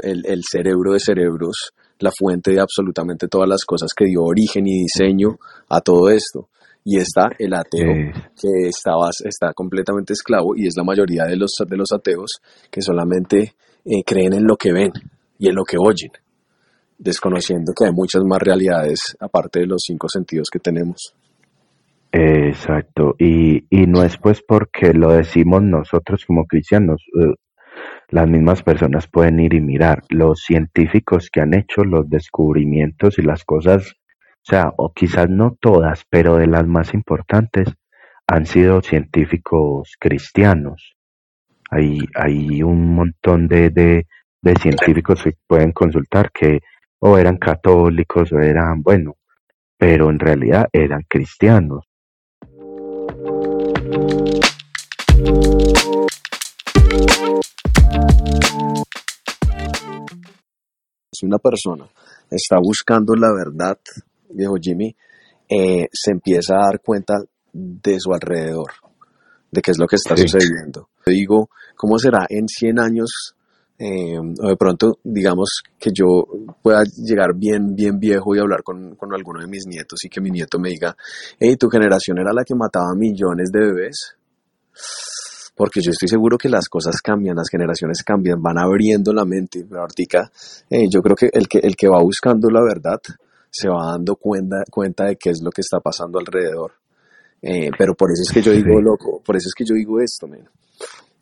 el, 0.04 0.26
el 0.26 0.42
cerebro 0.50 0.94
de 0.94 1.00
cerebros, 1.00 1.74
la 2.00 2.12
fuente 2.18 2.52
de 2.52 2.60
absolutamente 2.60 3.28
todas 3.28 3.48
las 3.48 3.64
cosas 3.66 3.92
que 3.96 4.06
dio 4.06 4.24
origen 4.24 4.68
y 4.68 4.84
diseño 4.84 5.38
a 5.70 5.82
todo 5.82 6.10
esto. 6.10 6.50
Y 6.84 6.98
está 6.98 7.30
el 7.40 7.54
ateo, 7.54 8.14
que 8.40 8.68
está, 8.68 8.92
está 9.24 9.54
completamente 9.54 10.14
esclavo, 10.14 10.56
y 10.56 10.68
es 10.68 10.76
la 10.78 10.84
mayoría 10.84 11.24
de 11.24 11.36
los, 11.36 11.52
de 11.68 11.78
los 11.78 11.92
ateos 11.92 12.30
que 12.70 12.82
solamente 12.82 13.56
eh, 13.86 14.04
creen 14.06 14.34
en 14.34 14.46
lo 14.46 14.56
que 14.56 14.72
ven 14.72 14.92
y 15.40 15.50
en 15.50 15.56
lo 15.56 15.64
que 15.64 15.78
oyen, 15.80 16.12
desconociendo 17.00 17.74
que 17.74 17.86
hay 17.86 17.92
muchas 17.92 18.22
más 18.24 18.40
realidades 18.40 19.16
aparte 19.20 19.62
de 19.62 19.66
los 19.66 19.82
cinco 19.84 20.08
sentidos 20.10 20.48
que 20.52 20.60
tenemos. 20.60 21.16
Exacto, 22.12 23.16
y, 23.18 23.66
y 23.70 23.88
no 23.88 24.04
es 24.04 24.18
pues 24.18 24.42
porque 24.48 24.94
lo 24.94 25.12
decimos 25.12 25.64
nosotros 25.64 26.24
como 26.26 26.46
cristianos, 26.46 27.02
eh, 27.20 27.34
las 28.10 28.28
mismas 28.28 28.64
personas 28.64 29.08
pueden 29.08 29.40
ir 29.40 29.54
y 29.54 29.62
mirar. 29.62 30.04
Los 30.10 30.42
científicos 30.42 31.30
que 31.32 31.42
han 31.42 31.54
hecho 31.54 31.84
los 31.84 32.10
descubrimientos 32.10 33.18
y 33.18 33.22
las 33.22 33.44
cosas, 33.44 33.94
o 34.18 34.44
sea, 34.44 34.74
o 34.78 34.94
quizás 34.94 35.30
no 35.30 35.58
todas, 35.60 36.06
pero 36.10 36.38
de 36.38 36.48
las 36.48 36.68
más 36.68 36.94
importantes, 36.94 37.68
han 38.28 38.46
sido 38.46 38.82
científicos 38.82 39.96
cristianos. 40.00 40.96
Hay, 41.72 42.00
hay 42.16 42.64
un 42.64 42.96
montón 42.96 43.48
de, 43.48 43.70
de, 43.70 44.08
de 44.42 44.56
científicos 44.56 45.24
que 45.24 45.34
pueden 45.48 45.72
consultar 45.72 46.32
que 46.32 46.60
o 47.00 47.18
eran 47.18 47.38
católicos 47.38 48.32
o 48.32 48.40
eran, 48.40 48.82
bueno, 48.82 49.18
pero 49.78 50.10
en 50.10 50.20
realidad 50.20 50.68
eran 50.72 51.04
cristianos. 51.08 51.86
Si 61.18 61.26
una 61.26 61.38
persona 61.38 61.88
está 62.30 62.58
buscando 62.62 63.16
la 63.16 63.32
verdad, 63.34 63.78
viejo 64.30 64.56
Jimmy, 64.60 64.96
eh, 65.48 65.88
se 65.92 66.12
empieza 66.12 66.56
a 66.56 66.66
dar 66.72 66.82
cuenta 66.82 67.16
de 67.54 68.00
su 68.00 68.14
alrededor, 68.14 68.72
de 69.52 69.62
qué 69.62 69.72
es 69.72 69.78
lo 69.80 69.88
que 69.88 69.96
está 69.96 70.18
sucediendo. 70.18 70.90
Digo, 71.06 71.50
¿cómo 71.76 71.98
será 71.98 72.26
en 72.30 72.48
100 72.48 72.80
años? 72.80 73.36
Eh, 73.78 74.18
o 74.18 74.48
de 74.48 74.56
pronto, 74.56 75.00
digamos 75.04 75.62
que 75.78 75.92
yo 75.94 76.06
pueda 76.62 76.84
llegar 76.84 77.36
bien, 77.36 77.76
bien 77.76 78.00
viejo 78.00 78.34
y 78.36 78.40
hablar 78.40 78.64
con, 78.64 78.96
con 78.96 79.14
alguno 79.14 79.42
de 79.42 79.48
mis 79.48 79.68
nietos 79.68 80.00
y 80.06 80.10
que 80.10 80.22
mi 80.22 80.32
nieto 80.32 80.60
me 80.60 80.70
diga, 80.70 80.96
hey, 81.40 81.58
tu 81.58 81.70
generación 81.70 82.18
era 82.20 82.32
la 82.34 82.46
que 82.46 82.56
mataba 82.56 82.96
millones 82.96 83.50
de 83.52 83.60
bebés 83.60 84.16
porque 85.56 85.80
yo 85.82 85.92
estoy 85.92 86.10
seguro 86.10 86.38
que 86.38 86.50
las 86.50 86.68
cosas 86.68 87.02
cambian, 87.02 87.36
las 87.36 87.50
generaciones 87.50 88.04
cambian, 88.04 88.42
van 88.42 88.58
abriendo 88.58 89.14
la 89.14 89.24
mente. 89.24 89.66
Pero 89.68 89.82
ahorita, 89.82 90.32
eh, 90.70 90.88
yo 90.92 91.02
creo 91.02 91.16
que 91.16 91.30
el, 91.32 91.48
que 91.48 91.60
el 91.60 91.76
que 91.76 91.88
va 91.88 92.02
buscando 92.02 92.50
la 92.50 92.62
verdad 92.62 93.00
se 93.50 93.70
va 93.70 93.92
dando 93.92 94.18
cuenta, 94.18 94.58
cuenta 94.70 95.06
de 95.06 95.16
qué 95.16 95.30
es 95.30 95.40
lo 95.42 95.50
que 95.52 95.62
está 95.62 95.80
pasando 95.80 96.20
alrededor. 96.20 96.74
Eh, 97.42 97.70
pero 97.78 97.94
por 97.94 98.12
eso 98.12 98.24
es 98.24 98.32
que 98.34 98.42
yo 98.42 98.52
digo, 98.52 98.82
loco, 98.82 99.22
por 99.24 99.38
eso 99.38 99.48
es 99.48 99.54
que 99.56 99.64
yo 99.64 99.76
digo 99.76 100.02
esto, 100.02 100.28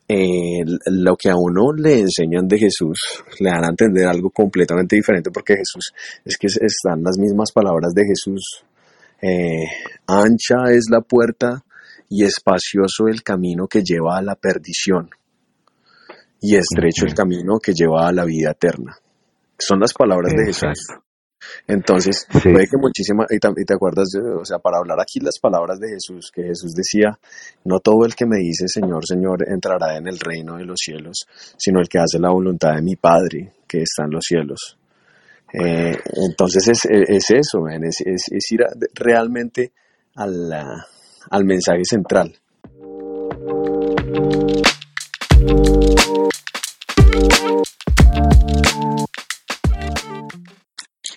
eh, 0.08 0.64
lo 0.88 1.16
que 1.16 1.30
a 1.30 1.36
uno 1.36 1.72
le 1.74 2.00
enseñan 2.00 2.48
de 2.48 2.58
Jesús, 2.58 3.24
le 3.40 3.50
dan 3.50 3.66
a 3.66 3.70
entender 3.70 4.08
algo 4.08 4.32
completamente 4.32 4.96
diferente, 4.96 5.30
porque 5.32 5.58
Jesús, 5.58 5.94
es 6.26 6.38
que 6.38 6.48
están 6.48 7.04
las 7.04 7.18
mismas 7.20 7.52
palabras 7.52 7.94
de 7.94 8.04
Jesús. 8.06 8.64
ancha 10.08 10.72
es 10.72 10.86
la 10.90 11.02
puerta 11.02 11.64
y 12.16 12.24
espacioso 12.26 13.08
el 13.08 13.24
camino 13.24 13.68
que 13.68 13.82
lleva 13.84 14.18
a 14.18 14.22
la 14.22 14.36
perdición, 14.36 15.10
y 16.40 16.56
estrecho 16.56 17.06
el 17.06 17.16
camino 17.16 17.58
que 17.60 17.74
lleva 17.74 18.08
a 18.08 18.12
la 18.12 18.24
vida 18.26 18.52
eterna. 18.52 18.96
Son 19.58 19.80
las 19.80 19.94
palabras 19.94 20.32
de 20.34 20.46
Jesús. 20.46 20.78
Entonces, 21.68 22.26
Sí. 22.30 22.40
puede 22.52 22.68
que 22.68 22.78
muchísima, 22.78 23.26
y, 23.30 23.38
te 23.66 23.74
acuerdas, 23.74 24.10
de- 24.12 24.22
o 24.42 24.46
sea, 24.46 24.60
para 24.60 24.78
hablar 24.78 25.00
aquí 25.02 25.20
las 25.20 25.40
palabras 25.42 25.80
de 25.80 25.90
Jesús, 25.90 26.32
que 26.34 26.44
Jesús 26.44 26.74
decía, 26.74 27.18
no 27.66 27.80
todo 27.80 28.06
el 28.06 28.14
que 28.16 28.26
me 28.26 28.38
dice 28.38 28.68
Señor, 28.68 29.06
Señor 29.06 29.50
entrará 29.50 29.98
en 29.98 30.08
el 30.08 30.20
reino 30.20 30.58
de 30.58 30.66
los 30.66 30.80
cielos, 30.80 31.26
sino 31.58 31.80
el 31.82 31.90
que 31.90 32.00
hace 32.00 32.20
la 32.20 32.30
voluntad 32.30 32.76
de 32.76 32.82
mi 32.82 32.96
Padre 32.96 33.54
que 33.68 33.80
está 33.82 34.04
en 34.06 34.12
los 34.12 34.24
cielos. 34.26 34.78
Eh, 35.54 35.98
entonces 36.28 36.68
es, 36.68 36.80
es 36.90 37.26
eso, 37.32 37.62
man, 37.62 37.84
es, 37.84 38.02
es- 38.06 38.32
es 38.32 38.52
ir 38.52 38.64
a- 38.64 38.74
realmente 38.96 39.72
al, 40.16 40.52
ah, 40.54 40.86
al 41.30 41.46
mensaje 41.46 41.84
central. 41.86 42.36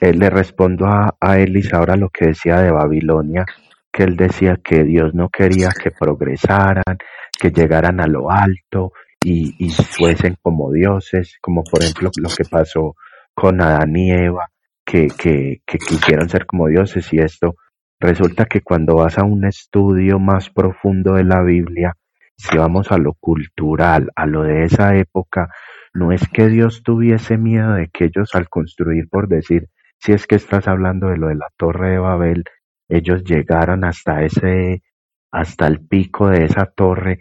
Eh, 0.00 0.12
le 0.12 0.30
respondo 0.30 0.86
a, 0.86 1.16
a 1.20 1.38
Elis 1.38 1.72
ahora 1.72 1.96
lo 1.96 2.10
que 2.10 2.26
decía 2.26 2.60
de 2.60 2.70
Babilonia, 2.70 3.44
que 3.90 4.04
él 4.04 4.16
decía 4.16 4.58
que 4.62 4.84
Dios 4.84 5.14
no 5.14 5.30
quería 5.30 5.70
que 5.70 5.90
progresaran, 5.90 6.98
que 7.38 7.50
llegaran 7.50 8.00
a 8.00 8.06
lo 8.06 8.30
alto 8.30 8.92
y, 9.24 9.54
y 9.58 9.70
fuesen 9.70 10.36
como 10.42 10.70
dioses, 10.70 11.38
como 11.40 11.64
por 11.64 11.82
ejemplo 11.82 12.10
lo 12.22 12.28
que 12.28 12.44
pasó 12.44 12.94
con 13.34 13.60
Adán 13.60 13.96
y 13.96 14.12
Eva, 14.12 14.50
que, 14.84 15.08
que, 15.08 15.62
que 15.66 15.78
quisieron 15.78 16.28
ser 16.28 16.46
como 16.46 16.68
dioses 16.68 17.12
y 17.12 17.18
esto. 17.18 17.56
Resulta 17.98 18.44
que 18.46 18.60
cuando 18.60 18.96
vas 18.96 19.18
a 19.18 19.24
un 19.24 19.44
estudio 19.44 20.18
más 20.18 20.50
profundo 20.50 21.14
de 21.14 21.24
la 21.24 21.42
Biblia, 21.42 21.94
si 22.36 22.58
vamos 22.58 22.92
a 22.92 22.98
lo 22.98 23.14
cultural, 23.14 24.10
a 24.16 24.26
lo 24.26 24.42
de 24.42 24.64
esa 24.64 24.96
época, 24.96 25.48
no 25.94 26.12
es 26.12 26.28
que 26.28 26.48
Dios 26.48 26.82
tuviese 26.82 27.38
miedo 27.38 27.72
de 27.72 27.88
que 27.88 28.04
ellos 28.06 28.34
al 28.34 28.48
construir, 28.50 29.08
por 29.08 29.28
decir, 29.28 29.68
si 29.98 30.12
es 30.12 30.26
que 30.26 30.34
estás 30.34 30.68
hablando 30.68 31.08
de 31.08 31.16
lo 31.16 31.28
de 31.28 31.36
la 31.36 31.48
Torre 31.56 31.92
de 31.92 31.98
Babel, 31.98 32.44
ellos 32.88 33.24
llegaran 33.24 33.84
hasta 33.84 34.22
ese, 34.22 34.82
hasta 35.30 35.66
el 35.66 35.80
pico 35.80 36.28
de 36.28 36.44
esa 36.44 36.66
torre 36.66 37.20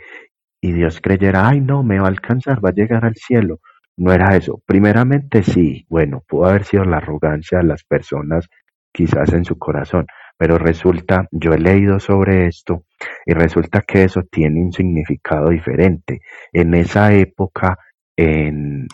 y 0.62 0.74
Dios 0.74 1.00
creyera, 1.02 1.48
ay 1.48 1.62
no, 1.62 1.84
me 1.84 2.00
va 2.00 2.06
a 2.06 2.10
alcanzar, 2.10 2.64
va 2.64 2.70
a 2.70 2.74
llegar 2.74 3.06
al 3.06 3.16
cielo. 3.16 3.60
No 3.98 4.12
era 4.12 4.36
eso. 4.36 4.62
Primeramente 4.66 5.42
sí, 5.44 5.86
bueno, 5.90 6.24
pudo 6.28 6.48
haber 6.48 6.66
sido 6.66 6.84
la 6.84 6.98
arrogancia 6.98 7.60
de 7.60 7.66
las 7.66 7.84
personas 7.84 8.48
quizás 8.92 9.34
en 9.34 9.46
su 9.46 9.58
corazón, 9.58 10.08
pero 10.38 10.58
resulta, 10.58 11.28
yo 11.32 11.54
he 11.54 11.60
leído 11.60 12.00
sobre 12.00 12.48
esto 12.48 12.84
y 13.26 13.34
resulta 13.34 13.82
que 13.82 14.04
eso 14.04 14.24
tiene 14.24 14.62
un 14.62 14.74
significado 14.74 15.50
diferente. 15.50 16.22
En 16.52 16.74
esa 16.74 17.14
época, 17.14 17.78
en, 18.18 18.88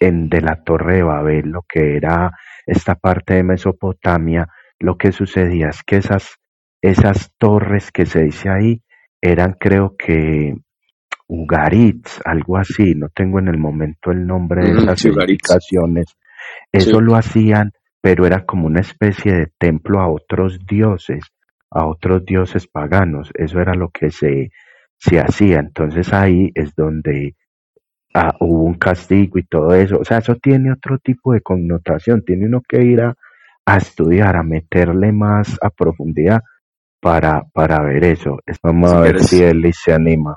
en 0.00 0.28
de 0.28 0.40
la 0.40 0.62
Torre 0.62 0.96
de 0.96 1.02
Babel, 1.02 1.50
lo 1.50 1.62
que 1.62 1.96
era 1.96 2.32
esta 2.66 2.94
parte 2.94 3.34
de 3.34 3.42
Mesopotamia, 3.42 4.48
lo 4.78 4.96
que 4.98 5.12
sucedía 5.12 5.68
es 5.68 5.82
que 5.82 5.96
esas, 5.96 6.36
esas 6.82 7.32
torres 7.38 7.90
que 7.90 8.06
se 8.06 8.24
dice 8.24 8.50
ahí 8.50 8.82
eran 9.20 9.56
creo 9.58 9.96
que 9.96 10.54
Ugaritz, 11.28 12.20
algo 12.24 12.56
así, 12.56 12.94
no 12.94 13.08
tengo 13.08 13.38
en 13.38 13.48
el 13.48 13.58
momento 13.58 14.10
el 14.10 14.26
nombre 14.26 14.62
de 14.62 14.78
esas 14.78 15.00
sí, 15.00 15.08
edificaciones. 15.08 16.06
Sí. 16.08 16.14
Eso 16.72 17.00
lo 17.00 17.16
hacían, 17.16 17.72
pero 18.06 18.24
era 18.24 18.44
como 18.46 18.68
una 18.68 18.82
especie 18.82 19.34
de 19.34 19.48
templo 19.58 19.98
a 20.00 20.06
otros 20.08 20.60
dioses, 20.64 21.24
a 21.72 21.88
otros 21.88 22.24
dioses 22.24 22.68
paganos. 22.68 23.32
Eso 23.34 23.60
era 23.60 23.74
lo 23.74 23.88
que 23.90 24.12
se, 24.12 24.52
se 24.96 25.18
hacía. 25.18 25.58
Entonces 25.58 26.12
ahí 26.12 26.52
es 26.54 26.72
donde 26.76 27.34
ah, 28.14 28.36
hubo 28.38 28.62
un 28.62 28.74
castigo 28.74 29.40
y 29.40 29.44
todo 29.44 29.74
eso. 29.74 29.98
O 29.98 30.04
sea, 30.04 30.18
eso 30.18 30.36
tiene 30.36 30.72
otro 30.72 30.98
tipo 30.98 31.32
de 31.32 31.40
connotación. 31.40 32.24
Tiene 32.24 32.46
uno 32.46 32.62
que 32.68 32.84
ir 32.84 33.00
a, 33.00 33.16
a 33.66 33.76
estudiar, 33.76 34.36
a 34.36 34.44
meterle 34.44 35.10
más 35.10 35.58
a 35.60 35.70
profundidad 35.70 36.42
para, 37.00 37.42
para 37.52 37.82
ver 37.82 38.04
eso. 38.04 38.38
Vamos 38.62 38.92
Si 38.92 38.94
a 38.94 39.00
ver 39.00 39.16
quieres, 39.16 39.26
si 39.26 39.42
él 39.42 39.72
se 39.74 39.92
anima. 39.94 40.36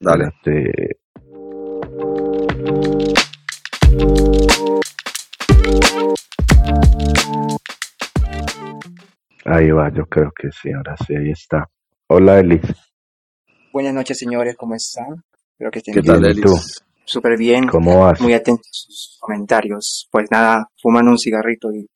dale. 0.00 0.32
Espérate. 0.44 0.98
Ahí 9.44 9.70
va, 9.70 9.90
yo 9.92 10.06
creo 10.06 10.30
que 10.36 10.48
sí, 10.52 10.70
ahora 10.72 10.96
sí, 11.04 11.14
ahí 11.16 11.30
está. 11.30 11.68
Hola, 12.08 12.38
Elis. 12.40 12.60
Buenas 13.72 13.94
noches, 13.94 14.18
señores, 14.18 14.54
¿cómo 14.56 14.74
están? 14.74 15.24
Espero 15.52 15.70
que 15.70 15.78
estén 15.78 15.94
¿Qué 15.94 16.00
bien. 16.00 16.12
tal, 16.14 16.22
Bien, 16.22 16.38
¿y 16.38 16.40
tú? 16.40 16.50
Elis? 16.52 16.84
Súper 17.04 17.36
bien, 17.36 17.66
¿Cómo 17.66 18.00
vas? 18.00 18.20
muy 18.20 18.32
atentos 18.32 18.66
a 18.68 18.72
sus 18.72 19.16
comentarios. 19.20 20.08
Pues 20.10 20.28
nada, 20.30 20.66
fumando 20.80 21.10
un 21.10 21.18
cigarrito 21.18 21.72
y 21.72 21.86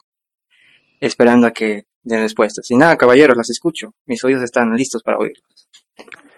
esperando 1.01 1.47
a 1.47 1.53
que 1.53 1.85
den 2.03 2.21
respuestas. 2.21 2.69
Y 2.71 2.77
nada, 2.77 2.97
caballeros, 2.97 3.37
las 3.37 3.51
escucho. 3.51 3.93
Mis 4.07 4.23
oídos 4.25 4.43
están 4.43 4.73
listos 4.75 5.03
para 5.05 5.19
oír. 5.19 5.35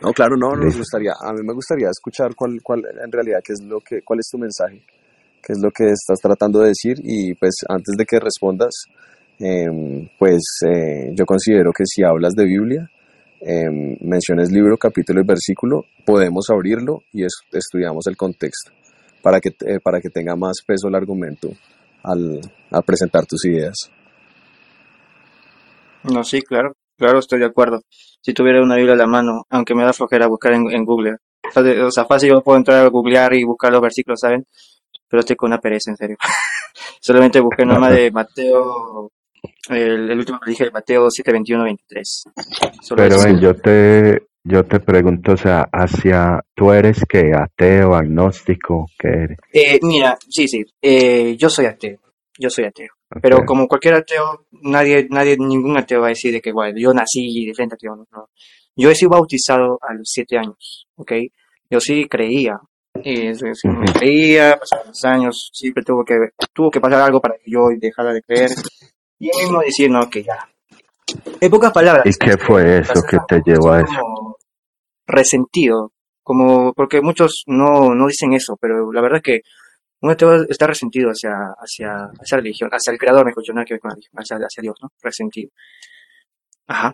No, 0.03 0.13
claro, 0.13 0.37
no, 0.37 0.55
nos 0.55 0.77
gustaría, 0.77 1.13
a 1.19 1.33
mí 1.33 1.41
me 1.43 1.55
gustaría 1.55 1.89
escuchar 1.89 2.35
cuál, 2.37 2.61
cuál, 2.63 2.85
en 3.03 3.11
realidad, 3.11 3.41
qué 3.43 3.55
es 3.55 3.63
lo 3.63 3.81
que, 3.81 4.03
cuál 4.03 4.21
es 4.21 4.29
tu 4.31 4.39
mensaje, 4.39 4.85
qué 5.43 5.53
es 5.55 5.59
lo 5.61 5.71
que 5.73 5.87
estás 5.91 6.21
tratando 6.23 6.61
de 6.61 6.69
decir 6.69 6.99
y 7.03 7.35
pues 7.35 7.55
antes 7.69 7.97
de 7.97 8.05
que 8.05 8.21
respondas, 8.21 8.71
em, 9.39 10.09
pues 10.19 10.43
eh, 10.67 11.13
yo 11.15 11.25
considero 11.27 11.73
que 11.73 11.85
si 11.87 12.03
hablas 12.03 12.35
de 12.35 12.45
Biblia, 12.45 12.91
em, 13.41 13.97
menciones 14.01 14.51
libro, 14.51 14.77
capítulo 14.77 15.21
y 15.21 15.25
versículo, 15.25 15.85
podemos 16.05 16.47
abrirlo 16.51 17.03
y 17.13 17.25
es- 17.25 17.41
estudiamos 17.53 18.07
el 18.07 18.17
contexto 18.17 18.73
para 19.23 19.41
que, 19.41 19.51
eh, 19.67 19.79
para 19.83 20.01
que 20.01 20.11
tenga 20.11 20.35
más 20.37 20.59
peso 20.67 20.89
el 20.89 20.95
argumento 20.95 21.51
al, 22.03 22.41
al 22.71 22.83
presentar 22.85 23.27
tus 23.27 23.45
ideas. 23.45 23.91
No, 26.05 26.25
sí, 26.25 26.43
claro, 26.43 26.73
claro, 26.97 27.19
estoy 27.19 27.41
de 27.41 27.47
acuerdo. 27.47 27.81
Si 27.91 28.33
tuviera 28.33 28.63
una 28.63 28.77
Biblia 28.77 28.95
a 28.95 28.99
la 28.99 29.07
mano, 29.07 29.45
aunque 29.51 29.75
me 29.75 29.85
da 29.85 29.93
flojera 29.93 30.27
buscar 30.27 30.53
en, 30.53 30.71
en 30.71 30.85
Google. 30.85 31.17
O 31.85 31.91
sea, 31.91 32.05
fácil 32.05 32.31
yo 32.31 32.43
puedo 32.43 32.59
entrar 32.59 32.85
a 32.85 32.89
googlear 32.89 33.35
y 33.35 33.45
buscar 33.45 33.73
los 33.73 33.81
versículos, 33.81 34.21
¿saben? 34.21 34.45
Pero 35.09 35.21
estoy 35.21 35.37
con 35.37 35.49
una 35.49 35.59
pereza, 35.61 35.91
en 35.91 35.97
serio. 35.97 36.17
Solamente 37.01 37.41
busqué 37.41 37.65
nomás 37.65 37.93
de 37.95 38.11
Mateo, 38.11 39.11
el, 39.69 40.11
el 40.11 40.19
último 40.19 40.41
que 40.41 40.51
dije, 40.51 40.71
Mateo 40.71 41.11
7, 41.11 41.33
21, 41.33 41.65
23. 41.65 42.25
Solo 42.83 43.03
Pero 43.03 43.21
ven, 43.23 43.41
yo 43.41 43.55
te, 43.55 44.29
yo 44.45 44.65
te 44.65 44.81
pregunto, 44.81 45.33
o 45.33 45.37
sea, 45.37 45.69
hacia, 45.73 46.41
¿tú 46.55 46.73
eres 46.73 47.05
que 47.09 47.33
ateo, 47.35 47.95
agnóstico? 47.95 48.87
¿Qué 48.99 49.09
eres? 49.09 49.39
Eh, 49.53 49.79
mira, 49.83 50.17
sí, 50.29 50.49
sí, 50.49 50.65
eh, 50.81 51.37
yo 51.37 51.51
soy 51.51 51.67
ateo, 51.67 51.99
yo 52.39 52.51
soy 52.51 52.65
ateo. 52.65 52.89
Pero 53.23 53.39
Ok. 53.39 53.45
como 53.47 53.67
cualquier 53.69 53.95
ateo, 53.95 54.47
nadie, 54.63 55.07
nadie, 55.11 55.37
ningún 55.39 55.77
ateo 55.79 56.01
va 56.01 56.07
a 56.07 56.11
decir 56.11 56.33
de 56.33 56.41
que, 56.41 56.53
bueno, 56.53 56.79
yo 56.79 56.93
nací 56.93 57.47
de 57.47 57.55
frente 57.55 57.75
ateo, 57.75 57.97
no. 57.97 58.29
Yo 58.77 58.91
he 58.91 58.95
sido 58.95 59.11
bautizado 59.11 59.79
a 59.83 59.93
los 59.95 60.09
siete 60.11 60.39
años, 60.39 60.87
¿ok? 60.97 61.13
Yo 61.71 61.81
sí 61.81 62.07
creía, 62.09 62.61
es 63.03 63.41
decir, 63.41 63.71
Ujú. 63.71 63.85
creía, 63.99 64.57
pasaron 64.59 64.89
los 64.89 65.05
años, 65.05 65.51
siempre 65.53 65.83
tuvo 65.83 66.05
que, 66.05 66.15
tuvo 66.53 66.71
que 66.71 66.81
pasar 66.81 67.01
algo 67.03 67.21
para 67.21 67.35
que 67.35 67.51
yo 67.51 67.69
dejara 67.79 68.13
de 68.13 68.23
creer, 68.23 68.51
y 69.19 69.31
mismo 69.37 69.61
decir, 69.61 69.91
no, 69.91 70.09
que 70.09 70.23
ya. 70.23 70.49
En 71.41 71.51
pocas 71.51 71.73
palabras, 71.73 72.05
¿Y 72.07 72.13
qué 72.19 72.37
fue 72.37 72.79
eso 72.81 73.03
que 73.09 73.19
te 73.27 73.41
llevó 73.45 73.73
a 73.73 73.81
eso? 73.81 74.37
resentido, 75.07 75.93
como, 76.23 76.73
porque 76.75 77.01
muchos 77.01 77.45
no, 77.47 77.95
no 77.95 78.07
dicen 78.09 78.33
eso, 78.35 78.57
pero 78.61 78.93
la 78.93 79.01
verdad 79.01 79.17
es 79.19 79.23
que 79.23 79.41
uno 80.03 80.13
ateo 80.13 80.43
está 80.49 80.67
resentido 80.67 81.11
hacia, 81.11 81.33
hacia, 81.59 82.11
hacia 82.21 82.37
la 82.37 82.43
religión, 82.43 82.71
hacia 82.71 82.93
el 82.93 82.99
creador, 82.99 83.25
mejor 83.25 83.43
dicho, 83.43 83.53
nada 83.55 83.65
que 83.65 83.75
ver 83.75 83.81
con 83.81 83.89
la 83.91 83.95
religión, 83.95 84.15
hacia, 84.19 84.37
hacia 84.37 84.61
Dios, 84.63 84.77
¿no? 84.83 84.91
Resentido. 85.03 85.51
Ajá. 86.67 86.93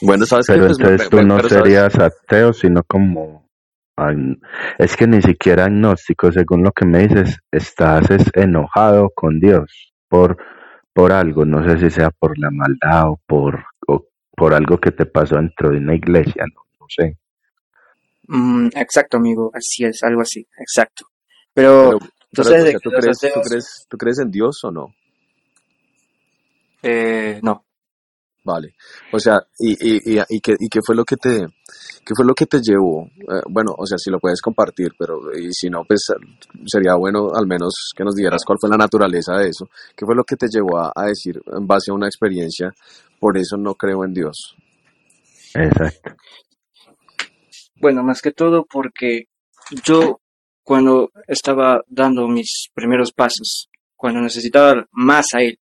Bueno, 0.00 0.24
¿sabes? 0.26 0.46
Pero 0.46 0.66
Pues, 0.66 0.78
me- 0.78 0.84
entonces 0.84 1.10
tú 1.10 1.16
me- 1.16 1.24
no 1.24 1.36
sabes, 1.38 1.52
serías 1.52 1.98
ateo, 1.98 2.52
sino 2.52 2.82
como... 2.84 3.46
Es 4.78 4.94
que 4.96 5.06
ni 5.06 5.22
siquiera 5.22 5.64
agnóstico, 5.64 6.30
según 6.30 6.62
lo 6.62 6.70
que 6.70 6.84
me 6.84 7.08
dices, 7.08 7.38
estás 7.50 8.10
es 8.10 8.30
enojado 8.34 9.10
con 9.14 9.40
Dios 9.40 9.94
por, 10.08 10.36
por 10.96 11.12
algo, 11.12 11.44
no 11.44 11.62
sé 11.62 11.78
si 11.78 11.90
sea 11.90 12.10
por 12.10 12.38
la 12.38 12.50
maldad 12.50 13.10
o 13.10 13.20
por, 13.26 13.66
o 13.86 14.06
por 14.34 14.54
algo 14.54 14.78
que 14.78 14.92
te 14.92 15.04
pasó 15.04 15.36
dentro 15.36 15.68
de 15.68 15.76
una 15.76 15.94
iglesia, 15.94 16.44
no, 16.54 16.62
no 16.80 16.86
sé. 16.88 17.18
Mm, 18.28 18.68
exacto, 18.74 19.18
amigo, 19.18 19.50
así 19.52 19.84
es, 19.84 20.02
algo 20.02 20.22
así, 20.22 20.46
exacto. 20.58 21.08
Pero, 21.52 21.98
pero, 21.98 21.98
pero, 21.98 22.10
entonces, 22.32 22.62
o 22.62 22.70
sea, 22.70 22.80
¿tú 22.80 22.90
crees, 22.90 23.18
tú 23.18 23.40
crees, 23.42 23.86
tú 23.90 23.98
crees 23.98 24.18
en 24.20 24.30
Dios 24.30 24.64
o 24.64 24.70
no? 24.70 24.94
eh, 26.82 27.40
no. 27.42 27.65
Vale. 28.46 28.76
O 29.12 29.18
sea, 29.18 29.40
¿y, 29.58 29.72
y, 29.72 30.18
y, 30.18 30.22
y 30.28 30.40
qué, 30.40 30.54
y 30.56 30.68
qué 30.68 30.78
fue 30.80 30.94
lo 30.94 31.04
que 31.04 31.16
te, 31.16 31.48
qué 32.04 32.14
fue 32.14 32.24
lo 32.24 32.32
que 32.32 32.46
te 32.46 32.60
llevó? 32.60 33.04
Eh, 33.04 33.42
bueno, 33.50 33.74
o 33.76 33.84
sea, 33.84 33.98
si 33.98 34.08
lo 34.08 34.20
puedes 34.20 34.40
compartir, 34.40 34.92
pero 34.96 35.36
y 35.36 35.52
si 35.52 35.68
no, 35.68 35.82
pues 35.82 36.02
sería 36.64 36.94
bueno 36.94 37.30
al 37.34 37.48
menos 37.48 37.90
que 37.96 38.04
nos 38.04 38.14
dijeras 38.14 38.44
cuál 38.46 38.58
fue 38.60 38.70
la 38.70 38.76
naturaleza 38.76 39.36
de 39.38 39.48
eso. 39.48 39.68
¿Qué 39.96 40.06
fue 40.06 40.14
lo 40.14 40.22
que 40.22 40.36
te 40.36 40.46
llevó 40.48 40.78
a, 40.78 40.92
a 40.94 41.06
decir 41.06 41.42
en 41.58 41.66
base 41.66 41.90
a 41.90 41.94
una 41.94 42.06
experiencia, 42.06 42.72
por 43.18 43.36
eso 43.36 43.56
no 43.56 43.74
creo 43.74 44.04
en 44.04 44.14
Dios? 44.14 44.54
Exacto. 45.52 46.14
Bueno, 47.80 48.04
más 48.04 48.22
que 48.22 48.30
todo 48.30 48.64
porque 48.64 49.24
yo 49.84 50.20
cuando 50.62 51.10
estaba 51.26 51.82
dando 51.88 52.28
mis 52.28 52.68
primeros 52.72 53.12
pasos, 53.12 53.68
cuando 53.96 54.20
necesitaba 54.20 54.86
más 54.92 55.26
a 55.34 55.42
él, 55.42 55.58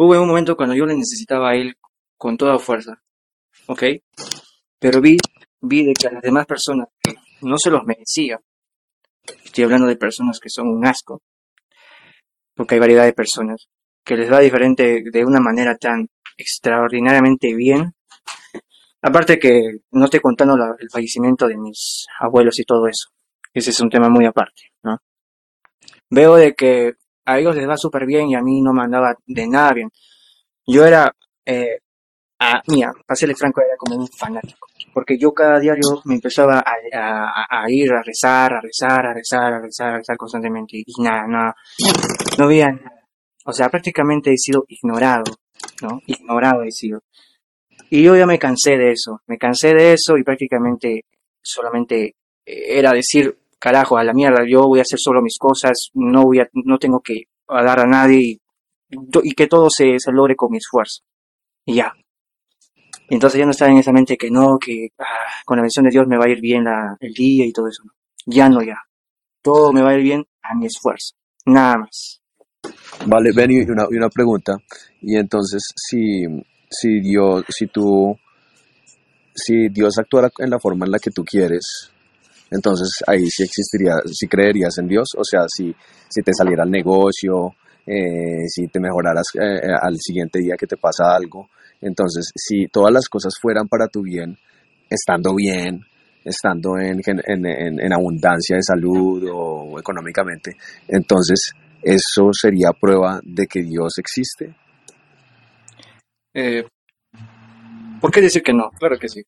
Hubo 0.00 0.12
un 0.22 0.28
momento 0.28 0.56
cuando 0.56 0.76
yo 0.76 0.86
le 0.86 0.94
necesitaba 0.94 1.50
a 1.50 1.54
él 1.56 1.74
con 2.18 2.36
toda 2.36 2.58
fuerza, 2.58 3.02
¿ok? 3.66 3.84
Pero 4.78 5.00
vi, 5.00 5.16
vi 5.60 5.86
de 5.86 5.94
que 5.94 6.08
a 6.08 6.12
las 6.12 6.22
demás 6.22 6.46
personas 6.46 6.88
no 7.40 7.56
se 7.56 7.70
los 7.70 7.84
merecía, 7.84 8.38
estoy 9.44 9.64
hablando 9.64 9.86
de 9.86 9.96
personas 9.96 10.38
que 10.40 10.50
son 10.50 10.68
un 10.68 10.86
asco, 10.86 11.22
porque 12.54 12.74
hay 12.74 12.80
variedad 12.80 13.04
de 13.04 13.12
personas, 13.12 13.68
que 14.04 14.16
les 14.16 14.30
va 14.30 14.40
diferente 14.40 15.02
de 15.04 15.24
una 15.24 15.40
manera 15.40 15.76
tan 15.76 16.08
extraordinariamente 16.36 17.54
bien. 17.54 17.94
Aparte 19.02 19.38
que 19.38 19.78
no 19.92 20.06
estoy 20.06 20.20
contando 20.20 20.56
el 20.78 20.90
fallecimiento 20.90 21.46
de 21.46 21.56
mis 21.56 22.06
abuelos 22.18 22.58
y 22.58 22.64
todo 22.64 22.88
eso. 22.88 23.10
Ese 23.52 23.70
es 23.70 23.80
un 23.80 23.90
tema 23.90 24.08
muy 24.08 24.24
aparte, 24.24 24.72
¿no? 24.82 24.98
Veo 26.10 26.36
de 26.36 26.54
que 26.54 26.94
a 27.26 27.38
ellos 27.38 27.54
les 27.54 27.68
va 27.68 27.76
súper 27.76 28.06
bien 28.06 28.30
y 28.30 28.34
a 28.34 28.42
mí 28.42 28.62
no 28.62 28.72
me 28.72 28.82
andaba 28.82 29.14
de 29.26 29.46
nada 29.46 29.72
bien. 29.72 29.90
Yo 30.66 30.84
era, 30.84 31.14
eh, 31.44 31.80
a, 32.40 32.62
mira, 32.68 32.92
para 33.06 33.16
serle 33.16 33.34
franco, 33.34 33.60
era 33.60 33.76
como 33.76 33.96
un 33.96 34.08
fanático. 34.08 34.68
Porque 34.94 35.18
yo 35.18 35.32
cada 35.32 35.58
diario 35.58 36.00
me 36.04 36.14
empezaba 36.14 36.58
a, 36.60 36.74
a- 36.94 37.62
a 37.64 37.70
ir 37.70 37.92
a 37.92 38.02
rezar, 38.02 38.54
a 38.54 38.60
rezar, 38.60 39.06
a 39.06 39.14
rezar, 39.14 39.52
a 39.54 39.60
rezar, 39.60 39.94
a 39.94 39.98
rezar 39.98 40.16
constantemente. 40.16 40.78
Y 40.84 41.02
nada, 41.02 41.26
nada, 41.26 41.56
no 42.38 42.44
había 42.44 42.70
nada. 42.72 43.02
O 43.44 43.52
sea, 43.52 43.68
prácticamente 43.68 44.30
he 44.32 44.36
sido 44.36 44.64
ignorado, 44.68 45.24
¿no? 45.82 46.00
Ignorado 46.06 46.62
he 46.62 46.70
sido. 46.72 47.00
Y 47.90 48.02
yo 48.02 48.16
ya 48.16 48.26
me 48.26 48.38
cansé 48.38 48.76
de 48.76 48.92
eso, 48.92 49.20
me 49.26 49.38
cansé 49.38 49.74
de 49.74 49.94
eso 49.94 50.16
y 50.18 50.22
prácticamente 50.24 51.04
solamente 51.42 52.16
eh, 52.44 52.78
era 52.78 52.92
decir, 52.92 53.38
carajo, 53.58 53.96
a 53.96 54.04
la 54.04 54.12
mierda, 54.12 54.44
yo 54.46 54.62
voy 54.66 54.80
a 54.80 54.82
hacer 54.82 54.98
solo 54.98 55.22
mis 55.22 55.38
cosas, 55.38 55.88
no 55.94 56.24
voy 56.24 56.40
a, 56.40 56.48
no 56.52 56.78
tengo 56.78 57.00
que 57.00 57.24
dar 57.48 57.80
a 57.80 57.86
nadie 57.86 58.18
y, 58.20 58.40
y 59.22 59.32
que 59.32 59.46
todo 59.46 59.68
se, 59.70 59.98
se 59.98 60.12
logre 60.12 60.36
con 60.36 60.50
mi 60.50 60.58
esfuerzo. 60.58 61.02
Y 61.64 61.76
ya. 61.76 61.94
Y 63.10 63.14
entonces 63.14 63.38
ya 63.38 63.44
no 63.44 63.52
estaba 63.52 63.70
en 63.70 63.78
esa 63.78 63.92
mente 63.92 64.16
que 64.16 64.30
no, 64.30 64.58
que 64.58 64.88
ah, 64.98 65.04
con 65.44 65.56
la 65.56 65.62
bendición 65.62 65.84
de 65.84 65.90
Dios 65.90 66.06
me 66.06 66.18
va 66.18 66.26
a 66.26 66.28
ir 66.28 66.40
bien 66.40 66.64
la- 66.64 66.96
el 67.00 67.12
día 67.12 67.46
y 67.46 67.52
todo 67.52 67.68
eso. 67.68 67.82
¿no? 67.84 67.92
Ya 68.26 68.48
no, 68.48 68.62
ya. 68.62 68.76
Todo 69.42 69.72
me 69.72 69.82
va 69.82 69.90
a 69.90 69.94
ir 69.96 70.02
bien 70.02 70.24
a 70.42 70.54
mi 70.54 70.66
esfuerzo. 70.66 71.14
Nada 71.46 71.78
más. 71.78 72.20
Vale, 73.06 73.30
ven 73.34 73.50
y 73.52 73.60
una, 73.60 73.86
una 73.88 74.08
pregunta. 74.08 74.56
Y 75.00 75.16
entonces, 75.16 75.62
si, 75.76 76.24
si 76.68 77.00
Dios, 77.00 77.44
si 77.48 77.68
tú, 77.68 78.14
si 79.34 79.68
Dios 79.68 79.96
actuara 79.98 80.30
en 80.38 80.50
la 80.50 80.58
forma 80.58 80.84
en 80.86 80.92
la 80.92 80.98
que 80.98 81.10
tú 81.10 81.24
quieres, 81.24 81.90
entonces 82.50 82.88
ahí 83.06 83.26
sí 83.28 83.44
existiría, 83.44 83.94
sí 84.06 84.26
creerías 84.26 84.76
en 84.78 84.88
Dios. 84.88 85.08
O 85.16 85.24
sea, 85.24 85.42
si, 85.48 85.74
si 86.08 86.22
te 86.22 86.32
saliera 86.34 86.64
el 86.64 86.70
negocio, 86.70 87.54
eh, 87.86 88.46
si 88.48 88.66
te 88.68 88.80
mejoraras 88.80 89.26
eh, 89.34 89.60
eh, 89.62 89.72
al 89.80 89.96
siguiente 89.98 90.40
día 90.40 90.56
que 90.58 90.66
te 90.66 90.76
pasa 90.76 91.14
algo. 91.14 91.48
Entonces, 91.80 92.30
si 92.34 92.66
todas 92.66 92.92
las 92.92 93.08
cosas 93.08 93.34
fueran 93.40 93.68
para 93.68 93.88
tu 93.88 94.02
bien, 94.02 94.36
estando 94.90 95.34
bien, 95.34 95.84
estando 96.24 96.78
en, 96.78 97.00
en, 97.06 97.92
abundancia 97.92 98.56
de 98.56 98.62
salud 98.62 99.28
o 99.32 99.78
económicamente, 99.78 100.56
entonces 100.88 101.52
eso 101.82 102.30
sería 102.32 102.72
prueba 102.72 103.20
de 103.22 103.46
que 103.46 103.62
Dios 103.62 103.98
existe. 103.98 104.56
Eh, 106.34 106.64
¿Por 108.00 108.10
qué 108.10 108.20
decir 108.20 108.42
que 108.42 108.52
no? 108.52 108.70
Claro 108.78 108.98
que 108.98 109.08
sí. 109.08 109.22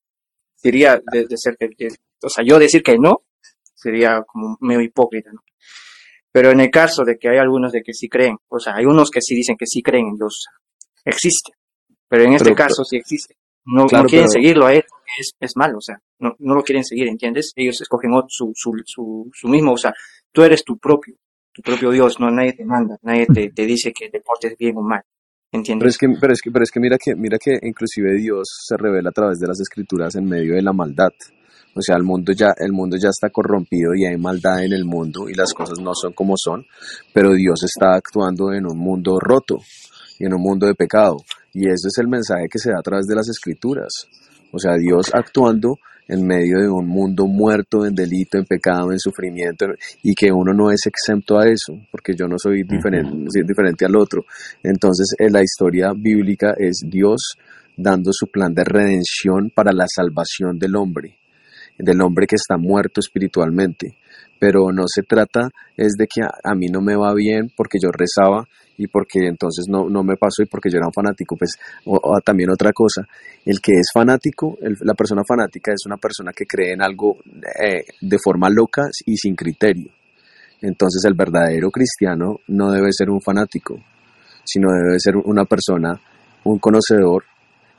Sería 0.57 1.01
ser 1.37 1.57
que, 1.57 1.89
o 2.23 2.29
sea, 2.29 2.45
yo 2.45 2.59
decir 2.59 2.83
que 2.83 2.99
no 2.99 3.23
sería 3.75 4.23
como 4.27 4.57
medio 4.61 4.83
hipócrita. 4.83 5.31
Pero 6.33 6.51
en 6.51 6.61
el 6.61 6.71
caso 6.71 7.05
de 7.05 7.19
que 7.19 7.29
hay 7.29 7.39
algunos 7.39 7.73
de 7.73 7.83
que 7.83 7.93
sí 7.93 8.09
creen, 8.09 8.37
o 8.49 8.59
sea, 8.59 8.75
hay 8.77 8.85
unos 8.85 9.11
que 9.11 9.21
sí 9.21 9.35
dicen 9.35 9.57
que 9.57 9.67
sí 9.67 9.83
creen 9.83 10.09
en 10.09 10.17
Dios, 10.17 10.47
existe. 11.05 11.53
Pero 12.11 12.25
en 12.25 12.33
este 12.35 12.45
Pero- 12.51 12.57
caso 12.57 12.85
sí 12.85 12.97
existe. 12.97 13.37
No, 13.65 13.87
Claro, 13.87 14.05
no 14.05 14.09
quieren 14.11 14.27
pero- 14.31 14.43
seguirlo 14.43 14.67
a 14.67 14.75
él 14.75 14.85
es, 15.19 15.33
es 15.41 15.53
malo, 15.57 15.79
o 15.79 15.81
sea, 15.81 15.99
no, 16.19 16.35
no 16.41 16.55
lo 16.55 16.63
quieren 16.63 16.85
seguir, 16.85 17.09
¿entiendes? 17.09 17.53
Ellos 17.57 17.81
escogen 17.81 18.11
ot- 18.11 18.27
su, 18.29 18.53
su, 18.55 18.73
su, 18.85 19.31
su 19.33 19.49
mismo, 19.49 19.73
o 19.73 19.77
sea, 19.79 19.93
tú 20.33 20.43
eres 20.43 20.63
tu 20.65 20.77
propio, 20.79 21.15
tu 21.53 21.63
propio 21.63 21.91
Dios, 21.91 22.19
no 22.21 22.31
nadie 22.31 22.53
te 22.55 22.65
manda, 22.65 22.97
nadie 23.03 23.27
te, 23.27 23.51
te 23.55 23.65
dice 23.67 23.93
que 23.93 24.09
te 24.11 24.21
portes 24.21 24.57
bien 24.59 24.77
o 24.77 24.83
mal, 24.83 25.03
¿entiendes? 25.53 25.81
Pero 25.83 25.91
es 25.91 25.99
que, 25.99 26.21
pero 26.21 26.33
es 26.33 26.41
que, 26.43 26.51
pero 26.51 26.63
es 26.65 26.71
que 26.71 26.81
mira 26.81 26.97
que, 27.03 27.15
mira 27.15 27.39
que 27.39 27.59
inclusive 27.63 28.15
Dios 28.17 28.49
se 28.67 28.77
revela 28.77 29.11
a 29.11 29.13
través 29.13 29.39
de 29.39 29.47
las 29.49 29.61
escrituras 29.61 30.15
en 30.17 30.25
medio 30.27 30.55
de 30.55 30.63
la 30.63 30.73
maldad. 30.73 31.11
O 31.77 31.81
sea, 31.83 31.97
el 31.97 32.03
mundo 32.03 32.33
ya, 32.33 32.53
el 32.57 32.73
mundo 32.73 32.97
ya 33.01 33.11
está 33.11 33.31
corrompido 33.31 33.95
y 33.95 34.05
hay 34.05 34.17
maldad 34.17 34.65
en 34.65 34.73
el 34.73 34.85
mundo 34.85 35.29
y 35.29 35.35
las 35.35 35.53
cosas 35.55 35.79
no 35.81 35.93
son 35.95 36.13
como 36.15 36.35
son, 36.37 36.65
pero 37.15 37.33
Dios 37.35 37.63
está 37.63 37.95
actuando 37.95 38.53
en 38.53 38.67
un 38.67 38.77
mundo 38.77 39.21
roto 39.21 39.59
y 40.19 40.25
en 40.27 40.35
un 40.35 40.41
mundo 40.43 40.67
de 40.67 40.75
pecado. 40.75 41.19
Y 41.53 41.67
ese 41.67 41.89
es 41.89 41.99
el 41.99 42.09
mensaje 42.09 42.49
que 42.51 42.59
se 42.59 42.71
da 42.71 42.79
a 42.79 42.83
través 42.83 43.07
de 43.07 43.15
las 43.15 43.29
escrituras. 43.29 43.89
O 44.53 44.59
sea, 44.59 44.77
Dios 44.77 45.11
actuando 45.13 45.79
en 46.11 46.27
medio 46.27 46.59
de 46.59 46.69
un 46.69 46.89
mundo 46.89 47.27
muerto 47.27 47.87
en 47.87 47.95
delito, 47.95 48.37
en 48.37 48.45
pecado, 48.45 48.91
en 48.91 48.99
sufrimiento, 48.99 49.67
y 50.03 50.15
que 50.15 50.33
uno 50.33 50.53
no 50.53 50.71
es 50.71 50.81
exento 50.87 51.39
a 51.39 51.47
eso, 51.47 51.79
porque 51.91 52.15
yo 52.17 52.27
no 52.27 52.37
soy 52.37 52.65
diferente, 52.65 53.13
soy 53.33 53.45
diferente 53.47 53.85
al 53.85 53.95
otro. 53.95 54.25
Entonces, 54.63 55.15
en 55.19 55.33
la 55.33 55.43
historia 55.43 55.93
bíblica 55.97 56.55
es 56.59 56.83
Dios 56.85 57.37
dando 57.77 58.11
su 58.13 58.27
plan 58.27 58.53
de 58.53 58.65
redención 58.65 59.51
para 59.55 59.73
la 59.73 59.87
salvación 59.87 60.59
del 60.59 60.75
hombre, 60.75 61.20
del 61.83 62.01
hombre 62.03 62.27
que 62.27 62.37
está 62.37 62.57
muerto 62.57 63.01
espiritualmente. 63.01 63.95
Pero 64.39 64.73
no 64.73 64.85
se 64.87 65.03
trata 65.03 65.51
es 65.77 65.93
de 65.99 66.07
que 66.07 66.23
a, 66.23 66.55
mí 66.55 66.69
no 66.69 66.81
me 66.81 66.97
va 66.97 67.13
bien 67.15 67.53
porque 67.55 67.79
yo 67.83 67.91
rezaba 67.93 68.47
y 68.79 68.87
porque 68.87 69.27
entonces 69.27 69.67
no, 69.69 69.91
no 69.91 70.03
me 70.03 70.17
pasó 70.17 70.43
y 70.43 70.47
porque 70.47 70.71
yo 70.71 70.79
era 70.79 70.87
un 70.87 70.93
fanático. 70.93 71.37
Pues, 71.37 71.51
o, 71.85 72.19
también 72.25 72.51
otra 72.51 72.73
cosa, 72.73 73.03
el 73.45 73.61
que 73.61 73.73
es 73.73 73.91
fanático, 73.93 74.57
la 74.61 74.95
persona 74.95 75.23
fanática 75.29 75.73
es 75.73 75.85
una 75.85 75.99
persona 75.99 76.33
que 76.33 76.47
cree 76.47 76.73
en 76.73 76.83
algo 76.83 77.19
eh, 77.63 77.85
de 78.01 78.19
forma 78.23 78.49
loca 78.49 78.89
y 79.05 79.17
sin 79.17 79.35
criterio. 79.35 79.91
Entonces 80.63 81.05
el 81.05 81.15
verdadero 81.15 81.71
cristiano 81.71 82.41
no 82.49 82.71
debe 82.71 82.93
ser 82.93 83.11
un 83.11 83.21
fanático, 83.21 83.79
sino 84.45 84.69
debe 84.73 84.99
ser 84.99 85.17
una 85.17 85.45
persona, 85.45 86.01
un 86.45 86.59
conocedor, 86.59 87.25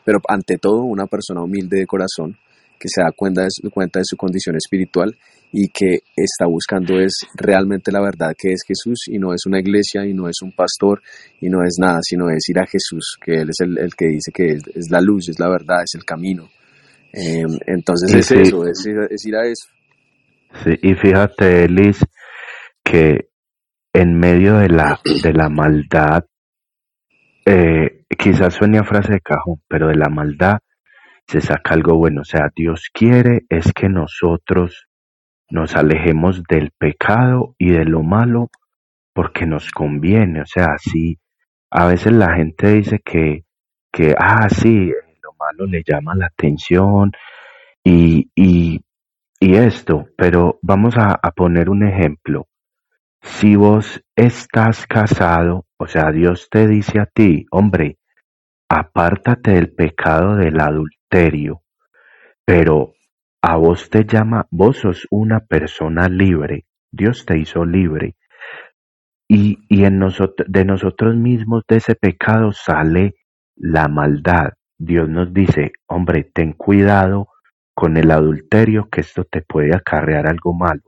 pero 0.04 0.20
ante 0.28 0.58
todo 0.58 0.84
una 0.84 1.06
persona 1.06 1.44
humilde 1.44 1.80
de 1.80 1.88
corazón 1.88 2.38
que 2.82 2.88
se 2.90 3.02
da 3.02 3.12
cuenta 3.16 3.44
de, 3.44 3.50
su, 3.52 3.70
cuenta 3.70 4.00
de 4.00 4.06
su 4.06 4.18
condición 4.18 4.56
espiritual 4.56 5.16
y 5.54 5.68
que 5.68 6.00
está 6.16 6.46
buscando 6.48 7.00
es 7.00 7.14
realmente 7.36 7.92
la 7.92 8.02
verdad 8.02 8.34
que 8.38 8.54
es 8.54 8.64
Jesús 8.68 9.04
y 9.08 9.20
no 9.20 9.34
es 9.34 9.46
una 9.46 9.60
iglesia 9.60 10.06
y 10.06 10.14
no 10.14 10.28
es 10.28 10.42
un 10.42 10.52
pastor 10.54 11.02
y 11.40 11.50
no 11.50 11.60
es 11.64 11.76
nada, 11.80 12.00
sino 12.02 12.30
es 12.30 12.48
ir 12.50 12.58
a 12.58 12.66
Jesús, 12.66 13.18
que 13.24 13.42
Él 13.42 13.50
es 13.50 13.60
el, 13.60 13.78
el 13.78 13.94
que 13.96 14.08
dice 14.08 14.32
que 14.34 14.46
es, 14.54 14.64
es 14.74 14.90
la 14.90 15.02
luz, 15.02 15.30
es 15.30 15.40
la 15.40 15.50
verdad, 15.50 15.84
es 15.84 15.94
el 15.94 16.04
camino. 16.06 16.50
Eh, 17.14 17.44
entonces 17.68 18.14
es 18.14 18.26
sí. 18.26 18.36
eso, 18.40 18.66
es, 18.66 18.86
ir- 18.88 19.08
es 19.10 19.26
ir 19.26 19.36
a 19.36 19.46
eso. 19.46 19.68
Sí, 20.64 20.72
y 20.82 20.96
fíjate, 20.96 21.68
Liz, 21.68 22.00
que 22.84 23.28
en 23.94 24.18
medio 24.18 24.58
de 24.58 24.70
la, 24.70 25.00
de 25.22 25.34
la 25.34 25.50
maldad, 25.50 26.24
eh, 27.46 28.06
quizás 28.18 28.54
suene 28.54 28.80
a 28.80 28.84
frase 28.84 29.14
de 29.14 29.20
cajón, 29.22 29.62
pero 29.68 29.88
de 29.90 29.96
la 29.96 30.10
maldad 30.10 30.60
se 31.32 31.40
saca 31.40 31.74
algo 31.74 31.96
bueno. 31.96 32.22
O 32.22 32.26
sea, 32.26 32.52
Dios 32.54 32.90
quiere 32.94 33.46
es 33.48 33.72
que 33.72 33.88
nosotros 33.88 34.88
nos 35.50 35.76
alejemos 35.78 36.44
del 36.44 36.72
pecado 36.78 37.56
y 37.58 37.70
de 37.72 37.86
lo 37.86 38.04
malo 38.04 38.50
porque 39.14 39.46
nos 39.46 39.72
conviene. 39.72 40.42
O 40.42 40.46
sea, 40.46 40.78
si 40.78 41.20
a 41.70 41.88
veces 41.88 42.12
la 42.12 42.36
gente 42.36 42.74
dice 42.74 43.00
que, 43.00 43.46
que 43.94 44.14
ah, 44.18 44.50
sí, 44.50 44.92
lo 45.24 45.34
malo 45.40 45.66
le 45.68 45.84
llama 45.88 46.16
la 46.16 46.26
atención 46.26 47.14
y, 47.82 48.30
y, 48.36 48.82
y 49.40 49.56
esto, 49.56 50.08
pero 50.18 50.60
vamos 50.62 50.98
a, 50.98 51.18
a 51.22 51.32
poner 51.32 51.70
un 51.70 51.88
ejemplo. 51.88 52.48
Si 53.22 53.56
vos 53.56 54.04
estás 54.18 54.86
casado, 54.86 55.66
o 55.78 55.88
sea, 55.88 56.12
Dios 56.12 56.50
te 56.50 56.68
dice 56.68 57.00
a 57.00 57.06
ti, 57.06 57.46
hombre, 57.52 58.00
apártate 58.68 59.52
del 59.52 59.72
pecado 59.74 60.36
del 60.36 60.60
adulterio, 60.60 61.01
pero 62.46 62.94
a 63.42 63.56
vos 63.58 63.90
te 63.90 64.06
llama, 64.06 64.48
vos 64.50 64.78
sos 64.78 65.08
una 65.12 65.42
persona 65.42 66.08
libre, 66.08 66.66
Dios 66.92 67.26
te 67.26 67.38
hizo 67.38 67.66
libre, 67.66 68.16
y, 69.28 69.60
y 69.70 69.86
en 69.86 70.00
nosotros, 70.00 70.48
de 70.50 70.66
nosotros 70.66 71.16
mismos, 71.16 71.64
de 71.68 71.78
ese 71.78 71.96
pecado 71.96 72.52
sale 72.52 73.16
la 73.56 73.88
maldad. 73.88 74.54
Dios 74.78 75.08
nos 75.10 75.34
dice, 75.34 75.72
hombre, 75.88 76.30
ten 76.34 76.54
cuidado 76.54 77.28
con 77.74 77.98
el 77.98 78.12
adulterio, 78.12 78.90
que 78.90 79.02
esto 79.02 79.24
te 79.24 79.42
puede 79.42 79.76
acarrear 79.76 80.28
algo 80.28 80.54
malo. 80.54 80.82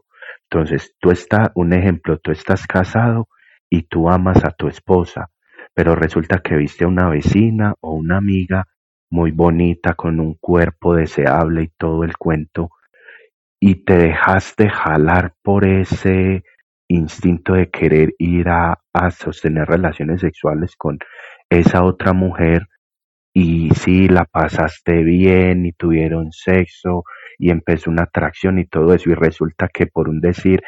Entonces, 0.49 0.93
tú 0.99 1.11
estás, 1.11 1.51
un 1.55 1.73
ejemplo, 1.73 2.17
tú 2.17 2.31
estás 2.31 2.67
casado 2.67 3.27
y 3.69 3.83
tú 3.83 4.09
amas 4.09 4.43
a 4.43 4.51
tu 4.51 4.67
esposa, 4.67 5.29
pero 5.73 5.95
resulta 5.95 6.39
que 6.39 6.55
viste 6.55 6.83
a 6.83 6.87
una 6.87 7.09
vecina 7.09 7.73
o 7.81 7.93
una 7.93 8.17
amiga 8.17 8.67
muy 9.13 9.29
bonita, 9.29 9.93
con 9.93 10.19
un 10.19 10.33
cuerpo 10.33 10.95
deseable 10.95 11.61
y 11.63 11.67
todo 11.77 12.03
el 12.03 12.17
cuento, 12.17 12.71
y 13.61 13.85
te 13.85 13.95
dejaste 13.95 14.69
jalar 14.69 15.35
por 15.43 15.67
ese 15.67 16.43
instinto 16.89 17.53
de 17.53 17.69
querer 17.69 18.15
ir 18.17 18.49
a, 18.49 18.79
a 18.91 19.11
sostener 19.11 19.67
relaciones 19.67 20.21
sexuales 20.21 20.75
con 20.75 20.97
esa 21.47 21.83
otra 21.83 22.13
mujer 22.13 22.67
y 23.35 23.69
sí, 23.75 24.07
la 24.07 24.25
pasaste 24.25 25.03
bien 25.03 25.67
y 25.67 25.73
tuvieron 25.73 26.31
sexo 26.31 27.03
y 27.37 27.51
empezó 27.51 27.91
una 27.91 28.03
atracción 28.03 28.57
y 28.57 28.65
todo 28.65 28.95
eso 28.95 29.11
y 29.11 29.13
resulta 29.13 29.67
que 29.71 29.85
por 29.85 30.09
un 30.09 30.21
decir 30.21 30.63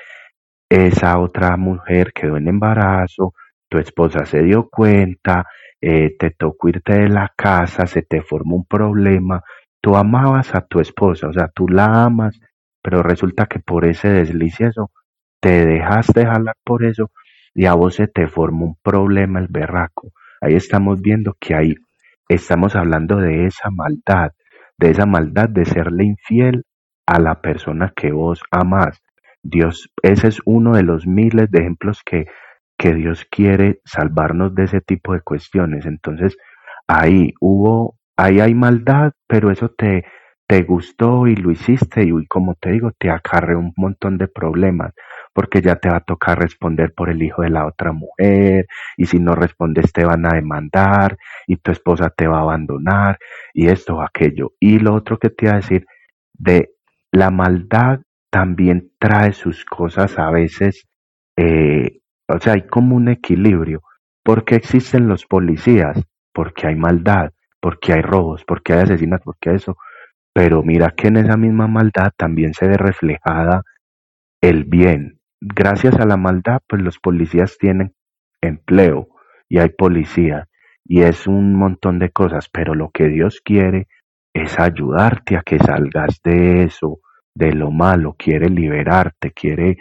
esa 0.69 1.19
otra 1.19 1.57
mujer 1.57 2.13
quedó 2.13 2.37
en 2.37 2.47
embarazo, 2.47 3.33
tu 3.75 3.79
esposa 3.79 4.25
se 4.25 4.41
dio 4.41 4.69
cuenta, 4.69 5.47
eh, 5.81 6.15
te 6.17 6.31
tocó 6.31 6.69
irte 6.69 6.93
de 6.93 7.09
la 7.09 7.33
casa, 7.35 7.85
se 7.87 8.03
te 8.03 8.21
formó 8.21 8.55
un 8.55 8.65
problema, 8.65 9.43
tú 9.81 9.97
amabas 9.97 10.55
a 10.55 10.61
tu 10.61 10.79
esposa, 10.79 11.27
o 11.27 11.33
sea, 11.33 11.49
tú 11.53 11.67
la 11.67 12.05
amas, 12.05 12.39
pero 12.81 13.03
resulta 13.03 13.47
que 13.47 13.59
por 13.59 13.85
ese 13.85 14.07
desliz 14.07 14.61
eso, 14.61 14.91
te 15.41 15.65
dejaste 15.65 16.25
jalar 16.25 16.55
por 16.63 16.85
eso 16.85 17.11
y 17.53 17.65
a 17.65 17.73
vos 17.73 17.95
se 17.95 18.07
te 18.07 18.27
formó 18.27 18.65
un 18.65 18.75
problema 18.81 19.39
el 19.39 19.47
berraco. 19.49 20.13
Ahí 20.39 20.53
estamos 20.53 21.01
viendo 21.01 21.35
que 21.37 21.53
ahí 21.53 21.75
estamos 22.29 22.77
hablando 22.77 23.17
de 23.17 23.45
esa 23.45 23.71
maldad, 23.71 24.31
de 24.77 24.91
esa 24.91 25.05
maldad 25.05 25.49
de 25.49 25.65
serle 25.65 26.05
infiel 26.05 26.63
a 27.05 27.19
la 27.19 27.41
persona 27.41 27.91
que 27.93 28.13
vos 28.13 28.41
amás. 28.51 29.01
Dios, 29.43 29.89
ese 30.01 30.29
es 30.29 30.39
uno 30.45 30.75
de 30.75 30.83
los 30.83 31.05
miles 31.05 31.51
de 31.51 31.59
ejemplos 31.59 32.01
que, 32.05 32.25
que 32.85 32.93
Dios 32.93 33.25
quiere 33.31 33.81
salvarnos 33.83 34.53
de 34.53 34.65
ese 34.65 34.79
tipo 34.79 35.13
de 35.13 35.21
cuestiones. 35.21 35.87
Entonces, 35.87 36.37
ahí 36.87 37.33
hubo, 37.41 37.97
ahí 38.15 38.39
hay 38.39 38.53
maldad, 38.53 39.13
pero 39.27 39.49
eso 39.49 39.69
te, 39.69 40.05
te 40.45 40.61
gustó 40.61 41.25
y 41.25 41.35
lo 41.35 41.49
hiciste 41.49 42.03
y 42.03 42.11
como 42.27 42.53
te 42.53 42.73
digo, 42.73 42.91
te 42.99 43.09
acarre 43.09 43.55
un 43.55 43.73
montón 43.75 44.19
de 44.19 44.27
problemas 44.27 44.93
porque 45.33 45.63
ya 45.63 45.77
te 45.77 45.89
va 45.89 45.97
a 45.97 46.01
tocar 46.01 46.39
responder 46.39 46.93
por 46.93 47.09
el 47.09 47.23
hijo 47.23 47.41
de 47.41 47.49
la 47.49 47.65
otra 47.65 47.91
mujer, 47.91 48.67
y 48.97 49.07
si 49.07 49.19
no 49.19 49.33
respondes 49.35 49.91
te 49.91 50.05
van 50.05 50.25
a 50.25 50.35
demandar, 50.35 51.17
y 51.47 51.57
tu 51.57 51.71
esposa 51.71 52.09
te 52.09 52.27
va 52.27 52.37
a 52.37 52.41
abandonar, 52.43 53.17
y 53.53 53.67
esto 53.67 53.97
o 53.97 54.01
aquello. 54.01 54.53
Y 54.59 54.79
lo 54.79 54.93
otro 54.93 55.17
que 55.17 55.31
te 55.31 55.47
iba 55.47 55.53
a 55.55 55.57
decir, 55.57 55.85
de 56.33 56.69
la 57.11 57.31
maldad 57.31 57.99
también 58.29 58.91
trae 58.99 59.33
sus 59.33 59.65
cosas 59.65 60.17
a 60.19 60.29
veces, 60.29 60.87
eh, 61.35 61.99
o 62.27 62.39
sea, 62.39 62.53
hay 62.53 62.67
como 62.67 62.95
un 62.95 63.09
equilibrio. 63.09 63.81
porque 64.23 64.55
existen 64.55 65.07
los 65.07 65.25
policías? 65.25 66.01
Porque 66.33 66.67
hay 66.67 66.75
maldad, 66.75 67.31
porque 67.61 67.93
hay 67.93 68.01
robos, 68.01 68.43
porque 68.45 68.73
hay 68.73 68.81
asesinatos, 68.81 69.23
porque 69.25 69.53
eso. 69.53 69.77
Pero 70.33 70.63
mira 70.63 70.91
que 70.91 71.07
en 71.09 71.17
esa 71.17 71.37
misma 71.37 71.67
maldad 71.67 72.11
también 72.17 72.53
se 72.53 72.67
ve 72.67 72.77
reflejada 72.77 73.63
el 74.41 74.63
bien, 74.65 75.19
gracias 75.41 75.95
a 75.99 76.05
la 76.05 76.17
maldad, 76.17 76.59
pues 76.67 76.81
los 76.81 76.99
policías 76.99 77.57
tienen 77.57 77.93
empleo 78.41 79.09
y 79.49 79.59
hay 79.59 79.69
policía 79.69 80.47
y 80.83 81.01
es 81.01 81.27
un 81.27 81.55
montón 81.55 81.99
de 81.99 82.11
cosas, 82.11 82.49
pero 82.49 82.75
lo 82.75 82.91
que 82.91 83.07
Dios 83.07 83.41
quiere 83.43 83.87
es 84.33 84.59
ayudarte 84.59 85.37
a 85.37 85.41
que 85.41 85.57
salgas 85.57 86.21
de 86.23 86.63
eso, 86.63 86.99
de 87.33 87.53
lo 87.53 87.71
malo, 87.71 88.15
quiere 88.17 88.49
liberarte, 88.49 89.31
quiere 89.31 89.77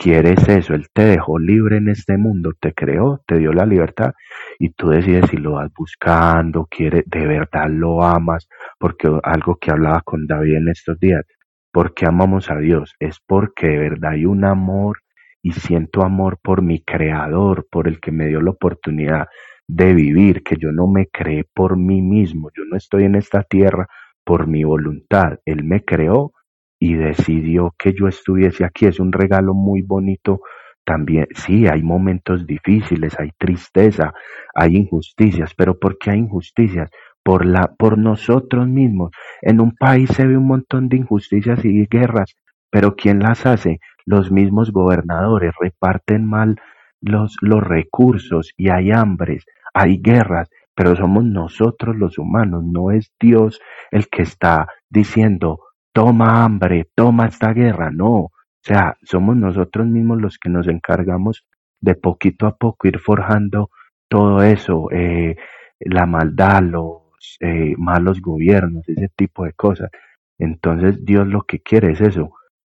quieres 0.00 0.48
eso, 0.48 0.72
Él 0.74 0.86
te 0.94 1.04
dejó 1.04 1.38
libre 1.38 1.76
en 1.76 1.90
este 1.90 2.16
mundo, 2.16 2.52
te 2.58 2.72
creó, 2.72 3.20
te 3.26 3.36
dio 3.36 3.52
la 3.52 3.66
libertad 3.66 4.12
y 4.58 4.70
tú 4.70 4.88
decides 4.88 5.28
si 5.28 5.36
lo 5.36 5.52
vas 5.52 5.70
buscando, 5.76 6.66
quiere, 6.70 7.04
de 7.06 7.26
verdad 7.26 7.68
lo 7.68 8.02
amas, 8.02 8.48
porque 8.78 9.10
algo 9.22 9.56
que 9.56 9.70
hablaba 9.70 10.00
con 10.00 10.26
David 10.26 10.56
en 10.56 10.68
estos 10.68 10.98
días, 10.98 11.26
porque 11.70 12.06
amamos 12.06 12.50
a 12.50 12.56
Dios, 12.56 12.94
es 12.98 13.18
porque 13.26 13.66
de 13.66 13.78
verdad 13.78 14.12
hay 14.12 14.24
un 14.24 14.46
amor 14.46 14.98
y 15.42 15.52
siento 15.52 16.02
amor 16.02 16.38
por 16.42 16.62
mi 16.62 16.80
creador, 16.82 17.66
por 17.70 17.86
el 17.86 18.00
que 18.00 18.10
me 18.10 18.28
dio 18.28 18.40
la 18.40 18.52
oportunidad 18.52 19.26
de 19.68 19.92
vivir, 19.92 20.42
que 20.42 20.56
yo 20.56 20.72
no 20.72 20.86
me 20.86 21.08
creé 21.08 21.44
por 21.54 21.76
mí 21.76 22.00
mismo, 22.00 22.48
yo 22.56 22.64
no 22.64 22.76
estoy 22.78 23.04
en 23.04 23.16
esta 23.16 23.42
tierra 23.42 23.86
por 24.24 24.46
mi 24.46 24.64
voluntad, 24.64 25.40
Él 25.44 25.62
me 25.62 25.84
creó 25.84 26.32
y 26.80 26.94
decidió 26.94 27.72
que 27.78 27.92
yo 27.92 28.08
estuviese 28.08 28.64
aquí, 28.64 28.86
es 28.86 28.98
un 28.98 29.12
regalo 29.12 29.54
muy 29.54 29.82
bonito 29.82 30.40
también, 30.84 31.28
sí, 31.36 31.68
hay 31.68 31.82
momentos 31.84 32.46
difíciles, 32.46 33.14
hay 33.20 33.30
tristeza, 33.38 34.12
hay 34.54 34.76
injusticias, 34.76 35.54
pero 35.54 35.78
¿por 35.78 35.98
qué 35.98 36.10
hay 36.10 36.18
injusticias? 36.18 36.90
por, 37.22 37.46
la, 37.46 37.74
por 37.78 37.98
nosotros 37.98 38.66
mismos. 38.68 39.10
En 39.42 39.60
un 39.60 39.74
país 39.76 40.10
se 40.10 40.26
ve 40.26 40.36
un 40.36 40.46
montón 40.46 40.88
de 40.88 40.96
injusticias 40.96 41.64
y 41.64 41.86
guerras, 41.86 42.34
pero 42.70 42.96
¿quién 42.96 43.20
las 43.20 43.46
hace? 43.46 43.80
Los 44.04 44.30
mismos 44.30 44.72
gobernadores 44.72 45.52
reparten 45.60 46.24
mal 46.24 46.56
los, 47.00 47.36
los 47.40 47.62
recursos 47.62 48.52
y 48.56 48.70
hay 48.70 48.90
hambres, 48.90 49.44
hay 49.74 49.98
guerras, 49.98 50.48
pero 50.74 50.96
somos 50.96 51.24
nosotros 51.24 51.96
los 51.96 52.18
humanos, 52.18 52.64
no 52.64 52.90
es 52.90 53.12
Dios 53.20 53.60
el 53.90 54.08
que 54.08 54.22
está 54.22 54.68
diciendo, 54.88 55.60
toma 56.00 56.42
hambre, 56.42 56.88
toma 56.94 57.26
esta 57.26 57.52
guerra, 57.52 57.90
no, 57.90 58.12
o 58.12 58.32
sea, 58.62 58.96
somos 59.02 59.36
nosotros 59.36 59.86
mismos 59.86 60.18
los 60.18 60.38
que 60.38 60.48
nos 60.48 60.66
encargamos 60.66 61.44
de 61.78 61.94
poquito 61.94 62.46
a 62.46 62.56
poco 62.56 62.88
ir 62.88 62.98
forjando 62.98 63.68
todo 64.08 64.42
eso, 64.42 64.90
eh, 64.92 65.36
la 65.78 66.06
maldad, 66.06 66.62
lo, 66.62 67.12
eh, 67.40 67.74
malos 67.76 68.22
gobiernos, 68.22 68.88
ese 68.88 69.10
tipo 69.14 69.44
de 69.44 69.52
cosas. 69.52 69.90
Entonces 70.38 71.04
Dios 71.04 71.26
lo 71.26 71.42
que 71.42 71.60
quiere 71.60 71.92
es 71.92 72.00
eso, 72.00 72.32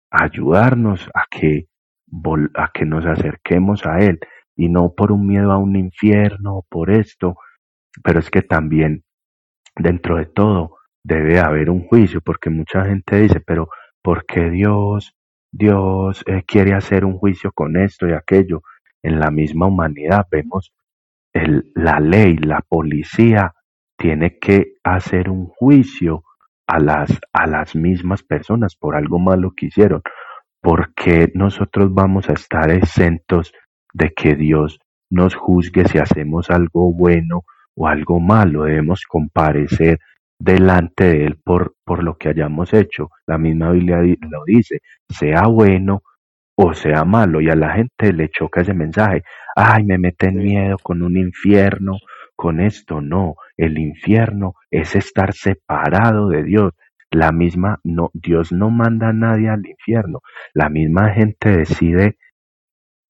ayudarnos 0.10 1.10
a 1.14 1.26
que, 1.30 1.68
a 2.56 2.72
que 2.74 2.86
nos 2.86 3.06
acerquemos 3.06 3.86
a 3.86 4.00
Él 4.00 4.20
y 4.56 4.70
no 4.70 4.94
por 4.94 5.12
un 5.12 5.28
miedo 5.28 5.52
a 5.52 5.58
un 5.58 5.76
infierno, 5.76 6.64
por 6.70 6.92
esto, 6.92 7.36
pero 8.02 8.20
es 8.20 8.30
que 8.30 8.42
también 8.42 9.04
dentro 9.76 10.16
de 10.16 10.28
todo 10.28 10.77
debe 11.08 11.40
haber 11.40 11.70
un 11.70 11.88
juicio, 11.88 12.20
porque 12.22 12.50
mucha 12.50 12.84
gente 12.86 13.22
dice, 13.22 13.40
pero 13.40 13.70
¿por 14.02 14.26
qué 14.26 14.50
Dios, 14.50 15.16
Dios 15.52 16.24
eh, 16.28 16.44
quiere 16.46 16.74
hacer 16.74 17.06
un 17.06 17.18
juicio 17.18 17.52
con 17.54 17.78
esto 17.78 18.08
y 18.08 18.14
aquello? 18.14 18.62
En 19.02 19.20
la 19.20 19.32
misma 19.32 19.68
humanidad 19.68 20.28
vemos 20.30 20.74
la 21.76 22.00
ley, 22.00 22.36
la 22.38 22.62
policía 22.62 23.54
tiene 23.98 24.38
que 24.40 24.74
hacer 24.84 25.30
un 25.30 25.48
juicio 25.48 26.24
a 26.68 26.80
las, 26.80 27.10
a 27.32 27.48
las 27.48 27.76
mismas 27.76 28.24
personas 28.24 28.76
por 28.76 28.96
algo 28.96 29.20
malo 29.20 29.54
que 29.56 29.68
hicieron. 29.68 30.02
porque 30.62 31.32
nosotros 31.36 31.94
vamos 31.94 32.30
a 32.30 32.34
estar 32.34 32.72
exentos 32.72 33.54
de 33.94 34.12
que 34.14 34.36
Dios 34.36 34.80
nos 35.10 35.36
juzgue 35.36 35.88
si 35.88 36.00
hacemos 36.00 36.50
algo 36.50 36.92
bueno 36.94 37.46
o 37.76 37.88
algo 37.88 38.20
malo? 38.20 38.64
Debemos 38.64 39.04
comparecer 39.08 40.00
delante 40.40 41.06
de 41.06 41.26
Él 41.26 41.40
por, 41.44 41.76
por 41.84 42.04
lo 42.04 42.18
que 42.18 42.30
hayamos 42.30 42.74
hecho. 42.74 43.10
La 43.26 43.38
misma 43.38 43.72
Biblia 43.72 43.98
lo 44.30 44.44
dice, 44.46 44.82
sea 45.10 45.48
bueno 45.48 46.04
o 46.60 46.74
sea 46.74 47.06
malo, 47.06 47.40
y 47.40 47.50
a 47.50 47.56
la 47.56 47.74
gente 47.74 48.12
le 48.14 48.30
choca 48.30 48.62
ese 48.62 48.74
mensaje, 48.74 49.24
ay, 49.56 49.84
me 49.84 50.00
meten 50.00 50.38
miedo 50.38 50.78
con 50.82 51.04
un 51.04 51.16
infierno, 51.16 51.98
con 52.36 52.60
esto 52.60 53.00
no, 53.00 53.36
el 53.58 53.78
infierno 53.78 54.56
es 54.72 54.96
estar 54.96 55.34
separado 55.34 56.30
de 56.30 56.44
Dios. 56.44 56.74
La 57.12 57.32
misma, 57.32 57.80
no, 57.84 58.10
Dios 58.14 58.52
no 58.52 58.70
manda 58.70 59.10
a 59.10 59.14
nadie 59.14 59.50
al 59.50 59.66
infierno. 59.66 60.22
La 60.54 60.68
misma 60.70 61.12
gente 61.14 61.58
decide 61.58 62.18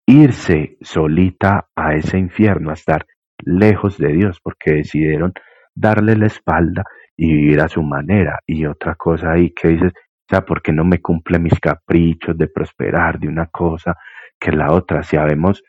irse 0.06 0.78
solita 0.82 1.68
a 1.76 1.96
ese 1.96 2.18
infierno, 2.18 2.70
a 2.70 2.74
estar 2.74 3.06
lejos 3.44 3.98
de 3.98 4.14
Dios, 4.14 4.40
porque 4.42 4.74
decidieron 4.74 5.34
darle 5.74 6.16
la 6.16 6.28
espalda 6.28 6.84
y 7.18 7.34
vivir 7.34 7.62
a 7.62 7.68
su 7.68 7.84
manera. 7.84 8.40
Y 8.46 8.66
otra 8.66 8.96
cosa 8.96 9.32
ahí 9.32 9.52
que 9.52 9.70
dices, 9.70 9.94
o 9.96 10.30
sea, 10.30 10.46
¿por 10.46 10.62
qué 10.62 10.72
no 10.72 10.86
me 10.86 11.02
cumple 11.02 11.40
mis 11.40 11.60
caprichos 11.60 12.38
de 12.38 12.48
prosperar 12.48 13.20
de 13.20 13.28
una 13.28 13.48
cosa 13.48 13.98
que 14.40 14.52
la 14.52 14.72
otra? 14.72 15.04
Si 15.04 15.16
sabemos 15.18 15.64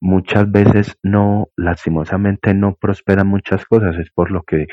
muchas 0.00 0.50
veces 0.50 0.98
no, 1.02 1.48
lastimosamente 1.56 2.54
no 2.54 2.74
prosperan 2.74 3.26
muchas 3.26 3.64
cosas, 3.66 3.96
es 3.98 4.10
por 4.10 4.30
lo 4.30 4.42
que 4.42 4.66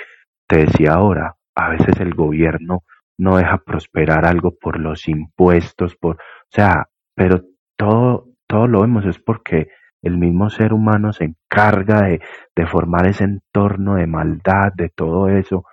te 0.48 0.66
decía 0.66 0.94
ahora, 0.94 1.36
a 1.56 1.70
veces 1.70 2.00
el 2.00 2.14
gobierno 2.14 2.84
no 3.18 3.38
deja 3.38 3.58
prosperar 3.60 4.26
algo 4.26 4.56
por 4.58 4.80
los 4.80 5.08
impuestos, 5.08 5.96
por, 5.96 6.16
o 6.16 6.52
sea, 6.52 6.88
pero 7.16 7.42
todo, 7.78 8.28
todo 8.48 8.68
lo 8.68 8.82
vemos 8.82 9.06
es 9.06 9.20
porque 9.20 9.70
el 10.02 10.18
mismo 10.18 10.50
ser 10.50 10.74
humano 10.74 11.12
se 11.14 11.26
encarga 11.26 12.02
de, 12.04 12.22
de 12.56 12.66
formar 12.68 13.08
ese 13.08 13.26
entorno 13.26 13.96
de 13.96 14.08
maldad, 14.08 14.72
de 14.76 14.90
todo 14.90 15.30
eso, 15.30 15.66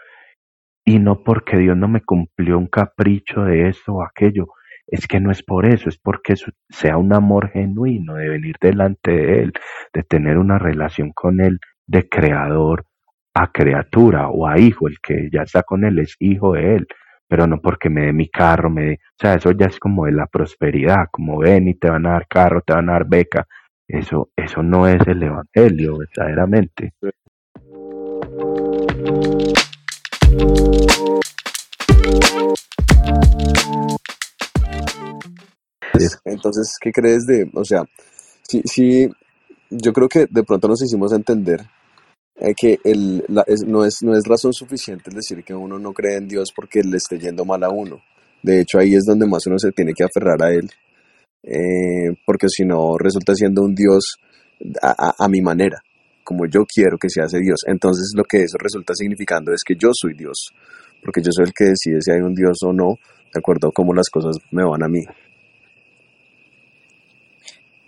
y 0.85 0.99
no 0.99 1.23
porque 1.23 1.57
Dios 1.57 1.77
no 1.77 1.89
me 1.89 2.03
cumplió 2.03 2.59
un 2.59 2.67
capricho 2.67 3.43
de 3.43 3.69
esto 3.69 3.95
o 3.95 4.03
aquello, 4.03 4.49
es 4.87 5.07
que 5.07 5.19
no 5.21 5.31
es 5.31 5.43
por 5.43 5.67
eso, 5.67 5.89
es 5.89 5.99
porque 5.99 6.35
sea 6.69 6.99
un 6.99 7.15
amor 7.15 7.51
genuino 7.51 8.15
de 8.15 8.29
venir 8.29 8.57
delante 8.61 9.13
de 9.13 9.43
Él, 9.43 9.53
de 9.93 10.03
tener 10.03 10.37
una 10.39 10.59
relación 10.59 11.13
con 11.13 11.41
Él 11.41 11.59
de 11.87 12.09
creador 12.09 12.85
a 13.35 13.51
criatura 13.51 14.29
o 14.29 14.47
a 14.47 14.59
hijo, 14.59 14.87
el 14.87 14.99
que 15.03 15.29
ya 15.33 15.43
está 15.43 15.63
con 15.63 15.85
Él 15.85 15.99
es 15.99 16.17
hijo 16.21 16.53
de 16.53 16.77
Él, 16.77 16.87
pero 17.27 17.47
no 17.47 17.61
porque 17.61 17.89
me 17.89 18.07
dé 18.07 18.13
mi 18.13 18.29
carro, 18.29 18.71
me 18.71 18.85
dé, 18.85 18.93
o 18.95 19.17
sea, 19.19 19.35
eso 19.35 19.51
ya 19.53 19.67
es 19.67 19.79
como 19.79 20.05
de 20.05 20.13
la 20.13 20.27
prosperidad, 20.27 21.07
como 21.11 21.39
ven 21.39 21.69
y 21.69 21.75
te 21.75 21.91
van 21.91 22.07
a 22.07 22.13
dar 22.13 22.29
carro, 22.29 22.61
te 22.61 22.75
van 22.75 22.91
a 22.91 22.93
dar 22.93 23.09
beca, 23.09 23.47
eso, 23.89 24.31
eso 24.37 24.63
no 24.63 24.87
es 24.87 25.01
el 25.07 25.23
Evangelio 25.23 25.99
verdaderamente. 25.99 26.93
Entonces, 36.25 36.77
¿qué 36.81 36.93
crees 36.93 37.25
de, 37.27 37.49
o 37.55 37.65
sea, 37.65 37.85
sí, 38.49 38.63
sí, 38.65 39.09
yo 39.71 39.93
creo 39.93 40.09
que 40.09 40.27
de 40.31 40.43
pronto 40.45 40.69
nos 40.69 40.83
hicimos 40.83 41.13
entender 41.13 41.61
eh, 42.37 42.55
que 42.57 42.79
el, 42.85 43.25
la- 43.29 43.45
es- 43.47 43.65
no, 43.67 43.85
es, 43.85 44.03
no 44.03 44.17
es 44.17 44.25
razón 44.27 44.53
suficiente 44.53 45.11
decir 45.15 45.45
que 45.45 45.55
uno 45.55 45.79
no 45.79 45.93
cree 45.93 46.17
en 46.17 46.29
Dios 46.29 46.53
porque 46.55 46.83
le 46.83 46.97
esté 46.97 47.19
yendo 47.19 47.45
mal 47.45 47.63
a 47.65 47.71
uno. 47.71 48.01
De 48.43 48.61
hecho, 48.61 48.79
ahí 48.79 48.95
es 48.95 49.05
donde 49.07 49.27
más 49.27 49.47
uno 49.47 49.59
se 49.59 49.73
tiene 49.73 49.93
que 49.95 50.05
aferrar 50.05 50.43
a 50.43 50.51
Él, 50.51 50.71
eh, 51.43 52.15
porque 52.27 52.49
si 52.49 52.65
no, 52.65 52.97
resulta 52.99 53.35
siendo 53.35 53.63
un 53.63 53.75
Dios 53.75 54.17
a, 54.83 55.09
a- 55.11 55.15
a 55.25 55.29
mi 55.29 55.41
manera, 55.41 55.81
como 56.25 56.47
yo 56.47 56.65
quiero 56.67 56.97
que 56.99 57.09
se 57.11 57.21
hace 57.23 57.39
Dios. 57.39 57.61
Entonces, 57.67 58.13
lo 58.17 58.25
que 58.25 58.43
eso 58.45 58.57
resulta 58.59 58.95
significando 58.95 59.53
es 59.53 59.63
que 59.65 59.75
yo 59.77 59.91
soy 59.93 60.15
Dios, 60.15 60.51
porque 61.05 61.21
yo 61.23 61.31
soy 61.33 61.47
el 61.47 61.53
que 61.55 61.67
decide 61.67 62.01
si 62.01 62.11
hay 62.11 62.21
un 62.21 62.35
Dios 62.35 62.59
o 62.67 62.73
no, 62.73 62.99
de 63.33 63.39
acuerdo 63.39 63.69
a 63.69 63.73
cómo 63.73 63.93
las 63.95 64.09
cosas 64.11 64.37
me 64.51 64.65
van 64.65 64.83
a 64.83 64.89
mí. 64.89 65.03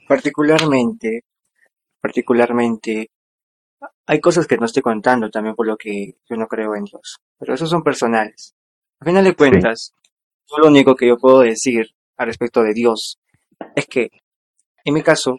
Particularmente, 0.07 1.25
particularmente, 2.01 3.11
hay 4.07 4.21
cosas 4.21 4.47
que 4.47 4.57
no 4.57 4.67
estoy 4.67 4.83
contando 4.83 5.29
también 5.31 5.55
por 5.55 5.67
lo 5.67 5.77
que 5.77 6.15
yo 6.29 6.37
no 6.37 6.47
creo 6.47 6.75
en 6.77 6.85
Dios, 6.85 7.19
pero 7.39 7.55
esos 7.55 7.69
son 7.69 7.83
personales. 7.83 8.55
A 9.01 9.05
final 9.05 9.25
de 9.25 9.35
cuentas, 9.35 9.95
yo 10.49 10.59
lo 10.59 10.69
único 10.69 10.95
que 10.95 11.09
yo 11.09 11.19
puedo 11.19 11.41
decir 11.41 11.91
al 12.17 12.27
respecto 12.29 12.63
de 12.63 12.73
Dios 12.73 13.19
es 13.75 13.87
que, 13.87 14.11
en 14.85 14.95
mi 14.95 15.03
caso, 15.03 15.39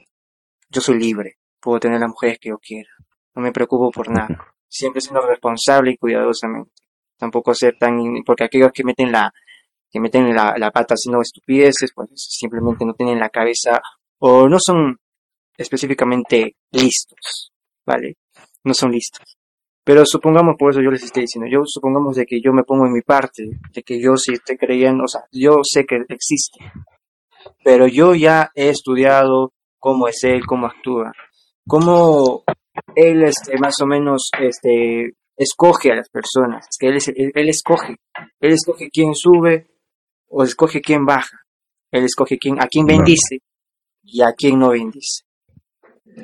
yo 0.69 0.81
soy 0.81 0.99
libre, 0.99 1.37
puedo 1.59 1.79
tener 1.79 1.99
las 1.99 2.09
mujeres 2.09 2.37
que 2.39 2.49
yo 2.49 2.57
quiera, 2.57 2.89
no 3.35 3.41
me 3.41 3.51
preocupo 3.51 3.89
por 3.91 4.09
nada, 4.09 4.53
siempre 4.67 5.01
siendo 5.01 5.21
responsable 5.21 5.91
y 5.91 5.97
cuidadosamente. 5.97 6.71
Tampoco 7.17 7.55
ser 7.55 7.77
tan, 7.79 8.21
porque 8.25 8.43
aquellos 8.43 8.71
que 8.71 8.83
meten 8.83 9.11
la, 9.11 9.33
que 9.89 9.99
meten 9.99 10.35
la, 10.35 10.55
la 10.57 10.71
pata 10.71 10.93
haciendo 10.93 11.21
estupideces, 11.21 11.91
pues 11.95 12.09
simplemente 12.15 12.85
no 12.85 12.93
tienen 12.93 13.19
la 13.19 13.29
cabeza 13.29 13.81
o 14.19 14.47
no 14.49 14.57
son 14.59 14.97
específicamente 15.57 16.55
listos, 16.71 17.51
¿vale? 17.85 18.15
No 18.63 18.73
son 18.73 18.91
listos. 18.91 19.37
Pero 19.83 20.05
supongamos, 20.05 20.55
por 20.59 20.71
eso 20.71 20.81
yo 20.81 20.91
les 20.91 21.03
estoy 21.03 21.23
diciendo, 21.23 21.49
yo 21.49 21.61
supongamos 21.65 22.15
de 22.17 22.25
que 22.25 22.41
yo 22.41 22.51
me 22.51 22.63
pongo 22.63 22.85
en 22.85 22.93
mi 22.93 23.01
parte, 23.01 23.43
de 23.73 23.83
que 23.83 24.01
yo 24.01 24.17
sí 24.17 24.33
estoy 24.33 24.57
creyendo, 24.57 25.05
o 25.05 25.07
sea, 25.07 25.21
yo 25.31 25.57
sé 25.63 25.85
que 25.85 26.03
existe, 26.09 26.59
pero 27.63 27.87
yo 27.87 28.13
ya 28.13 28.51
he 28.55 28.69
estudiado 28.69 29.53
cómo 29.79 30.07
es 30.07 30.23
él, 30.23 30.45
cómo 30.45 30.67
actúa, 30.67 31.13
cómo 31.67 32.43
él, 32.95 33.23
este, 33.23 33.57
más 33.59 33.75
o 33.81 33.85
menos, 33.85 34.29
este, 34.39 35.13
escoge 35.37 35.91
a 35.91 35.95
las 35.95 36.09
personas, 36.09 36.67
es 36.69 36.77
que 36.77 36.87
él, 36.87 36.97
es- 36.97 37.07
él, 37.09 37.31
él 37.33 37.49
escoge, 37.49 37.95
él 38.41 38.51
escoge 38.53 38.89
quién 38.91 39.13
sube 39.15 39.67
o 40.29 40.43
escoge 40.43 40.81
quién 40.81 41.05
baja, 41.05 41.39
él 41.91 42.03
escoge 42.03 42.37
quién, 42.37 42.59
a 42.61 42.67
quién 42.67 42.85
bendice 42.97 43.39
y 44.07 44.21
a 44.21 44.33
quién 44.33 44.59
no 44.59 44.69
bendice. 44.69 45.23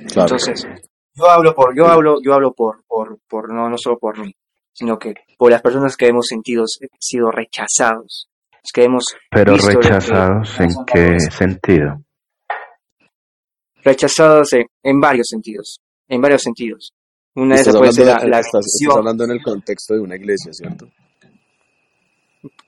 Claro. 0.08 0.36
Entonces, 0.36 0.66
yo 1.14 1.30
hablo 1.30 1.54
por, 1.54 1.76
yo 1.76 1.86
hablo, 1.88 2.18
yo 2.24 2.34
hablo 2.34 2.54
por, 2.54 2.84
por, 2.88 3.20
por 3.30 3.54
no, 3.54 3.70
no 3.70 3.78
solo 3.78 4.00
por 4.00 4.18
mí, 4.18 4.34
sino 4.72 4.98
que 4.98 5.14
por 5.38 5.52
las 5.52 5.62
personas 5.62 5.96
que 5.96 6.08
hemos 6.08 6.26
sentido, 6.28 6.64
sido 7.00 7.30
rechazados, 7.30 8.30
los 8.52 8.72
que 8.74 8.84
hemos 8.84 9.06
Pero 9.30 9.54
visto 9.54 9.72
lo 9.72 9.80
que 9.80 9.88
rechazados 9.88 10.60
en 10.60 10.70
qué 10.86 11.20
sentido? 11.20 12.02
rechazados 13.84 14.54
en, 14.54 14.66
en 14.82 15.00
varios 15.00 15.28
sentidos, 15.30 15.82
en 16.08 16.22
varios 16.22 16.42
sentidos. 16.42 16.94
Una 17.36 17.56
de 17.56 17.62
esas 17.62 17.76
puede 17.76 17.92
ser 17.92 18.06
la, 18.06 18.20
la 18.26 18.40
estás, 18.40 18.66
hablando 18.96 19.26
en 19.26 19.32
el 19.32 19.44
contexto 19.44 19.96
de 19.96 20.00
una 20.00 20.16
iglesia, 20.16 20.54
¿cierto? 20.54 20.88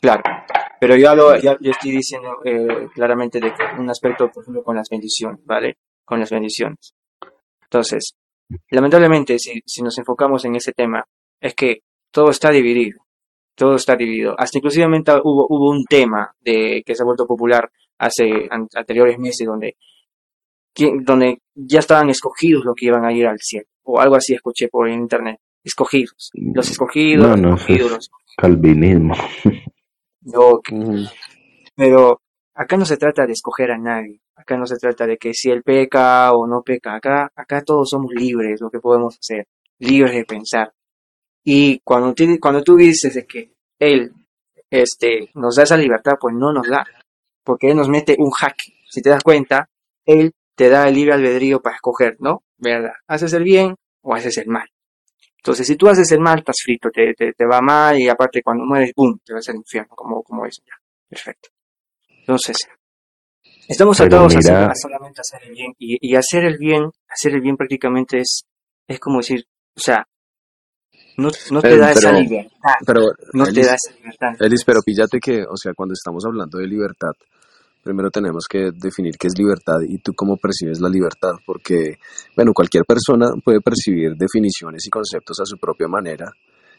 Claro, 0.06 0.24
pero 0.80 0.96
yo 0.96 1.10
hablo, 1.10 1.36
ya, 1.38 1.58
yo 1.60 1.72
estoy 1.72 1.92
diciendo 1.92 2.38
eh, 2.46 2.88
claramente 2.94 3.40
de 3.40 3.54
que 3.54 3.64
un 3.80 3.90
aspecto, 3.90 4.30
por 4.32 4.44
ejemplo, 4.44 4.64
con 4.64 4.76
las 4.76 4.88
bendiciones, 4.90 5.40
¿vale? 5.46 5.78
Con 6.04 6.20
las 6.20 6.30
bendiciones. 6.30 6.94
Entonces, 7.64 8.16
lamentablemente, 8.70 9.40
si, 9.40 9.62
si 9.66 9.82
nos 9.82 9.98
enfocamos 9.98 10.46
en 10.46 10.56
ese 10.56 10.72
tema, 10.74 11.04
es 11.42 11.54
que 11.56 11.80
todo 12.12 12.30
está 12.30 12.52
dividido, 12.52 13.00
todo 13.56 13.76
está 13.76 13.96
dividido. 13.96 14.36
Hasta 14.38 14.58
inclusivamente 14.60 15.12
hubo, 15.24 15.48
hubo 15.50 15.70
un 15.72 15.84
tema 15.86 16.32
de 16.40 16.84
que 16.86 16.94
se 16.96 17.02
ha 17.02 17.06
vuelto 17.06 17.26
popular 17.26 17.70
hace 17.98 18.48
an- 18.52 18.68
anteriores 18.76 19.18
meses 19.18 19.48
donde, 19.48 19.76
donde 21.04 21.40
ya 21.56 21.80
estaban 21.80 22.10
escogidos 22.10 22.64
los 22.66 22.76
que 22.76 22.86
iban 22.88 23.06
a 23.06 23.14
ir 23.14 23.26
al 23.28 23.40
cielo, 23.40 23.66
o 23.84 24.00
algo 24.00 24.16
así 24.16 24.34
escuché 24.34 24.68
por 24.68 24.88
internet, 24.90 25.40
escogidos, 25.64 26.30
los 26.36 26.70
escogidos, 26.70 27.24
No, 27.26 27.32
los 27.32 27.42
no, 27.42 27.56
eso 27.56 27.64
escogidos, 27.66 27.86
es 27.86 27.92
los 27.92 28.10
calvinismo. 28.38 29.16
yo, 30.26 30.60
pero 31.76 32.22
acá 32.54 32.78
no 32.78 32.86
se 32.86 32.98
trata 32.98 33.26
de 33.26 33.34
escoger 33.34 33.72
a 33.72 33.78
nadie. 33.78 34.20
Acá 34.36 34.58
no 34.58 34.66
se 34.66 34.78
trata 34.78 35.06
de 35.08 35.18
que 35.18 35.34
si 35.34 35.50
él 35.50 35.64
peca 35.64 36.34
o 36.34 36.46
no 36.48 36.62
peca. 36.62 36.96
Acá, 36.96 37.32
acá 37.36 37.62
todos 37.64 37.90
somos 37.90 38.12
libres, 38.14 38.60
lo 38.62 38.70
que 38.70 38.80
podemos 38.80 39.18
hacer, 39.18 39.46
libres 39.80 40.14
de 40.14 40.26
pensar. 40.26 40.72
Y 41.44 41.80
cuando, 41.84 42.14
ti- 42.14 42.40
cuando 42.40 42.62
tú 42.64 42.76
dices 42.76 43.14
de 43.14 43.26
que 43.26 43.54
él 43.80 44.12
este, 44.70 45.30
nos 45.36 45.56
da 45.56 45.64
esa 45.64 45.78
libertad, 45.78 46.14
pues 46.20 46.36
no 46.36 46.52
nos 46.52 46.68
da. 46.68 46.86
Porque 47.44 47.70
él 47.72 47.78
nos 47.78 47.90
mete 47.90 48.16
un 48.20 48.32
jaque. 48.32 48.74
Si 48.90 49.02
te 49.02 49.10
das 49.10 49.24
cuenta, 49.24 49.70
él 50.06 50.32
te 50.56 50.70
da 50.70 50.88
el 50.88 50.96
libre 50.96 51.14
albedrío 51.14 51.62
para 51.62 51.76
escoger, 51.76 52.18
¿no? 52.20 52.44
¿Verdad? 52.58 52.94
¿Haces 53.08 53.34
el 53.34 53.44
bien 53.44 53.76
o 54.02 54.16
haces 54.16 54.38
el 54.38 54.48
mal? 54.48 54.68
Entonces, 55.46 55.68
si 55.68 55.76
tú 55.76 55.88
haces 55.88 56.12
el 56.12 56.22
mal, 56.22 56.40
estás 56.40 56.56
frito, 56.64 56.90
te, 56.90 57.14
te, 57.14 57.32
te 57.34 57.46
va 57.46 57.62
mal 57.62 58.00
y 58.00 58.10
aparte 58.10 58.42
cuando 58.42 58.66
mueres, 58.66 58.92
¡boom!, 58.96 59.20
te 59.24 59.32
vas 59.32 59.48
al 59.48 59.58
infierno, 59.58 59.96
como, 59.96 60.24
como 60.24 60.44
eso 60.44 60.64
ya. 60.66 60.74
Perfecto. 61.08 61.50
Entonces, 62.22 62.58
estamos 63.68 64.02
atados 64.02 64.36
a, 64.48 64.66
a 64.66 64.74
solamente 64.74 65.22
hacer 65.22 65.48
el 65.48 65.54
bien. 65.54 65.72
Y, 65.78 65.98
y 66.02 66.16
hacer 66.16 66.46
el 66.46 66.58
bien, 66.58 66.90
hacer 67.08 67.36
el 67.36 67.42
bien 67.42 67.58
prácticamente 67.58 68.18
es, 68.22 68.42
es 68.88 69.00
como 69.00 69.20
decir, 69.20 69.46
o 69.78 69.80
sea, 69.80 70.04
no, 71.18 71.30
no 71.52 71.62
te 71.62 71.70
Pero, 71.70 71.80
da 71.80 71.92
esa 71.92 72.10
pero, 72.10 72.20
libertad, 72.22 72.74
pero, 72.84 73.02
no 73.34 73.44
te 73.44 73.52
Elis, 73.52 73.68
da 73.68 73.76
esa 73.76 73.96
libertad. 73.98 74.30
Elis, 74.40 74.64
pero 74.66 74.80
píllate 74.82 75.20
que, 75.20 75.44
o 75.44 75.56
sea, 75.58 75.74
cuando 75.76 75.94
estamos 75.94 76.26
hablando 76.26 76.58
de 76.58 76.66
libertad, 76.66 77.12
primero 77.86 78.10
tenemos 78.10 78.46
que 78.50 78.72
definir 78.74 79.14
qué 79.16 79.28
es 79.28 79.38
libertad 79.38 79.78
y 79.88 80.00
tú 80.00 80.14
cómo 80.16 80.38
percibes 80.38 80.80
la 80.82 80.90
libertad, 80.90 81.34
porque, 81.46 82.00
bueno, 82.36 82.52
cualquier 82.52 82.84
persona 82.84 83.28
puede 83.44 83.62
percibir 83.62 84.16
definiciones 84.18 84.88
y 84.88 84.90
conceptos 84.90 85.40
a 85.40 85.46
su 85.46 85.60
propia 85.60 85.88
manera, 85.88 86.32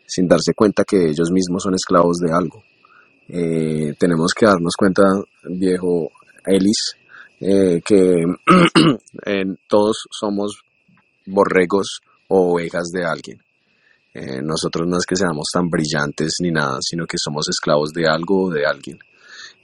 sin 0.05 0.27
darse 0.27 0.53
cuenta 0.53 0.83
que 0.83 0.97
ellos 0.97 1.31
mismos 1.31 1.63
son 1.63 1.75
esclavos 1.75 2.17
de 2.19 2.33
algo. 2.33 2.61
Eh, 3.29 3.95
tenemos 4.01 4.33
que 4.35 4.47
darnos 4.47 4.73
cuenta, 4.77 5.03
viejo 5.45 6.11
Elis, 6.45 6.97
eh, 7.39 7.81
que 7.85 8.25
todos 9.69 10.07
somos 10.11 10.59
borregos 11.25 12.01
o 12.27 12.55
ovejas 12.55 12.89
de 12.93 13.05
alguien. 13.05 13.39
Eh, 14.13 14.43
nosotros 14.43 14.89
no 14.89 14.97
es 14.97 15.07
que 15.07 15.15
seamos 15.15 15.47
tan 15.53 15.69
brillantes 15.69 16.39
ni 16.41 16.51
nada, 16.51 16.79
sino 16.81 17.07
que 17.07 17.17
somos 17.17 17.47
esclavos 17.49 17.93
de 17.93 18.09
algo 18.09 18.47
o 18.47 18.51
de 18.51 18.67
alguien. 18.67 18.99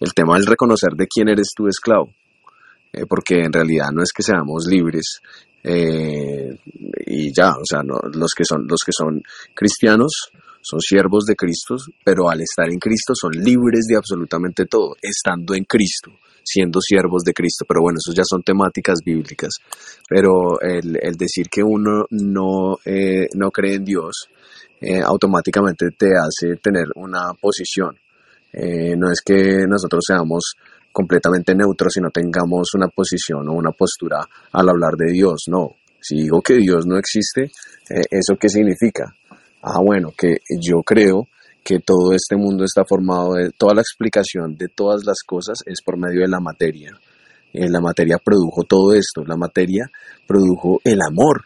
El 0.03 0.15
tema 0.15 0.37
es 0.37 0.47
reconocer 0.47 0.95
de 0.97 1.07
quién 1.07 1.29
eres 1.29 1.51
tu 1.57 1.69
esclavo, 1.69 2.11
eh, 2.93 3.07
porque 3.09 3.37
en 3.39 3.53
realidad 3.53 3.87
no 3.95 4.03
es 4.03 4.11
que 4.13 4.25
seamos 4.25 4.67
libres 4.69 5.21
eh, 5.63 6.59
y 7.07 7.33
ya, 7.33 7.51
o 7.51 7.65
sea, 7.65 7.83
los 7.85 8.31
que 8.37 8.45
son 8.45 8.67
los 8.67 8.81
que 8.85 8.91
son 8.93 9.23
cristianos 9.55 10.11
son 10.61 10.81
siervos 10.81 11.25
de 11.25 11.37
Cristo, 11.37 11.77
pero 12.05 12.29
al 12.29 12.41
estar 12.41 12.69
en 12.69 12.79
Cristo 12.79 13.13
son 13.15 13.33
libres 13.33 13.87
de 13.89 13.97
absolutamente 13.97 14.67
todo, 14.67 14.97
estando 15.01 15.55
en 15.55 15.65
Cristo, 15.65 16.11
siendo 16.43 16.81
siervos 16.81 17.23
de 17.25 17.33
Cristo. 17.33 17.65
Pero 17.67 17.81
bueno, 17.83 17.99
eso 17.99 18.15
ya 18.15 18.23
son 18.25 18.43
temáticas 18.43 18.99
bíblicas. 19.05 19.51
Pero 20.09 20.61
el, 20.61 20.99
el 21.01 21.17
decir 21.17 21.49
que 21.51 21.63
uno 21.63 22.07
no, 22.11 22.79
eh, 22.85 23.29
no 23.35 23.51
cree 23.51 23.75
en 23.75 23.85
Dios 23.85 24.29
eh, 24.81 25.01
automáticamente 25.01 25.91
te 25.97 26.11
hace 26.17 26.57
tener 26.57 26.87
una 26.97 27.35
posición. 27.41 27.97
Eh, 28.53 28.95
no 28.97 29.11
es 29.11 29.21
que 29.25 29.67
nosotros 29.67 30.05
seamos 30.07 30.55
completamente 30.93 31.55
neutros 31.55 31.97
y 31.97 32.01
no 32.01 32.11
tengamos 32.11 32.75
una 32.75 32.89
posición 32.89 33.49
o 33.49 33.53
una 33.53 33.73
postura 33.73 34.21
al 34.53 34.69
hablar 34.69 34.95
de 34.97 35.13
Dios, 35.13 35.45
no. 35.49 35.77
Si 36.01 36.17
digo 36.17 36.43
que 36.43 36.55
Dios 36.55 36.85
no 36.87 36.99
existe, 36.99 37.45
eh, 37.45 38.05
¿eso 38.11 38.37
qué 38.39 38.49
significa? 38.49 39.15
Ah, 39.63 39.81
bueno, 39.81 40.13
que 40.17 40.39
yo 40.61 40.83
creo 40.83 41.29
que 41.63 41.79
todo 41.79 42.13
este 42.13 42.37
mundo 42.37 42.65
está 42.65 42.85
formado 42.85 43.35
de, 43.35 43.51
toda 43.57 43.75
la 43.75 43.81
explicación 43.81 44.57
de 44.57 44.69
todas 44.69 45.05
las 45.05 45.23
cosas 45.25 45.59
es 45.67 45.81
por 45.83 45.97
medio 45.97 46.23
de 46.23 46.29
la 46.29 46.41
materia. 46.41 46.91
Eh, 47.53 47.69
la 47.69 47.81
materia 47.81 48.19
produjo 48.19 48.65
todo 48.65 48.95
esto, 48.95 49.25
la 49.25 49.37
materia 49.37 49.91
produjo 50.27 50.81
el 50.85 50.99
amor, 51.01 51.45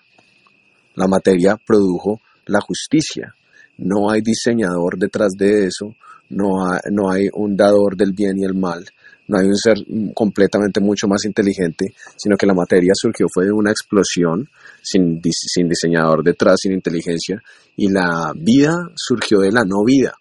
la 0.94 1.06
materia 1.06 1.58
produjo 1.66 2.20
la 2.46 2.60
justicia. 2.60 3.34
No 3.76 4.10
hay 4.10 4.22
diseñador 4.22 4.98
detrás 4.98 5.32
de 5.36 5.66
eso, 5.66 5.94
no 6.30 6.52
no 6.90 7.10
hay 7.10 7.28
un 7.32 7.56
dador 7.56 7.96
del 7.96 8.12
bien 8.12 8.38
y 8.38 8.44
el 8.44 8.54
mal, 8.54 8.84
no 9.28 9.38
hay 9.38 9.46
un 9.46 9.56
ser 9.56 9.76
completamente 10.14 10.80
mucho 10.80 11.08
más 11.08 11.24
inteligente, 11.24 11.86
sino 12.16 12.36
que 12.36 12.46
la 12.46 12.54
materia 12.54 12.92
surgió 12.94 13.26
fue 13.32 13.46
de 13.46 13.52
una 13.52 13.70
explosión 13.70 14.48
sin, 14.82 15.20
sin 15.22 15.68
diseñador 15.68 16.22
detrás, 16.22 16.56
sin 16.60 16.72
inteligencia, 16.72 17.42
y 17.76 17.88
la 17.88 18.32
vida 18.36 18.72
surgió 18.94 19.40
de 19.40 19.50
la 19.50 19.64
no 19.64 19.84
vida. 19.84 20.14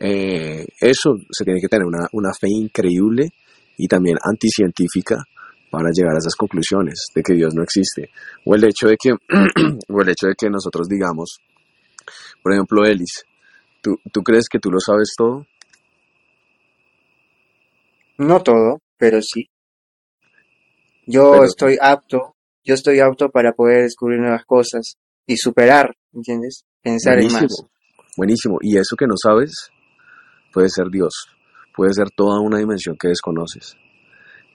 Eh, 0.00 0.66
eso 0.80 1.16
se 1.30 1.44
tiene 1.44 1.60
que 1.60 1.68
tener 1.68 1.86
una, 1.86 2.06
una 2.12 2.32
fe 2.32 2.48
increíble 2.48 3.28
y 3.76 3.86
también 3.86 4.18
anticientífica 4.22 5.16
para 5.70 5.90
llegar 5.92 6.14
a 6.14 6.18
esas 6.18 6.36
conclusiones 6.36 7.06
de 7.14 7.22
que 7.22 7.34
Dios 7.34 7.54
no 7.54 7.62
existe. 7.62 8.10
O 8.44 8.54
el 8.54 8.64
hecho 8.64 8.86
de 8.86 8.96
que, 8.96 9.10
o 9.88 10.00
el 10.00 10.08
hecho 10.08 10.28
de 10.28 10.34
que 10.38 10.48
nosotros 10.48 10.86
digamos, 10.88 11.38
por 12.42 12.52
ejemplo, 12.52 12.84
Elis, 12.84 13.24
¿tú, 13.84 13.98
¿tú 14.12 14.22
crees 14.22 14.48
que 14.48 14.58
tú 14.58 14.70
lo 14.70 14.80
sabes 14.80 15.12
todo? 15.16 15.46
No 18.18 18.40
todo, 18.42 18.80
pero 18.96 19.20
sí. 19.20 19.48
Yo 21.06 21.32
Pero 21.32 21.44
estoy 21.44 21.76
apto, 21.80 22.34
yo 22.64 22.74
estoy 22.74 23.00
apto 23.00 23.28
para 23.28 23.52
poder 23.52 23.82
descubrir 23.82 24.20
nuevas 24.20 24.44
cosas 24.46 24.96
y 25.26 25.36
superar, 25.36 25.94
¿entiendes? 26.14 26.64
Pensar 26.82 27.18
en 27.18 27.24
más. 27.24 27.32
buenísimo, 27.42 27.70
buenísimo. 28.16 28.58
Y 28.62 28.78
eso 28.78 28.96
que 28.96 29.06
no 29.06 29.14
sabes 29.22 29.70
puede 30.52 30.70
ser 30.70 30.86
Dios, 30.90 31.12
puede 31.76 31.92
ser 31.92 32.06
toda 32.16 32.40
una 32.40 32.58
dimensión 32.58 32.96
que 32.98 33.08
desconoces. 33.08 33.76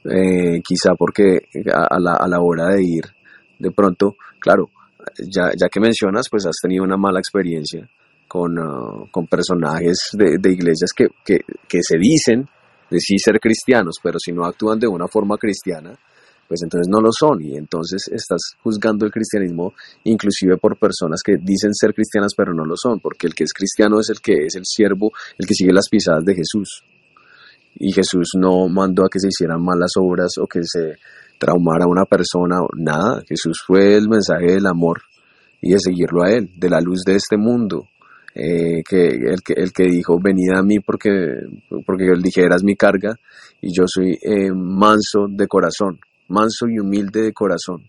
Eh, 0.05 0.61
quizá 0.65 0.95
porque 0.97 1.39
a, 1.71 1.95
a 1.95 1.99
la, 1.99 2.13
a 2.13 2.27
la 2.27 2.39
hora 2.41 2.73
de 2.73 2.83
ir, 2.83 3.03
de 3.59 3.69
pronto, 3.69 4.15
claro, 4.39 4.69
ya, 5.29 5.51
ya 5.55 5.67
que 5.69 5.79
mencionas, 5.79 6.27
pues 6.31 6.47
has 6.47 6.55
tenido 6.61 6.83
una 6.83 6.97
mala 6.97 7.19
experiencia 7.19 7.87
con, 8.29 8.57
ah, 8.57 9.03
con 9.11 9.27
personajes 9.27 10.11
de, 10.13 10.37
de 10.39 10.51
iglesias 10.53 10.91
que, 10.95 11.07
que, 11.25 11.39
que 11.67 11.79
se 11.81 11.97
dicen 11.97 12.47
de 12.89 12.99
sí 12.99 13.17
ser 13.17 13.39
cristianos, 13.39 13.95
pero 14.01 14.17
si 14.19 14.31
no 14.31 14.45
actúan 14.45 14.79
de 14.79 14.87
una 14.87 15.07
forma 15.07 15.37
cristiana, 15.37 15.97
pues 16.47 16.61
entonces 16.63 16.87
no 16.89 17.01
lo 17.01 17.09
son 17.11 17.41
y 17.41 17.57
entonces 17.57 18.07
estás 18.11 18.55
juzgando 18.63 19.05
el 19.05 19.11
cristianismo 19.11 19.73
inclusive 20.03 20.57
por 20.57 20.79
personas 20.79 21.21
que 21.23 21.37
dicen 21.37 21.73
ser 21.73 21.93
cristianas 21.93 22.31
pero 22.35 22.53
no 22.53 22.65
lo 22.65 22.75
son, 22.77 22.99
porque 22.99 23.27
el 23.27 23.35
que 23.35 23.43
es 23.43 23.53
cristiano 23.53 23.99
es 23.99 24.09
el 24.09 24.21
que 24.21 24.45
es 24.45 24.55
el 24.55 24.63
siervo, 24.65 25.11
el 25.37 25.45
que 25.45 25.53
sigue 25.53 25.73
las 25.73 25.89
pisadas 25.89 26.23
de 26.23 26.35
Jesús. 26.35 26.83
Y 27.75 27.91
Jesús 27.93 28.31
no 28.37 28.67
mandó 28.67 29.05
a 29.05 29.09
que 29.09 29.19
se 29.19 29.27
hicieran 29.27 29.61
malas 29.63 29.91
obras 29.97 30.31
o 30.39 30.47
que 30.47 30.61
se 30.63 30.97
traumara 31.39 31.85
a 31.85 31.87
una 31.87 32.05
persona, 32.05 32.61
o 32.61 32.67
nada. 32.75 33.23
Jesús 33.27 33.63
fue 33.65 33.95
el 33.95 34.09
mensaje 34.09 34.53
del 34.53 34.67
amor 34.67 35.01
y 35.61 35.71
de 35.71 35.79
seguirlo 35.79 36.23
a 36.23 36.31
Él, 36.31 36.51
de 36.57 36.69
la 36.69 36.81
luz 36.81 37.03
de 37.05 37.15
este 37.15 37.37
mundo. 37.37 37.87
Eh, 38.35 38.83
que, 38.87 39.07
el 39.07 39.41
que 39.43 39.53
el 39.57 39.73
que 39.73 39.83
dijo, 39.85 40.19
venid 40.21 40.51
a 40.55 40.61
mí 40.61 40.79
porque, 40.79 41.09
porque 41.85 42.05
ligeras 42.15 42.63
mi 42.63 42.75
carga 42.75 43.15
y 43.59 43.75
yo 43.75 43.85
soy 43.87 44.17
eh, 44.21 44.51
manso 44.53 45.25
de 45.27 45.47
corazón, 45.47 45.99
manso 46.27 46.67
y 46.67 46.79
humilde 46.79 47.23
de 47.23 47.33
corazón. 47.33 47.87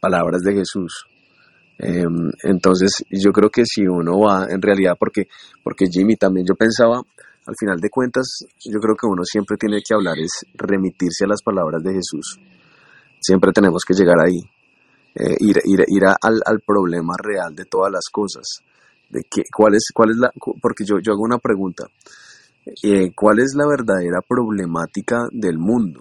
Palabras 0.00 0.40
de 0.42 0.54
Jesús. 0.54 1.06
Eh, 1.78 2.04
entonces, 2.44 3.04
yo 3.10 3.32
creo 3.32 3.50
que 3.50 3.64
si 3.66 3.86
uno 3.86 4.20
va 4.20 4.46
en 4.48 4.62
realidad, 4.62 4.94
porque, 4.98 5.28
porque 5.62 5.86
Jimmy 5.90 6.16
también, 6.16 6.46
yo 6.46 6.54
pensaba, 6.54 7.02
al 7.46 7.54
final 7.58 7.78
de 7.80 7.90
cuentas, 7.90 8.44
yo 8.64 8.78
creo 8.78 8.94
que 8.94 9.06
uno 9.06 9.24
siempre 9.24 9.56
tiene 9.56 9.80
que 9.86 9.94
hablar, 9.94 10.18
es 10.18 10.46
remitirse 10.54 11.24
a 11.24 11.28
las 11.28 11.42
palabras 11.42 11.82
de 11.82 11.92
Jesús. 11.94 12.38
Siempre 13.20 13.52
tenemos 13.52 13.82
que 13.86 13.94
llegar 13.94 14.16
ahí, 14.24 14.38
eh, 15.14 15.36
ir, 15.40 15.56
ir, 15.64 15.84
ir 15.88 16.04
al, 16.04 16.40
al 16.44 16.60
problema 16.60 17.14
real 17.20 17.54
de 17.54 17.64
todas 17.64 17.92
las 17.92 18.04
cosas. 18.10 18.62
De 19.12 19.22
qué, 19.30 19.42
cuál 19.54 19.74
es, 19.74 20.16
la, 20.16 20.32
porque 20.60 20.84
yo, 20.84 20.98
yo 20.98 21.12
hago 21.12 21.22
una 21.22 21.38
pregunta, 21.38 21.84
eh, 22.82 23.12
¿cuál 23.14 23.40
es 23.40 23.52
la 23.54 23.66
verdadera 23.68 24.20
problemática 24.26 25.28
del 25.30 25.58
mundo? 25.58 26.00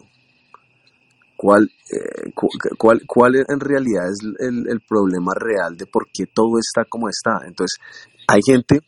¿Cuál, 1.35 1.63
eh, 1.91 2.31
cu- 2.33 2.47
cuál, 2.77 3.01
cuál 3.07 3.35
en 3.35 3.59
realidad 3.59 4.09
es 4.09 4.19
el, 4.39 4.67
el 4.69 4.79
problema 4.88 5.33
real 5.35 5.75
de 5.75 5.88
por 5.88 6.07
qué 6.13 6.25
todo 6.27 6.57
está 6.59 6.85
como 6.85 7.09
está? 7.09 7.39
Entonces, 7.45 7.79
hay 8.27 8.41
gente 8.45 8.79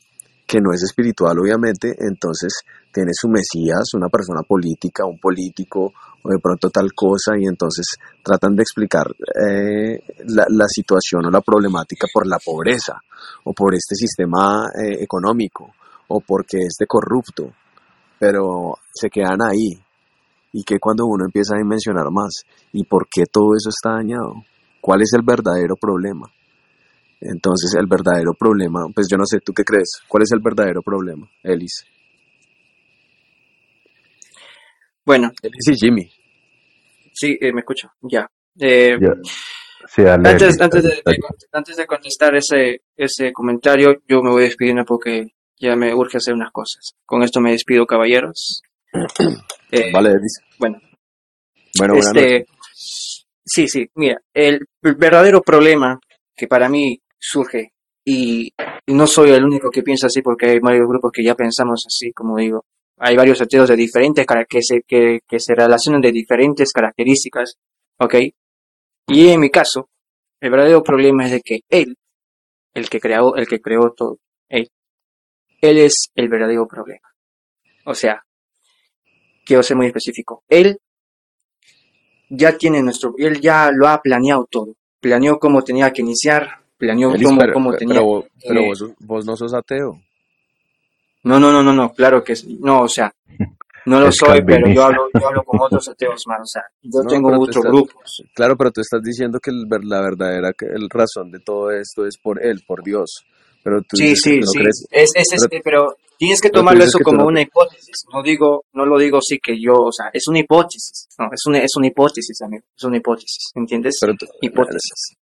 que 0.54 0.62
no 0.62 0.72
es 0.72 0.84
espiritual, 0.84 1.36
obviamente, 1.40 1.96
entonces 1.98 2.62
tiene 2.92 3.10
su 3.12 3.28
Mesías, 3.28 3.90
una 3.96 4.08
persona 4.08 4.42
política, 4.48 5.04
un 5.04 5.18
político, 5.18 5.92
o 6.22 6.30
de 6.30 6.38
pronto 6.38 6.70
tal 6.70 6.94
cosa, 6.94 7.34
y 7.40 7.48
entonces 7.48 7.98
tratan 8.24 8.56
de 8.56 8.62
explicar 8.62 9.08
eh, 9.18 9.98
la, 10.28 10.68
situación 10.68 11.26
o 11.26 11.32
la 11.32 11.42
problemática 11.42 12.06
por 12.14 12.28
la 12.28 12.38
pobreza, 12.38 13.02
o 13.46 13.54
por 13.54 13.74
este 13.74 13.96
sistema 13.96 14.68
eh, 14.78 15.02
económico, 15.02 15.74
o 16.10 16.20
porque 16.20 16.58
es 16.58 16.76
de 16.80 16.86
corrupto, 16.86 17.50
pero 18.20 18.76
se 18.94 19.10
quedan 19.10 19.42
ahí. 19.42 19.74
Y 20.52 20.64
que 20.64 20.78
cuando 20.78 21.08
uno 21.08 21.26
empieza 21.26 21.56
a 21.56 21.64
dimensionar 21.64 22.12
más, 22.12 22.44
¿y 22.74 22.84
por 22.84 23.08
qué 23.10 23.24
todo 23.26 23.56
eso 23.58 23.70
está 23.70 23.96
dañado? 23.96 24.36
¿Cuál 24.80 25.02
es 25.02 25.14
el 25.14 25.24
verdadero 25.26 25.76
problema? 25.82 26.28
Entonces, 27.26 27.74
el 27.80 27.88
verdadero 27.88 28.34
problema, 28.34 28.86
pues 28.94 29.08
yo 29.10 29.18
no 29.18 29.26
sé, 29.26 29.40
¿tú 29.40 29.54
qué 29.54 29.64
crees? 29.64 30.02
¿Cuál 30.08 30.24
es 30.24 30.32
el 30.32 30.40
verdadero 30.40 30.82
problema, 30.82 31.30
Elis? 31.44 31.86
Bueno, 35.06 35.32
Elis 35.42 35.68
y 35.70 35.76
Jimmy. 35.76 36.10
sí, 37.14 37.38
eh, 37.40 37.54
me 37.54 37.62
escucho, 37.62 37.90
ya. 38.02 38.30
Eh, 38.60 38.98
Ya. 39.00 39.14
Sí, 39.86 40.02
dale, 40.02 40.30
antes, 40.30 40.60
antes, 40.62 40.84
de, 40.84 41.04
antes 41.52 41.76
de 41.76 41.86
contestar 41.86 42.36
ese, 42.36 42.82
ese 42.96 43.34
comentario, 43.34 44.02
yo 44.08 44.24
me 44.24 44.32
voy 44.32 44.44
despidiendo 44.44 44.86
porque 44.86 45.28
ya 45.60 45.76
me 45.76 45.94
urge 45.94 46.18
hacer 46.18 46.34
unas 46.34 46.52
cosas. 46.52 46.94
Con 47.06 47.22
esto 47.22 47.42
me 47.42 47.52
despido, 47.52 47.86
caballeros. 47.86 48.62
Eh, 49.72 49.92
Vale, 49.92 50.12
Elis. 50.12 50.40
Bueno, 50.60 50.80
Bueno, 51.80 51.96
este, 51.96 52.46
sí, 53.44 53.68
sí, 53.68 53.90
mira, 53.96 54.22
el 54.32 54.68
verdadero 54.84 55.42
problema 55.42 56.00
que 56.36 56.48
para 56.48 56.70
mí 56.70 57.02
surge, 57.24 57.72
y, 58.06 58.52
no 58.88 59.08
soy 59.08 59.32
el 59.32 59.46
único 59.46 59.70
que 59.70 59.82
piensa 59.82 60.08
así 60.08 60.22
porque 60.22 60.48
hay 60.48 60.60
varios 60.60 60.88
grupos 60.88 61.12
que 61.14 61.24
ya 61.24 61.36
pensamos 61.36 61.86
así, 61.88 62.12
como 62.12 62.38
digo, 62.38 62.66
hay 62.98 63.16
varios 63.16 63.42
ateos 63.42 63.70
de 63.70 63.78
diferentes 63.78 64.26
cara- 64.26 64.46
que 64.46 64.62
se, 64.62 64.82
que, 64.86 65.22
que 65.28 65.40
se 65.40 65.56
relacionan 65.56 66.02
de 66.02 66.12
diferentes 66.12 66.72
características, 66.74 67.56
¿ok? 68.00 68.16
Y 69.08 69.30
en 69.30 69.40
mi 69.40 69.50
caso, 69.50 69.90
el 70.42 70.52
verdadero 70.52 70.84
problema 70.84 71.26
es 71.26 71.32
de 71.32 71.42
que 71.42 71.60
él, 71.70 71.96
el 72.74 72.90
que 72.90 73.00
creó, 73.00 73.36
el 73.36 73.48
que 73.48 73.62
creó 73.62 73.94
todo, 73.96 74.18
él, 74.50 74.70
él 75.62 75.78
es 75.78 76.10
el 76.16 76.28
verdadero 76.28 76.68
problema. 76.68 77.08
O 77.86 77.96
sea, 77.96 78.22
quiero 79.46 79.64
ser 79.64 79.78
muy 79.78 79.88
específico. 79.88 80.44
Él 80.50 80.78
ya 82.30 82.58
tiene 82.58 82.82
nuestro, 82.82 83.14
él 83.18 83.40
ya 83.40 83.72
lo 83.72 83.88
ha 83.88 84.02
planeado 84.02 84.46
todo. 84.50 84.76
Planeó 85.00 85.40
cómo 85.40 85.64
tenía 85.64 85.92
que 85.92 86.02
iniciar, 86.02 86.63
planeó 86.86 87.14
Elis, 87.14 87.28
cómo, 87.28 87.40
pero, 87.40 87.54
cómo 87.54 87.70
pero, 87.70 87.80
tenía 87.80 87.94
pero, 87.96 88.06
vos- 88.06 88.26
pero 88.48 88.60
que... 88.62 88.68
vos, 88.68 88.78
sos- 88.80 88.92
vos 89.00 89.26
no 89.26 89.36
sos 89.36 89.54
ateo. 89.54 90.00
No, 91.24 91.40
no, 91.40 91.52
no, 91.52 91.64
no, 91.64 91.74
no, 91.74 91.92
claro 91.94 92.24
que 92.24 92.36
sí. 92.36 92.58
No, 92.62 92.82
o 92.82 92.88
sea, 92.90 93.14
no 93.86 94.00
lo 94.00 94.08
Es 94.10 94.16
soy, 94.18 94.42
pero 94.46 94.68
yo 94.68 94.84
hablo, 94.84 95.08
yo 95.14 95.28
hablo 95.28 95.44
con 95.44 95.60
otros 95.62 95.88
ateos 95.88 96.24
más. 96.28 96.42
O 96.42 96.46
sea, 96.46 96.64
yo 96.82 97.02
No, 97.04 97.10
tengo 97.10 97.28
pero 97.30 97.38
tú 97.38 97.44
otro 97.44 97.60
estás, 97.60 97.72
grupo. 97.72 98.02
claro, 98.36 98.58
pero 98.58 98.72
tú 98.72 98.82
estás 98.82 99.02
diciendo 99.02 99.40
que 99.40 99.52
el 99.52 99.66
la 99.90 100.02
verdadera 100.02 100.52
el 100.60 100.90
razón 100.90 101.32
de 101.32 101.40
todo 101.40 101.72
esto 101.72 102.06
es 102.06 102.18
por 102.22 102.44
él, 102.44 102.62
por 102.68 102.84
Dios. 102.84 103.24
Pero 103.64 103.82
tú 103.82 103.96
Sí, 103.96 104.16
sí, 104.18 104.40
no 104.42 104.48
sí. 104.48 104.60
crees, 104.60 104.86
Es, 104.92 105.12
es, 105.16 105.32
es, 105.32 105.48
pero, 105.50 105.62
pero 105.64 105.96
tienes 106.18 106.42
que 106.42 106.50
tomarlo 106.50 106.84
eso 106.84 106.98
que 106.98 107.06
como 107.06 107.20
no 107.20 107.28
una 107.28 107.42
hipótesis. 107.42 108.04
No 108.14 108.22
digo, 108.22 108.66
no 108.74 108.86
lo 108.86 108.98
digo 109.00 109.20
sí 109.22 109.40
que 109.42 109.58
yo, 109.58 109.72
o 109.76 109.92
sea, 109.94 110.08
es 110.12 110.28
una 110.28 110.40
hipótesis. 110.40 111.08
No, 111.18 111.28
es 111.32 111.42
una, 111.46 111.60
es 111.60 111.72
una 111.78 111.88
hipótesis, 111.88 112.42
amigo. 112.42 112.66
Es 112.76 112.84
una 112.84 112.98
hipótesis. 112.98 113.52
¿Entiendes? 113.56 113.96
pero 114.02 114.14
tú- 114.20 114.26
Hipótesis. 114.42 115.16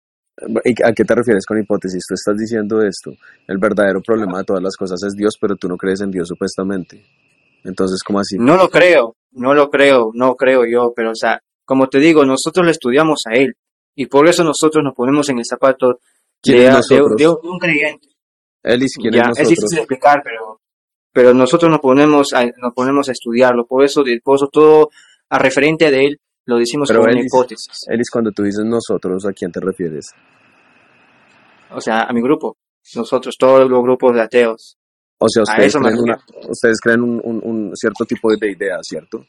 ¿Y 0.65 0.83
¿a 0.83 0.93
qué 0.93 1.05
te 1.05 1.15
refieres 1.15 1.45
con 1.47 1.59
hipótesis? 1.61 2.03
Tú 2.09 2.15
estás 2.15 2.37
diciendo 2.37 2.83
esto. 2.83 3.13
El 3.47 3.59
verdadero 3.59 4.01
problema 4.01 4.39
de 4.39 4.45
todas 4.45 4.63
las 4.63 4.77
cosas 4.77 5.03
es 5.07 5.15
Dios, 5.15 5.35
pero 5.41 5.57
tú 5.57 5.69
no 5.69 5.77
crees 5.77 6.01
en 6.01 6.11
Dios 6.11 6.29
supuestamente. 6.29 7.05
Entonces, 7.65 8.03
¿cómo 8.03 8.21
así? 8.21 8.37
No 8.39 8.57
lo 8.57 8.69
creo, 8.69 9.17
no 9.33 9.55
lo 9.55 9.69
creo, 9.71 10.11
no 10.15 10.35
creo 10.35 10.65
yo, 10.65 10.93
pero 10.95 11.11
o 11.11 11.15
sea, 11.15 11.41
como 11.65 11.89
te 11.89 11.99
digo, 11.99 12.25
nosotros 12.25 12.65
le 12.65 12.73
estudiamos 12.73 13.23
a 13.27 13.35
él. 13.35 13.55
Y 13.95 14.07
por 14.07 14.29
eso 14.29 14.43
nosotros 14.45 14.83
nos 14.83 14.95
ponemos 14.95 15.29
en 15.29 15.39
el 15.39 15.45
zapato 15.45 15.99
¿Quién 16.43 16.57
de, 16.59 16.79
es 16.79 16.89
de- 16.89 16.97
de 17.17 17.29
un 17.29 17.59
creyente. 17.59 18.09
¿quién 18.63 18.83
es 18.83 18.97
Ya, 19.13 19.31
es 19.37 19.49
difícil 19.49 19.79
explicar, 19.79 20.23
pero, 20.25 20.61
pero 21.13 21.35
nosotros 21.35 21.71
nos 21.71 21.81
ponemos 21.81 22.33
a, 22.33 22.45
nos 22.47 22.73
ponemos 22.75 23.09
a 23.09 23.13
estudiarlo. 23.13 23.67
Por 23.67 23.85
eso, 23.85 24.03
por 24.23 24.37
eso 24.37 24.49
todo 24.51 24.91
a 25.29 25.39
referente 25.39 25.91
de 25.91 26.07
él 26.07 26.21
lo 26.47 26.57
decimos 26.59 26.89
Pero 26.89 27.01
como 27.01 27.11
una 27.13 27.21
Elis, 27.21 27.33
hipótesis. 27.33 27.77
Elis, 27.89 28.11
cuando 28.11 28.33
tú 28.33 28.43
dices 28.43 28.65
nosotros, 28.65 29.25
¿a 29.27 29.33
quién 29.33 29.51
te 29.53 29.61
refieres? 29.61 30.07
O 31.71 31.81
sea, 31.81 32.03
a 32.03 32.13
mi 32.13 32.21
grupo. 32.23 32.57
Nosotros, 32.95 33.37
todos 33.39 33.69
los 33.71 33.83
grupos 33.83 34.15
de 34.15 34.23
ateos. 34.23 34.77
O 35.19 35.29
sea, 35.29 35.43
A 35.43 35.45
ustedes 35.53 35.77
creen, 35.77 35.99
una, 35.99 36.19
ustedes 36.49 36.79
creen 36.81 37.03
un, 37.03 37.21
un- 37.23 37.41
un 37.45 37.77
cierto 37.77 38.05
tipo 38.07 38.31
de 38.35 38.51
ideas, 38.53 38.81
¿cierto? 38.83 39.25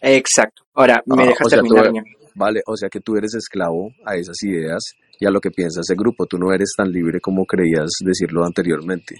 Exacto. 0.00 0.62
Ahora, 0.74 1.02
me 1.06 1.22
Ah, 1.24 1.26
dejas 1.26 1.46
o 1.46 1.50
sea, 1.50 1.58
tú, 1.60 1.64
terminar, 1.74 1.92
mi 1.92 1.98
amigo. 1.98 2.18
vale, 2.34 2.62
o 2.66 2.76
sea 2.76 2.88
que 2.88 3.00
tú 3.00 3.16
eres 3.16 3.34
esclavo 3.34 3.90
a 4.06 4.14
esas 4.16 4.36
ideas 4.44 4.80
y 5.18 5.26
a 5.26 5.30
lo 5.30 5.40
que 5.40 5.50
piensa 5.50 5.80
ese 5.80 5.94
grupo. 5.96 6.26
Tú 6.26 6.38
no 6.38 6.52
eres 6.52 6.72
tan 6.76 6.90
libre 6.92 7.20
como 7.20 7.44
creías 7.44 7.90
decirlo 8.04 8.44
anteriormente. 8.44 9.16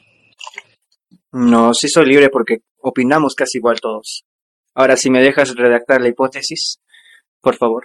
No, 1.32 1.74
sí 1.74 1.88
soy 1.88 2.06
libre 2.06 2.28
porque 2.30 2.58
opinamos 2.80 3.34
casi 3.34 3.58
igual 3.58 3.80
todos. 3.80 4.22
Ahora, 4.74 4.96
si 4.96 5.10
me 5.10 5.22
dejas 5.22 5.54
redactar 5.54 6.00
la 6.00 6.08
hipótesis, 6.08 6.78
por 7.40 7.56
favor. 7.56 7.84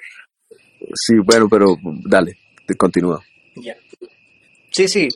Sí, 0.94 1.16
bueno, 1.24 1.48
pero 1.50 1.76
dale, 2.06 2.38
te 2.66 2.76
continúa. 2.76 3.22
Ya. 3.56 3.76
Sí, 4.72 4.88
sí. 4.88 5.08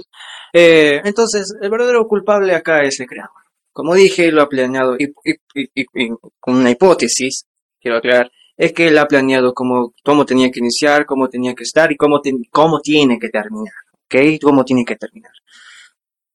Eh, 0.51 1.01
entonces, 1.03 1.55
el 1.61 1.69
verdadero 1.69 2.07
culpable 2.07 2.53
acá 2.53 2.81
es 2.81 2.99
el 2.99 3.07
creador. 3.07 3.31
Como 3.71 3.95
dije, 3.95 4.31
lo 4.31 4.43
ha 4.43 4.49
planeado 4.49 4.95
y, 4.99 5.11
con 6.39 6.55
una 6.55 6.69
hipótesis, 6.69 7.45
quiero 7.81 7.97
aclarar, 7.97 8.31
es 8.55 8.71
que 8.71 8.87
él 8.87 8.97
ha 8.99 9.07
planeado 9.07 9.53
cómo, 9.53 9.93
cómo 10.03 10.25
tenía 10.25 10.51
que 10.51 10.59
iniciar, 10.59 11.07
cómo 11.07 11.27
tenía 11.27 11.55
que 11.55 11.63
estar 11.63 11.91
y 11.91 11.97
cómo, 11.97 12.21
cómo 12.51 12.79
tiene 12.81 13.17
que 13.17 13.29
terminar. 13.29 13.73
¿Ok? 14.05 14.39
Cómo 14.43 14.63
tiene 14.63 14.85
que 14.85 14.95
terminar. 14.95 15.31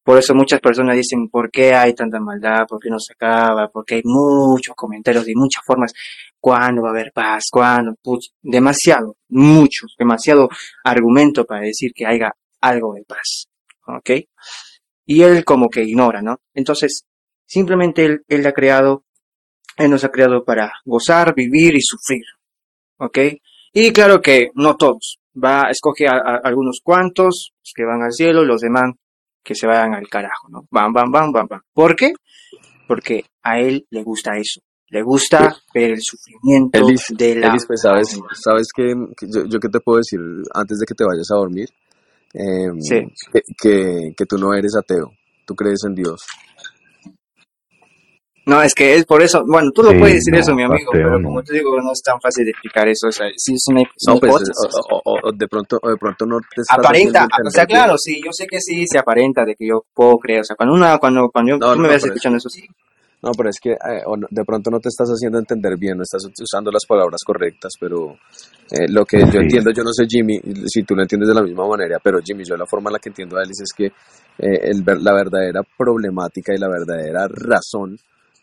Por 0.08 0.16
eso 0.16 0.34
muchas 0.34 0.58
personas 0.60 0.96
dicen, 0.96 1.28
¿por 1.28 1.50
qué 1.50 1.74
hay 1.74 1.92
tanta 1.92 2.18
maldad? 2.18 2.66
¿Por 2.66 2.80
qué 2.80 2.88
no 2.88 2.98
se 2.98 3.12
acaba? 3.12 3.68
Porque 3.68 3.96
hay 3.96 4.00
muchos 4.04 4.74
comentarios 4.74 5.28
y 5.28 5.34
muchas 5.34 5.62
formas. 5.66 5.92
¿Cuándo 6.40 6.80
va 6.80 6.88
a 6.88 6.92
haber 6.92 7.12
paz? 7.12 7.44
¿Cuándo? 7.52 7.94
demasiado, 8.40 9.18
mucho, 9.28 9.84
demasiado 9.98 10.48
argumento 10.82 11.44
para 11.44 11.60
decir 11.60 11.92
que 11.94 12.06
haya 12.06 12.32
algo 12.62 12.94
de 12.94 13.04
paz. 13.04 13.50
¿Ok? 13.86 14.10
Y 15.04 15.20
él 15.20 15.44
como 15.44 15.68
que 15.68 15.84
ignora, 15.84 16.22
¿no? 16.22 16.40
Entonces, 16.54 17.04
simplemente 17.44 18.06
él, 18.06 18.22
él 18.28 18.46
ha 18.46 18.52
creado, 18.52 19.04
él 19.76 19.90
nos 19.90 20.04
ha 20.04 20.08
creado 20.08 20.42
para 20.42 20.72
gozar, 20.86 21.34
vivir 21.34 21.76
y 21.76 21.82
sufrir. 21.82 22.24
¿Ok? 22.96 23.18
Y 23.74 23.92
claro 23.92 24.22
que 24.22 24.52
no 24.54 24.74
todos. 24.74 25.18
Va, 25.36 25.68
escoge 25.70 26.08
a 26.08 26.40
algunos 26.42 26.80
cuantos 26.82 27.52
que 27.74 27.84
van 27.84 28.00
al 28.02 28.14
cielo, 28.14 28.46
los 28.46 28.62
demás 28.62 28.94
que 29.48 29.54
se 29.54 29.66
vayan 29.66 29.94
al 29.94 30.06
carajo, 30.10 30.46
¿no? 30.50 30.66
Bam, 30.70 30.92
bam, 30.92 31.10
bam, 31.10 31.32
bam, 31.32 31.46
bam. 31.48 31.60
¿Por 31.72 31.96
qué? 31.96 32.12
Porque 32.86 33.24
a 33.42 33.58
él 33.58 33.86
le 33.88 34.02
gusta 34.02 34.36
eso. 34.36 34.60
Le 34.90 35.02
gusta 35.02 35.56
ver 35.72 35.92
el 35.92 36.02
sufrimiento 36.02 36.78
de 37.16 37.34
la... 37.36 37.48
Elis, 37.48 37.64
pues, 37.66 37.80
¿sabes, 37.80 38.20
sabes 38.34 38.68
que, 38.76 38.92
yo, 39.22 39.46
yo 39.46 39.58
qué 39.58 39.68
te 39.70 39.80
puedo 39.80 39.96
decir 39.98 40.20
antes 40.52 40.78
de 40.78 40.84
que 40.84 40.94
te 40.94 41.04
vayas 41.04 41.30
a 41.32 41.36
dormir? 41.36 41.68
Eh, 42.34 42.68
Sí. 42.80 43.00
que, 43.32 43.40
que, 43.58 44.12
que 44.14 44.26
tú 44.26 44.36
no 44.36 44.52
eres 44.52 44.76
ateo, 44.76 45.10
tú 45.46 45.54
crees 45.54 45.80
en 45.86 45.94
Dios. 45.94 46.20
No, 48.48 48.62
es 48.62 48.74
que 48.74 48.94
es 48.96 49.04
por 49.04 49.20
eso, 49.22 49.44
bueno, 49.46 49.70
tú 49.72 49.82
lo 49.82 49.90
Sí, 49.90 49.98
puedes 49.98 50.14
decir 50.16 50.32
no, 50.34 50.40
eso, 50.40 50.54
mi 50.54 50.62
amigo, 50.62 50.90
pero 50.92 51.18
no. 51.18 51.28
como 51.28 51.42
te 51.42 51.52
digo, 51.52 51.80
no 51.82 51.92
es 51.92 52.00
tan 52.02 52.18
fácil 52.20 52.44
de 52.46 52.52
explicar 52.52 52.88
eso, 52.88 53.08
o 53.08 53.12
sea, 53.12 53.26
sí 53.36 53.52
es 53.54 53.64
una, 53.68 53.82
No, 53.82 54.12
una 54.12 54.20
pues, 54.20 54.30
hipótesis. 54.32 54.54
o, 54.90 55.00
o- 55.04 55.18
o- 55.28 55.32
de 55.32 55.46
pronto, 55.48 55.78
o 55.82 55.90
de 55.90 55.96
pronto 55.98 56.24
no 56.26 56.38
te 56.40 56.62
estás 56.62 56.78
aparenta, 56.78 57.28
o 57.46 57.50
sea, 57.50 57.66
claro, 57.66 57.98
sí, 57.98 58.20
yo 58.24 58.30
sé 58.32 58.46
que 58.46 58.58
sí 58.60 58.86
se 58.86 58.98
aparenta 58.98 59.44
de 59.44 59.54
que 59.54 59.66
yo 59.68 59.84
puedo 59.94 60.16
creer, 60.18 60.40
o 60.40 60.44
sea, 60.44 60.56
cuando 60.56 60.74
una, 60.74 60.96
cuando, 60.98 61.28
cuando 61.30 61.50
yo- 61.52 61.58
No, 61.58 61.74
tú 61.74 61.80
me 61.80 61.88
no, 61.88 61.92
ves 61.92 62.04
escuchando 62.04 62.38
eso, 62.38 62.48
sí. 62.48 62.64
No, 63.20 63.32
pero 63.36 63.50
es 63.50 63.58
que 63.60 63.72
eh, 63.72 64.02
o 64.06 64.16
no- 64.16 64.28
de 64.30 64.44
pronto 64.44 64.70
no 64.70 64.78
te 64.80 64.88
estás 64.88 65.08
haciendo 65.10 65.38
entender 65.40 65.76
bien, 65.76 65.96
no 65.98 66.04
estás 66.04 66.22
usando 66.40 66.70
las 66.70 66.86
palabras 66.86 67.20
correctas, 67.26 67.72
pero 67.78 68.16
eh, 68.70 68.86
lo 68.88 69.04
que 69.04 69.18
yo 69.20 69.26
Sí. 69.32 69.36
entiendo, 69.38 69.72
yo 69.72 69.82
no 69.82 69.92
sé 69.92 70.06
Jimmy, 70.08 70.40
si 70.66 70.84
tú 70.84 70.94
lo 70.94 71.02
entiendes 71.02 71.28
de 71.28 71.34
la 71.34 71.42
misma 71.42 71.66
manera, 71.66 71.98
pero 72.02 72.20
Jimmy, 72.24 72.44
yo 72.44 72.56
la 72.56 72.64
forma 72.64 72.88
en 72.90 72.92
la 72.94 72.98
que 73.00 73.08
entiendo 73.08 73.36
a 73.36 73.40
Alice 73.42 73.64
es 73.64 73.72
que 73.76 73.86
eh, 73.86 74.60
el 74.70 74.82
ver- 74.84 75.02
la 75.02 75.12
verdadera 75.12 75.62
problemática 75.76 76.54
y 76.54 76.58
la 76.58 76.68
verdadera 76.68 77.26
razón 77.28 77.98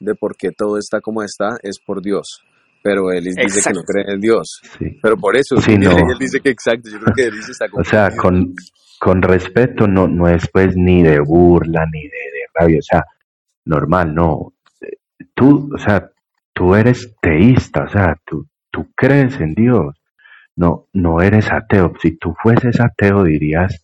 de 0.06 0.16
por 0.16 0.36
qué 0.38 0.52
todo 0.52 0.78
está 0.78 1.02
como 1.02 1.24
está 1.24 1.58
es 1.64 1.80
por 1.86 2.02
Dios. 2.02 2.42
Pero 2.84 3.12
él 3.12 3.24
dice 3.24 3.62
que 3.68 3.74
no 3.74 3.82
cree 3.84 4.14
en 4.14 4.20
Dios. 4.22 4.62
Sí. 4.78 5.00
Pero 5.02 5.18
por 5.18 5.36
eso, 5.36 5.58
Sí, 5.60 5.74
él, 5.74 5.80
no. 5.82 5.92
él 5.92 6.18
dice 6.20 6.40
que 6.40 6.50
exacto, 6.52 6.90
yo 6.90 7.00
creo 7.00 7.14
que 7.16 7.24
él 7.26 7.34
está 7.40 7.66
O 7.74 7.84
sea, 7.84 8.16
con, 8.16 8.54
con 9.00 9.22
respeto, 9.24 9.88
no, 9.88 10.08
no 10.08 10.28
es 10.30 10.48
pues 10.54 10.78
ni 10.78 11.02
de 11.02 11.20
burla 11.20 11.86
ni 11.92 12.04
de, 12.04 12.08
de 12.10 12.42
rabia, 12.54 12.78
o 12.80 12.84
sea, 12.84 13.04
normal, 13.66 14.14
no. 14.14 14.54
Tú, 15.34 15.70
o 15.74 15.78
sea, 15.80 16.10
tú 16.54 16.76
eres 16.76 17.16
teísta, 17.22 17.84
o 17.86 17.90
sea, 17.90 18.16
tú, 18.26 18.48
tú 18.72 18.88
crees 18.96 19.40
en 19.42 19.54
Dios, 19.56 19.96
no, 20.56 20.88
no 20.94 21.22
eres 21.22 21.52
ateo. 21.52 21.94
Si 22.02 22.12
tú 22.18 22.34
fueses 22.42 22.80
ateo 22.80 23.24
dirías, 23.24 23.84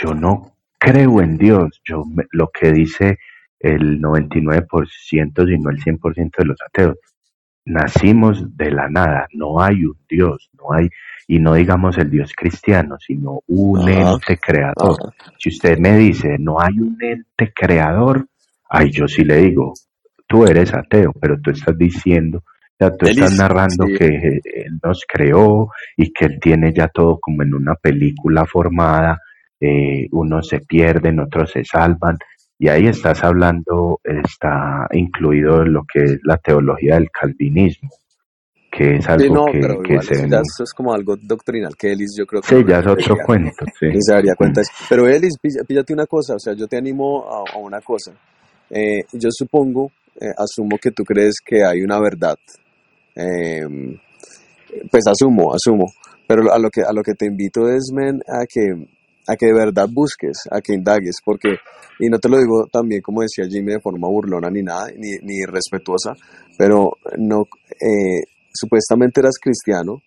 yo 0.00 0.14
no 0.14 0.56
creo 0.78 1.20
en 1.20 1.36
Dios, 1.36 1.80
yo 1.84 2.02
me- 2.04 2.24
lo 2.32 2.48
que 2.48 2.72
dice 2.72 3.18
el 3.60 4.00
99%, 4.00 4.88
si 4.88 5.16
no 5.58 5.70
el 5.70 5.78
100% 5.78 6.36
de 6.38 6.44
los 6.44 6.58
ateos, 6.62 6.96
nacimos 7.64 8.56
de 8.56 8.70
la 8.70 8.88
nada, 8.88 9.26
no 9.34 9.60
hay 9.60 9.84
un 9.84 9.98
Dios, 10.08 10.50
no 10.54 10.72
hay, 10.72 10.88
y 11.26 11.38
no 11.38 11.54
digamos 11.54 11.98
el 11.98 12.10
Dios 12.10 12.32
cristiano, 12.34 12.96
sino 12.98 13.42
un 13.46 13.88
Ajá. 13.88 14.12
ente 14.12 14.38
creador. 14.38 14.96
Ajá. 15.00 15.32
Si 15.38 15.50
usted 15.50 15.78
me 15.78 15.96
dice, 15.96 16.36
no 16.38 16.60
hay 16.60 16.78
un 16.78 16.96
ente 17.00 17.52
creador, 17.54 18.26
ay, 18.70 18.90
yo 18.90 19.06
sí 19.06 19.24
le 19.24 19.36
digo, 19.36 19.74
tú 20.26 20.46
eres 20.46 20.72
ateo, 20.74 21.12
pero 21.20 21.38
tú 21.40 21.50
estás 21.50 21.76
diciendo, 21.76 22.42
tú 22.78 23.06
estás 23.06 23.36
narrando 23.36 23.86
sí. 23.86 23.94
que 23.98 24.40
Él 24.44 24.78
nos 24.82 25.04
creó 25.06 25.70
y 25.96 26.12
que 26.12 26.26
Él 26.26 26.38
tiene 26.40 26.72
ya 26.72 26.88
todo 26.88 27.18
como 27.20 27.42
en 27.42 27.54
una 27.54 27.74
película 27.74 28.46
formada, 28.46 29.18
eh, 29.60 30.06
unos 30.12 30.48
se 30.48 30.60
pierden, 30.60 31.18
otros 31.20 31.50
se 31.50 31.64
salvan, 31.64 32.16
y 32.58 32.68
ahí 32.68 32.86
estás 32.86 33.22
hablando, 33.22 34.00
está 34.04 34.88
incluido 34.92 35.64
lo 35.64 35.84
que 35.92 36.02
es 36.04 36.18
la 36.24 36.36
teología 36.38 36.94
del 36.94 37.10
calvinismo, 37.10 37.88
que 38.70 38.96
es 38.96 39.04
Sí, 39.04 39.10
algo 39.12 39.34
no, 39.34 39.44
que, 39.46 39.60
pero 39.60 39.80
que 39.82 39.92
igual 39.92 40.04
se 40.06 40.28
ya 40.28 40.36
eso 40.38 40.64
es 40.64 40.72
como 40.74 40.92
algo 40.92 41.16
doctrinal 41.16 41.76
que 41.76 41.92
Ellis 41.92 42.16
yo 42.18 42.26
creo 42.26 42.42
que 42.42 42.48
Sí, 42.48 42.64
ya 42.66 42.80
es 42.80 42.86
otro 42.86 43.16
cuento, 43.24 43.64
sí. 43.78 43.86
se 44.00 44.12
daría 44.12 44.34
cuenta. 44.34 44.62
Pero 44.88 45.06
Elis, 45.08 45.36
píllate 45.66 45.92
una 45.92 46.06
cosa, 46.06 46.34
o 46.34 46.38
sea, 46.38 46.52
yo 46.54 46.66
te 46.66 46.76
animo 46.76 47.24
a, 47.30 47.54
a 47.54 47.58
una 47.58 47.80
cosa. 47.80 48.12
Eh, 48.70 49.00
yo 49.12 49.28
supongo, 49.30 49.92
eh, 50.20 50.32
asumo 50.36 50.76
que 50.78 50.90
tú 50.90 51.04
crees 51.04 51.36
que 51.44 51.64
hay 51.64 51.82
una 51.82 52.00
verdad. 52.00 52.36
Eh, 53.14 53.64
pues 54.90 55.06
asumo, 55.06 55.54
asumo. 55.54 55.86
Pero 56.26 56.52
a 56.52 56.58
lo 56.58 56.68
que 56.70 56.82
a 56.82 56.92
lo 56.92 57.02
que 57.02 57.14
te 57.14 57.26
invito 57.26 57.68
es, 57.68 57.90
men, 57.94 58.20
a 58.28 58.44
que 58.46 58.74
a 59.28 59.36
que 59.36 59.46
de 59.46 59.52
verdad 59.52 59.88
busques, 59.92 60.38
a 60.50 60.60
que 60.60 60.74
indagues, 60.74 61.16
porque 61.24 61.56
y 62.00 62.08
no 62.08 62.18
te 62.18 62.28
lo 62.28 62.38
digo 62.38 62.66
también 62.72 63.02
como 63.02 63.22
decía 63.22 63.44
Jimmy 63.48 63.72
de 63.72 63.80
forma 63.80 64.08
burlona 64.08 64.48
ni 64.50 64.62
nada, 64.62 64.88
ni, 64.96 65.18
ni 65.22 65.44
respetuosa, 65.44 66.14
pero 66.56 66.92
no 67.18 67.42
eh, 67.72 68.24
supuestamente 68.52 69.20
eras 69.20 69.38
cristiano 69.40 70.02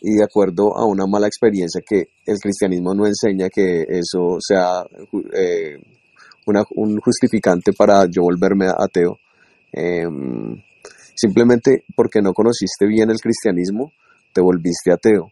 y 0.00 0.14
de 0.14 0.24
acuerdo 0.24 0.76
a 0.76 0.86
una 0.86 1.06
mala 1.06 1.26
experiencia 1.26 1.82
que 1.86 2.08
el 2.24 2.38
cristianismo 2.38 2.94
no 2.94 3.06
enseña 3.06 3.48
que 3.48 3.82
eso 3.88 4.38
sea 4.40 4.82
eh, 5.34 5.76
un 6.46 6.98
justificante 7.00 7.72
para 7.72 8.06
yo 8.06 8.22
volverme 8.22 8.66
ateo. 8.66 9.18
Em, 9.72 10.60
simplemente 11.14 11.84
porque 11.94 12.22
no 12.22 12.32
conociste 12.32 12.86
bien 12.86 13.10
el 13.10 13.20
cristianismo, 13.20 13.92
te 14.32 14.40
volviste 14.40 14.92
ateo. 14.92 15.30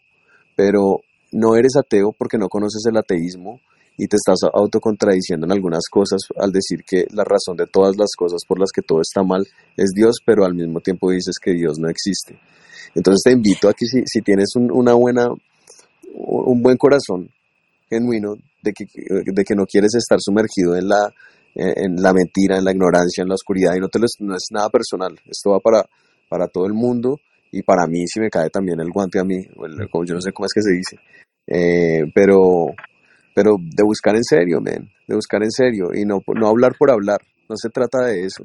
Pero 0.55 1.01
no 1.33 1.57
eres 1.57 1.77
ateo 1.77 2.13
porque 2.17 2.39
no 2.39 2.49
conoces 2.49 2.85
el 2.87 2.97
ateísmo 2.97 3.61
y 3.97 4.07
te 4.07 4.17
estás 4.17 4.49
autocontradiciendo 4.53 5.47
en 5.47 5.53
algunas 5.53 5.89
cosas 5.91 6.21
al 6.37 6.53
decir 6.53 6.85
que 6.87 7.07
la 7.11 7.25
razón 7.25 7.57
de 7.57 7.67
todas 7.67 7.97
las 7.97 8.11
cosas 8.17 8.43
por 8.47 8.61
las 8.61 8.71
que 8.73 8.83
todo 8.83 9.01
está 9.01 9.23
mal 9.25 9.45
es 9.77 9.91
Dios, 9.95 10.19
pero 10.25 10.45
al 10.45 10.55
mismo 10.55 10.81
tiempo 10.81 11.11
dices 11.11 11.35
que 11.43 11.53
Dios 11.53 11.79
no 11.79 11.89
existe. 11.89 12.39
Entonces 12.95 13.23
te 13.25 13.33
invito 13.33 13.69
a 13.69 13.75
que 13.75 13.87
si, 13.87 14.23
tienes 14.23 14.55
un, 14.55 14.71
una 14.71 14.95
buena, 14.95 15.27
un 16.15 16.63
buen 16.63 16.77
corazón 16.77 17.29
genuino 17.91 18.37
de 18.63 18.73
que, 18.73 18.87
de 19.25 19.45
que 19.45 19.55
no 19.55 19.65
quieres 19.67 19.95
estar 19.97 20.19
sumergido 20.21 20.77
en 20.77 20.89
la, 20.89 21.13
en 21.55 21.97
la 21.97 22.13
mentira, 22.13 22.59
en 22.59 22.65
la 22.65 22.73
ignorancia, 22.73 23.23
en 23.23 23.29
la 23.29 23.35
oscuridad, 23.35 23.75
y 23.77 23.81
no, 23.81 23.89
te 23.89 23.99
lo, 23.99 24.07
no 24.21 24.37
es 24.37 24.47
nada 24.53 24.69
personal, 24.71 25.19
esto 25.27 25.51
va 25.51 25.61
para, 25.61 25.85
para 26.29 26.47
todo 26.47 26.67
el 26.67 26.73
mundo 26.73 27.19
y 27.53 27.63
para 27.63 27.87
mí 27.87 28.07
si 28.07 28.21
me 28.21 28.31
cae 28.31 28.51
también 28.51 28.81
el 28.81 28.91
guante 28.91 29.19
a 29.19 29.25
mí, 29.25 29.39
o 29.57 29.67
el- 29.67 29.89
como 29.91 30.05
yo 30.05 30.15
no 30.15 30.21
sé 30.21 30.33
cómo 30.33 30.47
es 30.47 30.53
que 30.55 30.63
se 30.63 30.73
dice, 30.73 30.99
Eh, 31.51 32.05
pero, 32.15 32.67
pero 33.35 33.57
de 33.59 33.83
buscar 33.83 34.15
en 34.17 34.25
serio, 34.25 34.61
men, 34.61 34.91
de 35.07 35.15
buscar 35.15 35.43
en 35.43 35.51
serio 35.51 35.95
y 35.95 36.05
no, 36.05 36.21
no 36.35 36.49
hablar 36.49 36.73
por 36.79 36.91
hablar, 36.91 37.21
no 37.49 37.57
se 37.57 37.71
trata 37.71 38.05
de 38.05 38.25
eso 38.25 38.45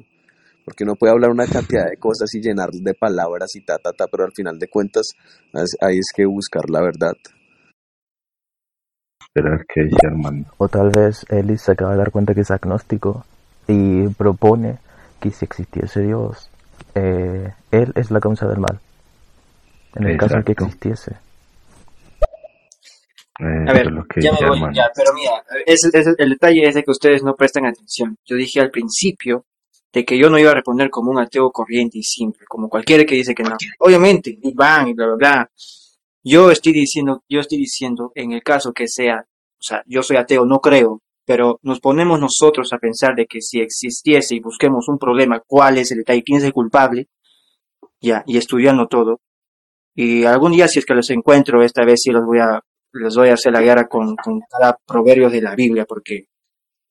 porque 0.64 0.84
uno 0.84 0.94
puede 0.96 1.12
hablar 1.12 1.30
una 1.30 1.46
cantidad 1.46 1.84
de 1.90 1.98
cosas 1.98 2.34
y 2.34 2.40
llenar 2.40 2.70
de 2.70 2.94
palabras 2.94 3.54
y 3.54 3.60
ta, 3.64 3.76
ta, 3.78 3.92
ta, 3.92 4.06
pero 4.10 4.24
al 4.24 4.32
final 4.32 4.58
de 4.58 4.68
cuentas 4.68 5.10
ahí 5.82 5.98
es 5.98 6.06
que 6.14 6.24
buscar 6.24 6.70
la 6.70 6.80
verdad. 6.80 7.12
Esperar 9.20 9.66
que 9.66 9.88
Armando. 10.06 10.48
O 10.58 10.68
tal 10.68 10.90
vez 10.90 11.26
Ellis 11.28 11.62
se 11.62 11.72
acaba 11.72 11.92
de 11.92 11.98
dar 11.98 12.10
cuenta 12.12 12.34
que 12.34 12.40
es 12.40 12.50
agnóstico 12.50 13.24
y 13.66 14.08
propone 14.08 14.78
que 15.20 15.30
si 15.30 15.44
existiese 15.44 16.00
Dios, 16.02 16.50
eh, 16.94 17.52
Él 17.70 17.92
es 17.96 18.10
la 18.10 18.20
causa 18.20 18.46
del 18.46 18.60
mal. 18.60 18.80
En 19.96 20.06
el 20.06 20.16
caso 20.18 20.34
de 20.36 20.44
que 20.44 20.52
existiese. 20.64 21.12
Eh, 23.40 23.64
A 23.68 23.72
ver, 23.72 23.86
es 23.88 24.06
que 24.08 24.20
ya 24.20 24.32
me 24.32 24.38
voy, 24.48 24.58
ya, 24.74 24.90
pero 24.94 25.12
mira, 25.12 25.44
ese, 25.66 25.88
ese- 25.92 26.14
el 26.18 26.30
detalle 26.30 26.68
es 26.68 26.74
de 26.76 26.84
que 26.84 26.90
ustedes 26.92 27.22
no 27.24 27.34
prestan 27.34 27.66
atención. 27.66 28.16
Yo 28.24 28.36
dije 28.36 28.60
al 28.60 28.70
principio 28.70 29.44
de 29.92 30.04
que 30.04 30.16
yo 30.18 30.30
no 30.30 30.38
iba 30.38 30.50
a 30.52 30.54
responder 30.54 30.88
como 30.90 31.10
un 31.10 31.18
ateo 31.18 31.50
corriente 31.50 31.98
y 31.98 32.02
simple, 32.02 32.46
como 32.46 32.68
cualquiera 32.68 33.04
que 33.04 33.16
dice 33.16 33.34
que 33.34 33.42
no. 33.42 33.56
Obviamente, 33.80 34.38
Big 34.40 34.54
Bang 34.54 34.88
y 34.88 34.92
bla, 34.94 35.06
bla, 35.06 35.14
bla. 35.16 35.50
Yo 36.22 36.50
estoy 36.50 36.72
diciendo, 36.72 37.22
yo 37.28 37.40
estoy 37.40 37.58
diciendo, 37.58 38.12
en 38.14 38.32
el 38.32 38.42
caso 38.42 38.72
que 38.72 38.86
sea, 38.88 39.24
o 39.26 39.62
sea, 39.62 39.82
yo 39.86 40.02
soy 40.02 40.16
ateo, 40.16 40.46
no 40.46 40.60
creo, 40.60 41.00
pero 41.24 41.58
nos 41.62 41.80
ponemos 41.80 42.20
nosotros 42.20 42.72
a 42.72 42.78
pensar 42.78 43.14
de 43.16 43.26
que 43.26 43.40
si 43.40 43.60
existiese 43.60 44.34
y 44.36 44.40
busquemos 44.40 44.88
un 44.88 44.98
problema, 44.98 45.42
cuál 45.46 45.78
es 45.78 45.90
el 45.90 45.98
detalle, 45.98 46.22
quién 46.22 46.38
es 46.38 46.44
el 46.44 46.52
culpable, 46.52 47.08
ya, 48.00 48.22
y 48.26 48.36
estudiando 48.38 48.86
todo. 48.86 49.20
Y 49.94 50.24
algún 50.24 50.52
día, 50.52 50.66
si 50.68 50.78
es 50.80 50.86
que 50.86 50.94
los 50.94 51.08
encuentro, 51.10 51.62
esta 51.62 51.84
vez 51.84 52.00
sí 52.02 52.10
los 52.10 52.24
voy 52.24 52.38
a, 52.40 52.60
los 52.92 53.16
voy 53.16 53.28
a 53.28 53.34
hacer 53.34 53.52
la 53.52 53.60
guerra 53.62 53.86
con, 53.88 54.16
con 54.16 54.40
cada 54.50 54.76
proverbio 54.86 55.30
de 55.30 55.40
la 55.40 55.54
Biblia, 55.54 55.84
porque 55.84 56.26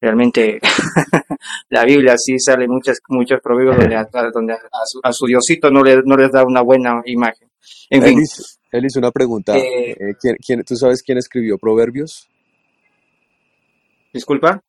realmente 0.01 0.59
la 1.69 1.83
Biblia 1.85 2.15
sí 2.17 2.37
sale 2.39 2.67
muchos, 2.67 2.99
muchos 3.09 3.39
proverbios 3.41 3.77
donde, 3.77 4.31
donde 4.33 4.53
a, 4.53 4.59
su, 4.85 4.99
a 5.03 5.11
su 5.13 5.25
Diosito 5.25 5.69
no, 5.69 5.83
le, 5.83 6.01
no 6.05 6.15
les 6.15 6.31
da 6.31 6.43
una 6.45 6.61
buena 6.61 7.01
imagen. 7.05 7.49
En 7.89 8.03
fin, 8.03 8.17
Elis, 8.17 8.59
Elis, 8.71 8.95
una 8.97 9.11
pregunta. 9.11 9.57
Eh, 9.57 9.91
Eh, 9.91 10.13
¿quién- 10.19 10.37
quién- 10.45 10.63
¿Tú 10.63 10.75
sabes 10.75 11.01
quién 11.03 11.17
escribió 11.17 11.57
Proverbios? 11.57 12.29
disculpa, 14.13 14.61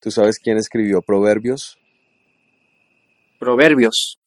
¿Tú 0.00 0.10
sabes 0.10 0.38
quién 0.38 0.56
escribió 0.58 1.02
Proverbios? 1.02 1.78
proverbios. 3.38 4.18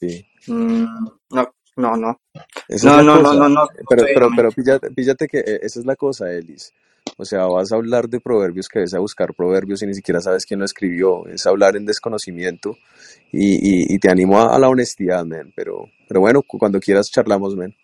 Sí. 0.00 0.26
Mm, 0.46 0.84
no, 1.30 1.54
no, 1.78 1.96
no. 1.96 2.20
Esa 2.68 2.96
No, 2.96 3.02
no, 3.02 3.22
no, 3.22 3.34
no, 3.34 3.48
no. 3.48 3.68
Pero, 3.88 4.04
pero, 4.14 4.28
pero 4.36 4.52
píllate, 4.52 4.90
píllate 4.90 5.26
que 5.28 5.38
eh, 5.38 5.60
esa 5.62 5.80
es 5.80 5.86
la 5.86 5.96
cosa, 5.96 6.30
Elis. 6.32 6.72
O 7.16 7.24
sea, 7.24 7.46
vas 7.46 7.72
a 7.72 7.76
hablar 7.76 8.08
de 8.08 8.20
proverbios 8.20 8.68
que 8.68 8.80
ves 8.80 8.94
a 8.94 8.98
buscar 9.00 9.34
proverbios 9.34 9.82
y 9.82 9.86
ni 9.86 9.94
siquiera 9.94 10.20
sabes 10.20 10.44
quién 10.44 10.60
lo 10.60 10.66
escribió. 10.66 11.26
Es 11.26 11.46
hablar 11.46 11.74
en 11.76 11.86
desconocimiento 11.86 12.76
y, 13.32 13.54
y, 13.54 13.94
y 13.94 13.98
te 13.98 14.10
animo 14.10 14.38
a, 14.38 14.54
a 14.54 14.58
la 14.58 14.68
honestidad, 14.68 15.24
man. 15.24 15.52
Pero, 15.56 15.86
pero 16.06 16.20
bueno, 16.20 16.42
cu- 16.42 16.58
cuando 16.58 16.78
quieras 16.78 17.10
charlamos, 17.10 17.56
man. 17.56 17.74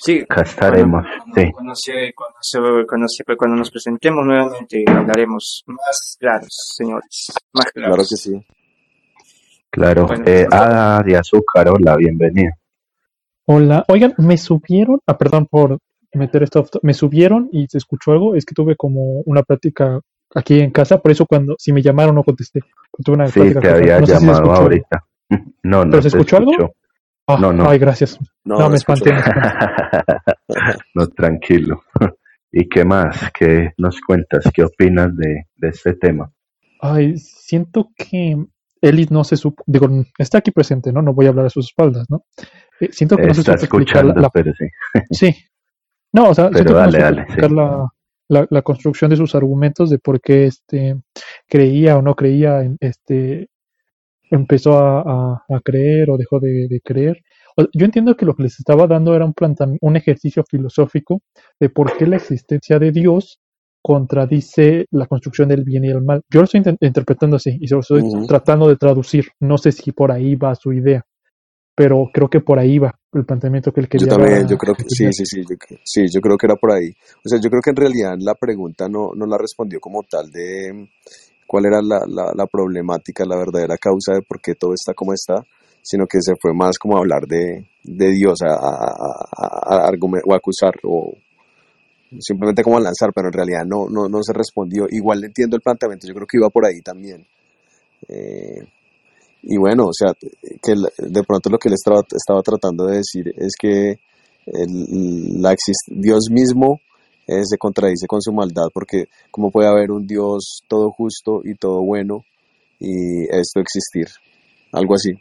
Sí, 0.00 0.20
Acá 0.28 0.42
estaremos, 0.42 1.04
sí. 1.34 1.50
cuando, 1.52 1.74
se, 1.74 2.12
cuando, 2.14 2.38
se, 2.40 2.58
cuando, 2.86 3.08
se- 3.08 3.36
cuando 3.36 3.56
nos 3.56 3.70
presentemos 3.70 4.24
nuevamente 4.24 4.84
hablaremos 4.86 5.64
más 5.66 6.16
claros, 6.20 6.48
señores, 6.76 7.32
más 7.52 7.64
Claro 7.72 7.88
claros. 7.94 8.08
que 8.08 8.16
sí. 8.16 8.46
Claro. 9.70 10.06
Bueno, 10.06 10.24
Eh, 10.26 10.46
Ada 10.50 11.02
de 11.02 11.16
Azúcar, 11.16 11.68
hola, 11.68 11.96
bienvenida. 11.96 12.56
Hola, 13.46 13.84
oigan, 13.88 14.14
me 14.18 14.36
subieron, 14.36 15.00
ah, 15.06 15.16
perdón 15.16 15.46
por 15.46 15.78
meter 16.12 16.42
esto, 16.42 16.66
me 16.82 16.94
subieron 16.94 17.48
y 17.52 17.66
se 17.68 17.78
escuchó 17.78 18.12
algo, 18.12 18.34
es 18.34 18.44
que 18.44 18.54
tuve 18.54 18.76
como 18.76 19.20
una 19.26 19.42
plática 19.42 20.00
aquí 20.34 20.60
en 20.60 20.70
casa, 20.70 21.00
por 21.00 21.10
eso 21.12 21.24
cuando, 21.26 21.54
si 21.58 21.72
me 21.72 21.82
llamaron 21.82 22.14
no 22.14 22.24
contesté, 22.24 22.60
tuve 23.04 23.16
una 23.16 23.26
Sí, 23.28 23.40
te 23.54 23.68
había 23.70 24.00
no 24.00 24.06
si 24.06 24.12
llamado 24.12 24.32
escuchó. 24.42 24.62
ahorita. 24.62 25.04
No, 25.62 25.84
no 25.84 25.90
¿Pero 25.90 26.02
se 26.02 26.08
escuchó 26.08 26.38
algo? 26.38 26.52
Ah, 27.26 27.36
No, 27.38 27.52
no. 27.52 27.68
Ay, 27.68 27.78
gracias. 27.78 28.18
No, 28.44 28.54
No, 28.56 28.60
no 28.60 28.70
me 28.70 28.76
espanté. 28.76 29.12
me 29.12 29.18
nada. 29.20 29.76
espanté. 30.48 30.78
No, 30.94 31.06
tranquilo. 31.08 31.82
¿Y 32.52 32.66
qué 32.68 32.84
más? 32.86 33.30
¿Qué 33.38 33.72
nos 33.76 34.00
cuentas? 34.00 34.44
¿Qué 34.54 34.64
opinas 34.64 35.14
de, 35.16 35.44
de 35.56 35.68
este 35.68 35.92
tema? 35.94 36.32
Ay, 36.80 37.18
siento 37.18 37.90
que 37.94 38.36
Eli 38.82 39.06
no 39.10 39.24
se 39.24 39.36
supo, 39.36 39.62
digo, 39.66 39.88
está 40.18 40.38
aquí 40.38 40.50
presente, 40.50 40.92
¿no? 40.92 41.02
No 41.02 41.14
voy 41.14 41.26
a 41.26 41.30
hablar 41.30 41.46
a 41.46 41.50
sus 41.50 41.66
espaldas, 41.66 42.06
¿no? 42.10 42.24
Eh, 42.80 42.90
siento 42.92 43.16
que 43.16 43.26
no 43.26 43.34
se 43.34 43.42
supo 43.42 43.52
explicar 43.52 44.04
la, 44.04 44.12
escuchando, 44.12 44.20
la- 44.22 44.30
pero 44.30 44.52
sí. 44.54 44.66
Sí. 45.10 45.34
No, 46.12 46.30
o 46.30 46.34
sea, 46.34 46.50
Pero 46.50 46.56
siento 46.58 46.74
que 46.74 46.80
no 46.82 46.92
dale, 46.92 46.92
supo 46.92 47.04
dale, 47.04 47.22
explicar 47.22 47.50
sí. 47.50 47.56
la, 47.56 47.88
la, 48.28 48.46
la 48.50 48.62
construcción 48.62 49.10
de 49.10 49.16
sus 49.16 49.34
argumentos 49.34 49.90
de 49.90 49.98
por 49.98 50.20
qué 50.20 50.46
este 50.46 50.96
creía 51.48 51.96
o 51.98 52.02
no 52.02 52.14
creía, 52.14 52.62
en, 52.62 52.76
este 52.80 53.48
empezó 54.30 54.78
a, 54.78 55.00
a- 55.00 55.44
a 55.56 55.60
creer 55.60 56.10
o 56.10 56.16
dejó 56.18 56.40
de, 56.40 56.68
de 56.68 56.80
creer. 56.82 57.22
O- 57.56 57.66
Yo 57.72 57.84
entiendo 57.86 58.16
que 58.16 58.26
lo 58.26 58.34
que 58.34 58.44
les 58.44 58.58
estaba 58.58 58.86
dando 58.86 59.14
era 59.14 59.24
un 59.24 59.34
un 59.80 59.96
ejercicio 59.96 60.44
filosófico 60.48 61.22
de 61.60 61.70
por 61.70 61.96
qué 61.96 62.06
la 62.06 62.16
existencia 62.16 62.78
de 62.78 62.92
Dios 62.92 63.40
contradice 63.88 64.84
la 64.90 65.06
construcción 65.06 65.48
del 65.48 65.64
bien 65.64 65.82
y 65.86 65.88
el 65.88 66.02
mal. 66.02 66.20
Yo 66.30 66.40
lo 66.40 66.44
estoy 66.44 66.62
interpretando 66.80 67.36
así 67.36 67.56
y 67.58 67.66
se 67.66 67.74
lo 67.74 67.80
estoy 67.80 68.02
tratando 68.28 68.68
de 68.68 68.76
traducir. 68.76 69.24
No 69.40 69.56
sé 69.56 69.72
si 69.72 69.92
por 69.92 70.12
ahí 70.12 70.34
va 70.36 70.54
su 70.54 70.74
idea, 70.74 71.02
pero 71.74 72.04
creo 72.12 72.28
que 72.28 72.40
por 72.40 72.58
ahí 72.58 72.78
va 72.78 72.94
el 73.14 73.24
planteamiento 73.24 73.72
que 73.72 73.80
él 73.80 73.86
Yo 73.86 73.92
quería 73.98 74.08
también, 74.14 74.46
yo 74.46 74.58
creo 74.58 74.74
que 74.74 74.84
sí, 74.88 75.10
sí, 75.12 75.24
sí, 75.24 75.40
yo, 75.48 75.56
sí, 75.84 76.02
yo 76.14 76.20
creo 76.20 76.36
que 76.36 76.46
era 76.46 76.56
por 76.56 76.72
ahí. 76.72 76.90
O 77.24 77.28
sea, 77.30 77.40
yo 77.42 77.48
creo 77.48 77.62
que 77.62 77.70
en 77.70 77.76
realidad 77.76 78.14
la 78.18 78.34
pregunta 78.34 78.88
no, 78.90 79.12
no 79.16 79.24
la 79.24 79.38
respondió 79.38 79.80
como 79.80 80.02
tal 80.02 80.30
de 80.30 80.90
cuál 81.46 81.64
era 81.64 81.80
la, 81.80 82.00
la, 82.06 82.32
la 82.36 82.46
problemática, 82.46 83.24
la 83.24 83.38
verdadera 83.38 83.78
causa 83.78 84.12
de 84.12 84.20
por 84.28 84.38
qué 84.42 84.54
todo 84.54 84.74
está 84.74 84.92
como 84.92 85.14
está, 85.14 85.42
sino 85.82 86.06
que 86.06 86.20
se 86.20 86.34
fue 86.38 86.52
más 86.52 86.78
como 86.78 86.96
a 86.96 87.00
hablar 87.00 87.22
de, 87.26 87.66
de 87.84 88.10
Dios, 88.10 88.42
a, 88.42 88.52
a, 88.52 88.74
a- 89.34 89.86
a 89.86 89.90
argumen- 89.90 90.20
o 90.26 90.34
a 90.34 90.36
acusar, 90.36 90.74
o 90.82 91.14
simplemente 92.18 92.62
como 92.62 92.80
lanzar, 92.80 93.10
pero 93.14 93.28
en 93.28 93.32
realidad 93.34 93.64
no, 93.66 93.88
no, 93.88 94.08
no 94.08 94.22
se 94.22 94.32
respondió. 94.32 94.86
Igual 94.90 95.24
entiendo 95.24 95.56
el 95.56 95.62
planteamiento, 95.62 96.06
yo 96.06 96.14
creo 96.14 96.26
que 96.26 96.38
iba 96.38 96.50
por 96.50 96.66
ahí 96.66 96.80
también. 96.80 97.26
Eh, 98.08 98.66
y 99.42 99.56
bueno, 99.56 99.86
o 99.86 99.92
sea, 99.92 100.12
que 100.62 100.74
de 100.74 101.22
pronto 101.22 101.50
lo 101.50 101.58
que 101.58 101.68
él 101.68 101.74
estaba, 101.74 102.00
estaba 102.14 102.42
tratando 102.42 102.86
de 102.86 102.98
decir 102.98 103.32
es 103.36 103.54
que 103.58 103.98
el- 104.46 105.40
la 105.40 105.54
Dios 105.88 106.28
mismo 106.30 106.80
eh, 107.26 107.44
se 107.44 107.58
contradice 107.58 108.06
con 108.06 108.22
su 108.22 108.32
maldad, 108.32 108.68
porque 108.72 109.04
cómo 109.30 109.50
puede 109.50 109.68
haber 109.68 109.90
un 109.90 110.06
Dios 110.06 110.62
todo 110.66 110.90
justo 110.90 111.42
y 111.44 111.54
todo 111.56 111.82
bueno 111.82 112.24
y 112.80 113.24
esto 113.24 113.60
existir, 113.60 114.06
algo 114.72 114.94
así. 114.94 115.12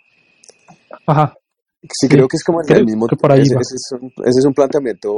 Ajá, 1.06 1.36
Sí, 1.84 2.08
Sí, 2.08 2.10
creo 2.10 2.28
que 2.28 2.38
es 2.38 2.44
como 2.44 2.62
el, 2.62 2.86
mismo, 2.86 3.08
que 3.08 3.16
por 3.16 3.32
ahí 3.32 3.42
ese, 3.42 3.56
ese 3.56 3.76
es 3.76 3.92
un, 3.92 4.08
ese 4.26 4.40
es 4.40 4.46
un 4.46 4.54
planteamiento 4.54 5.10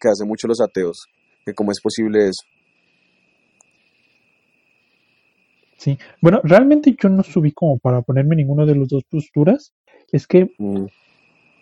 que 0.00 0.08
hacen 0.08 0.28
mucho 0.28 0.46
los 0.46 0.60
ateos, 0.60 1.06
que 1.44 1.52
cómo 1.54 1.72
es 1.72 1.80
posible 1.80 2.28
eso. 2.28 2.42
sí. 5.78 5.98
Bueno, 6.20 6.40
realmente 6.42 6.96
yo 7.00 7.08
no 7.08 7.22
subí 7.22 7.52
como 7.52 7.78
para 7.78 8.02
ponerme 8.02 8.36
ninguna 8.36 8.64
de 8.64 8.74
las 8.76 8.88
dos 8.88 9.04
posturas. 9.10 9.72
Es 10.10 10.26
que, 10.26 10.50
Mm, 10.58 10.86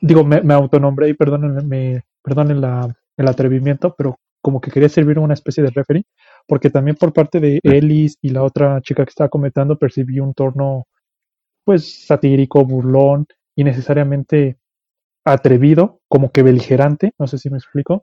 digo, 0.01 0.25
me, 0.25 0.43
me 0.43 0.55
autonombré 0.55 1.09
y 1.11 1.15
perdonen, 1.15 1.67
me, 1.67 2.03
perdonen 2.23 2.61
la, 2.61 2.95
el 3.17 3.29
atrevimiento, 3.29 3.95
pero 3.97 4.17
como 4.43 4.61
que 4.61 4.71
quería 4.71 4.89
servir 4.89 5.19
una 5.19 5.35
especie 5.35 5.63
de 5.63 5.71
referee, 5.71 6.05
porque 6.47 6.71
también 6.71 6.97
por 6.97 7.13
parte 7.13 7.41
de 7.41 7.61
Ellis 7.63 8.19
y 8.21 8.31
la 8.31 8.43
otra 8.43 8.81
chica 8.83 9.05
que 9.05 9.11
estaba 9.11 9.31
comentando 9.31 9.79
percibí 9.79 10.21
un 10.21 10.35
tono, 10.35 10.87
pues, 11.65 12.07
satírico, 12.07 12.65
burlón 12.65 13.27
y 13.57 13.65
necesariamente 13.65 14.59
atrevido, 15.25 16.01
como 16.09 16.31
que 16.31 16.43
beligerante, 16.43 17.13
no 17.19 17.27
sé 17.27 17.39
si 17.39 17.51
me 17.51 17.59
explico, 17.59 18.03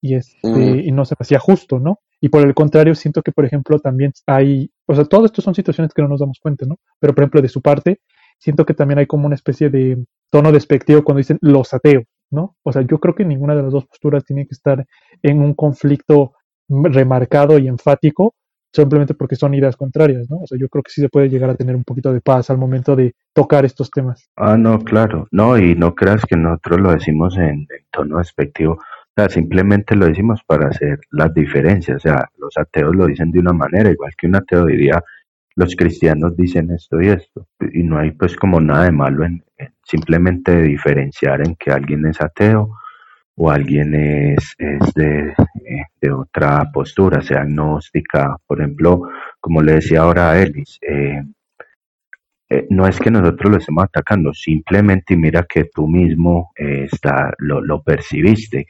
y 0.00 0.14
este, 0.14 0.48
y 0.48 0.90
no 0.92 1.04
se 1.04 1.14
me 1.18 1.22
hacía 1.22 1.38
justo, 1.38 1.78
¿no? 1.78 2.00
Y 2.20 2.28
por 2.28 2.42
el 2.42 2.54
contrario, 2.54 2.94
siento 2.94 3.22
que, 3.22 3.32
por 3.32 3.44
ejemplo, 3.44 3.78
también 3.78 4.12
hay, 4.26 4.70
o 4.86 4.94
sea, 4.94 5.04
todo 5.04 5.26
esto 5.26 5.42
son 5.42 5.54
situaciones 5.54 5.92
que 5.92 6.02
no 6.02 6.08
nos 6.08 6.20
damos 6.20 6.38
cuenta, 6.40 6.66
¿no? 6.66 6.76
Pero, 7.00 7.14
por 7.14 7.22
ejemplo, 7.22 7.42
de 7.42 7.48
su 7.48 7.62
parte, 7.62 8.00
siento 8.38 8.64
que 8.64 8.74
también 8.74 8.98
hay 8.98 9.06
como 9.06 9.26
una 9.26 9.34
especie 9.34 9.70
de 9.70 10.04
tono 10.30 10.52
despectivo 10.52 11.02
cuando 11.02 11.18
dicen 11.18 11.38
los 11.40 11.72
ateos, 11.74 12.04
¿no? 12.30 12.56
O 12.62 12.72
sea, 12.72 12.82
yo 12.82 12.98
creo 12.98 13.14
que 13.14 13.24
ninguna 13.24 13.54
de 13.54 13.62
las 13.62 13.72
dos 13.72 13.86
posturas 13.86 14.24
tiene 14.24 14.46
que 14.46 14.54
estar 14.54 14.84
en 15.22 15.40
un 15.40 15.54
conflicto 15.54 16.32
remarcado 16.68 17.58
y 17.58 17.68
enfático 17.68 18.34
simplemente 18.72 19.14
porque 19.14 19.36
son 19.36 19.54
ideas 19.54 19.76
contrarias, 19.76 20.28
¿no? 20.30 20.38
O 20.38 20.46
sea, 20.46 20.58
yo 20.58 20.68
creo 20.68 20.82
que 20.82 20.90
sí 20.90 21.00
se 21.00 21.08
puede 21.08 21.28
llegar 21.28 21.50
a 21.50 21.54
tener 21.54 21.76
un 21.76 21.84
poquito 21.84 22.12
de 22.12 22.20
paz 22.20 22.50
al 22.50 22.58
momento 22.58 22.96
de 22.96 23.14
tocar 23.32 23.64
estos 23.64 23.90
temas. 23.90 24.30
Ah, 24.36 24.56
no, 24.56 24.78
claro. 24.78 25.28
No, 25.30 25.58
y 25.58 25.74
no 25.74 25.94
creas 25.94 26.24
que 26.24 26.36
nosotros 26.36 26.80
lo 26.80 26.92
decimos 26.92 27.36
en, 27.36 27.66
tono 27.90 28.18
despectivo. 28.18 28.74
O 28.74 29.14
sea, 29.14 29.28
simplemente 29.28 29.94
lo 29.94 30.06
decimos 30.06 30.40
para 30.46 30.68
hacer 30.68 31.00
las 31.10 31.34
diferencias. 31.34 31.98
O 31.98 32.00
sea, 32.00 32.28
los 32.38 32.56
ateos 32.56 32.96
lo 32.96 33.06
dicen 33.06 33.30
de 33.30 33.40
una 33.40 33.52
manera, 33.52 33.90
igual 33.90 34.12
que 34.16 34.26
un 34.26 34.36
ateo 34.36 34.64
diría, 34.64 35.02
los 35.54 35.76
cristianos 35.76 36.34
dicen 36.36 36.70
esto 36.70 37.00
y 37.00 37.08
esto. 37.08 37.46
Y 37.72 37.82
no 37.82 37.98
hay 37.98 38.12
pues 38.12 38.36
como 38.36 38.60
nada 38.60 38.84
de 38.84 38.92
malo 38.92 39.24
en 39.24 39.44
simplemente 39.84 40.62
diferenciar 40.62 41.46
en 41.46 41.56
que 41.56 41.70
alguien 41.70 42.06
es 42.06 42.20
ateo 42.20 42.70
o 43.36 43.50
alguien 43.50 43.94
es, 43.94 44.54
es 44.58 44.94
de, 44.94 45.30
eh, 45.30 45.84
de 46.00 46.12
otra 46.12 46.70
postura, 46.72 47.22
sea 47.22 47.42
agnóstica. 47.42 48.36
Por 48.46 48.60
ejemplo, 48.60 49.02
como 49.40 49.62
le 49.62 49.74
decía 49.74 50.02
ahora 50.02 50.30
a 50.30 50.42
Ellis, 50.42 50.78
eh, 50.82 51.22
eh, 52.50 52.66
no 52.70 52.86
es 52.86 52.98
que 53.00 53.10
nosotros 53.10 53.50
lo 53.50 53.58
estemos 53.58 53.84
atacando, 53.84 54.34
simplemente 54.34 55.16
mira 55.16 55.46
que 55.48 55.64
tú 55.64 55.88
mismo 55.88 56.50
está, 56.54 57.32
lo, 57.38 57.62
lo 57.62 57.82
percibiste. 57.82 58.66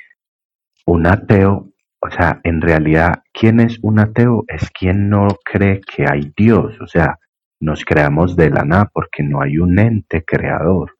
Un 0.87 1.07
ateo, 1.07 1.73
o 2.01 2.11
sea, 2.11 2.41
en 2.45 2.61
realidad, 2.61 3.23
¿quién 3.33 3.61
es 3.61 3.79
un 3.83 3.99
ateo? 3.99 4.45
Es 4.49 4.71
quien 4.71 5.09
no 5.09 5.29
cree 5.45 5.81
que 5.81 6.05
hay 6.09 6.33
Dios, 6.37 6.81
o 6.81 6.87
sea, 6.87 7.19
nos 7.61 7.85
creamos 7.85 8.37
de 8.37 8.51
la 8.51 8.65
nada 8.65 8.91
porque 8.93 9.23
no 9.23 9.41
hay 9.41 9.59
un 9.59 9.79
ente 9.79 10.25
creador. 10.25 10.97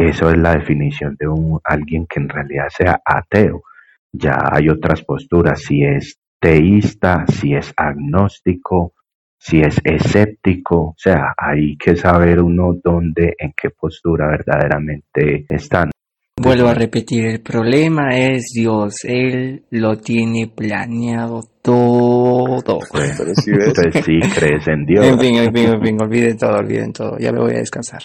Eso 0.00 0.30
es 0.30 0.38
la 0.38 0.54
definición 0.54 1.14
de 1.20 1.28
un, 1.28 1.60
alguien 1.62 2.06
que 2.06 2.20
en 2.20 2.28
realidad 2.28 2.68
sea 2.70 3.00
ateo. 3.04 3.62
Ya 4.10 4.38
hay 4.50 4.70
otras 4.70 5.02
posturas, 5.02 5.60
si 5.60 5.84
es 5.84 6.18
teísta, 6.40 7.26
si 7.28 7.54
es 7.54 7.72
agnóstico, 7.76 8.94
si 9.38 9.60
es 9.60 9.78
escéptico, 9.84 10.76
o 10.76 10.94
sea, 10.96 11.34
hay 11.36 11.76
que 11.76 11.96
saber 11.96 12.40
uno 12.40 12.74
dónde, 12.82 13.34
en 13.38 13.52
qué 13.54 13.70
postura 13.70 14.28
verdaderamente 14.28 15.44
están. 15.48 15.90
Vuelvo 16.42 16.68
a 16.68 16.74
repetir, 16.74 17.26
el 17.26 17.40
problema 17.42 18.16
es 18.16 18.52
Dios, 18.54 19.04
Él 19.04 19.64
lo 19.70 19.98
tiene 19.98 20.50
planeado 20.54 21.42
todo. 21.60 22.78
Pero 22.92 23.34
si 23.34 23.50
ves, 23.50 23.68
Entonces 23.68 24.04
sí 24.04 24.18
crees 24.34 24.66
en 24.66 24.86
Dios. 24.86 25.04
En 25.04 25.18
fin, 25.18 25.36
en 25.36 25.52
fin, 25.52 25.74
en 25.74 25.82
fin, 25.82 26.02
olviden 26.02 26.38
todo, 26.38 26.56
olviden 26.56 26.92
todo, 26.94 27.18
ya 27.18 27.30
me 27.32 27.40
voy 27.40 27.52
a 27.52 27.58
descansar. 27.58 28.02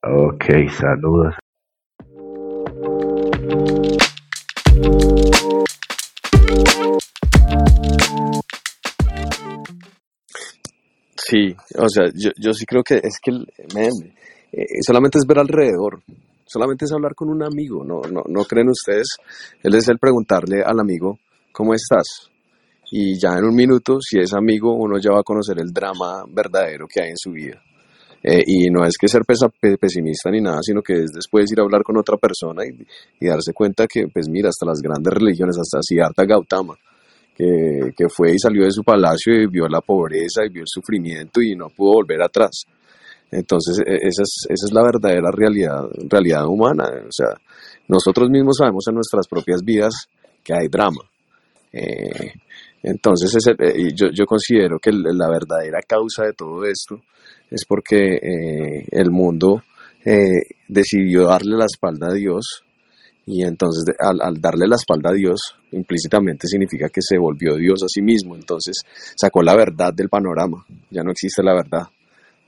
Ok, 0.00 0.44
saludos. 0.70 1.34
Sí, 11.16 11.54
o 11.76 11.88
sea, 11.88 12.04
yo, 12.14 12.30
yo 12.38 12.52
sí 12.52 12.64
creo 12.64 12.84
que 12.84 13.00
es 13.02 13.18
que, 13.20 13.32
man, 13.74 13.90
eh, 14.52 14.66
solamente 14.86 15.18
es 15.18 15.26
ver 15.26 15.40
alrededor, 15.40 16.00
solamente 16.46 16.84
es 16.84 16.92
hablar 16.92 17.16
con 17.16 17.28
un 17.28 17.42
amigo, 17.42 17.84
no, 17.84 18.00
no, 18.02 18.22
no 18.26 18.44
creen 18.44 18.68
ustedes, 18.68 19.16
él 19.64 19.74
es 19.74 19.88
el 19.88 19.98
preguntarle 19.98 20.62
al 20.62 20.78
amigo, 20.78 21.18
¿cómo 21.52 21.74
estás? 21.74 22.30
Y 22.92 23.18
ya 23.18 23.36
en 23.36 23.44
un 23.44 23.54
minuto, 23.54 24.00
si 24.00 24.20
es 24.20 24.32
amigo, 24.32 24.74
uno 24.74 24.98
ya 24.98 25.10
va 25.10 25.20
a 25.20 25.24
conocer 25.24 25.58
el 25.58 25.72
drama 25.72 26.24
verdadero 26.28 26.86
que 26.86 27.02
hay 27.02 27.10
en 27.10 27.18
su 27.18 27.32
vida. 27.32 27.60
Eh, 28.22 28.42
y 28.46 28.68
no 28.70 28.84
es 28.84 28.96
que 28.98 29.06
ser 29.08 29.22
pesa- 29.22 29.48
pe- 29.48 29.78
pesimista 29.78 30.30
ni 30.30 30.40
nada, 30.40 30.58
sino 30.62 30.82
que 30.82 30.94
es 30.94 31.12
después 31.12 31.50
ir 31.52 31.60
a 31.60 31.62
hablar 31.62 31.82
con 31.84 31.96
otra 31.96 32.16
persona 32.16 32.64
y, 32.66 32.70
y 33.20 33.26
darse 33.28 33.52
cuenta 33.52 33.86
que, 33.86 34.08
pues 34.08 34.28
mira, 34.28 34.48
hasta 34.48 34.66
las 34.66 34.80
grandes 34.80 35.12
religiones, 35.14 35.56
hasta 35.56 35.78
Siddhartha 35.82 36.24
Gautama, 36.24 36.74
que, 37.36 37.92
que 37.96 38.08
fue 38.08 38.32
y 38.34 38.38
salió 38.38 38.64
de 38.64 38.72
su 38.72 38.82
palacio 38.82 39.32
y 39.34 39.46
vio 39.46 39.68
la 39.68 39.80
pobreza 39.80 40.44
y 40.44 40.48
vio 40.48 40.62
el 40.62 40.68
sufrimiento 40.68 41.40
y 41.40 41.54
no 41.54 41.68
pudo 41.68 41.92
volver 41.94 42.20
atrás. 42.22 42.64
Entonces, 43.30 43.78
e- 43.86 44.06
esa 44.08 44.22
es, 44.22 44.46
esa 44.48 44.66
es 44.66 44.72
la 44.72 44.82
verdadera 44.82 45.30
realidad, 45.30 45.82
realidad 46.08 46.46
humana. 46.46 46.90
O 47.06 47.12
sea, 47.12 47.28
nosotros 47.86 48.28
mismos 48.30 48.56
sabemos 48.58 48.84
en 48.88 48.94
nuestras 48.96 49.28
propias 49.28 49.62
vidas 49.62 49.94
que 50.42 50.54
hay 50.54 50.66
drama. 50.68 51.02
Eh, 51.72 52.32
entonces, 52.82 53.34
es 53.34 53.46
el- 53.46 53.56
eh, 53.60 53.92
yo, 53.94 54.08
yo 54.12 54.26
considero 54.26 54.78
que 54.78 54.90
la 54.92 55.28
verdadera 55.28 55.80
causa 55.86 56.24
de 56.24 56.32
todo 56.32 56.64
esto 56.64 57.00
es 57.50 57.64
porque 57.66 58.14
eh, 58.14 58.86
el 58.90 59.10
mundo 59.10 59.62
eh, 60.04 60.42
decidió 60.68 61.28
darle 61.28 61.56
la 61.56 61.66
espalda 61.66 62.08
a 62.08 62.14
Dios 62.14 62.64
y 63.26 63.42
entonces 63.42 63.94
al, 63.98 64.20
al 64.22 64.40
darle 64.40 64.66
la 64.66 64.76
espalda 64.76 65.10
a 65.10 65.14
Dios 65.14 65.40
implícitamente 65.72 66.46
significa 66.46 66.88
que 66.88 67.02
se 67.02 67.18
volvió 67.18 67.56
Dios 67.56 67.82
a 67.82 67.88
sí 67.88 68.00
mismo, 68.00 68.34
entonces 68.34 68.76
sacó 69.16 69.42
la 69.42 69.54
verdad 69.54 69.92
del 69.92 70.08
panorama, 70.08 70.64
ya 70.90 71.02
no 71.02 71.10
existe 71.10 71.42
la 71.42 71.54
verdad, 71.54 71.88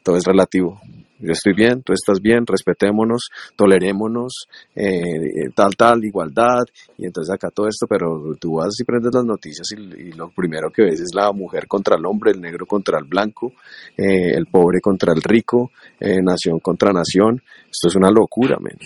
todo 0.03 0.17
es 0.17 0.25
relativo. 0.25 0.81
Yo 1.23 1.33
estoy 1.33 1.53
bien, 1.53 1.83
tú 1.83 1.93
estás 1.93 2.19
bien, 2.23 2.47
respetémonos, 2.47 3.29
tolerémonos, 3.55 4.47
eh, 4.75 5.51
tal, 5.55 5.77
tal, 5.77 6.03
igualdad, 6.03 6.63
y 6.97 7.05
entonces 7.05 7.35
acá 7.35 7.51
todo 7.51 7.69
esto, 7.69 7.87
pero 7.87 8.35
tú 8.41 8.55
vas 8.55 8.71
y 8.81 8.85
prendes 8.85 9.13
las 9.15 9.25
noticias 9.27 9.69
y, 9.77 9.81
y 10.09 10.13
lo 10.13 10.31
primero 10.31 10.71
que 10.71 10.83
ves 10.83 10.99
es 11.01 11.11
la 11.15 11.31
mujer 11.33 11.67
contra 11.67 11.97
el 11.97 12.07
hombre, 12.07 12.31
el 12.31 12.41
negro 12.41 12.65
contra 12.65 12.99
el 12.99 13.05
blanco, 13.05 13.53
eh, 13.99 14.31
el 14.35 14.47
pobre 14.47 14.81
contra 14.81 15.13
el 15.13 15.21
rico, 15.21 15.71
eh, 16.01 16.23
nación 16.23 16.59
contra 16.61 16.91
nación. 16.91 17.43
Esto 17.71 17.89
es 17.89 17.97
una 17.97 18.11
locura, 18.11 18.57
men. 18.59 18.79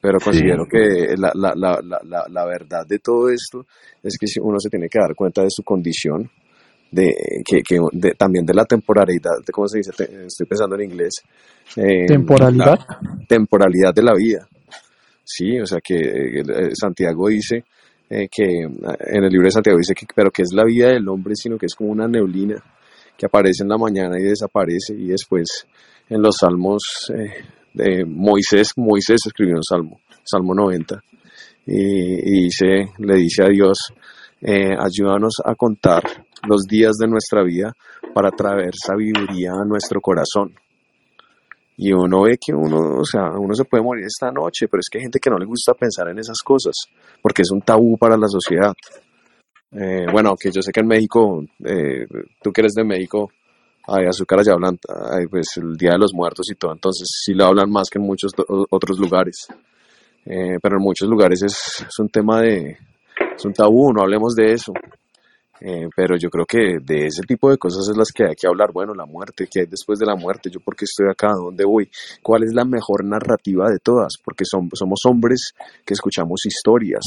Pero 0.00 0.18
Sí. 0.18 0.24
considero 0.24 0.64
que 0.64 1.14
la, 1.18 1.30
la, 1.34 1.52
la, 1.54 1.78
la, 1.82 2.00
la, 2.04 2.24
la 2.26 2.46
verdad 2.46 2.86
de 2.88 3.00
todo 3.00 3.28
esto 3.28 3.66
es 4.02 4.16
que 4.18 4.26
uno 4.40 4.58
se 4.58 4.70
tiene 4.70 4.88
que 4.88 4.98
dar 4.98 5.14
cuenta 5.14 5.42
de 5.42 5.50
su 5.50 5.62
condición, 5.62 6.30
de, 6.90 7.42
que, 7.44 7.62
que 7.62 7.78
de- 7.92 8.12
también 8.12 8.44
de 8.44 8.54
la 8.54 8.64
temporalidad, 8.64 9.38
de 9.46 9.52
cómo 9.52 9.68
se 9.68 9.78
dice, 9.78 9.92
Te- 9.96 10.26
estoy 10.26 10.46
pensando 10.46 10.74
en 10.76 10.82
inglés. 10.90 11.14
eh, 11.76 12.06
Temporalidad. 12.06 12.78
la 12.78 13.26
temporalidad 13.28 13.94
de 13.94 14.02
la 14.02 14.14
vida. 14.14 14.46
Sí, 15.24 15.58
o 15.60 15.66
sea 15.66 15.80
que 15.80 15.94
eh, 15.94 16.40
eh, 16.40 16.70
Santiago 16.74 17.28
dice 17.28 17.64
eh, 18.08 18.28
que, 18.30 18.44
en 18.62 19.24
el 19.24 19.30
libro 19.30 19.46
de 19.46 19.52
Santiago 19.52 19.78
dice 19.78 19.94
que, 19.94 20.06
pero 20.14 20.30
que 20.30 20.42
es 20.42 20.50
la 20.52 20.64
vida 20.64 20.88
del 20.88 21.08
hombre, 21.08 21.34
sino 21.36 21.56
que 21.56 21.66
es 21.66 21.74
como 21.74 21.90
una 21.90 22.08
neblina 22.08 22.56
que 23.16 23.26
aparece 23.26 23.62
en 23.62 23.68
la 23.68 23.78
mañana 23.78 24.18
y 24.18 24.24
desaparece 24.24 24.94
y 24.94 25.06
después 25.08 25.66
en 26.08 26.20
los 26.22 26.36
salmos 26.40 26.82
de 27.74 28.04
Moisés, 28.04 28.72
Moisés 28.76 29.20
escribió 29.26 29.54
un 29.54 29.62
salmo, 29.62 30.00
Salmo 30.24 30.54
90, 30.54 31.00
y, 31.66 31.74
y 31.76 32.44
dice, 32.46 32.88
le 32.98 33.14
dice 33.14 33.44
a 33.44 33.48
Dios, 33.48 33.78
eh, 34.40 34.74
ayúdanos 34.78 35.34
a 35.44 35.54
contar 35.54 36.02
los 36.48 36.62
días 36.62 36.96
de 36.96 37.06
nuestra 37.06 37.42
vida 37.42 37.72
para 38.14 38.30
traer 38.30 38.72
sabiduría 38.74 39.52
a 39.52 39.64
nuestro 39.64 40.00
corazón. 40.00 40.54
Y 41.76 41.92
uno 41.92 42.22
ve 42.22 42.36
que 42.38 42.52
uno, 42.52 42.98
o 43.00 43.04
sea, 43.04 43.30
uno 43.38 43.54
se 43.54 43.64
puede 43.64 43.82
morir 43.82 44.04
esta 44.04 44.30
noche, 44.30 44.66
pero 44.68 44.80
es 44.80 44.88
que 44.90 44.98
hay 44.98 45.04
gente 45.04 45.18
que 45.18 45.30
no 45.30 45.38
le 45.38 45.46
gusta 45.46 45.72
pensar 45.74 46.08
en 46.08 46.18
esas 46.18 46.38
cosas, 46.44 46.74
porque 47.22 47.42
es 47.42 47.50
un 47.50 47.62
tabú 47.62 47.96
para 47.96 48.16
la 48.16 48.28
sociedad. 48.28 48.74
Eh, 49.72 50.04
bueno, 50.12 50.30
aunque 50.30 50.50
yo 50.50 50.60
sé 50.60 50.72
que 50.72 50.80
en 50.80 50.88
México, 50.88 51.42
eh, 51.64 52.06
tú 52.42 52.52
que 52.52 52.60
eres 52.60 52.74
de 52.74 52.84
México, 52.84 53.30
hay 53.86 54.06
azúcar 54.06 54.40
allá 54.40 54.52
hablan, 54.52 54.78
hay, 55.10 55.26
pues 55.26 55.46
el 55.56 55.76
Día 55.76 55.92
de 55.92 55.98
los 55.98 56.12
Muertos 56.12 56.50
y 56.50 56.54
todo, 56.54 56.72
entonces 56.72 57.08
sí 57.24 57.32
lo 57.32 57.46
hablan 57.46 57.70
más 57.70 57.88
que 57.88 57.98
en 57.98 58.04
muchos 58.04 58.32
otros 58.70 58.98
lugares. 58.98 59.46
Eh, 60.26 60.58
pero 60.62 60.76
en 60.76 60.82
muchos 60.82 61.08
lugares 61.08 61.42
es, 61.42 61.86
es 61.88 61.98
un 61.98 62.10
tema 62.10 62.42
de, 62.42 62.76
es 63.36 63.44
un 63.44 63.52
tabú, 63.52 63.92
no 63.92 64.02
hablemos 64.02 64.34
de 64.34 64.52
eso. 64.52 64.72
Eh, 65.62 65.88
pero 65.94 66.16
yo 66.16 66.30
creo 66.30 66.46
que 66.46 66.78
de 66.82 67.06
ese 67.08 67.20
tipo 67.22 67.50
de 67.50 67.58
cosas 67.58 67.86
es 67.90 67.94
las 67.96 68.10
que 68.12 68.24
hay 68.24 68.34
que 68.34 68.46
hablar. 68.46 68.72
Bueno, 68.72 68.94
la 68.94 69.04
muerte, 69.04 69.46
¿qué 69.50 69.60
hay 69.60 69.66
después 69.66 69.98
de 69.98 70.06
la 70.06 70.16
muerte? 70.16 70.48
¿Yo 70.50 70.58
por 70.60 70.74
qué 70.74 70.86
estoy 70.86 71.06
acá? 71.10 71.32
¿Dónde 71.34 71.64
voy? 71.66 71.90
¿Cuál 72.22 72.44
es 72.44 72.54
la 72.54 72.64
mejor 72.64 73.04
narrativa 73.04 73.68
de 73.68 73.78
todas? 73.78 74.14
Porque 74.24 74.44
som- 74.44 74.70
somos 74.72 75.00
hombres 75.06 75.52
que 75.84 75.92
escuchamos 75.92 76.46
historias. 76.46 77.02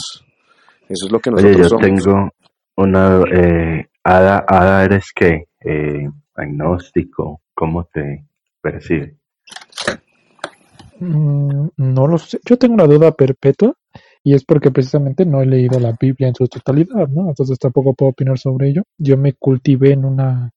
Eso 0.88 1.07
es 1.07 1.11
lo 1.11 1.19
que 1.19 1.31
Oye, 1.31 1.49
nosotros 1.56 1.57
yo 1.57 1.69
somos. 1.69 2.03
tengo 2.03 2.30
una... 2.77 3.22
Eh, 3.31 3.88
Ada, 4.03 4.45
Ada, 4.48 4.84
¿eres 4.84 5.07
qué? 5.15 5.45
Eh, 5.65 6.07
agnóstico. 6.35 7.41
¿Cómo 7.56 7.85
te 7.85 8.23
percibe? 8.61 9.15
Mm, 10.99 11.68
no 11.77 12.07
lo 12.07 12.18
sé. 12.18 12.40
Yo 12.45 12.57
tengo 12.57 12.76
una 12.76 12.85
duda 12.85 13.11
perpetua 13.11 13.73
y 14.24 14.34
es 14.34 14.45
porque 14.45 14.72
precisamente 14.72 15.26
no 15.26 15.41
he 15.41 15.45
leído 15.45 15.80
la 15.80 15.95
Biblia 16.00 16.30
en 16.30 16.36
su 16.36 16.48
totalidad, 16.48 17.08
¿no? 17.10 17.30
Entonces 17.30 17.60
tampoco 17.60 17.94
puedo 17.94 18.12
opinar 18.12 18.38
sobre 18.40 18.70
ello. 18.70 18.84
Yo 18.98 19.18
me 19.18 19.34
cultivé 19.34 19.91
en 19.91 20.06
una 20.06 20.52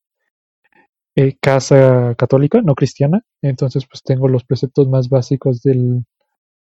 eh, 1.16 1.36
casa 1.40 2.14
católica, 2.16 2.60
no 2.62 2.74
cristiana, 2.74 3.22
entonces 3.42 3.86
pues 3.86 4.02
tengo 4.02 4.28
los 4.28 4.44
preceptos 4.44 4.88
más 4.88 5.08
básicos 5.08 5.62
del, 5.62 6.04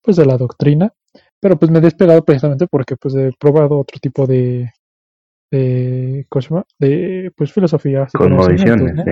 pues 0.03 0.17
de 0.17 0.27
la 0.27 0.37
doctrina, 0.37 0.93
pero 1.41 1.59
pues 1.59 1.71
me 1.71 1.79
he 1.79 1.83
despegado 1.83 2.25
precisamente 2.25 2.67
porque 2.67 2.97
pues 2.97 3.15
he 3.15 3.33
probado 3.39 3.79
otro 3.81 3.99
tipo 4.01 4.27
de, 4.27 4.71
de, 5.51 6.27
¿cómo 6.29 6.43
se 6.43 6.49
llama? 6.51 6.65
De 6.79 7.33
pues 7.37 7.53
filosofía 7.53 8.07
Cosmovisiones, 8.13 8.95
¿no? 8.95 9.05
sí. 9.05 9.11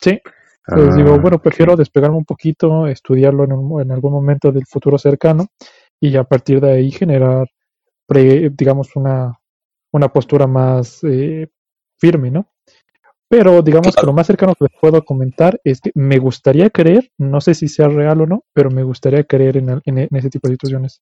Sí, 0.00 0.20
entonces 0.66 0.96
digo, 0.96 1.14
Ah, 1.14 1.18
bueno, 1.18 1.38
prefiero 1.40 1.76
despegarme 1.76 2.16
un 2.16 2.24
poquito, 2.24 2.86
estudiarlo 2.86 3.44
en, 3.44 3.52
un- 3.52 3.82
en 3.82 3.90
algún 3.92 4.12
momento 4.12 4.50
del 4.52 4.66
futuro 4.66 4.98
cercano 4.98 5.46
y 6.00 6.16
a 6.16 6.24
partir 6.24 6.60
de 6.60 6.72
ahí 6.72 6.90
generar, 6.90 7.46
pre- 8.06 8.50
digamos, 8.50 8.96
una, 8.96 9.38
una 9.92 10.08
postura 10.12 10.46
más 10.46 11.04
eh, 11.04 11.48
firme, 11.98 12.30
¿no? 12.30 12.48
Pero 13.28 13.62
digamos 13.62 13.94
que 13.94 14.06
lo 14.06 14.12
más 14.12 14.26
cercano 14.26 14.54
que 14.56 14.64
les 14.64 14.80
puedo 14.80 15.04
comentar 15.04 15.60
es 15.62 15.80
que 15.80 15.92
me 15.94 16.18
gustaría 16.18 16.68
creer, 16.70 17.12
no 17.16 17.40
sé 17.40 17.54
si 17.54 17.68
sea 17.68 17.86
real 17.88 18.22
o 18.22 18.26
no, 18.26 18.44
pero 18.52 18.70
me 18.70 18.82
gustaría 18.82 19.22
creer 19.24 19.58
en, 19.58 19.68
el- 19.68 19.82
en 19.84 19.98
e- 19.98 20.08
en 20.10 20.16
ese 20.16 20.30
tipo 20.30 20.48
de 20.48 20.54
situaciones. 20.54 21.00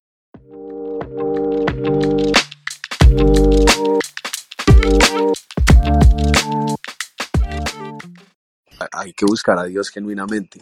hay 8.92 9.12
que 9.12 9.24
buscar 9.26 9.58
a 9.58 9.64
Dios 9.64 9.90
genuinamente. 9.90 10.60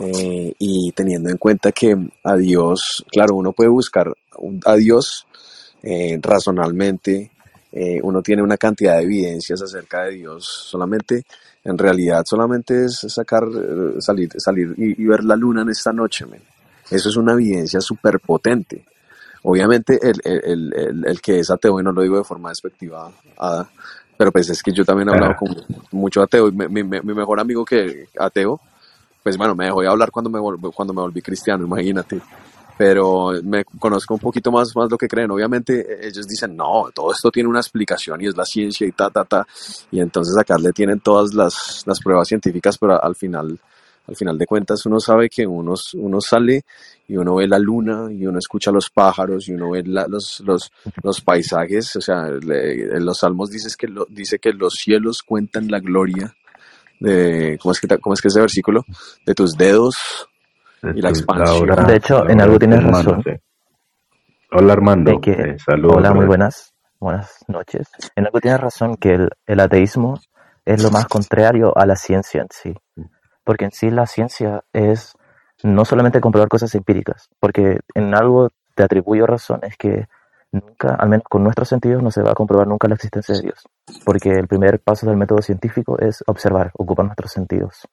Eh, 0.00 0.54
y 0.58 0.92
teniendo 0.92 1.28
en 1.28 1.38
cuenta 1.38 1.72
que 1.72 1.96
a 2.22 2.36
Dios, 2.36 3.04
claro, 3.10 3.34
uno 3.34 3.52
puede 3.52 3.70
buscar 3.70 4.12
a 4.64 4.74
Dios 4.76 5.26
eh, 5.82 6.18
razonalmente, 6.22 7.30
eh, 7.72 8.00
uno 8.02 8.22
tiene 8.22 8.42
una 8.42 8.56
cantidad 8.56 8.96
de 8.96 9.02
evidencias 9.04 9.60
acerca 9.62 10.04
de 10.04 10.12
Dios, 10.12 10.44
solamente, 10.46 11.24
en 11.64 11.76
realidad, 11.76 12.24
solamente 12.24 12.84
es 12.84 12.98
sacar, 13.08 13.44
eh, 13.44 14.00
salir, 14.00 14.30
salir 14.38 14.74
y, 14.76 15.02
y 15.02 15.06
ver 15.06 15.24
la 15.24 15.36
luna 15.36 15.62
en 15.62 15.70
esta 15.70 15.92
noche. 15.92 16.24
Eso 16.90 17.08
es 17.08 17.16
una 17.16 17.32
evidencia 17.32 17.80
súper 17.80 18.20
potente. 18.20 18.84
Obviamente, 19.42 19.98
el, 20.00 20.20
el, 20.24 20.72
el, 20.74 21.04
el- 21.06 21.20
que 21.20 21.40
es 21.40 21.50
ateo, 21.50 21.80
y 21.80 21.82
no 21.82 21.92
lo 21.92 22.02
digo 22.02 22.16
de 22.18 22.24
forma 22.24 22.48
despectiva, 22.50 23.10
Ada, 23.36 23.68
pero 24.16 24.32
pues 24.32 24.48
es 24.50 24.62
que 24.62 24.72
yo 24.72 24.84
también 24.84 25.08
he 25.08 25.12
hablado 25.12 25.34
con 25.36 25.56
mucho 25.92 26.22
ateo, 26.22 26.48
y 26.48 26.52
mi, 26.52 26.68
mi- 26.68 27.00
mi 27.02 27.14
mejor 27.14 27.38
amigo 27.40 27.64
que 27.64 28.06
ateo, 28.18 28.60
pues 29.28 29.36
bueno, 29.36 29.54
me 29.54 29.66
dejó 29.66 29.82
de 29.82 29.88
hablar 29.88 30.10
cuando 30.10 30.30
me, 30.30 30.40
volví, 30.40 30.70
cuando 30.74 30.94
me 30.94 31.02
volví 31.02 31.20
cristiano, 31.20 31.66
imagínate. 31.66 32.18
Pero 32.78 33.32
me 33.42 33.62
conozco 33.78 34.14
un 34.14 34.20
poquito 34.20 34.50
más, 34.50 34.74
más 34.74 34.90
lo 34.90 34.96
que 34.96 35.06
creen. 35.06 35.30
Obviamente 35.30 35.80
eh, 35.80 36.08
ellos 36.08 36.26
dicen, 36.26 36.56
no, 36.56 36.88
todo 36.94 37.12
esto 37.12 37.30
tiene 37.30 37.46
una 37.48 37.58
explicación 37.58 38.22
y 38.22 38.26
es 38.28 38.36
la 38.38 38.46
ciencia 38.46 38.86
y 38.86 38.92
ta, 38.92 39.10
ta, 39.10 39.24
ta. 39.26 39.46
Y 39.90 40.00
entonces 40.00 40.34
acá 40.38 40.56
le 40.58 40.72
tienen 40.72 41.00
todas 41.00 41.34
las, 41.34 41.82
las 41.86 42.00
pruebas 42.00 42.26
científicas, 42.28 42.78
pero 42.78 43.02
al 43.04 43.14
final, 43.16 43.58
al 44.06 44.16
final 44.16 44.38
de 44.38 44.46
cuentas 44.46 44.86
uno 44.86 44.98
sabe 45.00 45.28
que 45.28 45.46
uno, 45.46 45.74
uno 45.94 46.20
sale 46.22 46.62
y 47.06 47.16
uno 47.18 47.34
ve 47.34 47.46
la 47.48 47.58
luna 47.58 48.10
y 48.10 48.26
uno 48.26 48.38
escucha 48.38 48.70
los 48.70 48.88
pájaros 48.88 49.46
y 49.48 49.52
uno 49.52 49.72
ve 49.72 49.82
la- 49.84 50.06
los, 50.08 50.40
los, 50.46 50.72
los 51.02 51.20
paisajes. 51.20 51.94
O 51.96 52.00
sea, 52.00 52.28
le- 52.30 52.84
en 52.96 53.04
los 53.04 53.18
salmos 53.18 53.50
dices 53.50 53.76
que 53.76 53.88
lo- 53.88 54.06
dice 54.08 54.38
que 54.38 54.52
los 54.54 54.72
cielos 54.74 55.22
cuentan 55.22 55.68
la 55.68 55.80
gloria 55.80 56.34
de, 57.00 57.58
¿cómo 57.60 57.72
es 57.72 57.80
que, 57.80 57.98
cómo 57.98 58.14
es 58.14 58.20
que 58.20 58.28
ese 58.28 58.40
versículo? 58.40 58.84
De 59.24 59.34
tus 59.34 59.56
dedos 59.56 60.28
y 60.82 61.00
la 61.00 61.10
expansión. 61.10 61.68
De 61.86 61.96
hecho, 61.96 62.28
en 62.28 62.40
algo 62.40 62.58
tienes 62.58 62.82
razón. 62.82 63.22
Hola 64.50 64.72
Armando, 64.72 65.20
que, 65.20 65.32
eh, 65.32 65.56
saludos. 65.58 65.96
hola, 65.98 66.14
muy 66.14 66.26
buenas, 66.26 66.74
buenas 66.98 67.44
noches. 67.48 67.88
En 68.16 68.26
algo 68.26 68.40
tienes 68.40 68.60
razón 68.60 68.96
que 68.96 69.14
el, 69.14 69.28
el 69.46 69.60
ateísmo 69.60 70.18
es 70.64 70.82
lo 70.82 70.90
más 70.90 71.06
contrario 71.06 71.76
a 71.76 71.84
la 71.84 71.96
ciencia 71.96 72.42
en 72.42 72.48
sí. 72.50 72.74
Porque 73.44 73.66
en 73.66 73.72
sí 73.72 73.90
la 73.90 74.06
ciencia 74.06 74.62
es 74.72 75.14
no 75.62 75.84
solamente 75.84 76.20
comprobar 76.20 76.48
cosas 76.48 76.74
empíricas, 76.74 77.28
porque 77.40 77.80
en 77.94 78.14
algo 78.14 78.50
te 78.74 78.82
atribuyo 78.84 79.26
razón, 79.26 79.60
es 79.62 79.76
que 79.76 80.06
nunca, 80.52 80.94
al 80.94 81.08
menos 81.08 81.24
con 81.28 81.42
nuestros 81.44 81.68
sentidos, 81.68 82.02
no 82.02 82.10
se 82.10 82.22
va 82.22 82.32
a 82.32 82.34
comprobar 82.34 82.66
nunca 82.66 82.88
la 82.88 82.94
existencia 82.94 83.34
de 83.34 83.42
Dios. 83.42 83.66
Porque 84.04 84.30
el 84.30 84.48
primer 84.48 84.80
paso 84.80 85.06
del 85.06 85.16
método 85.16 85.42
científico 85.42 85.98
es 85.98 86.22
observar, 86.26 86.70
ocupar 86.74 87.06
nuestros 87.06 87.32
sentidos. 87.32 87.86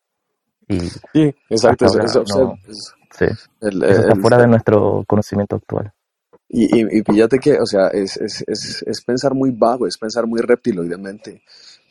Y 0.67 0.79
Sí, 0.79 1.35
exacto. 1.49 1.85
No. 2.35 2.57
es- 2.67 2.93
sí, 3.11 3.25
el- 3.61 3.83
eso 3.83 4.01
está 4.01 4.13
el- 4.13 4.21
fuera 4.21 4.37
de 4.37 4.47
nuestro 4.47 5.03
conocimiento 5.07 5.57
actual. 5.57 5.91
Y, 6.47 6.79
y, 6.79 6.99
y 6.99 7.03
fíjate 7.03 7.39
que, 7.39 7.59
o 7.59 7.65
sea, 7.65 7.87
es, 7.87 8.17
es, 8.17 8.43
es, 8.47 8.83
es 8.85 9.03
pensar 9.03 9.33
muy 9.33 9.51
vago, 9.51 9.87
es 9.87 9.97
pensar 9.97 10.27
muy 10.27 10.41
reptiloidemente. 10.41 11.41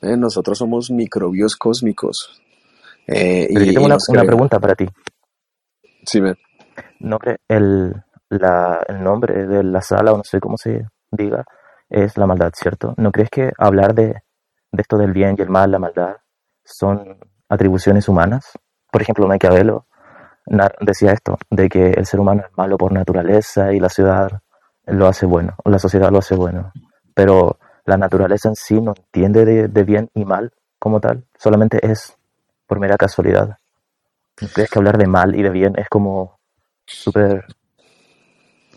Eh, 0.01 0.16
nosotros 0.16 0.59
somos 0.59 0.91
microbios 0.91 1.57
cósmicos. 1.57 2.41
Eh, 3.07 3.49
Pero 3.53 3.65
y, 3.65 3.66
yo 3.69 3.73
tengo 3.74 3.86
una, 3.86 4.23
pregunta 4.24 4.59
para 4.61 4.74
ti. 4.74 4.86
Sí, 6.07 6.20
men. 6.20 6.36
¿No 7.01 7.19
el, 7.49 7.95
el 8.35 9.02
nombre 9.02 9.47
de 9.47 9.62
la 9.62 9.81
sala, 9.81 10.12
o 10.12 10.16
no 10.16 10.24
sé 10.24 10.40
cómo 10.40 10.56
se 10.56 10.86
diga, 11.11 11.44
es 11.89 12.16
la 12.16 12.27
maldad, 12.27 12.52
¿cierto? 12.55 12.94
¿No 12.97 13.12
crees 13.12 13.31
que 13.31 13.52
hablar 13.59 13.94
de, 13.94 14.23
de 14.73 14.82
esto 14.82 14.97
del 14.97 15.12
bien 15.12 15.36
y 15.39 15.43
el 15.43 15.51
mal, 15.51 15.70
la 15.70 15.78
maldad, 15.78 16.16
son 16.65 17.19
atribuciones 17.48 18.09
humanas? 18.09 18.52
Por 18.90 19.02
ejemplo, 19.02 19.27
Maquiavelo 19.27 19.86
decía 20.81 21.12
esto, 21.12 21.39
de 21.51 21.69
que 21.69 21.90
el 21.90 22.06
ser 22.06 22.20
humano 22.20 22.43
es 22.47 22.56
malo 22.56 22.77
por 22.77 22.93
naturaleza 22.93 23.73
y 23.73 23.81
la 23.81 23.89
ciudad 23.89 24.40
lo 24.86 25.06
hace 25.06 25.27
bueno, 25.27 25.56
la 25.65 25.78
sociedad 25.78 26.11
lo 26.11 26.19
hace 26.19 26.35
bueno. 26.35 26.73
Pero 27.15 27.59
la 27.85 27.97
naturaleza 27.97 28.48
en 28.48 28.56
sí 28.56 28.81
no 28.81 28.94
entiende 28.97 29.44
de, 29.44 29.69
de 29.69 29.85
bien 29.85 30.11
y 30.15 30.24
mal 30.24 30.52
como 30.78 31.01
tal, 31.01 31.24
solamente 31.39 31.78
es 31.82 32.16
por 32.66 32.78
mera 32.78 32.97
casualidad. 32.97 33.59
¿No 34.40 34.48
crees 34.52 34.69
que 34.69 34.78
hablar 34.78 34.98
de 34.98 35.06
mal 35.06 35.35
y 35.35 35.43
de 35.43 35.51
bien 35.51 35.74
es 35.78 35.89
como 35.89 36.39
súper 36.86 37.47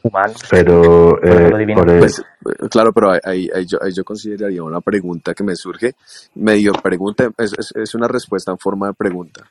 humano? 0.07 0.33
Pero 0.49 1.23
eh, 1.23 1.57
divino. 1.57 1.81
por 1.81 1.89
el- 1.89 1.99
Pues, 1.99 2.21
claro, 2.69 2.93
pero 2.93 3.11
ahí, 3.11 3.49
ahí- 3.53 3.65
yo, 3.65 3.77
ahí 3.81 3.91
yo 3.93 4.03
consideraría 4.03 4.63
una 4.63 4.81
pregunta 4.81 5.33
que 5.33 5.43
me 5.43 5.55
surge, 5.55 5.95
medio 6.35 6.73
pregunta, 6.73 7.29
es, 7.37 7.53
es, 7.57 7.71
es 7.75 7.95
una 7.95 8.07
respuesta 8.07 8.51
en 8.51 8.57
forma 8.57 8.87
de 8.87 8.93
pregunta. 8.93 9.49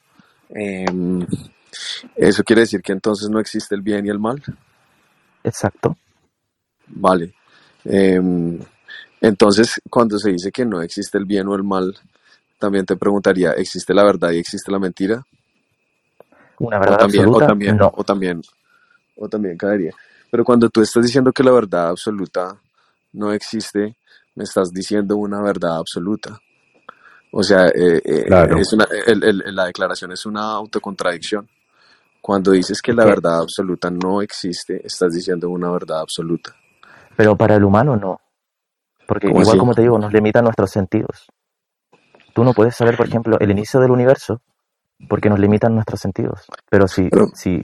Em, 0.51 1.27
¿Eso 2.15 2.43
quiere 2.45 2.62
decir 2.62 2.81
que 2.81 2.93
entonces 2.93 3.28
no 3.28 3.39
existe 3.41 3.74
el 3.74 3.83
bien 3.83 4.07
y 4.07 4.09
el 4.09 4.19
mal? 4.19 4.43
Exacto. 5.45 5.97
Vale. 6.89 7.35
Em, 7.85 8.59
entonces, 9.20 9.81
cuando 9.91 10.19
se 10.19 10.31
dice 10.33 10.51
que 10.51 10.65
no 10.65 10.81
existe 10.83 11.19
el 11.19 11.24
bien 11.24 11.49
o 11.49 11.55
el 11.55 11.62
mal, 11.65 11.95
también 12.59 12.87
te 12.87 12.97
preguntaría, 12.97 13.53
¿existe 13.53 13.93
la 13.93 14.05
verdad 14.05 14.31
y 14.33 14.39
existe 14.39 14.70
la 14.73 14.78
mentira? 14.78 15.23
Una 16.59 16.78
O 16.78 16.81
verdad 16.81 16.99
también, 16.99 17.24
o 17.24 17.27
absoluta, 17.27 17.47
también, 17.49 17.77
no. 17.77 17.93
o 17.95 18.05
también, 18.05 18.43
o 19.16 19.28
también 19.28 19.57
caería. 19.59 19.93
Pero 20.37 20.45
cuando 20.45 20.69
tú 20.69 20.83
estás 20.83 21.03
diciendo 21.03 21.33
que 21.33 21.43
la 21.43 21.51
verdad 21.51 21.89
absoluta 21.89 22.61
no 23.15 23.33
existe, 23.33 23.97
me 24.35 24.45
estás 24.45 24.71
diciendo 24.71 25.17
una 25.17 25.41
verdad 25.41 25.79
absoluta. 25.79 26.39
O 27.33 27.43
sea, 27.43 27.69
eh, 27.69 28.03
eh, 28.05 28.25
Claro. 28.27 28.59
es 28.59 28.71
una, 28.75 28.87
el- 29.07 29.25
el- 29.25 29.55
la 29.57 29.65
declaración 29.65 30.13
es 30.13 30.27
una 30.27 30.43
autocontradicción. 30.53 31.49
Cuando 32.21 32.51
dices 32.51 32.83
que 32.83 32.93
la 32.93 33.07
verdad 33.07 33.39
absoluta 33.41 33.89
no 33.91 34.21
existe, 34.21 34.87
estás 34.87 35.15
diciendo 35.15 35.49
una 35.49 35.71
verdad 35.71 36.01
absoluta. 36.01 36.55
Pero 37.17 37.35
para 37.35 37.55
el 37.57 37.65
humano 37.65 37.97
no. 37.97 38.21
Porque 39.09 39.29
¿Cómo 39.29 39.41
igual 39.41 39.55
así? 39.55 39.59
como 39.59 39.75
te 39.75 39.81
digo, 39.81 39.99
nos 39.99 40.13
limitan 40.13 40.45
nuestros 40.45 40.71
sentidos. 40.71 41.29
Tú 42.35 42.45
no 42.45 42.53
puedes 42.53 42.77
saber, 42.77 42.95
por 42.99 43.07
ejemplo, 43.09 43.39
el 43.41 43.51
inicio 43.53 43.81
del 43.81 43.91
universo 43.91 44.43
porque 45.09 45.31
nos 45.31 45.39
limitan 45.39 45.75
nuestros 45.75 46.01
sentidos. 46.01 46.45
Pero 46.69 46.89
si, 46.89 47.09
Pero- 47.09 47.29
si 47.35 47.63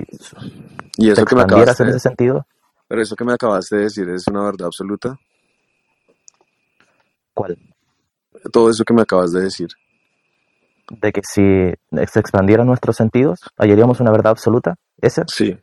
Y 0.99 1.07
te 1.07 1.13
eso 1.13 1.25
que 1.25 1.35
me 1.35 1.43
en 1.43 1.91
de, 1.91 1.97
ese 1.97 2.09
sentido, 2.09 2.47
pero 2.93 3.01
eso 3.01 3.17
que 3.17 3.25
me 3.25 3.33
acabaste 3.33 3.75
de 3.75 3.83
decir 3.85 4.07
es 4.11 4.29
una 4.29 4.45
verdad 4.45 4.67
absoluta. 4.67 5.19
¿cuál? 7.33 7.57
Todo 8.53 8.69
eso 8.69 8.85
que 8.85 8.93
me 8.93 9.01
acabas 9.01 9.33
de 9.33 9.45
decir. 9.45 9.69
De 11.01 11.11
que 11.11 11.23
si 11.25 11.41
se 11.41 12.21
expandieran 12.21 12.67
nuestros 12.67 12.97
sentidos, 12.97 13.41
hallaríamos 13.57 13.99
una 14.01 14.11
verdad 14.11 14.33
absoluta. 14.33 14.75
¿Esa? 15.01 15.25
Sí, 15.27 15.57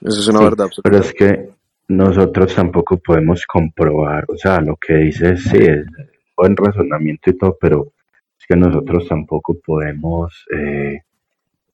eso 0.00 0.18
es 0.20 0.26
una 0.26 0.38
Sí, 0.40 0.44
verdad 0.46 0.66
absoluta. 0.66 0.82
pero 0.90 0.98
es 0.98 1.12
que 1.12 1.48
nosotros 1.86 2.52
tampoco 2.52 2.96
podemos 2.96 3.46
comprobar, 3.46 4.24
o 4.26 4.36
sea, 4.36 4.60
lo 4.60 4.74
que 4.74 4.94
dices 4.94 5.44
sí 5.44 5.58
es 5.58 5.86
buen 6.36 6.56
razonamiento 6.56 7.30
y 7.30 7.38
todo, 7.38 7.56
pero 7.60 7.92
es 8.36 8.46
que 8.48 8.56
nosotros 8.56 9.06
tampoco 9.08 9.54
podemos 9.64 10.44
eh, 10.52 11.02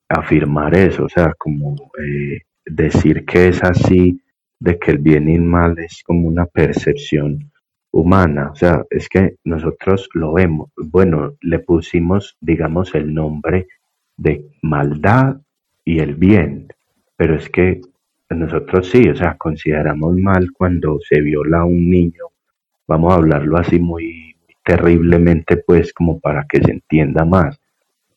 afirmar 0.09 0.75
eso, 0.77 1.05
o 1.05 1.09
sea, 1.09 1.33
como 1.39 1.73
eh, 1.99 2.41
decir 2.67 3.25
que 3.25 3.47
es 3.47 3.63
así, 3.63 4.21
de 4.61 4.77
que 4.79 4.91
el 4.91 4.99
bien 4.99 5.27
y 5.27 5.35
el 5.35 5.41
mal 5.41 5.77
es 5.79 6.03
como 6.05 6.27
una 6.27 6.45
percepción 6.45 7.51
humana, 7.91 8.51
o 8.51 8.55
sea, 8.55 8.85
es 8.89 9.09
que 9.09 9.35
nosotros 9.43 10.07
lo 10.13 10.33
vemos, 10.33 10.69
bueno, 10.77 11.35
le 11.41 11.59
pusimos, 11.59 12.37
digamos, 12.39 12.95
el 12.95 13.13
nombre 13.13 13.67
de 14.15 14.45
maldad 14.61 15.41
y 15.83 15.99
el 15.99 16.15
bien, 16.15 16.67
pero 17.17 17.35
es 17.35 17.49
que 17.49 17.81
nosotros 18.29 18.87
sí, 18.87 19.09
o 19.09 19.15
sea, 19.15 19.35
consideramos 19.37 20.15
mal 20.15 20.51
cuando 20.53 20.99
se 21.01 21.19
viola 21.19 21.61
a 21.61 21.65
un 21.65 21.89
niño, 21.89 22.25
vamos 22.87 23.11
a 23.11 23.15
hablarlo 23.17 23.57
así 23.57 23.79
muy 23.79 24.35
terriblemente, 24.63 25.57
pues 25.57 25.91
como 25.91 26.19
para 26.19 26.45
que 26.47 26.61
se 26.61 26.71
entienda 26.71 27.25
más. 27.25 27.59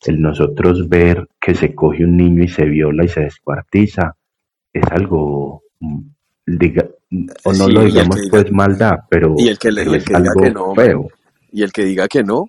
El 0.07 0.21
nosotros 0.21 0.87
ver 0.91 1.27
que 1.41 1.55
se 1.55 1.75
coge 1.75 2.05
un 2.05 2.19
niño 2.19 2.45
y 2.45 2.49
se 2.49 2.67
viola 2.67 3.05
y 3.05 3.09
se 3.09 3.23
descuartiza 3.23 4.15
es 4.75 4.85
algo, 4.91 5.63
diga, 6.47 6.85
o 7.45 7.53
no 7.53 7.67
Sí, 7.67 7.73
lo 7.73 7.81
digamos 7.85 8.17
diga- 8.17 8.31
pues 8.31 8.53
maldad, 8.53 8.93
pero, 9.09 9.35
y 9.39 9.49
el 9.49 9.59
que 9.59 9.71
le- 9.71 9.85
pero 9.85 9.93
y 9.93 9.95
el 9.95 10.01
es 10.01 10.05
que 10.05 10.15
diga 10.19 10.33
que 10.43 10.51
no, 10.51 10.75
feo. 10.75 11.09
Y 11.53 11.63
el 11.63 11.73
que 11.73 11.85
diga 11.85 12.09
que 12.09 12.23
no, 12.25 12.49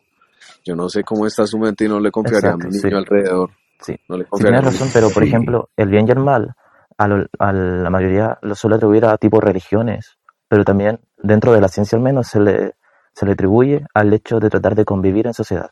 yo 0.64 0.76
no 0.76 0.90
sé 0.90 1.04
cómo 1.04 1.26
está 1.28 1.46
su 1.46 1.58
mente 1.60 1.86
y 1.86 1.88
no 1.88 2.00
le 2.00 2.12
confiaría 2.12 2.52
a 2.52 2.58
mi 2.58 2.66
niño 2.66 2.80
sí. 2.82 2.88
alrededor. 2.94 3.52
Sí. 3.82 3.96
No 4.10 4.18
le 4.18 4.26
tienes 4.38 4.64
razón, 4.64 4.90
pero 4.94 5.10
por 5.10 5.24
Sí. 5.24 5.30
ejemplo, 5.30 5.70
el 5.78 5.90
bien 5.90 6.08
y 6.08 6.12
el 6.12 6.20
mal, 6.20 6.56
a, 6.98 7.08
lo- 7.08 7.26
a 7.40 7.54
la 7.54 7.90
mayoría 7.90 8.38
lo 8.42 8.56
suele 8.56 8.78
atribuir 8.78 9.06
a 9.06 9.18
tipo 9.18 9.40
religiones, 9.40 10.18
pero 10.48 10.64
también 10.64 11.00
dentro 11.22 11.54
de 11.54 11.62
la 11.62 11.68
ciencia 11.68 11.98
al 11.98 12.04
menos 12.04 12.28
se 12.28 12.40
le, 12.40 12.74
se 13.14 13.26
le 13.26 13.34
atribuye 13.34 13.86
al 13.94 14.14
hecho 14.14 14.40
de 14.40 14.50
tratar 14.50 14.76
de 14.76 14.86
convivir 14.86 15.28
en 15.28 15.34
sociedad. 15.34 15.70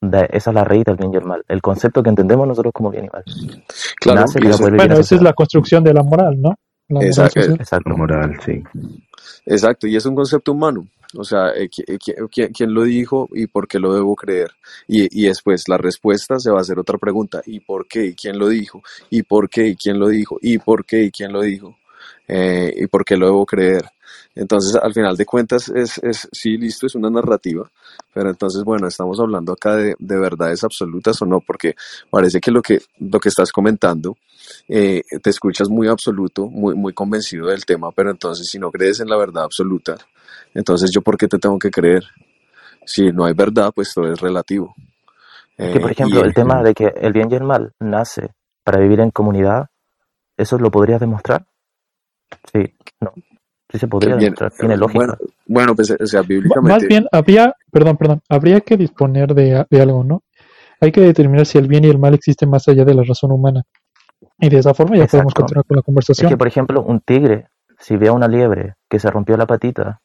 De- 0.00 0.28
esa 0.30 0.50
es 0.50 0.54
la 0.54 0.62
raíz 0.64 0.84
del 0.84 0.96
bien 0.96 1.12
y 1.12 1.16
el 1.16 1.24
mal, 1.24 1.42
el 1.48 1.62
concepto 1.62 2.02
que 2.02 2.10
entendemos 2.10 2.46
nosotros 2.46 2.72
como 2.72 2.90
bien 2.90 3.06
y 3.06 3.08
mal. 3.08 3.24
Claro, 4.00 4.20
Nace 4.20 4.38
y 4.42 4.46
eso- 4.48 4.62
Bueno, 4.62 4.82
en 4.84 4.92
esa 5.00 5.14
es 5.16 5.22
la 5.22 5.32
construcción 5.32 5.82
de 5.82 5.94
la 5.94 6.02
moral, 6.02 6.40
¿no? 6.40 6.50
La 6.88 7.00
moral 7.00 7.08
Exacto. 7.08 7.40
Exacto. 7.40 7.90
Moral, 7.96 8.38
sí. 8.44 8.62
Exacto, 9.46 9.86
y 9.86 9.96
es 9.96 10.06
un 10.06 10.14
concepto 10.14 10.52
humano. 10.52 10.86
O 11.16 11.24
sea, 11.24 11.50
eh, 11.54 11.68
qui- 11.70 11.84
eh, 11.86 11.98
qui- 11.98 12.50
¿quién 12.54 12.74
lo 12.74 12.82
dijo 12.82 13.28
y 13.32 13.46
por 13.46 13.68
qué 13.68 13.78
lo 13.78 13.94
debo 13.94 14.14
creer? 14.16 14.50
Y, 14.88 15.22
y 15.22 15.28
después 15.28 15.68
la 15.68 15.78
respuesta 15.78 16.38
se 16.38 16.50
va 16.50 16.58
a 16.58 16.60
hacer 16.62 16.78
otra 16.78 16.98
pregunta. 16.98 17.42
¿Y 17.46 17.60
por 17.60 17.86
qué? 17.86 18.06
¿Y 18.06 18.14
quién 18.14 18.38
lo 18.38 18.48
dijo? 18.48 18.82
¿Y 19.10 19.22
por 19.22 19.48
qué? 19.48 19.68
¿Y 19.68 19.76
quién 19.76 19.98
lo 19.98 20.08
dijo? 20.08 20.38
¿Y 20.42 20.58
por 20.58 20.84
qué? 20.84 21.04
¿Y 21.04 21.10
quién 21.10 21.32
lo 21.32 21.42
dijo? 21.42 21.76
Eh, 22.28 22.74
¿Y 22.76 22.86
por 22.88 23.04
qué 23.04 23.16
lo 23.16 23.26
debo 23.26 23.46
creer? 23.46 23.84
Entonces, 24.34 24.74
al 24.76 24.92
final 24.92 25.16
de 25.16 25.24
cuentas, 25.24 25.68
es, 25.70 25.98
es 25.98 26.28
sí, 26.32 26.58
listo, 26.58 26.86
es 26.86 26.94
una 26.94 27.08
narrativa, 27.08 27.70
pero 28.12 28.28
entonces, 28.30 28.62
bueno, 28.64 28.86
estamos 28.86 29.18
hablando 29.18 29.52
acá 29.52 29.76
de, 29.76 29.96
de 29.98 30.18
verdades 30.18 30.62
absolutas 30.62 31.20
o 31.22 31.26
no, 31.26 31.40
porque 31.40 31.74
parece 32.10 32.38
que 32.40 32.50
lo 32.50 32.60
que, 32.60 32.80
lo 32.98 33.18
que 33.18 33.30
estás 33.30 33.50
comentando, 33.50 34.16
eh, 34.68 35.02
te 35.22 35.30
escuchas 35.30 35.68
muy 35.68 35.88
absoluto, 35.88 36.46
muy, 36.46 36.74
muy 36.74 36.92
convencido 36.92 37.48
del 37.48 37.64
tema, 37.64 37.90
pero 37.92 38.10
entonces 38.10 38.46
si 38.48 38.58
no 38.58 38.70
crees 38.70 39.00
en 39.00 39.08
la 39.08 39.16
verdad 39.16 39.44
absoluta, 39.44 39.96
entonces 40.54 40.90
yo 40.92 41.02
por 41.02 41.16
qué 41.16 41.28
te 41.28 41.38
tengo 41.38 41.58
que 41.58 41.70
creer? 41.70 42.04
Si 42.84 43.10
no 43.12 43.24
hay 43.24 43.34
verdad, 43.34 43.72
pues 43.74 43.92
todo 43.94 44.12
es 44.12 44.20
relativo. 44.20 44.74
Que, 45.56 45.80
por 45.80 45.90
Eh, 45.90 45.92
ejemplo, 45.92 46.24
el 46.24 46.34
tema 46.34 46.62
de 46.62 46.74
que 46.74 46.92
el 47.00 47.12
bien 47.12 47.28
y 47.30 47.34
el 47.34 47.42
mal 47.44 47.72
nace 47.80 48.28
para 48.62 48.78
vivir 48.78 49.00
en 49.00 49.10
comunidad, 49.10 49.66
¿eso 50.36 50.58
lo 50.58 50.70
podrías 50.70 51.00
demostrar? 51.00 51.46
Sí, 52.52 52.74
no. 53.00 53.12
Sí 53.70 53.78
se 53.78 53.88
podría 53.88 54.14
bien- 54.16 54.34
demostrar, 54.34 54.52
tiene 54.52 54.76
lógica. 54.76 54.98
Bueno, 54.98 55.16
bueno, 55.46 55.74
pues, 55.74 55.90
o 55.90 56.06
sea, 56.06 56.22
bíblicamente. 56.22 56.68
Más 56.80 56.88
bien, 56.88 57.06
habría, 57.10 57.54
perdón, 57.72 57.96
perdón, 57.96 58.20
habría 58.28 58.60
que 58.60 58.76
disponer 58.76 59.34
de, 59.34 59.66
de 59.68 59.80
algo, 59.80 60.04
¿no? 60.04 60.22
Hay 60.80 60.92
que 60.92 61.00
determinar 61.00 61.46
si 61.46 61.58
el 61.58 61.66
bien 61.68 61.84
y 61.84 61.88
el 61.88 61.98
mal 61.98 62.14
existen 62.14 62.50
más 62.50 62.68
allá 62.68 62.84
de 62.84 62.94
la 62.94 63.02
razón 63.02 63.32
humana. 63.32 63.62
Y 64.38 64.48
de 64.50 64.58
esa 64.58 64.74
forma 64.74 64.96
ya 64.96 65.06
podemos 65.06 65.32
Exacto. 65.32 65.40
continuar 65.42 65.64
con 65.66 65.76
la 65.76 65.80
Es 65.80 65.84
conversación. 65.84 66.28
que, 66.30 66.36
por 66.36 66.46
ejemplo, 66.48 66.82
un 66.82 67.00
tigre, 67.00 67.48
si 67.78 67.96
ve 67.96 68.08
a 68.08 68.12
una 68.12 68.28
liebre 68.28 68.74
que 68.88 68.98
se 68.98 69.10
rompió 69.10 69.36
la 69.36 69.46
patita 69.46 70.00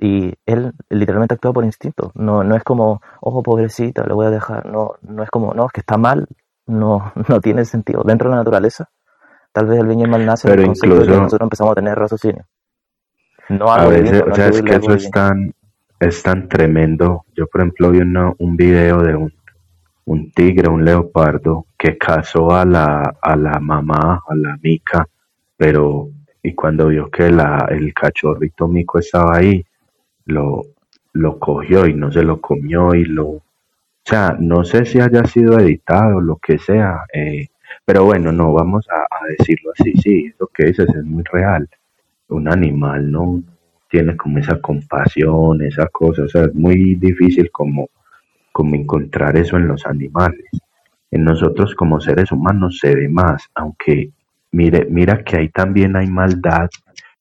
y 0.00 0.34
él 0.46 0.72
literalmente 0.90 1.34
actúa 1.34 1.52
por 1.52 1.64
instinto, 1.64 2.10
no, 2.14 2.42
no 2.44 2.56
es 2.56 2.64
como, 2.64 3.00
ojo, 3.20 3.42
pobrecita, 3.42 4.04
le 4.04 4.14
voy 4.14 4.26
a 4.26 4.30
dejar, 4.30 4.66
no, 4.66 4.92
no 5.02 5.22
es 5.22 5.30
como, 5.30 5.54
no, 5.54 5.66
es 5.66 5.72
que 5.72 5.80
está 5.80 5.96
mal, 5.96 6.26
no, 6.66 7.12
no 7.28 7.40
tiene 7.40 7.64
sentido. 7.64 8.02
Dentro 8.04 8.28
de 8.28 8.36
la 8.36 8.40
naturaleza 8.42 8.88
Tal 9.50 9.66
vez 9.66 9.80
el 9.80 9.86
bien 9.86 10.00
y 10.00 10.02
el 10.04 10.10
mal 10.10 10.24
nace 10.26 10.46
Pero 10.46 10.60
de 10.62 10.68
incluso- 10.68 11.04
nosotros 11.22 11.46
empezamos 11.46 11.72
a 11.72 11.74
tener 11.76 11.98
raciocinio. 11.98 12.44
No 13.48 13.72
A 13.72 13.86
veces, 13.86 14.04
divino, 14.12 14.24
o 14.30 14.34
sea, 14.34 14.48
es 14.48 14.62
que 14.62 14.74
eso 14.74 14.92
es 14.92 15.10
tan, 15.10 15.54
es 15.98 16.22
tan 16.22 16.48
tremendo. 16.48 17.24
Yo, 17.34 17.46
por 17.46 17.62
ejemplo, 17.62 17.90
vi 17.90 18.00
una- 18.00 18.32
un 18.38 18.56
video 18.56 18.98
de 19.02 19.16
un, 19.16 19.32
un 20.08 20.30
tigre, 20.32 20.68
un 20.68 20.84
leopardo, 20.84 21.66
que 21.78 21.98
cazó 21.98 22.50
a 22.52 22.64
la, 22.64 23.14
a 23.20 23.36
la 23.36 23.60
mamá, 23.60 24.22
a 24.26 24.34
la 24.34 24.58
mica, 24.62 25.06
pero, 25.56 26.08
y 26.42 26.54
cuando 26.54 26.88
vio 26.88 27.10
que 27.10 27.30
la, 27.30 27.68
el 27.70 27.92
cachorrito 27.92 28.66
mico 28.68 28.98
estaba 28.98 29.36
ahí, 29.36 29.64
lo, 30.24 30.62
lo 31.12 31.38
cogió 31.38 31.86
y 31.86 31.94
no 31.94 32.10
se 32.10 32.22
lo 32.22 32.40
comió 32.40 32.94
y 32.94 33.04
lo, 33.04 33.26
o 33.28 33.42
sea, 34.02 34.34
no 34.40 34.64
sé 34.64 34.86
si 34.86 34.98
haya 34.98 35.24
sido 35.24 35.58
editado, 35.58 36.20
lo 36.22 36.36
que 36.36 36.58
sea, 36.58 37.04
eh, 37.12 37.48
pero 37.84 38.04
bueno, 38.04 38.32
no, 38.32 38.52
vamos 38.54 38.86
a, 38.90 39.02
a 39.14 39.26
decirlo 39.38 39.72
así, 39.78 39.92
sí, 40.02 40.32
eso 40.34 40.48
que 40.54 40.66
dices 40.66 40.88
es 40.88 41.04
muy 41.04 41.22
real. 41.30 41.68
Un 42.28 42.48
animal 42.48 43.10
no 43.10 43.42
tiene 43.90 44.16
como 44.16 44.38
esa 44.38 44.58
compasión, 44.60 45.62
esa 45.62 45.86
cosa, 45.88 46.22
o 46.22 46.28
sea, 46.28 46.44
es 46.44 46.54
muy 46.54 46.94
difícil 46.94 47.50
como, 47.50 47.90
como 48.58 48.74
encontrar 48.74 49.36
eso 49.36 49.56
en 49.56 49.68
los 49.68 49.86
animales. 49.86 50.50
En 51.12 51.22
nosotros 51.22 51.76
como 51.76 52.00
seres 52.00 52.32
humanos 52.32 52.78
se 52.80 52.92
ve 52.92 53.08
más, 53.08 53.44
aunque 53.54 54.10
mire, 54.50 54.84
mira 54.90 55.22
que 55.22 55.36
ahí 55.36 55.48
también 55.48 55.94
hay 55.94 56.08
maldad, 56.08 56.68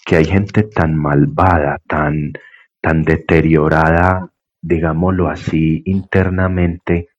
que 0.04 0.16
hay 0.16 0.26
gente 0.26 0.64
tan 0.64 0.96
malvada, 0.96 1.78
tan, 1.88 2.34
tan 2.82 3.04
deteriorada, 3.04 4.28
digámoslo 4.64 5.30
así, 5.30 5.84
internamente, 5.86 7.10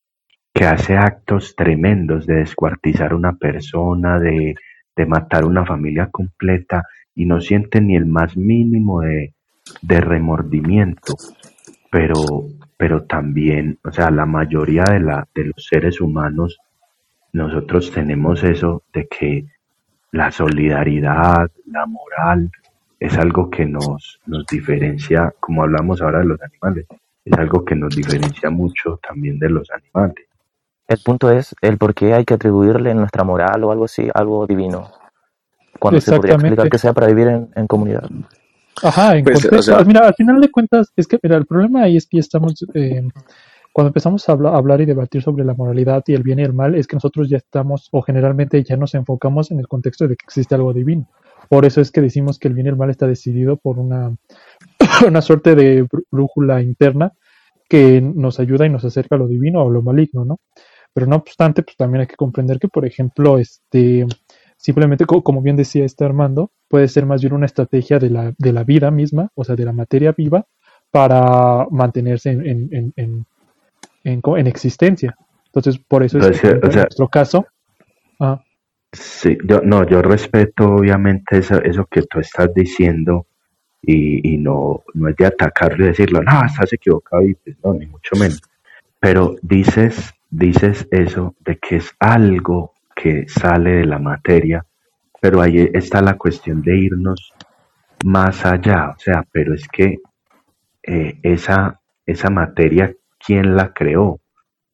que 0.53 0.65
hace 0.65 0.97
actos 0.97 1.55
tremendos 1.55 2.27
de 2.27 2.39
descuartizar 2.39 3.15
una 3.15 3.35
persona, 3.37 4.19
de, 4.19 4.57
de 4.97 5.07
matar 5.07 5.45
una 5.45 5.65
familia 5.65 6.09
completa 6.11 6.83
y 7.15 7.25
no 7.25 7.41
siente 7.41 7.81
ni 7.81 7.95
el 7.95 8.07
más 8.07 8.37
mínimo 8.37 9.01
de, 9.01 9.33
de 9.81 10.01
remordimiento. 10.01 11.15
Pero, 11.91 12.15
pero 12.77 13.05
también, 13.05 13.79
o 13.85 13.93
sea, 13.93 14.11
la 14.11 14.27
mayoría 14.27 14.85
de, 14.85 15.01
la, 15.01 15.27
de 15.35 15.45
los 15.45 15.67
seres 15.67 16.01
humanos, 16.01 16.59
nosotros 17.33 17.91
tenemos 17.93 18.43
eso 18.45 18.83
de 18.93 19.07
que 19.09 19.47
la 20.13 20.31
solidaridad, 20.31 21.51
la 21.67 21.87
moral, 21.87 22.51
es 23.01 23.17
algo 23.17 23.49
que 23.51 23.65
nos, 23.65 24.21
nos 24.27 24.45
diferencia, 24.47 25.33
como 25.41 25.63
hablamos 25.63 26.03
ahora 26.03 26.21
de 26.21 26.27
los 26.27 26.43
animales, 26.43 26.87
es 27.25 27.39
algo 27.39 27.65
que 27.65 27.75
nos 27.75 27.95
diferencia 27.95 28.51
mucho 28.51 28.99
también 29.07 29.39
de 29.39 29.51
los 29.51 29.69
animales. 29.71 30.27
El 30.87 30.99
punto 31.05 31.31
es 31.31 31.55
el 31.61 31.77
por 31.77 31.95
qué 31.95 32.15
hay 32.15 32.25
que 32.25 32.35
atribuirle 32.35 32.91
en 32.91 32.99
nuestra 32.99 33.23
moral 33.23 33.63
o 33.65 33.71
algo 33.71 33.85
así, 33.85 34.09
algo 34.15 34.47
divino. 34.47 34.91
Cuando 35.79 36.01
se 36.01 36.17
podría 36.17 36.35
explicar 36.35 36.71
que 36.71 36.79
sea 36.79 36.93
para 36.93 37.07
vivir 37.09 37.29
en, 37.29 37.51
en 37.55 37.67
comunidad. 37.67 38.09
Ajá, 38.83 39.17
en 39.17 39.25
Pues, 39.25 39.39
o 39.39 39.43
contexto. 39.43 39.63
sea- 39.77 39.85
mira, 39.85 40.07
al 40.07 40.15
final 40.15 40.41
de 40.41 40.51
cuentas, 40.51 40.93
es 40.97 41.07
que 41.07 41.19
mira, 41.23 41.37
el 41.37 41.47
problema 41.47 41.83
ahí 41.83 41.97
es 41.97 42.07
que 42.07 42.17
ya 42.19 42.21
estamos, 42.21 42.65
eh, 42.75 43.03
cuando 43.73 43.89
empezamos 43.89 44.29
a 44.29 44.33
habla- 44.33 44.57
hablar 44.57 44.81
y 44.81 44.87
debatir 44.87 45.23
sobre 45.23 45.45
la 45.45 45.55
moralidad 45.55 46.03
y 46.07 46.15
el 46.15 46.23
bien 46.23 46.39
y 46.39 46.43
el 46.43 46.53
mal, 46.53 46.75
es 46.75 46.87
que 46.87 46.97
nosotros 46.97 47.29
ya 47.29 47.37
estamos, 47.37 47.89
o 47.93 48.03
generalmente 48.03 48.63
ya 48.65 48.77
nos 48.77 48.95
enfocamos 48.95 49.51
en 49.51 49.61
el 49.61 49.69
contexto 49.69 50.07
de 50.09 50.17
que 50.17 50.25
existe 50.25 50.55
algo 50.55 50.73
divino. 50.73 51.09
Por 51.49 51.65
eso 51.65 51.81
es 51.81 51.91
que 51.91 52.01
decimos 52.01 52.39
que 52.39 52.49
el 52.49 52.55
bien 52.55 52.67
y 52.67 52.71
el 52.71 52.77
mal 52.77 52.91
está 52.91 53.07
decidido 53.07 53.57
por 53.57 53.79
una, 53.79 54.15
una 55.07 55.23
suerte 55.23 55.55
de 55.55 55.85
brú- 55.85 56.05
brújula 56.11 56.63
interna 56.63 57.13
que 57.69 58.01
nos 58.01 58.41
ayuda 58.41 58.67
y 58.67 58.71
nos 58.71 58.85
acerca 58.85 59.17
a 59.17 59.19
lo 59.19 59.29
divino 59.29 59.63
o 59.63 59.69
a 59.69 59.73
lo 59.73 59.83
maligno, 59.83 60.25
¿no? 60.25 60.39
Pero 60.93 61.07
no 61.07 61.17
obstante, 61.17 61.63
pues 61.63 61.77
también 61.77 62.01
hay 62.03 62.07
que 62.07 62.17
comprender 62.17 62.59
que, 62.59 62.69
por 62.69 62.85
ejemplo, 62.87 63.39
este, 63.39 64.07
simplemente, 64.69 65.07
co- 65.07 65.23
como 65.23 65.41
bien 65.41 65.57
decía 65.57 65.87
este 65.87 66.05
Armando, 66.05 66.51
puede 66.69 66.89
ser 66.89 67.07
más 67.07 67.23
bien 67.23 67.33
una 67.33 67.47
estrategia 67.47 67.99
de 67.99 68.11
la, 68.11 68.35
de 68.37 68.53
la 68.53 68.65
vida 68.65 68.91
misma, 68.91 69.31
o 69.35 69.43
sea, 69.43 69.57
de 69.57 69.65
la 69.65 69.73
materia 69.73 70.13
viva, 70.13 70.45
para 70.91 71.67
mantenerse 71.71 72.29
en, 72.33 72.47
en, 72.47 72.93
en, 72.97 73.25
en, 74.05 74.47
existencia. 74.47 75.17
Entonces, 75.47 75.79
por 75.89 76.03
eso 76.03 76.19
es 76.19 76.27
Pues, 76.27 76.41
que, 76.43 76.49
eh, 76.49 76.61
sea- 76.71 76.83
nuestro 76.83 77.09
caso, 77.09 77.47
ah, 78.21 78.43
Sí, 78.93 79.39
yo, 79.43 79.63
no, 79.63 79.87
yo 79.87 80.03
respeto 80.03 80.67
obviamente 80.77 81.39
eso, 81.39 81.63
eso 81.63 81.87
que 81.91 82.03
tú 82.03 82.21
estás 82.21 82.53
diciendo 82.55 83.27
y, 83.81 84.35
y 84.35 84.37
no, 84.37 84.83
no 84.93 85.09
es 85.09 85.17
de 85.17 85.27
atacarlo 85.27 85.85
y 85.85 85.89
decirlo, 85.89 86.23
no, 86.23 86.45
estás 86.45 86.75
equivocado 86.75 87.23
y 87.23 87.35
pues 87.35 87.57
no, 87.65 87.73
ni 87.73 87.87
mucho 87.87 88.17
menos. 88.17 88.43
Pero 89.01 89.37
dices, 89.41 90.13
dices 90.31 90.87
eso 90.91 91.35
de 91.41 91.57
que 91.59 91.77
es 91.77 91.91
algo 92.01 92.75
que 93.01 93.29
sale 93.29 93.71
de 93.79 93.87
la 93.87 93.99
materia, 93.99 94.65
pero 95.21 95.41
ahí 95.41 95.71
está 95.73 96.03
la 96.03 96.17
cuestión 96.17 96.63
de 96.63 96.77
irnos 96.77 97.33
más 98.05 98.45
allá, 98.45 98.91
o 98.91 98.99
sea, 98.99 99.25
pero 99.31 99.55
es 99.55 99.69
que 99.69 99.99
eh, 100.83 101.19
esa, 101.23 101.81
esa 102.07 102.31
materia, 102.31 102.93
¿quién 103.19 103.55
la 103.57 103.73
creó? 103.73 104.21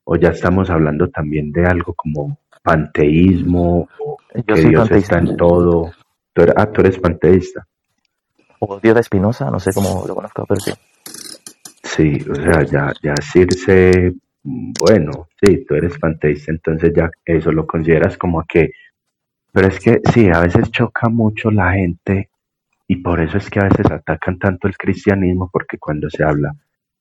O 0.05 0.17
ya 0.17 0.31
estamos 0.31 0.71
hablando 0.71 1.11
también 1.11 1.53
de 1.53 1.67
algo 1.67 1.95
como 1.95 2.39
panteísmo, 2.63 3.89
o 4.35 4.45
Yo 4.47 4.57
que 4.57 4.57
soy 4.57 4.71
Dios 4.71 4.89
panteísta. 4.89 5.17
está 5.17 5.19
en 5.19 5.37
todo. 5.37 5.93
Tú 6.33 6.43
eres, 6.43 6.55
ah, 6.57 6.67
tú 6.71 6.81
eres 6.83 6.99
panteísta. 6.99 7.67
O 8.61 8.81
Dios 8.81 8.95
de 8.95 9.01
Espinosa, 9.01 9.51
no 9.51 9.61
sé 9.61 9.73
cómo 9.73 10.05
lo 10.07 10.15
conozco, 10.15 10.45
pero 10.47 10.61
sí. 10.61 10.73
Sí, 11.83 12.19
o 12.31 12.35
sea, 12.35 12.63
ya, 12.65 12.93
ya 13.03 13.15
mm, 13.15 14.21
bueno, 14.45 15.29
sí, 15.43 15.65
tú 15.66 15.75
eres 15.75 15.99
panteísta, 15.99 16.53
entonces 16.53 16.93
ya 16.95 17.11
eso 17.25 17.51
lo 17.51 17.66
consideras 17.66 18.19
como 18.19 18.45
que, 18.47 18.73
pero 19.53 19.69
es 19.69 19.81
que 19.81 20.01
sí, 20.12 20.29
a 20.29 20.41
veces 20.41 20.71
choca 20.71 21.09
mucho 21.09 21.51
la 21.51 21.73
gente 21.73 22.31
y 22.87 22.97
por 22.97 23.21
eso 23.21 23.39
es 23.39 23.49
que 23.49 23.61
a 23.61 23.65
veces 23.65 23.91
atacan 23.91 24.39
tanto 24.39 24.69
el 24.69 24.77
cristianismo, 24.77 25.49
porque 25.51 25.79
cuando 25.79 26.11
se 26.11 26.23
habla 26.25 26.55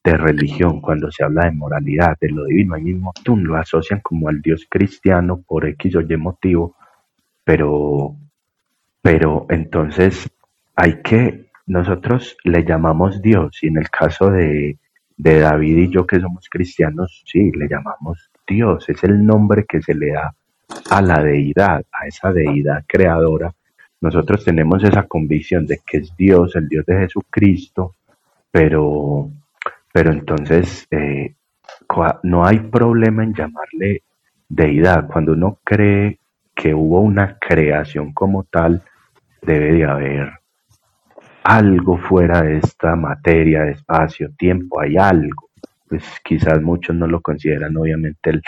de 0.04 0.14
religión, 0.18 0.80
cuando 0.82 1.12
se 1.12 1.24
habla 1.24 1.46
de 1.46 1.52
moralidad, 1.52 2.18
de 2.20 2.30
lo 2.30 2.46
divino, 2.46 2.76
ahí 2.76 2.84
mismo 2.84 3.12
tú 3.24 3.36
lo 3.36 3.58
asocian 3.58 4.00
como 4.02 4.30
al 4.30 4.42
Dios 4.42 4.66
cristiano 4.70 5.44
por 5.46 5.66
X 5.66 5.96
o 5.98 6.02
Y 6.02 6.18
motivo, 6.18 6.78
pero, 7.44 8.16
pero 9.02 9.48
entonces 9.50 10.30
hay 10.76 11.02
que, 11.02 11.48
nosotros 11.66 12.38
le 12.46 12.64
llamamos 12.64 13.22
Dios, 13.22 13.60
y 13.62 13.68
en 13.68 13.78
el 13.78 13.90
caso 13.90 14.30
de, 14.32 14.78
de 15.18 15.40
David 15.40 15.78
y 15.78 15.90
yo 15.90 16.06
que 16.06 16.20
somos 16.20 16.50
cristianos, 16.50 17.24
sí, 17.26 17.52
le 17.52 17.68
llamamos 17.68 18.30
Dios, 18.48 18.90
es 18.90 19.04
el 19.04 19.26
nombre 19.26 19.66
que 19.68 19.82
se 19.82 19.94
le 19.94 20.12
da 20.12 20.34
a 20.90 21.02
la 21.02 21.24
deidad, 21.24 21.84
a 21.92 22.08
esa 22.08 22.32
deidad 22.32 22.84
creadora. 22.88 23.54
Nosotros 24.02 24.44
tenemos 24.44 24.84
esa 24.84 25.04
convicción 25.04 25.66
de 25.66 25.80
que 25.86 25.98
es 25.98 26.16
Dios, 26.16 26.56
el 26.56 26.68
Dios 26.68 26.86
de 26.86 26.98
Jesucristo, 27.00 27.96
pero, 28.52 29.30
pero 29.92 30.12
entonces 30.12 30.88
eh, 30.92 31.36
no 32.24 32.46
hay 32.46 32.60
problema 32.60 33.24
en 33.24 33.34
llamarle 33.34 34.04
deidad. 34.50 35.08
Cuando 35.08 35.34
uno 35.34 35.60
cree 35.64 36.20
que 36.54 36.74
hubo 36.74 37.02
una 37.02 37.38
creación 37.40 38.14
como 38.14 38.44
tal, 38.44 38.84
debe 39.42 39.74
de 39.74 39.86
haber 39.86 40.43
algo 41.44 41.98
fuera 41.98 42.42
de 42.42 42.58
esta 42.58 42.96
materia, 42.96 43.70
espacio, 43.70 44.32
tiempo, 44.38 44.82
hay 44.82 44.98
algo. 44.98 45.50
Pues 45.88 46.04
quizás 46.24 46.62
muchos 46.62 46.96
no 46.96 47.08
lo 47.08 47.22
consideran 47.22 47.76
obviamente 47.78 48.30
el, 48.30 48.42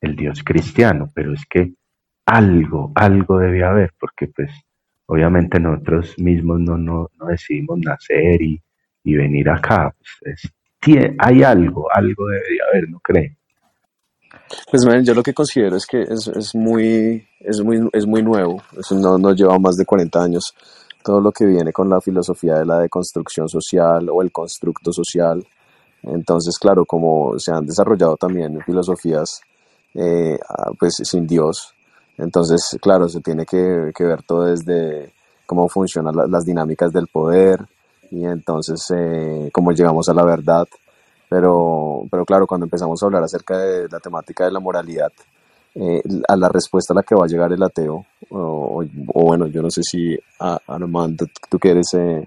el 0.00 0.16
Dios 0.16 0.42
cristiano, 0.42 1.10
pero 1.14 1.34
es 1.34 1.44
que 1.46 1.72
algo, 2.26 2.92
algo 2.94 3.38
debe 3.38 3.64
haber, 3.64 3.92
porque 3.98 4.28
pues 4.28 4.50
obviamente 5.06 5.60
nosotros 5.60 6.14
mismos 6.18 6.60
no, 6.60 6.76
no, 6.76 7.10
no 7.18 7.26
decidimos 7.26 7.78
nacer 7.78 8.40
y, 8.42 8.60
y 9.04 9.14
venir 9.14 9.48
acá. 9.50 9.94
Pues, 10.20 10.52
hay 11.18 11.42
algo, 11.42 11.88
algo 11.92 12.28
debe 12.28 12.48
de 12.48 12.58
haber, 12.70 12.90
¿no 12.90 13.00
cree? 13.00 13.36
Pues 14.70 14.84
man, 14.84 15.04
yo 15.04 15.14
lo 15.14 15.22
que 15.22 15.34
considero 15.34 15.76
es 15.76 15.86
que 15.86 16.02
es, 16.02 16.28
es 16.28 16.54
muy, 16.54 17.26
es 17.40 17.60
muy, 17.60 17.88
es 17.92 18.06
muy 18.06 18.22
nuevo, 18.22 18.62
eso 18.78 18.94
no 18.94 19.18
nos 19.18 19.36
lleva 19.36 19.58
más 19.58 19.76
de 19.76 19.84
40 19.84 20.22
años, 20.22 20.54
todo 21.06 21.20
lo 21.20 21.30
que 21.30 21.46
viene 21.46 21.72
con 21.72 21.88
la 21.88 22.00
filosofía 22.00 22.54
de 22.56 22.66
la 22.66 22.80
deconstrucción 22.80 23.48
social 23.48 24.08
o 24.10 24.22
el 24.22 24.32
constructo 24.32 24.92
social. 24.92 25.46
Entonces, 26.02 26.58
claro, 26.58 26.84
como 26.84 27.38
se 27.38 27.52
han 27.52 27.64
desarrollado 27.64 28.16
también 28.16 28.60
filosofías 28.62 29.40
eh, 29.94 30.36
pues 30.76 30.96
sin 31.04 31.24
Dios, 31.24 31.72
entonces, 32.18 32.76
claro, 32.82 33.08
se 33.08 33.20
tiene 33.20 33.46
que, 33.46 33.92
ver 33.96 34.22
todo 34.24 34.46
desde 34.46 35.12
cómo 35.46 35.68
funcionan 35.68 36.16
la- 36.16 36.26
las 36.26 36.44
dinámicas 36.44 36.92
del 36.92 37.06
poder 37.06 37.64
y 38.10 38.24
entonces 38.24 38.80
eh, 38.92 39.48
cómo 39.52 39.70
llegamos 39.70 40.08
a 40.08 40.14
la 40.14 40.24
verdad. 40.24 40.66
Pero, 41.28 42.02
pero 42.10 42.24
claro, 42.24 42.48
cuando 42.48 42.66
empezamos 42.66 43.00
a 43.00 43.06
hablar 43.06 43.22
acerca 43.22 43.58
de 43.58 43.88
la 43.88 44.00
temática 44.00 44.44
de 44.44 44.50
la 44.50 44.60
moralidad, 44.60 45.12
eh, 45.78 46.02
a 46.26 46.36
la 46.36 46.48
respuesta 46.48 46.92
a 46.92 46.96
la 46.96 47.02
que 47.02 47.14
va 47.14 47.24
a 47.24 47.28
llegar 47.28 47.52
el 47.52 47.62
ateo, 47.62 48.06
o, 48.30 48.82
o 48.82 49.24
bueno, 49.24 49.46
yo 49.46 49.62
no 49.62 49.70
sé 49.70 49.82
si 49.82 50.18
a, 50.40 50.58
Armando, 50.66 51.26
tú 51.50 51.58
que 51.58 51.70
eres 51.70 51.94
eh, 51.94 52.26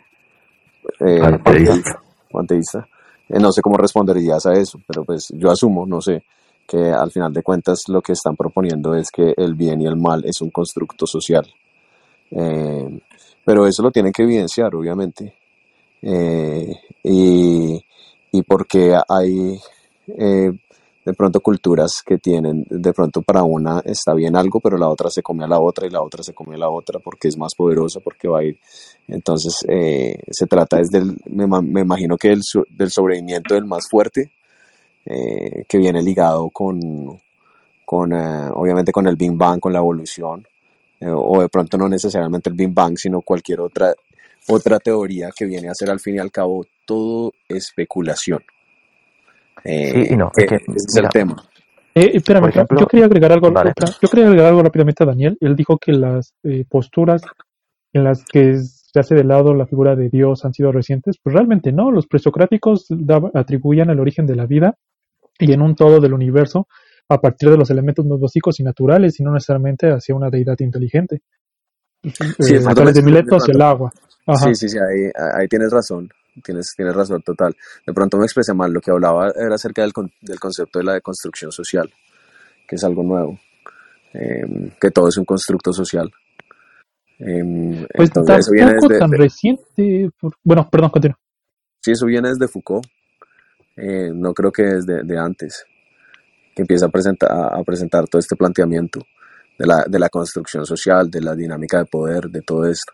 eh, 1.00 1.20
Panteísta. 1.20 2.02
panteísta, 2.32 2.88
eh, 3.28 3.40
no 3.40 3.52
sé 3.52 3.62
cómo 3.62 3.78
responderías 3.78 4.46
a 4.46 4.54
eso, 4.54 4.80
pero 4.88 5.04
pues 5.04 5.30
yo 5.34 5.50
asumo, 5.52 5.86
no 5.86 6.00
sé, 6.02 6.24
que 6.68 6.92
al 6.92 7.12
final 7.12 7.34
de 7.34 7.42
cuentas 7.42 7.84
lo 7.88 8.02
que 8.02 8.14
están 8.14 8.36
proponiendo 8.36 8.94
es 8.94 9.10
que 9.10 9.34
el 9.36 9.56
bien 9.56 9.82
y 9.82 9.88
el 9.88 9.96
mal 9.96 10.24
es 10.26 10.42
un 10.42 10.52
constructo 10.52 11.08
social. 11.08 11.46
Eh, 12.32 13.00
pero 13.44 13.66
eso 13.66 13.82
lo 13.82 13.90
tienen 13.90 14.12
que 14.12 14.22
evidenciar, 14.22 14.76
obviamente. 14.76 15.34
Eh, 16.02 16.72
y, 17.04 17.84
y 18.32 18.44
porque 18.44 18.96
hay 19.08 19.60
eh, 20.08 20.52
de 21.10 21.16
pronto 21.16 21.40
culturas 21.42 22.04
que 22.06 22.20
tienen, 22.20 22.64
de 22.70 22.94
pronto 22.94 23.24
para 23.24 23.42
una 23.42 23.80
está 23.84 24.14
bien 24.14 24.36
algo, 24.36 24.60
pero 24.60 24.78
la 24.78 24.88
otra 24.88 25.10
se 25.10 25.24
come 25.24 25.44
a 25.44 25.48
la 25.48 25.60
otra 25.60 25.88
y 25.88 25.90
la 25.90 26.04
otra 26.04 26.22
se 26.22 26.34
come 26.34 26.54
a 26.54 26.60
la 26.60 26.70
otra 26.70 27.00
porque 27.00 27.30
es 27.30 27.36
más 27.36 27.56
poderosa, 27.58 28.00
porque 28.00 28.28
va 28.28 28.42
a 28.42 28.44
ir. 28.44 28.60
Entonces 29.08 29.66
eh, 29.68 30.20
se 30.30 30.46
trata 30.46 30.78
desde 30.78 31.00
el, 31.00 31.18
me, 31.26 31.48
me 31.48 31.82
imagino 31.82 32.16
que 32.16 32.36
so- 32.42 32.64
del 32.70 32.92
sobrevivimiento 32.92 33.56
del 33.56 33.66
más 33.66 33.90
fuerte, 33.90 34.30
eh, 35.04 35.66
que 35.68 35.80
viene 35.80 36.04
ligado 36.04 36.52
con, 36.52 37.20
con 37.86 38.14
eh, 38.14 38.52
obviamente 38.54 38.92
con 38.92 39.08
el 39.08 39.16
Big 39.16 39.32
Bang, 39.34 39.60
con 39.60 39.74
la 39.74 39.80
evolución, 39.80 40.46
o 41.02 41.42
de 41.42 41.50
pronto 41.50 41.76
no 41.76 41.90
necesariamente 41.90 42.52
el 42.52 42.56
Big 42.56 42.72
Bang, 42.72 42.98
sino 43.00 43.22
cualquier 43.22 43.62
otra, 43.62 43.96
otra 44.48 44.80
teoría 44.80 45.32
que 45.36 45.46
viene 45.46 45.70
a 45.70 45.74
ser 45.74 45.90
al 45.90 46.00
fin 46.00 46.18
y 46.18 46.20
al 46.20 46.32
cabo 46.32 46.68
todo 46.86 47.34
especulación. 47.48 48.44
Sí 49.64 49.70
Eh, 49.72 50.08
y 50.12 50.18
no. 50.18 50.32
que 50.32 50.44
Es 50.44 50.50
que, 50.50 50.56
ese 50.56 50.72
es 50.76 50.96
el 50.96 51.02
mira, 51.02 51.10
tema. 51.10 51.36
Eh, 51.96 52.12
espérame, 52.16 52.42
por 52.42 52.50
espérame, 52.50 52.50
ejemplo, 52.50 52.80
yo 52.80 52.88
quería 52.88 53.06
agregar 53.06 53.32
algo, 53.32 53.52
vale. 53.52 53.72
otra- 53.72 53.90
yo 54.02 54.10
quería 54.10 54.26
agregar 54.28 54.48
algo 54.48 54.64
rápidamente 54.64 55.04
a 55.04 55.08
Daniel. 55.08 55.38
Él 55.42 55.56
dijo 55.56 55.78
que 55.78 55.92
las 55.94 56.34
eh, 56.44 56.66
posturas 56.70 57.22
en 57.94 58.04
las 58.04 58.24
que 58.26 58.58
se 58.60 59.00
hace 59.00 59.16
de 59.16 59.24
lado 59.24 59.54
la 59.54 59.66
figura 59.68 59.96
de 59.96 60.10
Dios 60.10 60.46
han 60.46 60.54
sido 60.54 60.72
recientes. 60.72 61.18
Pues 61.22 61.34
realmente 61.34 61.72
no. 61.72 61.92
Los 61.92 62.08
presocráticos 62.08 62.88
atribuían 63.34 63.90
el 63.90 64.00
origen 64.00 64.26
de 64.26 64.36
la 64.36 64.46
vida 64.46 64.76
y 65.40 65.52
en 65.54 65.62
un 65.62 65.76
todo 65.76 66.00
del 66.00 66.14
universo 66.14 66.68
a 67.10 67.20
partir 67.20 67.50
de 67.50 67.58
los 67.58 67.70
elementos 67.72 68.06
más 68.06 68.20
básicos 68.20 68.60
y 68.60 68.64
naturales 68.64 69.20
y 69.20 69.24
no 69.24 69.32
necesariamente 69.34 69.90
hacia 69.92 70.16
una 70.16 70.30
deidad 70.30 70.58
inteligente. 70.60 71.22
Sí, 72.04 72.56
Eh, 72.56 72.60
de 72.60 72.60
a 72.60 72.62
pronto, 72.62 72.76
través 72.76 72.94
de 72.96 73.02
de 73.02 73.06
Miletos 73.06 73.48
y 73.48 73.52
el 73.52 73.62
agua. 73.62 73.92
Ajá. 74.32 74.46
sí, 74.54 74.56
sí, 74.56 74.70
sí, 74.70 74.78
ahí, 74.78 75.12
ahí 75.40 75.48
tienes 75.48 75.72
razón, 75.72 76.10
tienes, 76.44 76.74
tienes 76.76 76.96
razón 76.96 77.22
total. 77.22 77.56
De 77.86 77.94
pronto 77.94 78.18
me 78.18 78.26
expresé 78.26 78.54
mal, 78.54 78.72
lo 78.72 78.82
que 78.82 78.92
hablaba 78.92 79.32
era 79.36 79.56
acerca 79.56 79.82
del, 79.82 79.94
con- 79.94 80.12
del 80.22 80.40
concepto 80.40 80.80
de 80.80 80.86
la 80.86 80.94
deconstrucción 80.94 81.52
social, 81.52 81.92
que 82.68 82.76
es 82.76 82.84
algo 82.84 83.04
nuevo, 83.04 83.40
eh, 84.14 84.72
que 84.80 84.92
todo 84.92 85.08
es 85.10 85.18
un 85.18 85.26
constructo 85.26 85.72
social. 85.74 86.12
Eh, 87.20 87.88
Pues 87.96 88.10
entonces 88.10 88.38
eso 88.40 88.52
viene 88.52 88.74
desde, 88.74 89.00
tan 89.00 89.12
reciente. 89.12 90.10
por- 90.20 90.36
Bueno, 90.44 90.70
perdón, 90.72 90.90
continúa. 90.92 91.20
sí, 91.84 91.92
eso 91.92 92.06
viene 92.06 92.30
desde 92.30 92.48
Foucault, 92.48 92.86
eh, 93.76 94.12
no 94.14 94.34
creo 94.34 94.52
que 94.52 94.64
desde 94.64 95.04
de 95.04 95.18
antes, 95.18 95.66
que 96.56 96.62
empieza 96.64 96.86
a 96.86 96.90
presentar, 96.90 97.30
a 97.32 97.64
presentar 97.64 98.08
todo 98.08 98.20
este 98.20 98.36
planteamiento 98.36 99.02
de 99.58 99.66
la, 99.68 99.84
de 99.88 100.00
la 100.00 100.10
construcción 100.10 100.66
social, 100.66 101.10
de 101.10 101.22
la 101.22 101.36
dinámica 101.36 101.80
de 101.80 101.86
poder, 101.86 102.30
de 102.30 102.42
todo 102.42 102.66
esto. 102.66 102.94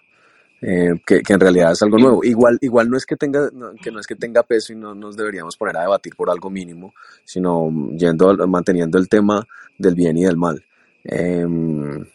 Eh, 0.61 0.93
que, 1.05 1.21
que 1.21 1.33
en 1.33 1.39
realidad 1.39 1.71
es 1.73 1.81
algo 1.81 1.97
nuevo. 1.97 2.23
Igual, 2.23 2.57
igual 2.61 2.89
no 2.89 2.97
es 2.97 3.05
que 3.05 3.15
tenga, 3.15 3.49
no, 3.53 3.73
que 3.75 3.91
no 3.91 3.99
es 3.99 4.07
que 4.07 4.15
tenga 4.15 4.43
peso 4.43 4.73
y 4.73 4.75
no 4.75 4.95
nos 4.95 5.15
deberíamos 5.15 5.57
poner 5.57 5.77
a 5.77 5.81
debatir 5.81 6.15
por 6.15 6.29
algo 6.29 6.49
mínimo, 6.49 6.93
sino 7.23 7.69
yendo, 7.97 8.29
al- 8.29 8.47
manteniendo 8.47 8.97
el 8.97 9.07
tema 9.09 9.45
del 9.77 9.95
bien 9.95 10.17
y 10.17 10.23
del 10.23 10.37
mal. 10.37 10.63
Em, 11.03 12.05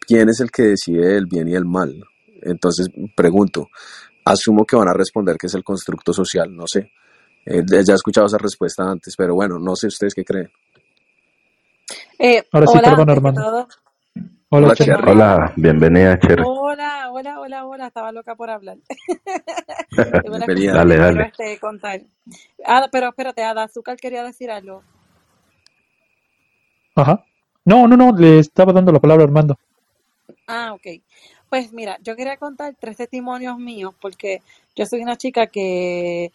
¿Quién 0.00 0.28
es 0.28 0.40
el 0.40 0.50
que 0.50 0.62
decide 0.64 1.16
el 1.16 1.26
bien 1.26 1.48
y 1.48 1.54
el 1.54 1.64
mal? 1.64 2.02
Entonces, 2.42 2.88
pregunto, 3.14 3.68
asumo 4.24 4.64
que 4.64 4.76
van 4.76 4.88
a 4.88 4.92
responder 4.94 5.36
que 5.36 5.46
es 5.46 5.54
el 5.54 5.62
constructo 5.64 6.12
social, 6.12 6.54
no 6.54 6.64
sé. 6.66 6.90
Eh, 7.46 7.62
ya 7.66 7.92
he 7.92 7.96
escuchado 7.96 8.26
esa 8.26 8.38
respuesta 8.38 8.82
antes, 8.82 9.14
pero 9.16 9.34
bueno, 9.34 9.58
no 9.58 9.76
sé 9.76 9.86
ustedes 9.86 10.14
qué 10.14 10.24
creen. 10.24 10.50
Eh, 12.18 12.44
Ahora 12.52 12.66
sí, 12.66 12.72
hola, 12.78 12.90
perdón, 13.06 13.34
todo. 13.34 13.68
Hola, 14.50 14.68
Hola, 14.68 14.76
Cherry. 14.76 14.92
Cherry. 15.04 15.10
Hola, 15.12 15.52
bienvenida, 15.56 16.18
Cher. 16.18 16.40
Hola, 16.42 17.10
hola, 17.12 17.40
hola, 17.40 17.66
hola, 17.66 17.86
estaba 17.88 18.12
loca 18.12 18.34
por 18.36 18.50
hablar. 18.50 18.78
Bienvenida. 20.22 20.74
Dale, 20.74 20.96
dale. 20.96 21.28
este, 21.28 21.58
contar. 21.60 22.02
Ada, 22.64 22.88
pero 22.90 23.08
espérate, 23.10 23.44
Ada 23.44 23.64
Azúcar 23.64 23.96
quería 23.96 24.24
decir 24.24 24.50
algo. 24.50 24.84
Ajá. 26.96 27.24
No, 27.64 27.88
no, 27.88 27.96
no, 27.96 28.12
le 28.12 28.40
estaba 28.40 28.72
dando 28.72 28.92
la 28.92 29.00
palabra 29.00 29.24
a 29.24 29.26
Armando. 29.28 29.56
Ah, 30.46 30.72
ok. 30.74 31.02
Pues 31.48 31.72
mira, 31.72 31.98
yo 32.02 32.16
quería 32.16 32.36
contar 32.36 32.74
tres 32.80 32.96
testimonios 32.96 33.58
míos 33.58 33.94
porque 34.00 34.42
yo 34.76 34.86
soy 34.86 35.02
una 35.02 35.16
chica 35.16 35.46
que 35.48 36.32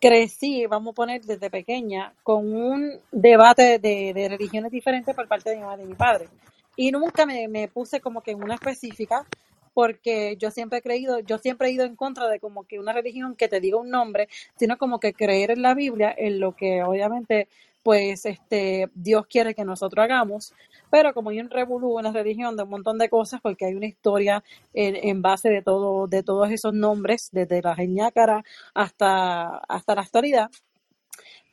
crecí, 0.00 0.66
vamos 0.66 0.92
a 0.92 0.96
poner 0.96 1.22
desde 1.22 1.50
pequeña, 1.50 2.14
con 2.22 2.52
un 2.54 2.92
debate 3.12 3.78
de, 3.78 4.12
de 4.14 4.28
religiones 4.28 4.72
diferentes 4.72 5.14
por 5.14 5.28
parte 5.28 5.50
de 5.50 5.56
mi 5.56 5.62
madre 5.62 5.84
y 5.84 5.88
mi 5.88 5.94
padre. 5.94 6.28
Y 6.76 6.90
nunca 6.92 7.26
me, 7.26 7.48
me 7.48 7.68
puse 7.68 8.00
como 8.00 8.22
que 8.22 8.32
en 8.32 8.42
una 8.42 8.54
específica, 8.54 9.26
porque 9.74 10.36
yo 10.38 10.50
siempre 10.50 10.78
he 10.78 10.82
creído, 10.82 11.18
yo 11.20 11.38
siempre 11.38 11.68
he 11.68 11.72
ido 11.72 11.84
en 11.84 11.96
contra 11.96 12.28
de 12.28 12.40
como 12.40 12.64
que 12.64 12.78
una 12.78 12.92
religión 12.92 13.36
que 13.36 13.48
te 13.48 13.60
diga 13.60 13.78
un 13.78 13.90
nombre, 13.90 14.28
sino 14.58 14.78
como 14.78 15.00
que 15.00 15.12
creer 15.12 15.50
en 15.50 15.62
la 15.62 15.74
Biblia, 15.74 16.14
en 16.16 16.40
lo 16.40 16.56
que 16.56 16.82
obviamente 16.82 17.48
pues 17.82 18.26
este 18.26 18.90
Dios 18.94 19.26
quiere 19.28 19.54
que 19.54 19.64
nosotros 19.64 20.02
hagamos, 20.02 20.54
pero 20.90 21.14
como 21.14 21.30
hay 21.30 21.40
un 21.40 21.50
revolú 21.50 21.98
en 21.98 22.06
la 22.06 22.12
religión 22.12 22.56
de 22.56 22.64
un 22.64 22.70
montón 22.70 22.98
de 22.98 23.08
cosas, 23.08 23.40
porque 23.40 23.66
hay 23.66 23.74
una 23.74 23.86
historia 23.86 24.42
en, 24.74 24.96
en 24.96 25.22
base 25.22 25.50
de 25.50 25.62
todo, 25.62 26.06
de 26.08 26.22
todos 26.22 26.50
esos 26.50 26.72
nombres, 26.74 27.28
desde 27.30 27.62
la 27.62 27.76
geniácara 27.76 28.42
hasta, 28.74 29.58
hasta 29.68 29.94
la 29.94 30.00
actualidad, 30.00 30.50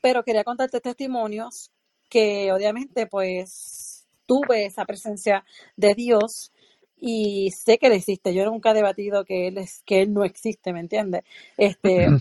pero 0.01 0.23
quería 0.23 0.43
contarte 0.43 0.79
testimonios 0.81 1.71
que 2.09 2.51
obviamente 2.51 3.05
pues 3.05 3.92
tuve 4.33 4.65
esa 4.65 4.85
presencia 4.85 5.45
de 5.75 5.93
Dios 5.95 6.51
y 6.97 7.51
sé 7.51 7.77
que 7.77 7.87
él 7.87 7.93
existe. 7.93 8.33
Yo 8.33 8.45
nunca 8.45 8.71
he 8.71 8.73
debatido 8.73 9.25
que 9.25 9.47
él 9.47 9.57
es, 9.57 9.83
que 9.85 10.01
él 10.01 10.13
no 10.13 10.23
existe, 10.23 10.73
¿me 10.73 10.79
entiendes? 10.79 11.23
Este, 11.57 12.13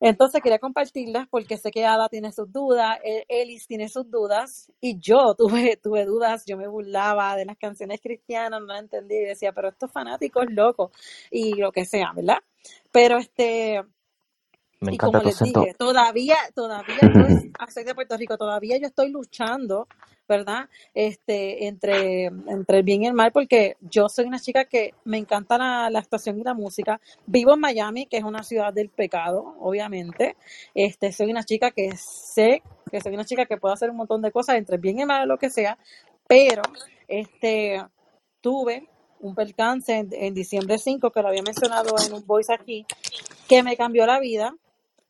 entonces 0.00 0.42
quería 0.42 0.58
compartirlas 0.60 1.28
porque 1.28 1.56
sé 1.58 1.70
que 1.72 1.84
Ada 1.86 2.08
tiene 2.08 2.32
sus 2.32 2.52
dudas, 2.52 2.98
E- 3.04 3.24
Elis 3.28 3.66
tiene 3.66 3.88
sus 3.88 4.10
dudas 4.10 4.72
y 4.80 4.98
yo 4.98 5.34
tuve, 5.38 5.76
tuve 5.76 6.04
dudas, 6.04 6.44
yo 6.46 6.56
me 6.56 6.68
burlaba 6.68 7.36
de 7.36 7.46
las 7.46 7.58
canciones 7.58 8.00
cristianas, 8.00 8.62
no 8.62 8.76
entendí 8.76 9.16
y 9.16 9.20
decía, 9.24 9.52
pero 9.52 9.68
estos 9.68 9.90
fanáticos 9.92 10.46
locos 10.50 10.92
y 11.30 11.54
lo 11.54 11.72
que 11.72 11.84
sea, 11.84 12.12
¿verdad? 12.14 12.38
Pero 12.92 13.18
este, 13.18 13.82
Me 14.80 14.92
y 14.92 14.94
encanta 14.94 15.18
como 15.18 15.22
tu 15.22 15.28
les 15.28 15.34
acento. 15.34 15.60
dije, 15.60 15.74
todavía, 15.74 16.36
todavía 16.54 16.96
yo 17.12 17.26
es- 17.26 17.84
de 17.84 17.94
Puerto 17.94 18.16
Rico, 18.16 18.36
todavía 18.38 18.78
yo 18.78 18.86
estoy 18.86 19.10
luchando, 19.10 19.86
¿verdad? 20.28 20.68
Este, 20.94 21.66
entre, 21.66 22.26
entre 22.26 22.78
el 22.78 22.82
bien 22.84 23.02
y 23.02 23.06
el 23.06 23.14
mal, 23.14 23.32
porque 23.32 23.76
yo 23.80 24.08
soy 24.08 24.26
una 24.26 24.38
chica 24.38 24.64
que 24.66 24.94
me 25.04 25.18
encanta 25.18 25.58
la, 25.58 25.90
la 25.90 25.98
actuación 25.98 26.38
y 26.38 26.44
la 26.44 26.54
música. 26.54 27.00
Vivo 27.26 27.54
en 27.54 27.60
Miami, 27.60 28.06
que 28.06 28.18
es 28.18 28.24
una 28.24 28.42
ciudad 28.42 28.72
del 28.72 28.88
pecado, 28.90 29.56
obviamente. 29.60 30.36
Este, 30.74 31.12
soy 31.12 31.30
una 31.30 31.44
chica 31.44 31.70
que 31.70 31.96
sé 31.96 32.62
que 32.90 33.00
soy 33.00 33.12
una 33.14 33.24
chica 33.24 33.44
que 33.46 33.58
puede 33.58 33.74
hacer 33.74 33.90
un 33.90 33.96
montón 33.96 34.22
de 34.22 34.32
cosas 34.32 34.56
entre 34.56 34.76
el 34.76 34.80
bien 34.80 34.98
y 34.98 35.02
el 35.02 35.06
mal, 35.08 35.28
lo 35.28 35.38
que 35.38 35.50
sea, 35.50 35.76
pero 36.26 36.62
este, 37.06 37.84
tuve 38.40 38.88
un 39.20 39.34
percance 39.34 39.94
en, 39.94 40.08
en 40.12 40.32
diciembre 40.32 40.78
5, 40.78 41.10
que 41.10 41.20
lo 41.20 41.28
había 41.28 41.42
mencionado 41.42 41.94
en 42.06 42.14
un 42.14 42.26
voice 42.26 42.52
aquí, 42.52 42.86
que 43.46 43.62
me 43.62 43.76
cambió 43.76 44.06
la 44.06 44.20
vida 44.20 44.54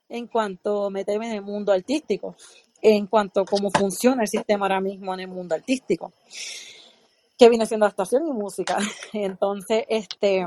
en 0.09 0.27
cuanto 0.27 0.87
a 0.87 0.91
meterme 0.91 1.29
en 1.29 1.35
el 1.35 1.43
mundo 1.43 1.73
artístico, 1.73 2.37
en 2.81 3.07
cuanto 3.07 3.41
a 3.41 3.45
cómo 3.45 3.71
funciona 3.71 4.23
el 4.23 4.29
sistema 4.29 4.67
ahora 4.67 4.81
mismo 4.81 5.13
en 5.15 5.21
el 5.21 5.29
mundo 5.29 5.55
artístico, 5.55 6.13
que 7.37 7.49
viene 7.49 7.67
siendo 7.67 7.87
actuación 7.87 8.27
y 8.27 8.33
música. 8.33 8.79
Entonces, 9.13 9.85
este, 9.89 10.47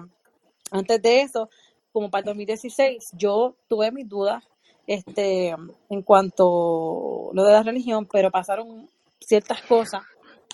antes 0.72 1.02
de 1.02 1.22
eso, 1.22 1.50
como 1.92 2.10
para 2.10 2.22
el 2.22 2.26
2016, 2.26 3.12
yo 3.14 3.56
tuve 3.68 3.92
mis 3.92 4.08
dudas 4.08 4.44
este, 4.88 5.56
en 5.90 6.02
cuanto 6.04 7.32
a 7.32 7.36
lo 7.36 7.44
de 7.44 7.52
la 7.54 7.64
religión, 7.64 8.08
pero 8.12 8.32
pasaron 8.32 8.90
ciertas 9.20 9.62
cosas 9.64 10.04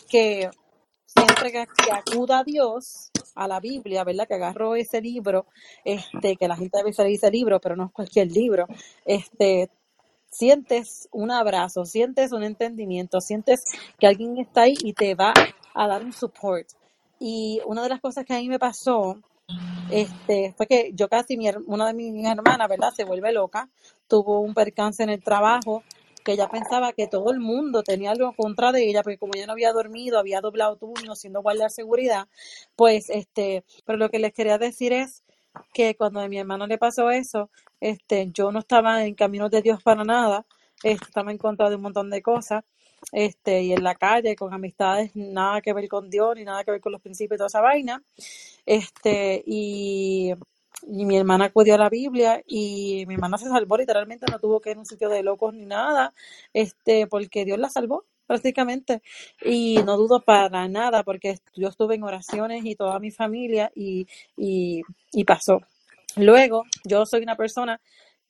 que 0.10 0.50
siempre 1.06 1.52
que, 1.52 1.66
acuda 1.92 2.40
a 2.40 2.44
Dios, 2.44 3.12
a 3.38 3.48
la 3.48 3.60
Biblia, 3.60 4.04
¿verdad? 4.04 4.28
Que 4.28 4.36
agarro 4.36 4.76
ese 4.76 5.02
libro, 5.02 5.46
este, 5.86 6.36
que 6.36 6.48
la 6.48 6.58
gente 6.58 6.80
a 6.80 6.84
veces 6.84 7.06
dice 7.06 7.32
libro, 7.32 7.60
pero 7.60 7.76
no 7.76 7.86
es 7.86 7.92
cualquier 7.92 8.32
libro, 8.32 8.66
este, 9.06 9.70
sientes 10.30 11.08
un 11.12 11.32
abrazo, 11.32 11.86
sientes 11.86 12.32
un 12.32 12.44
entendimiento, 12.44 13.22
sientes 13.22 13.64
que 14.00 14.08
alguien 14.08 14.38
está 14.38 14.64
ahí 14.64 14.76
y 14.84 14.94
te 14.94 15.16
va 15.16 15.34
a 15.74 15.88
dar 15.88 16.04
un 16.04 16.14
support. 16.14 16.68
Y 17.20 17.62
una 17.66 17.84
de 17.84 17.90
las 17.90 18.02
cosas 18.02 18.26
que 18.26 18.34
a 18.34 18.38
mí 18.38 18.50
me 18.50 18.60
pasó, 18.60 19.18
este, 19.90 20.54
fue 20.58 20.68
que 20.68 20.92
yo 20.94 21.08
casi, 21.08 21.38
mi, 21.38 21.50
una 21.68 21.88
de 21.88 21.94
mis 21.94 22.26
hermanas, 22.26 22.68
¿verdad? 22.68 22.92
Se 22.96 23.06
vuelve 23.06 23.32
loca, 23.32 23.70
tuvo 24.08 24.42
un 24.42 24.54
percance 24.54 25.04
en 25.04 25.10
el 25.10 25.24
trabajo, 25.24 25.84
que 26.28 26.34
ella 26.34 26.50
pensaba 26.50 26.92
que 26.92 27.08
todo 27.08 27.32
el 27.32 27.40
mundo 27.40 27.84
tenía 27.84 28.12
algo 28.12 28.26
en 28.26 28.34
contra 28.34 28.74
de 28.74 28.84
ella, 28.90 29.02
porque 29.02 29.18
como 29.18 29.32
ella 29.34 29.46
no 29.46 29.54
había 29.54 29.72
dormido, 29.72 30.20
había 30.20 30.42
doblado 30.42 30.76
turno 30.76 31.16
siendo 31.16 31.42
guardia 31.42 31.64
de 31.66 31.70
seguridad, 31.70 32.28
pues, 32.76 33.10
este, 33.10 33.64
pero 33.86 33.98
lo 33.98 34.10
que 34.10 34.20
les 34.20 34.34
quería 34.34 34.58
decir 34.58 34.92
es 34.92 35.24
que 35.74 35.96
cuando 35.96 36.20
a 36.20 36.28
mi 36.28 36.38
hermano 36.38 36.68
le 36.68 36.78
pasó 36.78 37.12
eso, 37.12 37.50
este, 37.80 38.30
yo 38.34 38.52
no 38.52 38.60
estaba 38.60 39.06
en 39.06 39.16
caminos 39.16 39.50
de 39.52 39.62
Dios 39.62 39.82
para 39.82 40.04
nada, 40.04 40.46
este, 40.84 41.06
estaba 41.06 41.32
en 41.32 41.38
contra 41.38 41.70
de 41.70 41.78
un 41.78 41.84
montón 41.84 42.10
de 42.10 42.22
cosas, 42.22 42.66
este, 43.14 43.62
y 43.62 43.72
en 43.72 43.84
la 43.86 43.96
calle, 43.96 44.36
con 44.36 44.54
amistades, 44.54 45.12
nada 45.16 45.62
que 45.62 45.72
ver 45.72 45.88
con 45.88 46.10
Dios, 46.10 46.36
ni 46.36 46.44
nada 46.44 46.66
que 46.66 46.72
ver 46.72 46.82
con 46.82 46.92
los 46.92 47.02
principios 47.02 47.38
y 47.38 47.40
toda 47.40 47.48
esa 47.48 47.62
vaina, 47.62 48.04
este, 48.66 49.44
y, 49.46 50.34
y 50.84 51.06
mi 51.06 51.18
hermana 51.18 51.46
acudió 51.46 51.76
a 51.76 51.78
la 51.78 51.90
Biblia, 51.90 52.44
y 52.46 53.06
mi 53.08 53.16
hermana 53.16 53.38
se 53.38 53.50
salvó, 53.50 53.78
literalmente 53.78 54.26
no 54.32 54.40
tuvo 54.40 54.60
que 54.60 54.72
ir 54.72 54.78
a 54.78 54.80
un 54.80 54.86
sitio 54.86 55.10
de 55.10 55.24
locos 55.24 55.54
ni 55.54 55.66
nada, 55.66 56.14
este, 56.54 57.08
porque 57.08 57.46
Dios 57.46 57.60
la 57.60 57.70
salvó, 57.70 58.06
prácticamente, 58.28 59.02
y 59.44 59.78
no 59.86 59.98
dudo 59.98 60.22
para 60.22 60.68
nada, 60.68 61.04
porque 61.04 61.40
yo 61.56 61.70
estuve 61.70 61.96
en 61.96 62.04
oraciones 62.04 62.66
y 62.66 62.76
toda 62.76 63.00
mi 63.00 63.12
familia, 63.12 63.72
y, 63.76 64.08
y, 64.36 64.84
pasó. 65.26 65.62
Luego, 66.16 66.64
yo 66.86 67.06
soy 67.06 67.24
una 67.24 67.36
persona 67.36 67.82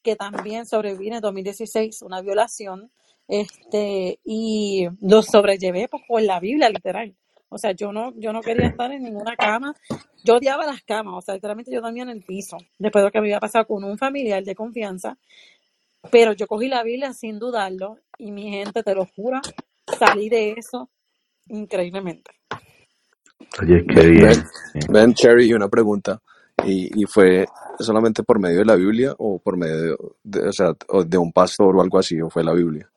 que 0.02 0.16
también 0.16 0.66
sobreviví 0.66 1.10
en 1.10 1.22
2016 1.22 2.02
una 2.02 2.22
violación, 2.22 2.92
este, 3.28 4.20
y 4.24 4.88
lo 5.02 5.22
sobrellevé 5.22 5.88
pues, 5.90 6.04
por 6.08 6.22
la 6.22 6.40
Biblia, 6.40 6.70
literal. 6.70 7.16
O 7.50 7.58
sea, 7.58 7.72
yo 7.72 7.92
no, 7.92 8.14
yo 8.18 8.34
no 8.34 8.42
quería 8.42 8.68
estar 8.68 8.92
en 8.92 9.04
ninguna 9.04 9.36
cama. 9.36 9.74
Yo 10.24 10.36
odiaba 10.36 10.66
las 10.66 10.84
camas, 10.84 11.16
o 11.16 11.22
sea, 11.22 11.36
literalmente 11.36 11.72
yo 11.72 11.82
dormía 11.82 12.04
en 12.04 12.10
el 12.10 12.24
piso, 12.24 12.58
después 12.78 13.02
de 13.02 13.08
lo 13.08 13.12
que 13.12 13.22
me 13.22 13.28
había 13.28 13.40
pasado 13.40 13.66
con 13.66 13.84
un 13.84 13.98
familiar 13.98 14.44
de 14.44 14.56
confianza. 14.56 15.18
Pero 16.12 16.34
yo 16.34 16.48
cogí 16.48 16.68
la 16.68 16.84
Biblia 16.84 17.14
sin 17.14 17.40
dudarlo, 17.40 17.98
y 18.18 18.32
mi 18.32 18.50
gente, 18.50 18.84
te 18.84 18.94
lo 18.94 19.06
juro, 19.06 19.40
salí 19.98 20.30
de 20.30 20.54
eso 20.54 20.90
increíblemente. 21.48 22.32
Oye, 23.62 23.86
qué 23.86 24.08
bien. 24.08 24.26
ven, 24.26 24.46
sí. 24.74 24.80
ven, 24.90 25.14
Cherry, 25.14 25.54
una 25.54 25.70
pregunta. 25.70 26.22
¿Y, 26.66 27.02
y 27.02 27.06
fue 27.06 27.46
solamente 27.80 28.24
por 28.24 28.40
medio 28.40 28.60
de 28.60 28.66
la 28.66 28.76
Biblia 28.76 29.14
o 29.18 29.40
por 29.40 29.58
medio 29.58 29.98
de, 30.24 30.48
o 30.48 30.52
sea, 30.52 30.74
de 31.06 31.18
un 31.18 31.32
pastor 31.32 31.76
o 31.76 31.82
algo 31.82 32.00
así, 32.00 32.20
o 32.22 32.30
fue 32.30 32.44
la 32.44 32.54
Biblia? 32.54 32.90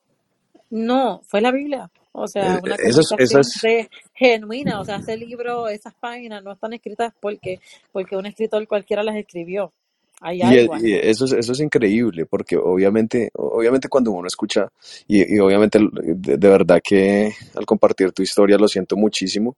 No, 0.71 1.21
fue 1.27 1.41
la 1.41 1.51
Biblia. 1.51 1.91
O 2.13 2.27
sea, 2.27 2.57
Eh, 2.57 2.61
una 2.63 2.75
Eso 2.77 3.01
es, 3.01 3.13
eso 3.19 3.41
es, 3.41 3.89
genuina. 4.15 4.81
O 4.81 4.85
sea, 4.85 4.97
ese 4.97 5.17
libro, 5.17 5.69
esas 5.69 5.95
páginas 5.95 6.43
no 6.43 6.53
están 6.53 6.73
escritas 6.73 7.13
porque, 7.21 7.61
porque 7.93 8.17
un 8.17 8.27
escritor 8.27 8.67
cualquiera 8.67 9.03
las 9.03 9.17
escribió. 9.17 9.73
Hay 10.21 10.43
y, 10.43 10.57
e- 10.57 10.61
algo 10.63 10.77
y 10.77 10.95
eso 10.95 11.25
es, 11.25 11.33
eso 11.33 11.53
es 11.53 11.61
increíble, 11.61 12.27
porque 12.27 12.57
obviamente, 12.57 13.31
obviamente 13.35 13.89
cuando 13.89 14.11
uno 14.11 14.27
escucha, 14.27 14.69
y, 15.07 15.35
y 15.35 15.39
obviamente 15.39 15.79
de, 15.79 16.37
de 16.37 16.49
verdad 16.49 16.81
que 16.85 17.33
al 17.55 17.65
compartir 17.65 18.13
tu 18.13 18.23
historia 18.23 18.59
lo 18.59 18.69
siento 18.69 18.97
muchísimo, 18.97 19.57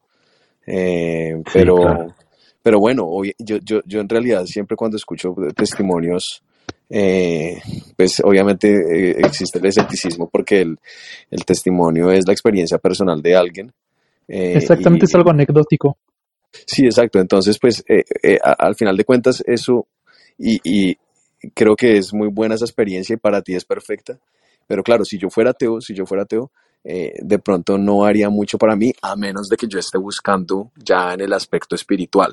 eh, 0.66 1.34
Sí, 1.36 1.42
pero, 1.52 1.74
claro. 1.74 2.14
pero 2.62 2.78
bueno, 2.78 3.10
yo, 3.38 3.56
yo, 3.58 3.80
yo 3.84 4.00
en 4.00 4.08
realidad 4.08 4.44
siempre 4.46 4.76
cuando 4.76 4.96
escucho 4.96 5.34
testimonios, 5.56 6.42
eh, 6.90 7.60
pues 7.96 8.20
obviamente 8.24 8.68
eh, 8.68 9.16
existe 9.18 9.58
el 9.58 9.66
escepticismo 9.66 10.28
porque 10.28 10.60
el, 10.60 10.78
el 11.30 11.44
testimonio 11.44 12.10
es 12.10 12.26
la 12.26 12.32
experiencia 12.32 12.78
personal 12.78 13.22
de 13.22 13.36
alguien. 13.36 13.72
eh, 14.28 14.56
Exactamente, 14.56 15.06
es 15.06 15.14
algo 15.14 15.30
anecdótico. 15.30 15.96
sí, 16.66 16.84
exacto. 16.84 17.18
Entonces, 17.20 17.58
pues 17.58 17.82
eh, 17.88 18.04
eh, 18.22 18.38
a- 18.42 18.52
al 18.52 18.74
final 18.74 18.96
de 18.96 19.04
cuentas, 19.04 19.42
eso, 19.46 19.86
y, 20.38 20.60
y 20.64 20.96
creo 21.54 21.74
que 21.76 21.96
es 21.98 22.12
muy 22.12 22.28
buena 22.28 22.54
esa 22.54 22.64
experiencia 22.66 23.14
y 23.14 23.18
para 23.18 23.42
ti 23.42 23.54
es 23.54 23.64
perfecta. 23.64 24.18
Pero 24.66 24.82
claro, 24.82 25.04
si 25.04 25.18
yo 25.18 25.28
fuera 25.30 25.50
ateo, 25.50 25.80
si 25.80 25.94
yo 25.94 26.06
fuera 26.06 26.22
ateo, 26.24 26.50
eh, 26.84 27.14
de 27.20 27.38
pronto 27.38 27.78
no 27.78 28.04
haría 28.04 28.28
mucho 28.28 28.58
para 28.58 28.76
mí, 28.76 28.92
a 29.02 29.16
menos 29.16 29.48
de 29.48 29.56
que 29.56 29.66
yo 29.68 29.78
esté 29.78 29.98
buscando 29.98 30.70
ya 30.76 31.14
en 31.14 31.20
el 31.22 31.32
aspecto 31.32 31.74
espiritual. 31.74 32.32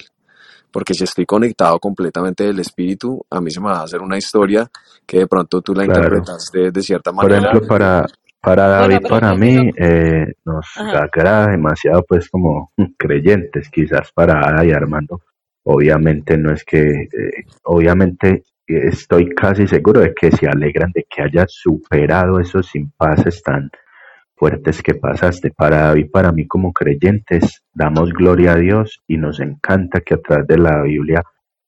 Porque 0.71 0.93
si 0.93 1.03
estoy 1.03 1.25
conectado 1.25 1.79
completamente 1.79 2.43
del 2.45 2.59
espíritu, 2.59 3.25
a 3.29 3.41
mí 3.41 3.51
se 3.51 3.59
me 3.59 3.67
va 3.67 3.79
a 3.79 3.83
hacer 3.83 4.01
una 4.01 4.17
historia 4.17 4.69
que 5.05 5.19
de 5.19 5.27
pronto 5.27 5.61
tú 5.61 5.73
la 5.73 5.85
Claro. 5.85 6.17
interpretaste 6.17 6.71
de 6.71 6.81
cierta 6.81 7.11
Por 7.11 7.29
manera. 7.29 7.49
ejemplo, 7.49 7.67
para, 7.67 8.05
para 8.41 8.67
Bueno, 8.77 8.81
David, 8.81 8.99
pero 9.03 9.09
para 9.09 9.35
mí, 9.35 9.71
eh, 9.77 10.33
nos 10.45 10.65
agrada 10.77 11.47
demasiado, 11.51 12.03
pues, 12.07 12.29
como 12.29 12.71
creyentes, 12.97 13.69
quizás 13.69 14.11
para 14.13 14.47
Ada 14.47 14.65
y 14.65 14.71
Armando. 14.71 15.21
Obviamente 15.63 16.37
no 16.37 16.51
es 16.53 16.63
que, 16.63 16.79
eh, 17.03 17.43
obviamente 17.63 18.43
estoy 18.67 19.29
casi 19.29 19.67
seguro 19.67 20.01
de 20.01 20.13
que 20.13 20.31
se 20.31 20.47
alegran 20.47 20.91
de 20.93 21.05
que 21.09 21.23
hayas 21.23 21.51
superado 21.51 22.39
esos 22.39 22.75
impases 22.75 23.41
tan 23.41 23.69
fuertes 24.39 24.81
que 24.81 24.95
pasaste. 24.95 25.51
Para 25.51 25.87
David, 25.87 26.09
para 26.11 26.31
mí 26.31 26.47
como 26.47 26.71
creyentes, 26.71 27.61
damos 27.73 28.11
gloria 28.13 28.53
a 28.53 28.55
Dios 28.55 29.01
y 29.05 29.17
nos 29.17 29.41
encanta 29.41 29.99
que 29.99 30.13
a 30.13 30.21
través 30.21 30.47
de 30.47 30.57
la 30.57 30.81
Biblia 30.83 31.21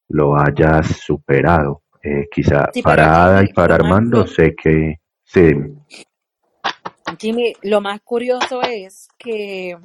lo 0.07 0.37
hayas 0.37 0.87
superado. 0.87 1.83
Eh, 2.01 2.27
quizá 2.31 2.69
Sí, 2.73 2.81
para 2.81 3.25
Ada 3.25 3.43
y 3.43 3.53
para 3.53 3.77
más, 3.77 3.85
Armando 3.85 4.25
sé 4.25 4.55
que 4.55 4.95
sí, 5.23 5.51
Jimmy, 7.19 7.53
lo 7.61 7.81
más 7.81 8.01
curioso 8.01 8.61
es 8.63 9.09
que, 9.19 9.77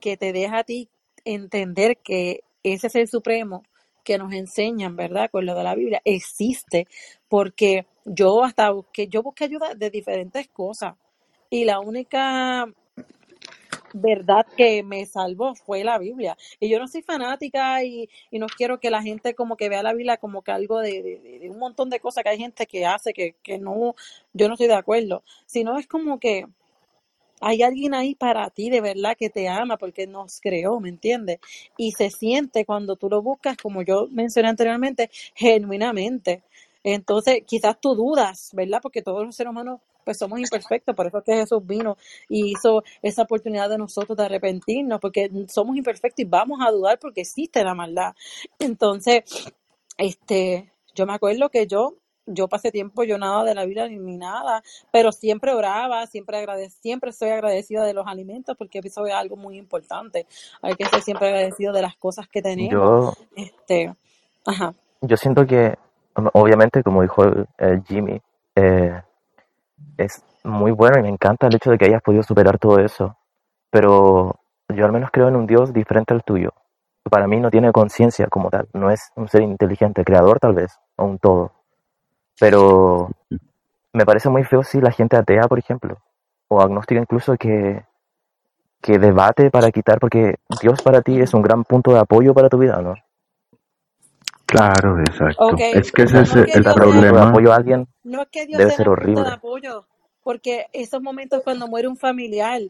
que 0.00 0.16
te 0.16 0.32
deja 0.32 0.58
a 0.58 0.64
ti 0.64 0.88
entender 1.24 1.98
que 1.98 2.44
ese 2.62 2.86
es 2.86 2.94
el 2.94 3.08
supremo 3.08 3.64
que 4.04 4.16
nos 4.16 4.32
enseñan, 4.32 4.96
¿verdad? 4.96 5.28
Con 5.30 5.44
lo 5.44 5.54
de 5.54 5.64
la 5.64 5.74
Biblia, 5.74 6.00
existe, 6.04 6.86
porque 7.28 7.84
yo 8.04 8.42
hasta 8.42 8.70
busqué, 8.70 9.08
yo 9.08 9.22
busqué 9.22 9.44
ayuda 9.44 9.74
de 9.74 9.90
diferentes 9.90 10.48
cosas 10.48 10.94
y 11.52 11.64
la 11.66 11.78
única 11.80 12.66
verdad 13.94 14.46
que 14.56 14.82
me 14.82 15.04
salvó 15.06 15.54
fue 15.54 15.84
la 15.84 15.98
Biblia. 15.98 16.36
Y 16.60 16.68
yo 16.68 16.78
no 16.78 16.88
soy 16.88 17.02
fanática 17.02 17.82
y, 17.84 18.08
y 18.30 18.38
no 18.38 18.46
quiero 18.46 18.80
que 18.80 18.90
la 18.90 19.02
gente 19.02 19.34
como 19.34 19.56
que 19.56 19.68
vea 19.68 19.82
la 19.82 19.92
Biblia 19.92 20.16
como 20.16 20.42
que 20.42 20.52
algo 20.52 20.80
de, 20.80 21.02
de- 21.02 21.50
un 21.50 21.58
montón 21.58 21.90
de 21.90 22.00
cosas 22.00 22.24
que 22.24 22.30
hay 22.30 22.38
gente 22.38 22.66
que 22.66 22.86
hace 22.86 23.12
que, 23.12 23.34
que 23.42 23.58
no, 23.58 23.94
yo 24.32 24.48
no 24.48 24.54
estoy 24.54 24.68
de 24.68 24.74
acuerdo, 24.74 25.22
sino 25.46 25.78
es 25.78 25.86
como 25.86 26.18
que 26.18 26.46
hay 27.40 27.62
alguien 27.62 27.94
ahí 27.94 28.14
para 28.16 28.50
ti 28.50 28.70
de 28.70 28.80
verdad 28.82 29.16
que 29.18 29.30
te 29.30 29.48
ama 29.48 29.76
porque 29.78 30.06
nos 30.06 30.40
creó, 30.40 30.80
¿me 30.80 30.90
entiendes? 30.90 31.40
Y 31.76 31.92
se 31.92 32.10
siente 32.10 32.64
cuando 32.66 32.96
tú 32.96 33.10
lo 33.10 33.22
buscas, 33.22 33.56
como 33.58 33.82
yo 33.82 34.08
mencioné 34.10 34.48
anteriormente, 34.48 35.10
genuinamente. 35.34 36.42
Entonces, 36.84 37.42
quizás 37.46 37.80
tú 37.80 37.94
dudas, 37.96 38.50
¿verdad? 38.54 38.80
Porque 38.82 39.02
todos 39.02 39.24
los 39.26 39.36
seres 39.36 39.50
humanos 39.52 39.80
pues 40.04 40.18
somos 40.18 40.38
imperfectos, 40.38 40.94
por 40.94 41.06
eso 41.06 41.18
es 41.18 41.24
que 41.24 41.34
Jesús 41.34 41.64
vino 41.64 41.96
y 42.28 42.52
hizo 42.52 42.82
esa 43.02 43.22
oportunidad 43.22 43.68
de 43.70 43.78
nosotros 43.78 44.16
de 44.16 44.24
arrepentirnos, 44.24 45.00
porque 45.00 45.30
somos 45.48 45.76
imperfectos 45.76 46.20
y 46.20 46.28
vamos 46.28 46.60
a 46.66 46.70
dudar 46.70 46.98
porque 46.98 47.22
existe 47.22 47.62
la 47.64 47.74
maldad. 47.74 48.14
Entonces, 48.58 49.22
este, 49.98 50.72
yo 50.94 51.06
me 51.06 51.14
acuerdo 51.14 51.48
que 51.48 51.66
yo, 51.66 51.94
yo 52.26 52.48
pasé 52.48 52.70
tiempo, 52.70 53.02
yo 53.02 53.18
nada 53.18 53.44
de 53.44 53.54
la 53.54 53.64
Biblia 53.64 53.88
ni, 53.88 53.98
ni 53.98 54.16
nada, 54.16 54.62
pero 54.92 55.10
siempre 55.12 55.52
oraba, 55.52 56.06
siempre 56.06 56.38
agrade, 56.38 56.70
siempre 56.70 57.12
soy 57.12 57.30
agradecida 57.30 57.84
de 57.84 57.94
los 57.94 58.06
alimentos 58.06 58.56
porque 58.56 58.80
eso 58.82 59.06
es 59.06 59.14
algo 59.14 59.36
muy 59.36 59.58
importante. 59.58 60.26
Hay 60.60 60.74
que 60.74 60.84
ser 60.86 61.02
siempre 61.02 61.28
agradecido 61.28 61.72
de 61.72 61.82
las 61.82 61.96
cosas 61.96 62.28
que 62.28 62.42
tenemos. 62.42 62.72
Yo, 62.72 63.12
Este, 63.36 63.94
ajá. 64.46 64.74
yo 65.00 65.16
siento 65.16 65.46
que, 65.46 65.76
obviamente, 66.32 66.82
como 66.82 67.02
dijo 67.02 67.24
el, 67.24 67.46
el 67.58 67.82
Jimmy, 67.84 68.20
eh, 68.54 69.00
es 69.96 70.24
muy 70.44 70.72
bueno 70.72 70.98
y 70.98 71.02
me 71.02 71.08
encanta 71.08 71.46
el 71.46 71.54
hecho 71.54 71.70
de 71.70 71.78
que 71.78 71.86
hayas 71.86 72.02
podido 72.02 72.22
superar 72.22 72.58
todo 72.58 72.78
eso. 72.78 73.16
Pero 73.70 74.36
yo 74.68 74.84
al 74.84 74.92
menos 74.92 75.10
creo 75.12 75.28
en 75.28 75.36
un 75.36 75.46
Dios 75.46 75.72
diferente 75.72 76.14
al 76.14 76.24
tuyo. 76.24 76.52
Para 77.10 77.26
mí 77.26 77.40
no 77.40 77.50
tiene 77.50 77.72
conciencia 77.72 78.28
como 78.28 78.50
tal, 78.50 78.68
no 78.72 78.90
es 78.90 79.10
un 79.16 79.28
ser 79.28 79.42
inteligente, 79.42 80.04
creador 80.04 80.38
tal 80.38 80.54
vez, 80.54 80.78
o 80.96 81.04
un 81.04 81.18
todo. 81.18 81.52
Pero 82.38 83.10
me 83.92 84.06
parece 84.06 84.28
muy 84.28 84.44
feo 84.44 84.62
si 84.62 84.80
la 84.80 84.92
gente 84.92 85.16
atea, 85.16 85.42
por 85.42 85.58
ejemplo, 85.58 85.98
o 86.48 86.60
agnóstica 86.60 87.00
incluso, 87.00 87.36
que, 87.36 87.84
que 88.80 88.98
debate 88.98 89.50
para 89.50 89.70
quitar, 89.70 89.98
porque 89.98 90.36
Dios 90.60 90.80
para 90.82 91.02
ti 91.02 91.20
es 91.20 91.34
un 91.34 91.42
gran 91.42 91.64
punto 91.64 91.92
de 91.92 91.98
apoyo 91.98 92.34
para 92.34 92.48
tu 92.48 92.58
vida, 92.58 92.80
¿no? 92.80 92.94
Claro, 94.52 95.00
exacto. 95.00 95.56
Es 95.58 95.90
que 95.92 96.02
ese 96.02 96.14
no, 96.14 96.20
es 96.22 96.30
que 96.32 96.40
el 96.58 96.64
Dios 96.64 96.64
de 96.64 96.74
problema. 96.74 97.28
apoyo 97.30 97.52
a 97.52 97.56
alguien 97.56 97.88
No 98.04 98.22
es 98.22 98.28
que 98.28 98.46
Dios 98.46 98.58
debe 98.58 98.70
sea 98.70 98.76
ser 98.76 98.86
punto 98.86 99.22
de 99.22 99.30
horrible. 99.30 99.30
apoyo, 99.30 99.86
porque 100.22 100.66
esos 100.72 101.00
momentos 101.02 101.42
cuando 101.42 101.68
muere 101.68 101.88
un 101.88 101.96
familiar 101.96 102.60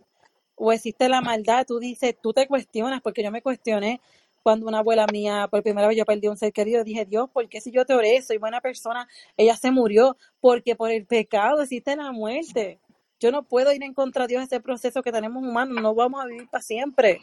o 0.54 0.72
existe 0.72 1.08
la 1.08 1.20
maldad, 1.20 1.66
tú 1.66 1.80
dices, 1.80 2.16
tú 2.22 2.32
te 2.32 2.46
cuestionas, 2.46 3.00
porque 3.02 3.22
yo 3.24 3.32
me 3.32 3.42
cuestioné 3.42 4.00
cuando 4.42 4.66
una 4.66 4.78
abuela 4.78 5.06
mía, 5.06 5.48
por 5.50 5.62
primera 5.62 5.88
vez 5.88 5.96
yo 5.96 6.04
perdí 6.04 6.28
un 6.28 6.36
ser 6.36 6.52
querido, 6.52 6.84
dije, 6.84 7.04
Dios, 7.04 7.28
¿por 7.30 7.48
qué 7.48 7.60
si 7.60 7.70
yo 7.72 7.84
te 7.84 7.94
oré, 7.94 8.22
soy 8.22 8.38
buena 8.38 8.60
persona, 8.60 9.08
ella 9.36 9.56
se 9.56 9.70
murió? 9.70 10.16
Porque 10.40 10.76
por 10.76 10.90
el 10.90 11.06
pecado 11.06 11.62
existe 11.62 11.96
la 11.96 12.12
muerte. 12.12 12.78
Yo 13.22 13.30
no 13.30 13.44
puedo 13.44 13.72
ir 13.72 13.82
en 13.84 13.94
contra 13.94 14.24
de 14.26 14.34
Dios 14.34 14.42
ese 14.42 14.60
proceso 14.60 15.00
que 15.02 15.12
tenemos 15.12 15.42
humanos, 15.44 15.80
no 15.80 15.94
vamos 15.94 16.20
a 16.22 16.26
vivir 16.26 16.48
para 16.50 16.60
siempre. 16.62 17.20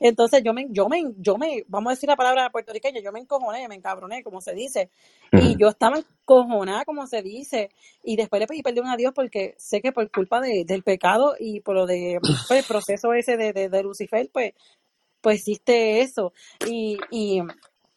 Entonces 0.00 0.42
yo 0.42 0.54
me, 0.54 0.66
yo 0.70 0.88
me, 0.88 1.02
yo 1.18 1.36
me, 1.36 1.64
vamos 1.68 1.90
a 1.90 1.94
decir 1.94 2.08
la 2.08 2.16
palabra 2.16 2.48
puertorriqueña, 2.50 3.00
yo 3.02 3.12
me 3.12 3.20
encojoné, 3.20 3.68
me 3.68 3.74
encabroné, 3.74 4.22
como 4.22 4.40
se 4.40 4.54
dice. 4.54 4.90
Y 5.32 5.56
yo 5.58 5.68
estaba 5.68 5.98
encojonada, 5.98 6.84
como 6.86 7.06
se 7.06 7.20
dice, 7.22 7.70
y 8.02 8.16
después 8.16 8.40
le 8.40 8.46
pedí 8.46 8.62
perdón 8.62 8.86
a 8.88 8.96
Dios 8.96 9.12
porque 9.14 9.54
sé 9.58 9.82
que 9.82 9.92
por 9.92 10.10
culpa 10.10 10.40
de- 10.40 10.64
del 10.64 10.82
pecado 10.82 11.34
y 11.38 11.60
por 11.60 11.74
lo 11.76 11.86
de 11.86 12.18
pues, 12.48 12.60
el 12.60 12.64
proceso 12.66 13.12
ese 13.12 13.36
de, 13.36 13.52
de, 13.52 13.68
de 13.68 13.82
Lucifer, 13.82 14.30
pues, 14.32 14.54
pues 15.20 15.36
existe 15.40 16.00
eso. 16.00 16.32
Y, 16.68 16.98
y, 17.10 17.42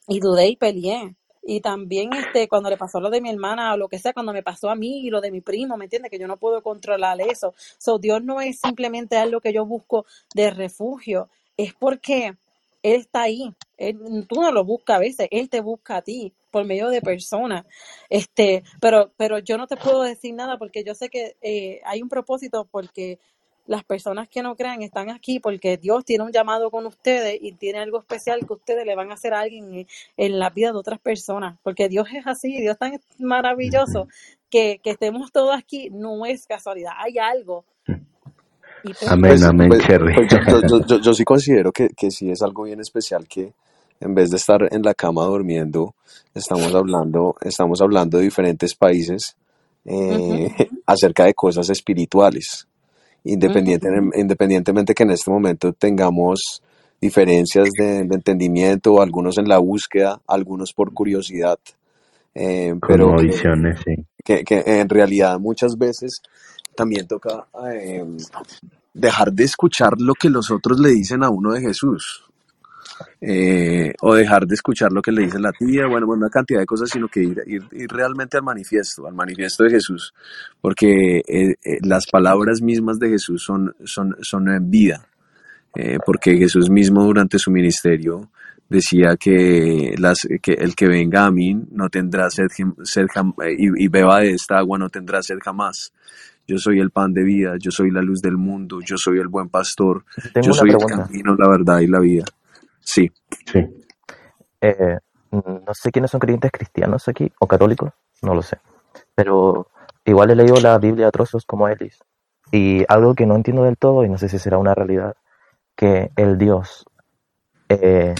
y 0.07 0.19
dudé 0.19 0.49
y 0.49 0.57
peleé. 0.57 1.15
Y 1.47 1.61
también 1.61 2.09
este, 2.13 2.47
cuando 2.47 2.69
le 2.71 2.77
pasó 2.77 2.99
lo 2.99 3.09
de 3.11 3.21
mi 3.21 3.29
hermana 3.29 3.73
o 3.73 3.77
lo 3.77 3.87
que 3.87 3.99
sea, 3.99 4.13
cuando 4.13 4.33
me 4.33 4.41
pasó 4.43 4.69
a 4.69 4.75
mí 4.75 5.01
y 5.05 5.09
lo 5.11 5.21
de 5.21 5.31
mi 5.31 5.41
primo, 5.41 5.77
¿me 5.77 5.85
entiendes? 5.85 6.09
Que 6.11 6.17
yo 6.19 6.27
no 6.27 6.37
puedo 6.37 6.63
controlar 6.63 7.21
eso. 7.21 7.53
So, 7.77 7.99
Dios 7.99 8.23
no 8.23 8.41
es 8.41 8.59
simplemente 8.59 9.15
algo 9.17 9.39
que 9.41 9.53
yo 9.53 9.65
busco 9.65 10.05
de 10.33 10.49
refugio, 10.49 11.29
es 11.55 11.73
porque 11.75 12.35
Él 12.83 13.01
está 13.01 13.23
ahí. 13.23 13.53
Él- 13.77 14.25
tú 14.27 14.41
no 14.41 14.51
lo 14.51 14.63
buscas 14.65 14.95
a 14.97 14.99
veces, 14.99 15.27
Él 15.31 15.49
te 15.49 15.61
busca 15.61 15.97
a 15.97 16.01
ti 16.01 16.33
por 16.51 16.65
medio 16.65 16.89
de 16.89 17.01
personas. 17.01 17.65
Este, 18.09 18.63
pero, 18.81 19.11
pero 19.17 19.39
yo 19.39 19.57
no 19.57 19.67
te 19.67 19.77
puedo 19.77 20.01
decir 20.03 20.33
nada 20.33 20.57
porque 20.57 20.83
yo 20.83 20.95
sé 20.95 21.09
que 21.09 21.35
eh, 21.41 21.81
hay 21.85 22.01
un 22.01 22.09
propósito 22.09 22.67
porque 22.71 23.19
las 23.67 23.83
personas 23.83 24.29
que 24.29 24.41
no 24.43 24.55
crean 24.55 24.81
están 24.81 25.09
aquí 25.09 25.39
porque 25.39 25.77
Dios 25.77 26.05
tiene 26.05 26.23
un 26.23 26.31
llamado 26.31 26.69
con 26.71 26.85
ustedes 26.85 27.39
y 27.41 27.53
tiene 27.53 27.79
algo 27.79 27.99
especial 27.99 28.45
que 28.45 28.53
ustedes 28.53 28.85
le 28.85 28.95
van 28.95 29.11
a 29.11 29.15
hacer 29.15 29.33
a 29.33 29.41
alguien 29.41 29.73
en, 29.73 29.87
en 30.17 30.39
la 30.39 30.49
vida 30.49 30.71
de 30.71 30.77
otras 30.77 30.99
personas. 30.99 31.57
Porque 31.63 31.89
Dios 31.89 32.07
es 32.13 32.27
así, 32.27 32.59
Dios 32.61 32.73
es 32.73 32.79
tan 32.79 32.99
maravilloso 33.19 34.07
que, 34.49 34.79
que 34.83 34.91
estemos 34.91 35.31
todos 35.31 35.55
aquí 35.57 35.89
no 35.91 36.25
es 36.25 36.45
casualidad, 36.47 36.93
hay 36.97 37.17
algo. 37.17 37.65
Pues, 38.83 39.01
Amén, 39.07 39.31
Pues, 39.31 39.43
amén, 39.43 39.69
pues, 39.69 39.83
pues 40.13 40.31
yo, 40.31 40.37
yo, 40.47 40.61
yo, 40.67 40.85
yo- 40.87 41.01
yo 41.01 41.13
sí 41.13 41.23
considero 41.23 41.71
que, 41.71 41.89
que 41.89 42.11
sí 42.11 42.29
es 42.29 42.41
algo 42.41 42.63
bien 42.63 42.79
especial 42.79 43.27
que 43.27 43.53
en 43.99 44.13
vez 44.13 44.29
de 44.29 44.37
estar 44.37 44.61
en 44.71 44.83
la 44.83 44.93
cama 44.93 45.23
durmiendo, 45.25 45.95
estamos 46.35 46.73
hablando, 46.75 47.35
estamos 47.41 47.81
hablando 47.81 48.17
de 48.17 48.25
diferentes 48.25 48.75
países 48.75 49.35
eh, 49.85 50.49
acerca 50.85 51.25
de 51.25 51.33
cosas 51.33 51.69
espirituales. 51.69 52.67
Independiente, 53.25 53.89
independientemente 54.15 54.93
que 54.93 55.03
en 55.03 55.11
este 55.11 55.31
momento 55.31 55.73
tengamos 55.73 56.61
diferencias 57.01 57.69
de, 57.77 58.03
de 58.03 58.15
entendimiento, 58.15 59.01
algunos 59.01 59.37
en 59.37 59.47
la 59.47 59.57
búsqueda, 59.57 60.21
algunos 60.27 60.73
por 60.73 60.93
curiosidad, 60.93 61.59
eh, 62.33 62.75
pero 62.85 63.07
Como 63.07 63.19
que, 63.19 63.27
visiones, 63.27 63.79
sí. 63.83 63.95
que, 64.23 64.43
que 64.43 64.63
en 64.65 64.89
realidad 64.89 65.39
muchas 65.39 65.77
veces 65.77 66.21
también 66.75 67.07
toca 67.07 67.47
eh, 67.73 68.05
dejar 68.93 69.31
de 69.31 69.45
escuchar 69.45 69.93
lo 69.99 70.13
que 70.13 70.29
los 70.29 70.51
otros 70.51 70.79
le 70.79 70.89
dicen 70.89 71.23
a 71.23 71.29
uno 71.29 71.53
de 71.53 71.61
Jesús. 71.61 72.25
Eh, 73.21 73.93
o 74.01 74.15
dejar 74.15 74.45
de 74.47 74.55
escuchar 74.55 74.91
lo 74.91 75.01
que 75.01 75.11
le 75.11 75.23
dice 75.23 75.39
la 75.39 75.51
tía, 75.51 75.87
bueno, 75.87 76.07
bueno, 76.07 76.21
una 76.23 76.29
cantidad 76.29 76.59
de 76.59 76.65
cosas, 76.65 76.89
sino 76.89 77.07
que 77.07 77.21
ir, 77.23 77.41
ir, 77.47 77.63
ir 77.71 77.89
realmente 77.89 78.37
al 78.37 78.43
manifiesto, 78.43 79.07
al 79.07 79.13
manifiesto 79.13 79.63
de 79.63 79.71
Jesús, 79.71 80.13
porque 80.61 81.19
eh, 81.19 81.55
eh, 81.63 81.77
las 81.81 82.05
palabras 82.07 82.61
mismas 82.61 82.99
de 82.99 83.09
Jesús 83.09 83.43
son, 83.43 83.75
son, 83.83 84.15
son 84.21 84.49
en 84.49 84.69
vida, 84.69 85.07
porque 86.05 86.37
Jesús 86.37 86.69
mismo 86.69 87.03
durante 87.03 87.37
su 87.37 87.51
ministerio 87.51 88.29
decía 88.69 89.17
que, 89.17 89.93
las, 89.97 90.19
que 90.41 90.53
el 90.53 90.73
que 90.73 90.87
venga 90.87 91.25
a 91.25 91.31
mí 91.31 91.53
no 91.71 91.89
tendrá 91.89 92.29
sed, 92.29 92.47
sed 92.83 93.07
jam- 93.07 93.35
y, 93.57 93.83
y 93.83 93.87
beba 93.89 94.21
de 94.21 94.31
esta 94.31 94.57
agua 94.57 94.77
no 94.77 94.89
tendrá 94.89 95.21
sed 95.21 95.37
jamás. 95.43 95.91
Yo 96.47 96.57
soy 96.59 96.79
el 96.79 96.91
pan 96.91 97.11
de 97.13 97.23
vida, 97.23 97.55
yo 97.59 97.71
soy 97.71 97.91
la 97.91 98.01
luz 98.01 98.21
del 98.21 98.37
mundo, 98.37 98.79
yo 98.85 98.97
soy 98.97 99.19
el 99.19 99.27
buen 99.27 99.49
pastor, 99.49 100.05
Tengo 100.33 100.47
yo 100.47 100.53
soy 100.53 100.69
el 100.71 100.77
camino, 100.85 101.35
la 101.37 101.49
verdad 101.49 101.79
y 101.79 101.87
la 101.87 101.99
vida. 101.99 102.23
Sí. 102.85 103.11
Sí. 103.51 103.59
Eh, 104.61 104.97
no 105.31 105.73
sé 105.73 105.91
quiénes 105.91 106.11
son 106.11 106.19
creyentes 106.19 106.51
cristianos 106.51 107.07
aquí 107.07 107.31
o 107.39 107.47
católicos, 107.47 107.91
no 108.21 108.33
lo 108.33 108.41
sé. 108.41 108.57
Pero 109.15 109.67
igual 110.05 110.31
he 110.31 110.35
leído 110.35 110.55
la 110.61 110.77
Biblia 110.77 111.07
a 111.07 111.11
trozos 111.11 111.45
como 111.45 111.67
Ellis. 111.67 111.99
Y 112.51 112.85
algo 112.87 113.15
que 113.15 113.25
no 113.25 113.35
entiendo 113.35 113.63
del 113.63 113.77
todo, 113.77 114.05
y 114.05 114.09
no 114.09 114.17
sé 114.17 114.29
si 114.29 114.39
será 114.39 114.57
una 114.57 114.73
realidad, 114.75 115.15
que 115.75 116.11
el 116.15 116.37
Dios 116.37 116.85
eh, 117.69 118.15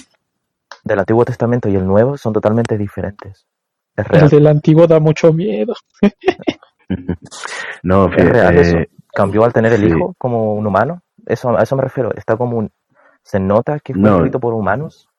del 0.83 0.99
Antiguo 0.99 1.23
Testamento 1.25 1.69
y 1.69 1.75
el 1.75 1.85
Nuevo 1.87 2.17
son 2.17 2.33
totalmente 2.33 2.77
diferentes. 2.77 3.45
¿Es 3.95 4.05
El 4.05 4.05
real? 4.05 4.29
del 4.29 4.47
antiguo 4.47 4.87
da 4.87 4.99
mucho 4.99 5.31
miedo. 5.31 5.73
No, 7.83 8.07
¿Es 8.13 8.29
real 8.29 8.57
eso? 8.57 8.77
eh, 8.77 8.89
¿Cambió 9.13 9.43
al 9.43 9.53
tener 9.53 9.73
el 9.73 9.81
sí. 9.81 9.87
Hijo 9.87 10.13
como 10.17 10.53
un 10.55 10.67
humano? 10.67 11.01
Eso, 11.25 11.57
a 11.57 11.63
eso 11.63 11.75
me 11.75 11.81
refiero. 11.83 12.13
¿Está 12.15 12.37
como 12.37 12.57
un... 12.57 12.71
¿Se 13.25 13.39
nota 13.39 13.79
que 13.79 13.93
fue 13.93 14.03
No, 14.03 14.17
escrito 14.17 14.39
por 14.39 14.53
humanos? 14.53 15.09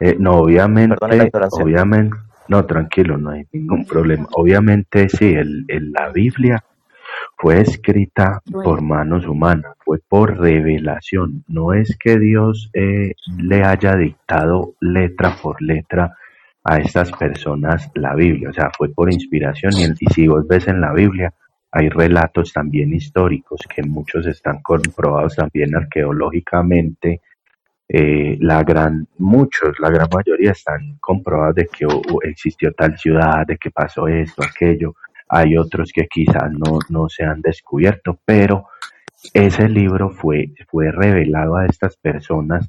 eh, 0.00 0.16
no, 0.18 0.38
obviamente, 0.38 0.96
obviamente, 1.50 2.16
no, 2.48 2.64
tranquilo, 2.64 3.18
no 3.18 3.30
hay 3.30 3.44
ningún 3.52 3.84
problema. 3.86 4.26
Obviamente, 4.32 5.08
sí, 5.10 5.34
el, 5.34 5.64
el- 5.68 5.92
la 5.92 6.08
Biblia 6.10 6.64
fue 7.36 7.60
escrita 7.60 8.40
por 8.64 8.80
manos 8.80 9.26
humanas, 9.26 9.76
fue 9.84 9.98
por 10.08 10.38
revelación. 10.38 11.44
No 11.46 11.74
es 11.74 11.96
que 11.98 12.18
Dios 12.18 12.70
eh, 12.72 13.12
le 13.38 13.62
haya 13.64 13.94
dictado 13.96 14.74
letra 14.80 15.36
por 15.42 15.60
letra 15.60 16.16
a 16.64 16.78
estas 16.78 17.12
personas 17.12 17.90
la 17.94 18.14
Biblia, 18.14 18.48
o 18.50 18.52
sea, 18.52 18.70
fue 18.76 18.88
por 18.88 19.12
inspiración. 19.12 19.72
Y, 19.78 19.82
en- 19.84 19.96
y 20.00 20.06
si 20.14 20.26
vos 20.26 20.46
ves 20.48 20.68
en 20.68 20.80
la 20.80 20.92
Biblia, 20.94 21.34
hay 21.72 21.88
relatos 21.88 22.52
también 22.52 22.92
históricos 22.92 23.60
que 23.74 23.82
muchos 23.82 24.26
están 24.26 24.60
comprobados 24.62 25.36
también 25.36 25.74
arqueológicamente. 25.74 27.22
Eh, 27.88 28.36
la 28.40 28.62
gran, 28.62 29.08
muchos, 29.18 29.80
la 29.80 29.90
gran 29.90 30.08
mayoría 30.12 30.52
están 30.52 30.98
comprobados 31.00 31.54
de 31.56 31.66
que 31.66 31.86
existió 32.24 32.72
tal 32.74 32.98
ciudad, 32.98 33.46
de 33.46 33.56
que 33.56 33.70
pasó 33.70 34.06
esto, 34.06 34.42
aquello. 34.42 34.96
Hay 35.28 35.56
otros 35.56 35.92
que 35.92 36.06
quizás 36.06 36.52
no, 36.52 36.78
no 36.90 37.08
se 37.08 37.24
han 37.24 37.40
descubierto, 37.40 38.18
pero 38.24 38.68
ese 39.32 39.66
libro 39.68 40.10
fue, 40.10 40.52
fue 40.68 40.90
revelado 40.92 41.56
a 41.56 41.64
estas 41.64 41.96
personas 41.96 42.68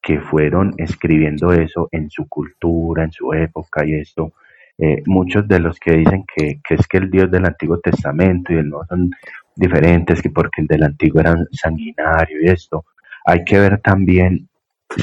que 0.00 0.20
fueron 0.20 0.74
escribiendo 0.76 1.52
eso 1.52 1.88
en 1.90 2.08
su 2.08 2.28
cultura, 2.28 3.04
en 3.04 3.10
su 3.10 3.32
época 3.32 3.84
y 3.84 3.94
esto. 3.94 4.32
Eh, 4.78 5.02
muchos 5.06 5.46
de 5.46 5.60
los 5.60 5.78
que 5.78 5.92
dicen 5.92 6.24
que, 6.34 6.60
que 6.66 6.74
es 6.74 6.86
que 6.88 6.98
el 6.98 7.10
Dios 7.10 7.30
del 7.30 7.46
Antiguo 7.46 7.78
Testamento 7.78 8.52
y 8.52 8.56
el 8.56 8.68
Nuevo 8.68 8.86
son 8.86 9.10
diferentes, 9.54 10.20
que 10.20 10.30
porque 10.30 10.62
el 10.62 10.66
del 10.66 10.82
Antiguo 10.82 11.20
era 11.20 11.36
sanguinario 11.52 12.42
y 12.42 12.48
esto. 12.48 12.84
Hay 13.24 13.44
que 13.44 13.58
ver 13.58 13.80
también 13.80 14.48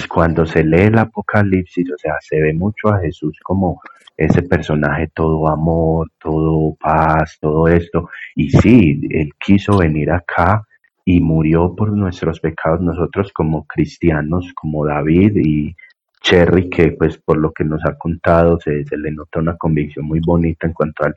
cuando 0.08 0.46
se 0.46 0.64
lee 0.64 0.84
el 0.84 0.98
Apocalipsis, 0.98 1.92
o 1.92 1.98
sea, 1.98 2.16
se 2.22 2.40
ve 2.40 2.54
mucho 2.54 2.90
a 2.90 3.00
Jesús 3.00 3.38
como 3.44 3.82
ese 4.18 4.44
personaje 4.44 5.10
todo 5.14 5.48
amor, 5.48 6.10
todo 6.20 6.76
paz, 6.80 7.38
todo 7.42 7.68
esto. 7.68 8.10
Y 8.36 8.50
sí, 8.52 9.02
él 9.10 9.32
quiso 9.40 9.78
venir 9.78 10.12
acá 10.12 10.64
y 11.06 11.20
murió 11.20 11.76
por 11.76 11.92
nuestros 11.92 12.40
pecados, 12.40 12.82
nosotros 12.82 13.32
como 13.34 13.66
cristianos, 13.66 14.52
como 14.54 14.86
David 14.86 15.38
y 15.38 15.76
Cherry, 16.22 16.70
que 16.70 16.92
pues 16.92 17.18
por 17.18 17.38
lo 17.38 17.52
que 17.52 17.64
nos 17.64 17.84
ha 17.86 17.98
contado 17.98 18.60
se, 18.60 18.86
le 18.90 19.12
nota 19.12 19.40
una 19.40 19.58
convicción 19.58 20.06
muy 20.06 20.20
bonita 20.20 20.68
en 20.68 20.74
cuanto 20.74 21.04
al 21.04 21.14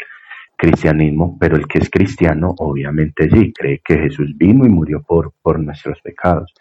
cristianismo, 0.56 1.36
pero 1.38 1.56
el 1.56 1.66
que 1.66 1.78
es 1.78 1.90
cristiano 1.90 2.54
obviamente 2.58 3.28
sí, 3.30 3.52
cree 3.52 3.80
que 3.84 3.98
Jesús 3.98 4.36
vino 4.36 4.64
y 4.64 4.70
murió 4.70 5.02
por, 5.02 5.32
por 5.42 5.60
nuestros 5.60 6.00
pecados. 6.00 6.52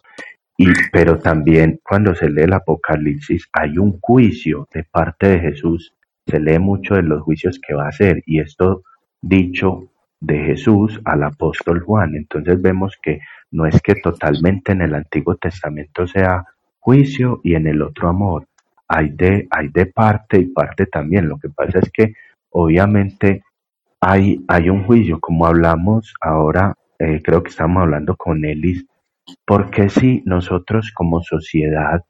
Y, 0.57 0.68
pero 0.91 1.18
también 1.18 1.80
cuando 1.84 2.14
se 2.14 2.30
lee 2.30 2.44
el 2.44 2.53
Apocalipsis 2.53 3.48
hay 3.53 3.78
un 3.78 3.99
juicio 3.99 4.68
de 4.74 4.84
parte 4.84 5.30
de 5.30 5.40
Jesús, 5.40 5.94
se 6.28 6.40
lee 6.40 6.60
mucho 6.60 6.95
de 6.95 7.03
los 7.03 7.22
juicios 7.24 7.60
que 7.60 7.74
va 7.74 7.86
a 7.86 7.90
hacer 7.90 8.22
y 8.26 8.40
esto 8.40 8.84
dicho 9.22 9.90
de 10.20 10.40
Jesús 10.40 11.02
al 11.06 11.24
apóstol 11.24 11.82
Juan. 11.82 12.15
Entonces 12.15 12.61
vemos 12.61 12.98
que 13.02 13.20
no 13.52 13.65
es 13.65 13.82
que 13.82 13.95
totalmente 13.95 14.72
en 14.72 14.82
el 14.82 14.95
Antiguo 14.95 15.36
Testamento 15.36 16.07
sea 16.07 16.45
juicio 16.84 17.40
y 17.44 17.56
en 17.56 17.68
el 17.68 17.82
otro 17.82 18.10
amor. 18.10 18.46
Hay 18.88 19.10
de, 19.10 19.48
hay 19.50 19.70
de 19.70 19.86
parte 19.86 20.38
y 20.38 20.48
parte 20.48 20.86
también. 20.86 21.30
Lo 21.30 21.38
que 21.38 21.50
pasa 21.50 21.80
es 21.80 21.90
que 21.92 22.14
obviamente 22.50 23.44
hay, 24.02 24.44
hay 24.50 24.70
un 24.70 24.84
juicio, 24.84 25.20
como 25.20 25.46
hablamos 25.46 26.14
ahora, 26.20 26.76
eh, 27.00 27.22
creo 27.24 27.42
que 27.42 27.50
estamos 27.50 27.82
hablando 27.84 28.16
con 28.18 28.44
Elis, 28.44 28.86
porque 29.46 29.90
si 29.90 30.22
nosotros 30.26 30.92
como 30.94 31.24
sociedad 31.24 32.04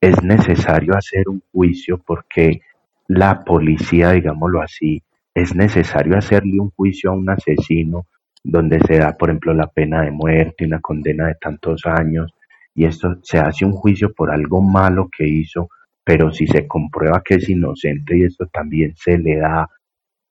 es 0.00 0.22
necesario 0.22 0.96
hacer 0.96 1.28
un 1.28 1.42
juicio 1.52 1.98
porque 1.98 2.60
la 3.06 3.44
policía, 3.44 4.12
digámoslo 4.12 4.62
así, 4.62 5.02
es 5.34 5.54
necesario 5.54 6.16
hacerle 6.16 6.60
un 6.60 6.70
juicio 6.70 7.10
a 7.10 7.14
un 7.14 7.28
asesino 7.28 8.06
donde 8.42 8.80
se 8.80 8.98
da, 8.98 9.12
por 9.16 9.28
ejemplo, 9.28 9.52
la 9.52 9.66
pena 9.66 10.02
de 10.02 10.10
muerte, 10.10 10.64
una 10.64 10.80
condena 10.80 11.26
de 11.26 11.34
tantos 11.34 11.84
años, 11.84 12.32
y 12.74 12.86
esto 12.86 13.16
se 13.22 13.38
hace 13.38 13.64
un 13.64 13.72
juicio 13.72 14.12
por 14.12 14.30
algo 14.30 14.60
malo 14.60 15.08
que 15.16 15.26
hizo, 15.26 15.68
pero 16.04 16.32
si 16.32 16.46
se 16.46 16.66
comprueba 16.66 17.22
que 17.24 17.36
es 17.36 17.48
inocente 17.48 18.18
y 18.18 18.24
esto 18.24 18.46
también 18.46 18.94
se 18.96 19.18
le 19.18 19.36
da 19.36 19.68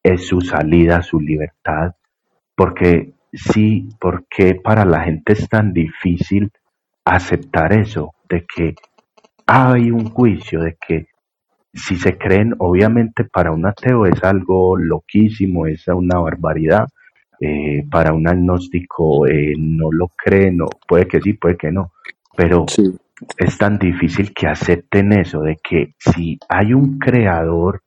es 0.03 0.28
su 0.28 0.41
salida, 0.41 1.02
su 1.02 1.20
libertad, 1.20 1.94
porque 2.56 3.14
sí, 3.32 3.88
porque 3.99 4.56
para 4.56 4.84
la 4.84 5.02
gente 5.02 5.34
es 5.34 5.48
tan 5.48 5.72
difícil 5.72 6.52
aceptar 7.06 7.74
eso, 7.74 8.14
de 8.30 8.45
que 8.45 8.76
hay 9.48 9.91
un 9.91 10.10
juicio, 10.10 10.61
de 10.61 10.76
que 10.86 11.07
si 11.74 11.95
se 11.95 12.18
creen, 12.18 12.53
obviamente 12.60 13.24
para 13.24 13.52
un 13.52 13.65
ateo 13.65 14.06
es 14.06 14.22
algo 14.24 14.78
loquísimo, 14.78 15.65
es 15.65 15.88
una 15.88 16.20
barbaridad, 16.20 16.88
eh, 17.40 17.86
para 17.90 18.14
un 18.14 18.28
agnóstico 18.28 19.26
eh, 19.26 19.56
no 19.57 19.91
lo 19.91 20.10
creen, 20.10 20.61
o 20.61 20.68
puede 20.88 21.07
que 21.07 21.22
sí, 21.22 21.34
puede 21.34 21.57
que 21.57 21.72
no, 21.72 21.93
pero 22.35 22.65
Sí. 22.68 22.84
es 23.38 23.57
tan 23.57 23.77
difícil 23.77 24.34
que 24.34 24.47
acepten 24.47 25.14
eso, 25.14 25.41
de 25.41 25.57
que 25.64 25.93
si 25.99 26.39
hay 26.49 26.73
un 26.73 26.99
creador, 26.99 27.81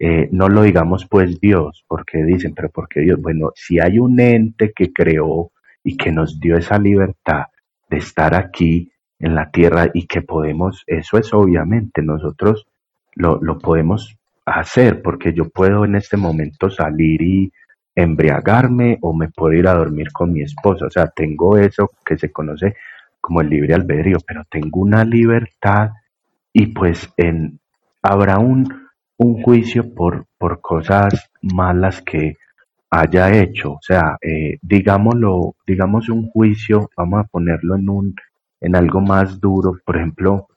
eh, 0.00 0.28
no 0.32 0.48
lo 0.48 0.62
digamos 0.62 1.06
pues 1.08 1.40
Dios, 1.40 1.84
porque 1.88 2.22
dicen, 2.24 2.54
pero 2.54 2.70
¿por 2.70 2.88
qué 2.88 3.00
Dios? 3.00 3.20
Bueno, 3.20 3.50
si 3.54 3.80
hay 3.80 3.98
un 3.98 4.18
ente 4.20 4.72
que 4.74 4.92
creó 4.92 5.50
y 5.82 5.96
que 5.96 6.12
nos 6.12 6.38
dio 6.40 6.56
esa 6.56 6.78
libertad 6.78 7.44
de 7.90 7.98
estar 7.98 8.34
aquí 8.34 8.90
en 9.18 9.34
la 9.34 9.50
tierra 9.50 9.88
y 9.92 10.06
que 10.06 10.22
podemos, 10.22 10.84
eso 10.86 11.18
es 11.18 11.32
obviamente, 11.34 12.02
nosotros 12.02 12.66
lo, 13.14 13.40
lo 13.42 13.58
podemos 13.58 14.16
hacer, 14.46 15.02
porque 15.02 15.32
yo 15.34 15.48
puedo 15.50 15.84
en 15.84 15.96
este 15.96 16.16
momento 16.16 16.70
salir 16.70 17.20
y 17.22 17.52
embriagarme 17.96 18.98
o 19.02 19.12
me 19.12 19.28
puedo 19.28 19.52
ir 19.54 19.66
a 19.66 19.74
dormir 19.74 20.12
con 20.12 20.32
mi 20.32 20.42
esposa, 20.42 20.86
o 20.86 20.90
sea, 20.90 21.08
tengo 21.08 21.58
eso 21.58 21.90
que 22.04 22.16
se 22.16 22.30
conoce 22.30 22.76
como 23.20 23.40
el 23.40 23.50
libre 23.50 23.74
albedrío, 23.74 24.18
pero 24.26 24.44
tengo 24.50 24.80
una 24.80 25.04
libertad 25.04 25.90
y 26.52 26.66
pues 26.66 27.12
en, 27.16 27.60
habrá 28.02 28.38
un, 28.38 28.66
un 29.16 29.42
juicio 29.42 29.94
por, 29.94 30.26
por 30.38 30.60
cosas 30.60 31.30
malas 31.42 32.02
que 32.02 32.36
haya 32.90 33.30
hecho, 33.30 33.72
o 33.72 33.80
sea, 33.82 34.16
eh, 34.22 34.58
digámoslo, 34.62 35.56
digamos 35.66 36.08
un 36.08 36.30
juicio, 36.30 36.90
vamos 36.96 37.20
a 37.20 37.28
ponerlo 37.28 37.76
en 37.76 37.88
un, 37.88 38.14
en 38.60 38.76
algo 38.76 39.00
más 39.00 39.38
duro, 39.40 39.76
por 39.84 39.96
ejemplo, 39.96 40.48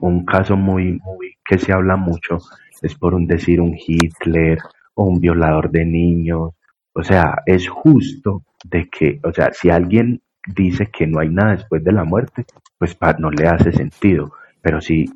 un 0.00 0.24
caso 0.24 0.56
muy, 0.56 0.98
muy 1.04 1.36
que 1.44 1.58
se 1.58 1.72
habla 1.72 1.96
mucho 1.96 2.38
es 2.82 2.94
por 2.94 3.14
un 3.14 3.26
decir 3.26 3.60
un 3.60 3.76
Hitler 3.76 4.58
o 4.94 5.04
un 5.04 5.20
violador 5.20 5.70
de 5.70 5.84
niños, 5.84 6.52
o 6.92 7.02
sea, 7.02 7.42
es 7.46 7.68
justo 7.68 8.42
de 8.64 8.88
que, 8.88 9.20
o 9.22 9.32
sea, 9.32 9.52
si 9.52 9.70
alguien 9.70 10.22
dice 10.46 10.86
que 10.86 11.06
no 11.06 11.20
hay 11.20 11.28
nada 11.28 11.52
después 11.52 11.82
de 11.84 11.92
la 11.92 12.04
muerte, 12.04 12.44
pues 12.78 12.96
no 13.18 13.30
le 13.30 13.48
hace 13.48 13.72
sentido. 13.72 14.32
Pero 14.62 14.80
si, 14.80 15.06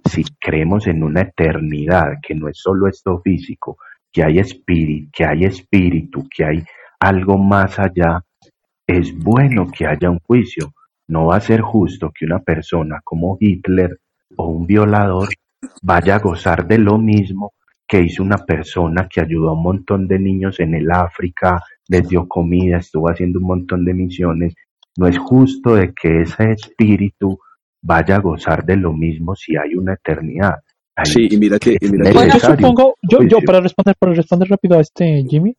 creemos 0.41 0.87
en 0.87 1.03
una 1.03 1.23
eternidad, 1.23 2.15
que 2.23 2.35
no 2.35 2.49
es 2.49 2.59
solo 2.59 2.89
esto 2.89 3.21
físico, 3.23 3.79
que 4.11 4.23
hay 4.23 4.39
espíritu, 4.39 5.11
que 5.13 5.25
hay 5.25 5.45
espíritu, 5.45 6.27
que 6.35 6.45
hay 6.45 6.65
algo 7.01 7.37
más 7.37 7.79
allá, 7.79 8.23
es 8.87 9.17
bueno 9.17 9.69
que 9.71 9.87
haya 9.87 10.11
un 10.11 10.21
juicio. 10.21 10.73
No 11.09 11.27
va 11.27 11.37
a 11.37 11.41
ser 11.41 11.61
justo 11.61 12.11
que 12.15 12.25
una 12.25 12.41
persona 12.41 13.01
como 13.05 13.37
Hitler 13.39 13.99
o 14.37 14.49
un 14.49 14.67
violador 14.67 15.29
vaya 15.83 16.17
a 16.17 16.21
gozar 16.21 16.67
de 16.67 16.79
lo 16.79 16.99
mismo 16.99 17.53
que 17.87 18.01
hizo 18.01 18.23
una 18.23 18.39
persona 18.39 19.09
que 19.09 19.21
ayudó 19.21 19.51
a 19.51 19.53
un 19.53 19.63
montón 19.63 20.09
de 20.09 20.19
niños 20.19 20.59
en 20.61 20.75
el 20.75 20.91
África, 20.91 21.63
les 21.89 22.09
dio 22.09 22.27
comida, 22.27 22.79
estuvo 22.79 23.09
haciendo 23.09 23.39
un 23.41 23.47
montón 23.47 23.85
de 23.85 23.95
misiones. 23.95 24.55
No 24.97 25.07
es 25.07 25.19
justo 25.19 25.75
de 25.75 25.93
que 25.93 26.23
ese 26.23 26.53
espíritu 26.53 27.39
vaya 27.83 28.17
a 28.17 28.21
gozar 28.21 28.65
de 28.65 28.77
lo 28.77 28.93
mismo 28.93 29.35
si 29.35 29.57
hay 29.57 29.75
una 29.75 29.95
eternidad. 29.95 30.57
sí, 31.05 31.29
y 31.31 31.37
mira 31.37 31.59
que, 31.59 31.77
yo 31.81 32.41
supongo, 32.41 32.95
yo, 33.03 33.23
yo 33.23 33.39
para 33.45 33.61
responder, 33.61 33.95
para 33.99 34.15
responder 34.15 34.49
rápido 34.49 34.79
a 34.79 34.81
este 34.81 35.25
Jimmy, 35.29 35.57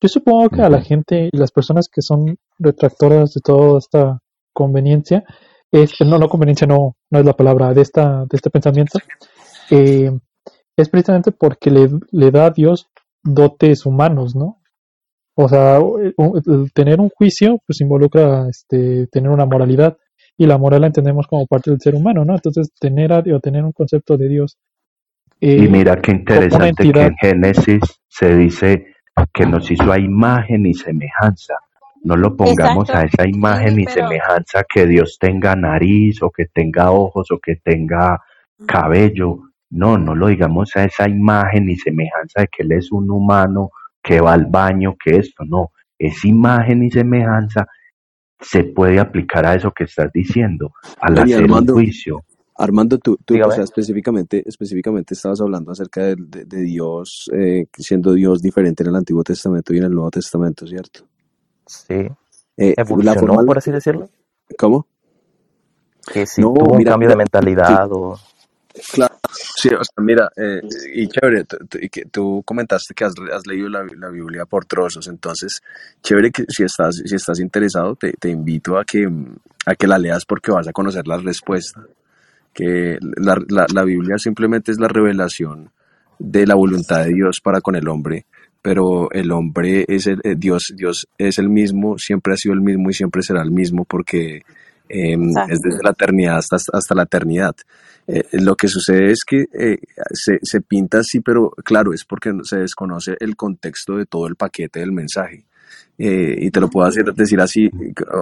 yo 0.00 0.08
supongo 0.08 0.48
que 0.48 0.62
a 0.62 0.70
la 0.70 0.82
gente 0.82 1.28
y 1.30 1.36
las 1.36 1.52
personas 1.52 1.88
que 1.88 2.02
son 2.02 2.36
retractoras 2.58 3.34
de 3.34 3.40
toda 3.40 3.78
esta 3.78 4.18
conveniencia, 4.52 5.24
es, 5.70 6.00
no, 6.00 6.18
no 6.18 6.28
conveniencia 6.28 6.66
no, 6.66 6.96
no 7.10 7.18
es 7.18 7.24
la 7.24 7.34
palabra 7.34 7.72
de 7.72 7.82
esta, 7.82 8.24
de 8.24 8.36
este 8.36 8.50
pensamiento, 8.50 8.98
eh, 9.70 10.10
es 10.76 10.88
precisamente 10.88 11.30
porque 11.30 11.70
le, 11.70 11.90
le 12.10 12.30
da 12.30 12.46
a 12.46 12.50
Dios 12.50 12.88
dotes 13.22 13.86
humanos, 13.86 14.34
¿no? 14.34 14.59
O 15.42 15.48
sea, 15.48 15.78
el 15.78 16.70
tener 16.74 17.00
un 17.00 17.08
juicio, 17.08 17.58
pues 17.66 17.80
involucra 17.80 18.46
este, 18.48 19.06
tener 19.06 19.30
una 19.30 19.46
moralidad, 19.46 19.96
y 20.36 20.46
la 20.46 20.58
moral 20.58 20.82
la 20.82 20.88
entendemos 20.88 21.26
como 21.26 21.46
parte 21.46 21.70
del 21.70 21.80
ser 21.80 21.94
humano, 21.94 22.24
¿no? 22.24 22.34
Entonces, 22.34 22.70
tener 22.78 23.12
a 23.12 23.22
Dios, 23.22 23.40
tener 23.40 23.64
un 23.64 23.72
concepto 23.72 24.18
de 24.18 24.28
Dios. 24.28 24.58
y 25.40 25.68
mira 25.68 25.96
qué 25.96 26.12
interesante 26.12 26.92
que 26.92 27.00
en 27.00 27.16
Génesis 27.16 27.80
se 28.06 28.36
dice 28.36 28.86
que 29.32 29.46
nos 29.46 29.70
hizo 29.70 29.90
a 29.90 29.98
imagen 29.98 30.66
y 30.66 30.74
semejanza. 30.74 31.54
No 32.02 32.16
lo 32.16 32.36
pongamos 32.36 32.90
a 32.90 33.04
esa 33.04 33.26
imagen 33.26 33.80
y 33.80 33.86
semejanza 33.86 34.64
que 34.68 34.86
Dios 34.86 35.16
tenga 35.18 35.56
nariz 35.56 36.22
o 36.22 36.30
que 36.30 36.46
tenga 36.46 36.90
ojos 36.90 37.30
o 37.30 37.38
que 37.38 37.56
tenga 37.56 38.20
cabello. 38.66 39.40
No, 39.70 39.96
no 39.96 40.14
lo 40.14 40.26
digamos 40.28 40.76
a 40.76 40.84
esa 40.84 41.08
imagen 41.08 41.70
y 41.70 41.76
semejanza 41.76 42.42
de 42.42 42.48
que 42.48 42.62
Él 42.62 42.72
es 42.72 42.92
un 42.92 43.10
humano 43.10 43.70
que 44.02 44.20
va 44.20 44.32
al 44.32 44.46
baño, 44.46 44.96
que 45.02 45.16
esto, 45.16 45.44
no. 45.44 45.72
Es 45.98 46.24
imagen 46.24 46.82
y 46.82 46.90
semejanza 46.90 47.66
se 48.40 48.64
puede 48.64 48.98
aplicar 48.98 49.44
a 49.44 49.54
eso 49.54 49.70
que 49.70 49.84
estás 49.84 50.10
diciendo, 50.12 50.72
al 51.00 51.18
hacer 51.18 51.42
Armando, 51.42 51.74
un 51.74 51.82
juicio. 51.82 52.24
Armando, 52.56 52.98
tú, 52.98 53.18
tú 53.24 53.34
o 53.42 53.50
sea, 53.50 53.64
específicamente, 53.64 54.42
específicamente 54.46 55.14
estabas 55.14 55.40
hablando 55.40 55.72
acerca 55.72 56.02
de, 56.04 56.16
de, 56.16 56.60
Dios, 56.62 57.30
eh, 57.34 57.66
siendo 57.76 58.12
Dios 58.12 58.42
diferente 58.42 58.82
en 58.82 58.90
el 58.90 58.96
Antiguo 58.96 59.22
Testamento 59.22 59.74
y 59.74 59.78
en 59.78 59.84
el 59.84 59.92
Nuevo 59.92 60.10
Testamento, 60.10 60.66
¿cierto? 60.66 61.06
Sí. 61.66 62.06
Eh, 62.56 62.74
¿Evolucionó, 62.76 63.44
por 63.44 63.58
así 63.58 63.70
decirlo? 63.70 64.08
¿Cómo? 64.58 64.86
Que 66.12 66.26
si 66.26 66.40
no, 66.40 66.52
tuvo 66.52 66.74
un 66.74 66.84
cambio 66.84 67.08
de 67.08 67.16
mentalidad 67.16 67.88
o... 67.92 68.18
Claro, 68.92 69.09
sí, 69.32 69.68
o 69.68 69.84
sea, 69.84 70.04
mira, 70.04 70.30
eh, 70.36 70.60
y 70.94 71.08
chévere, 71.08 71.44
que 71.90 72.06
tú 72.06 72.42
comentaste 72.44 72.94
que 72.94 73.04
has, 73.04 73.14
leído 73.46 73.68
la, 73.68 73.82
Biblia 74.10 74.46
por 74.46 74.64
trozos, 74.64 75.06
entonces, 75.08 75.62
chévere 76.02 76.30
que 76.30 76.44
si 76.48 76.64
estás, 76.64 77.02
si 77.04 77.14
estás 77.14 77.40
interesado, 77.40 77.96
te, 77.96 78.30
invito 78.30 78.78
a 78.78 78.84
que, 78.84 79.08
a 79.66 79.74
que 79.74 79.86
la 79.86 79.98
leas 79.98 80.24
porque 80.24 80.52
vas 80.52 80.68
a 80.68 80.72
conocer 80.72 81.06
la 81.06 81.18
respuesta, 81.18 81.84
que 82.52 82.98
la, 83.00 83.36
la, 83.72 83.84
Biblia 83.84 84.18
simplemente 84.18 84.72
es 84.72 84.80
la 84.80 84.88
revelación 84.88 85.70
de 86.18 86.46
la 86.46 86.54
voluntad 86.54 87.04
de 87.04 87.14
Dios 87.14 87.40
para 87.42 87.60
con 87.60 87.76
el 87.76 87.88
hombre, 87.88 88.26
pero 88.62 89.10
el 89.12 89.30
hombre 89.32 89.84
es 89.88 90.06
el, 90.06 90.20
eh, 90.24 90.34
Dios, 90.36 90.72
Dios 90.76 91.08
es 91.16 91.38
el 91.38 91.48
mismo, 91.48 91.96
siempre 91.98 92.34
ha 92.34 92.36
sido 92.36 92.54
el 92.54 92.60
mismo 92.60 92.90
y 92.90 92.94
siempre 92.94 93.22
será 93.22 93.42
el 93.42 93.50
mismo 93.50 93.84
porque 93.84 94.42
em, 94.90 95.30
es 95.48 95.60
desde 95.60 95.82
la 95.82 95.90
eternidad 95.90 96.38
hasta, 96.38 96.56
hasta 96.72 96.94
la 96.94 97.04
eternidad. 97.04 97.54
Eh, 98.06 98.24
lo 98.32 98.56
que 98.56 98.66
sucede 98.66 99.12
es 99.12 99.24
que 99.24 99.44
eh, 99.52 99.78
se, 100.12 100.38
se, 100.42 100.60
pinta 100.60 100.98
así, 100.98 101.20
pero 101.20 101.50
claro, 101.64 101.92
es 101.92 102.04
porque 102.04 102.32
se 102.42 102.58
desconoce 102.58 103.16
el 103.20 103.36
contexto 103.36 103.96
de 103.96 104.06
todo 104.06 104.26
el 104.26 104.34
paquete 104.34 104.80
del 104.80 104.90
mensaje. 104.90 105.46
Eh, 105.96 106.34
y 106.38 106.50
te 106.50 106.60
lo 106.60 106.68
puedo 106.68 106.88
hacer, 106.88 107.04
decir 107.14 107.40
así, 107.40 107.70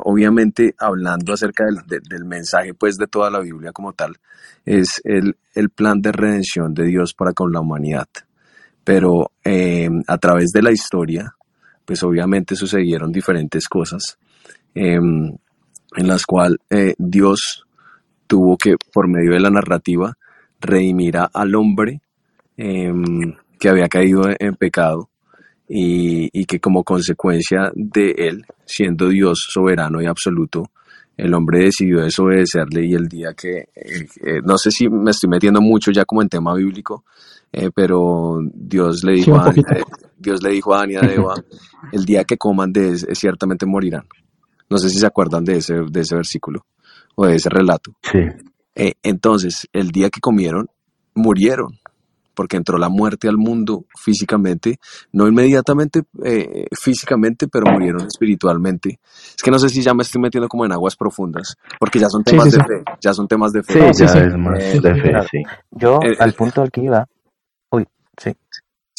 obviamente 0.05 0.75
hablando 0.79 1.33
acerca 1.33 1.65
del, 1.65 1.79
del, 1.87 2.25
mensaje 2.25 2.75
pues 2.75 2.97
de 2.97 3.07
toda 3.07 3.31
la 3.31 3.41
Biblia 3.41 3.73
como 3.73 3.93
tal, 3.93 4.17
es 4.67 5.01
el, 5.05 5.37
el 5.55 5.71
plan 5.71 6.03
de 6.03 6.13
redención 6.13 6.75
de 6.75 6.85
Dios 6.85 7.15
para 7.15 7.33
con 7.33 7.53
la 7.53 7.61
humanidad. 7.61 8.09
Pero 8.85 9.31
a 10.07 10.19
través 10.19 10.51
de 10.51 10.63
la 10.63 10.73
historia, 10.73 11.35
pues 11.85 12.03
obviamente 12.03 12.57
sucedieron 12.57 13.13
diferentes 13.13 13.69
cosas 13.69 14.19
en 15.97 16.07
las 16.07 16.27
cuales 16.27 16.59
Dios 16.99 17.65
tuvo 18.27 18.57
que, 18.57 18.77
por 18.93 19.09
medio 19.09 19.33
de 19.33 19.41
la 19.41 19.51
narrativa, 19.51 20.17
redimir 20.61 21.17
al 21.17 21.55
hombre 21.55 22.01
em, 22.57 23.35
que 23.59 23.69
había 23.69 23.89
caído 23.89 24.23
en 24.39 24.55
pecado 24.55 25.09
y, 25.69 26.45
que 26.47 26.61
como 26.61 26.83
consecuencia 26.83 27.71
de 27.75 28.11
él, 28.17 28.47
siendo 28.65 29.09
Dios 29.09 29.47
soberano 29.51 30.01
y 30.01 30.07
absoluto, 30.07 30.71
el 31.17 31.35
hombre 31.35 31.65
decidió 31.65 32.01
desobedecerle 32.01 32.87
y 32.87 32.95
el 32.95 33.09
día 33.09 33.35
que, 33.35 33.69
eh, 33.75 34.07
eh, 34.25 34.41
no 34.45 34.57
sé 34.57 34.71
si 34.71 34.89
me 34.89 35.11
estoy 35.11 35.29
metiendo 35.29 35.61
mucho 35.61 35.91
ya 35.91 36.05
como 36.05 36.23
en 36.23 36.29
tema 36.29 36.55
bíblico, 36.55 37.05
eh, 37.53 37.71
pero 37.75 38.39
Dios 38.55 39.03
le 39.05 39.15
dijo, 39.15 39.37
a, 39.37 39.53
Dios 40.17 40.43
le 40.43 40.51
dijo 40.51 40.75
a 40.75 40.91
y 40.91 40.97
a 40.97 41.01
Eva, 41.01 41.35
el 41.93 42.05
día 42.05 42.25
que 42.25 42.39
coman 42.39 42.73
de 42.73 42.93
ese, 42.93 43.15
ciertamente 43.15 43.67
morirán. 43.67 44.05
No 44.71 44.79
sé 44.79 44.91
si 44.91 44.99
se 44.99 45.07
acuerdan 45.07 45.45
de 45.45 45.57
ese, 45.57 45.75
de 45.91 46.01
ese 46.01 46.15
versículo 46.15 46.67
o 47.15 47.27
de 47.27 47.37
ese 47.37 47.49
relato. 47.49 47.93
Sí. 48.03 48.21
Eh, 48.75 48.93
entonces, 49.03 49.67
el 49.73 49.91
día 49.91 50.09
que 50.11 50.21
comieron, 50.21 50.69
murieron, 51.15 51.79
porque 52.39 52.57
entró 52.57 52.79
la 52.79 52.89
muerte 52.89 53.29
al 53.29 53.37
mundo 53.37 53.87
físicamente, 54.01 54.79
no 55.11 55.27
inmediatamente 55.27 56.03
eh, 56.25 56.67
físicamente, 56.81 57.49
pero 57.49 57.67
murieron 57.73 58.07
espiritualmente. 58.07 59.01
Es 59.37 59.43
que 59.43 59.51
no 59.51 59.59
sé 59.59 59.69
si 59.69 59.83
ya 59.83 59.95
me 59.95 60.05
estoy 60.05 60.21
metiendo 60.21 60.47
como 60.49 60.65
en 60.65 60.71
aguas 60.71 60.95
profundas, 60.95 61.57
porque 61.81 61.99
ya 61.99 62.09
son 62.09 62.23
temas 62.23 62.53
de 62.53 62.59
fe, 62.59 62.85
ya 63.01 63.13
son 63.13 63.27
temas 63.27 63.51
de 63.51 63.65
fe. 63.65 63.93
Sí, 63.93 64.05
ya 64.05 64.13
es 64.23 64.37
más 64.37 64.63
eh, 64.63 64.81
de 64.81 64.95
fe, 64.95 65.13
sí. 65.29 65.43
Yo, 65.73 65.99
al 66.21 66.33
punto 66.35 66.63
al 66.63 66.71
que 66.71 66.83
iba, 66.83 67.09
uy, 67.73 67.85
sí. 68.17 68.33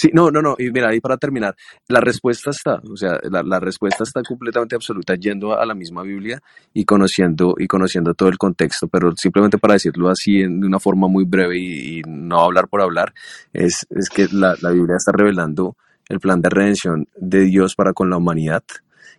Sí, 0.01 0.09
no, 0.13 0.31
no, 0.31 0.41
no, 0.41 0.55
y 0.57 0.71
mira, 0.71 0.87
ahí 0.87 1.01
para 1.01 1.17
terminar, 1.17 1.57
la 1.89 1.99
respuesta 1.99 2.51
está, 2.51 2.81
o 2.89 2.95
sea, 2.95 3.19
la, 3.29 3.59
respuesta 3.59 4.05
está 4.05 4.23
completamente 4.23 4.73
absoluta 4.73 5.15
yendo 5.15 5.59
a 5.59 5.65
la 5.65 5.75
misma 5.75 6.03
Biblia 6.03 6.39
y 6.73 6.85
conociendo, 6.85 7.55
y 7.57 7.67
conociendo 7.67 8.13
todo 8.13 8.29
el 8.29 8.37
contexto, 8.37 8.87
pero 8.87 9.13
simplemente 9.17 9.57
para 9.57 9.73
decirlo 9.73 10.09
así 10.09 10.37
de 10.37 10.47
una 10.47 10.79
forma 10.79 11.09
muy 11.09 11.25
breve 11.25 11.59
y, 11.59 12.01
no 12.07 12.39
hablar 12.39 12.69
por 12.69 12.81
hablar, 12.81 13.13
es, 13.51 13.85
es 13.89 14.07
que 14.07 14.29
la, 14.31 14.55
la 14.61 14.69
Biblia 14.69 14.95
está 14.95 15.11
revelando 15.11 15.75
el 16.07 16.21
plan 16.21 16.39
de 16.39 16.49
redención 16.49 17.09
de 17.17 17.41
Dios 17.41 17.75
para 17.75 17.91
con 17.91 18.09
la 18.09 18.15
humanidad 18.15 18.63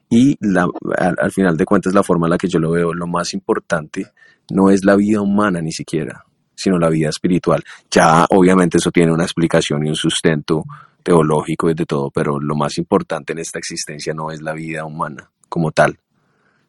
Y 0.08 0.38
la, 0.40 0.66
al, 0.96 1.14
al 1.18 1.30
final 1.30 1.58
de 1.58 1.66
cuentas, 1.66 1.92
la 1.92 2.02
forma 2.02 2.26
en 2.26 2.30
la 2.30 2.38
que 2.38 2.48
yo 2.48 2.58
lo 2.58 2.70
veo, 2.70 2.94
lo 2.94 3.06
más 3.06 3.34
importante 3.34 4.06
no 4.50 4.70
es 4.70 4.82
la 4.86 4.96
vida 4.96 5.20
humana 5.20 5.60
ni 5.60 5.72
siquiera, 5.72 6.24
sino 6.60 6.78
la 6.78 6.90
vida 6.90 7.08
espiritual. 7.08 7.62
Ya 7.90 8.26
obviamente 8.28 8.78
eso 8.78 8.90
tiene 8.90 9.12
una 9.12 9.24
explicación 9.24 9.86
y 9.86 9.88
un 9.88 9.96
sustento 9.96 10.64
teológico 11.02 11.70
y 11.70 11.74
de 11.74 11.86
todo, 11.86 12.10
pero 12.10 12.38
lo 12.38 12.54
más 12.54 12.76
importante 12.76 13.32
en 13.32 13.38
esta 13.38 13.58
existencia 13.58 14.12
no 14.12 14.30
es 14.30 14.42
la 14.42 14.52
vida 14.52 14.84
humana 14.84 15.30
como 15.48 15.70
tal, 15.72 15.98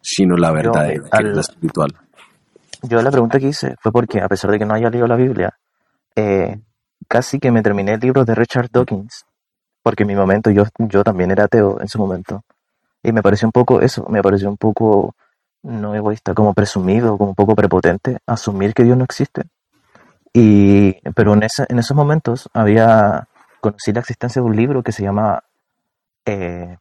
sino 0.02 0.38
la 0.38 0.52
verdadera, 0.52 1.04
que 1.04 1.18
es 1.18 1.24
la 1.24 1.32
al, 1.32 1.40
espiritual. 1.40 1.92
yo 2.84 3.02
la 3.02 3.12
pregunta 3.12 3.40
que 3.40 3.48
hice 3.48 3.76
fue 3.82 3.92
porque, 3.92 4.22
a 4.22 4.30
pesar 4.30 4.52
de 4.52 4.60
que 4.60 4.66
no 4.66 4.74
haya 4.74 4.90
leído 4.90 5.08
la 5.08 5.18
Biblia, 5.18 5.58
eh, 6.16 6.60
casi 7.08 7.40
que 7.40 7.52
me 7.52 7.62
terminé 7.62 7.94
el 7.94 8.00
libro 8.00 8.24
de 8.24 8.34
Richard 8.34 8.70
Dawkins, 8.72 9.26
porque 9.84 10.04
en 10.04 10.08
mi 10.08 10.16
momento 10.16 10.50
yo, 10.52 10.64
yo 10.80 11.04
también 11.04 11.32
era 11.32 11.46
ateo 11.46 11.80
en 11.82 11.88
su 11.88 12.00
momento. 12.00 12.44
Y 13.04 13.12
me 13.12 13.22
pareció 13.22 13.48
un 13.48 13.52
poco 13.52 13.82
eso, 13.82 14.06
me 14.10 14.22
pareció 14.22 14.50
un 14.50 14.58
poco, 14.58 15.16
no 15.64 15.96
egoísta, 15.96 16.34
como 16.34 16.54
presumido, 16.54 17.18
como 17.18 17.32
un 17.32 17.36
poco 17.36 17.56
prepotente, 17.56 18.20
asumir 18.28 18.74
que 18.74 18.84
Dios 18.84 18.98
no 18.98 19.04
existe. 19.04 19.44
Y, 20.34 20.94
pero 21.12 21.34
en, 21.34 21.44
ese, 21.44 21.66
en 21.68 21.80
esos 21.80 21.96
momentos 21.96 22.50
había, 22.54 23.28
conocí 23.60 23.92
la 23.92 24.00
existencia 24.00 24.42
de 24.42 24.48
un 24.48 24.56
libro 24.56 24.84
que 24.84 24.92
se 24.92 25.04
llama 25.04 25.44
eh, 26.26 26.78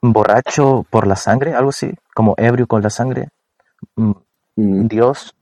Borracho 0.00 0.86
por 0.88 1.06
la 1.06 1.16
sangre, 1.16 1.54
algo 1.54 1.70
así, 1.70 1.92
como 2.14 2.34
ebrio 2.38 2.66
con 2.66 2.82
la 2.82 2.90
sangre. 2.90 3.28
Mm, 3.96 4.12
Mm, 4.56 4.86
Dios, 4.86 5.34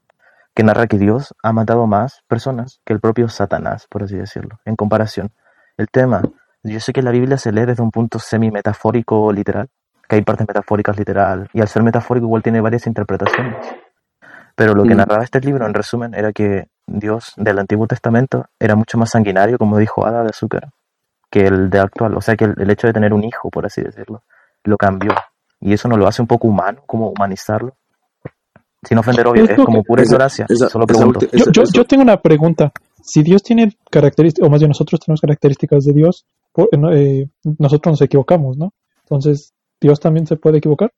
que 0.55 0.62
narra 0.62 0.87
que 0.87 0.99
Dios 0.99 1.35
ha 1.43 1.53
matado 1.53 1.87
más 1.87 2.23
personas 2.29 2.81
que 2.85 2.93
el 2.93 3.01
propio 3.01 3.29
Satanás, 3.29 3.87
por 3.89 4.05
así 4.05 4.17
decirlo, 4.17 4.61
en 4.65 4.77
comparación. 4.77 5.33
El 5.77 5.89
tema, 5.89 6.23
yo 6.62 6.81
sé 6.81 6.93
que 6.93 7.03
la 7.03 7.11
Biblia 7.11 7.37
se 7.37 7.53
lee 7.53 7.65
desde 7.65 7.83
un 7.83 7.91
punto 7.91 8.19
semi-metafórico 8.19 9.21
o 9.21 9.33
literal, 9.33 9.69
que 10.09 10.17
hay 10.17 10.23
partes 10.23 10.47
metafóricas 10.47 10.97
literal, 10.97 11.49
y 11.53 11.61
al 11.61 11.69
ser 11.69 11.83
metafórico 11.83 12.27
igual 12.27 12.43
tiene 12.43 12.61
varias 12.61 12.87
interpretaciones. 12.87 13.57
Pero 14.61 14.74
lo 14.74 14.82
que 14.82 14.93
mm, 14.95 14.99
narraba 14.99 15.24
este 15.24 15.41
libro, 15.41 15.65
en 15.66 15.73
resumen, 15.73 16.12
era 16.15 16.35
que 16.35 16.66
Dios 16.87 17.32
del 17.39 17.59
Antiguo 17.59 17.87
Testamento 17.87 18.45
era 18.59 18.77
mucho 18.77 18.99
más 18.99 19.09
sanguinario, 19.09 19.57
como 19.57 19.78
dijo 19.78 20.05
Ada 20.05 20.23
de 20.23 20.28
Azúcar, 20.28 20.69
que 21.31 21.47
el 21.47 21.70
de 21.70 21.78
actual. 21.78 22.15
O 22.15 22.20
sea 22.20 22.37
que 22.37 22.45
el, 22.45 22.55
el 22.59 22.69
hecho 22.70 22.87
de 22.87 22.93
tener 22.93 23.15
un 23.15 23.24
hijo, 23.24 23.49
por 23.49 23.65
así 23.65 23.81
decirlo, 23.81 24.23
lo 24.65 24.77
cambió. 24.77 25.12
Y 25.61 25.73
eso 25.73 25.89
nos 25.89 25.99
lo 25.99 26.07
hace 26.07 26.20
un 26.20 26.28
poco 26.28 26.47
humano, 26.47 26.82
como 26.87 27.09
humanizarlo. 27.09 27.74
Sin 28.82 28.99
ofender, 28.99 29.27
obvio, 29.28 29.45
es 29.45 29.57
como 29.65 29.82
pura 29.82 30.03
esa, 30.03 30.11
ignorancia. 30.11 30.47
esa, 30.47 30.69
Solo 30.69 30.85
esa 30.85 30.95
pregunto. 30.99 31.20
ulti- 31.20 31.53
yo, 31.53 31.62
yo, 31.73 31.85
tengo 31.87 32.03
una 32.03 32.20
pregunta. 32.20 32.70
Si 33.03 33.23
Dios 33.23 33.43
tiene 33.43 33.74
características, 33.91 34.47
o 34.47 34.51
más 34.51 34.61
bien 34.61 34.69
nosotros 34.69 35.01
tenemos 35.01 35.23
características 35.23 35.85
de 35.85 35.93
Dios, 35.95 36.27
por- 36.53 36.69
eh, 36.93 37.27
nosotros 37.59 37.93
nos 37.95 38.03
equivocamos, 38.03 38.59
¿no? 38.59 38.74
Entonces, 39.05 39.55
¿Dios 39.81 39.99
también 40.01 40.27
se 40.27 40.37
puede 40.37 40.59
equivocar? 40.59 40.93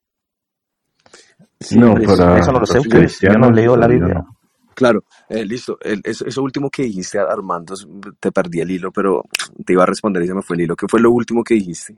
Sí, 1.63 1.79
No, 1.79 1.95
para 1.95 2.39
Eso 2.39 2.53
no 2.53 2.61
lo 2.61 2.67
sé, 2.67 2.79
los 2.79 3.21
yo, 3.21 3.33
no 3.39 3.51
leo 3.51 3.77
la 3.77 3.87
Biblia. 3.87 4.15
no. 4.15 4.37
Claro, 4.75 5.05
eh, 5.29 5.45
listo. 5.45 5.79
El- 5.81 6.01
eso, 6.05 6.27
eso 6.27 6.43
último 6.43 6.71
que 6.71 6.83
dijiste, 6.85 7.19
Armando, 7.19 7.75
te 8.19 8.33
perdí 8.33 8.61
el 8.61 8.71
hilo, 8.71 8.91
pero 8.91 9.23
te 9.65 9.73
iba 9.75 9.83
a 9.83 9.87
responder 9.87 10.23
y 10.23 10.27
se 10.27 10.35
me 10.35 10.43
fue 10.43 10.57
el 10.57 10.63
hilo. 10.63 10.77
¿Qué 10.77 10.87
fue 10.89 11.01
lo 11.01 11.11
último 11.11 11.45
que 11.45 11.55
dijiste? 11.55 11.97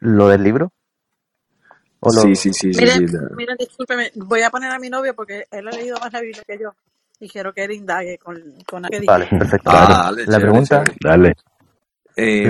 ¿Lo 0.00 0.28
del 0.28 0.42
libro? 0.42 0.72
¿O 2.00 2.10
Sí, 2.10 2.16
lo...? 2.16 2.22
sí, 2.34 2.52
sí, 2.52 2.74
sí, 2.74 2.74
Miren, 2.74 3.06
sí. 3.06 3.16
la- 3.16 3.36
miren, 3.36 3.56
discúlpeme, 3.56 4.10
voy 4.16 4.42
a 4.42 4.50
poner 4.50 4.70
a 4.70 4.78
mi 4.78 4.88
novio 4.90 5.14
porque 5.14 5.46
él 5.50 5.68
ha 5.68 5.70
leído 5.72 5.98
más 6.00 6.12
la 6.12 6.20
Biblia 6.20 6.42
que 6.46 6.58
yo 6.58 6.74
y 7.20 7.28
quiero 7.28 7.52
que 7.52 7.64
él 7.64 7.72
indague 7.72 8.18
con, 8.18 8.36
con 8.68 8.82
lo 8.82 8.88
que 8.88 9.00
Vale, 9.06 9.24
dije. 9.24 9.38
perfecto. 9.38 9.70
Ah, 9.70 10.10
dale, 10.12 10.26
La 10.26 10.38
chévere, 10.38 10.52
pregunta, 10.52 10.84
chévere. 10.84 10.94
dale. 11.00 11.34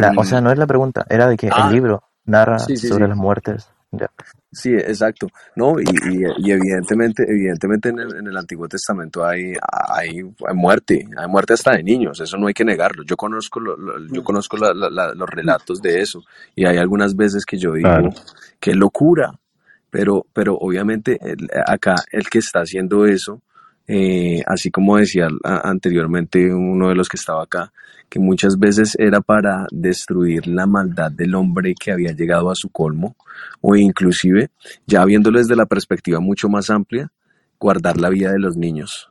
la, 0.00 0.12
o 0.16 0.24
sea, 0.24 0.40
no 0.40 0.50
es 0.52 0.58
la 0.58 0.66
pregunta, 0.66 1.06
era 1.08 1.26
de 1.28 1.36
que 1.36 1.48
el 1.48 1.52
ah, 1.54 1.70
libro 1.72 2.02
narra 2.26 2.58
sí, 2.58 2.76
sí, 2.76 2.88
sobre 2.88 3.04
sí. 3.04 3.08
las 3.08 3.16
muertes. 3.16 3.70
Ya. 3.92 4.10
Sí, 4.50 4.72
exacto. 4.72 5.28
No, 5.56 5.78
y, 5.78 5.84
y, 5.84 6.22
y 6.38 6.50
evidentemente, 6.52 7.22
evidentemente 7.28 7.90
en 7.90 7.98
el, 7.98 8.16
en 8.16 8.26
el 8.28 8.36
Antiguo 8.36 8.66
Testamento 8.66 9.24
hay, 9.24 9.52
hay, 9.90 10.20
hay 10.20 10.54
muerte, 10.54 11.06
hay 11.18 11.28
muerte 11.28 11.52
hasta 11.52 11.72
de 11.76 11.82
niños, 11.82 12.18
eso 12.20 12.38
no 12.38 12.46
hay 12.46 12.54
que 12.54 12.64
negarlo. 12.64 13.02
Yo 13.04 13.14
conozco, 13.16 13.60
lo- 13.60 13.76
lo- 13.76 13.98
yo 14.10 14.24
conozco 14.24 14.56
la- 14.56 14.72
la- 14.72 14.88
la- 14.88 15.14
los 15.14 15.28
relatos 15.28 15.82
de 15.82 16.00
eso 16.00 16.22
y 16.54 16.64
hay 16.64 16.78
algunas 16.78 17.14
veces 17.14 17.44
que 17.44 17.58
yo 17.58 17.74
digo, 17.74 17.88
Claro. 17.90 18.10
qué 18.58 18.74
locura, 18.74 19.32
pero, 19.90 20.26
pero 20.32 20.54
obviamente 20.56 21.18
el- 21.20 21.48
acá 21.66 21.96
el 22.10 22.28
que 22.30 22.38
está 22.38 22.60
haciendo 22.60 23.04
eso, 23.06 23.42
eh, 23.88 24.42
así 24.46 24.70
como 24.70 24.98
decía 24.98 25.28
anteriormente 25.42 26.54
uno 26.54 26.90
de 26.90 26.94
los 26.94 27.08
que 27.08 27.16
estaba 27.16 27.42
acá, 27.42 27.72
que 28.08 28.20
muchas 28.20 28.58
veces 28.58 28.96
era 28.98 29.20
para 29.20 29.66
destruir 29.70 30.46
la 30.46 30.66
maldad 30.66 31.10
del 31.10 31.34
hombre 31.34 31.74
que 31.74 31.90
había 31.90 32.12
llegado 32.12 32.50
a 32.50 32.54
su 32.54 32.68
colmo, 32.68 33.16
o 33.60 33.74
inclusive, 33.74 34.50
ya 34.86 35.04
viéndolo 35.04 35.38
desde 35.38 35.56
la 35.56 35.66
perspectiva 35.66 36.20
mucho 36.20 36.48
más 36.48 36.70
amplia, 36.70 37.10
guardar 37.58 37.96
la 37.98 38.08
vida 38.08 38.30
de 38.30 38.38
los 38.38 38.56
niños 38.56 39.10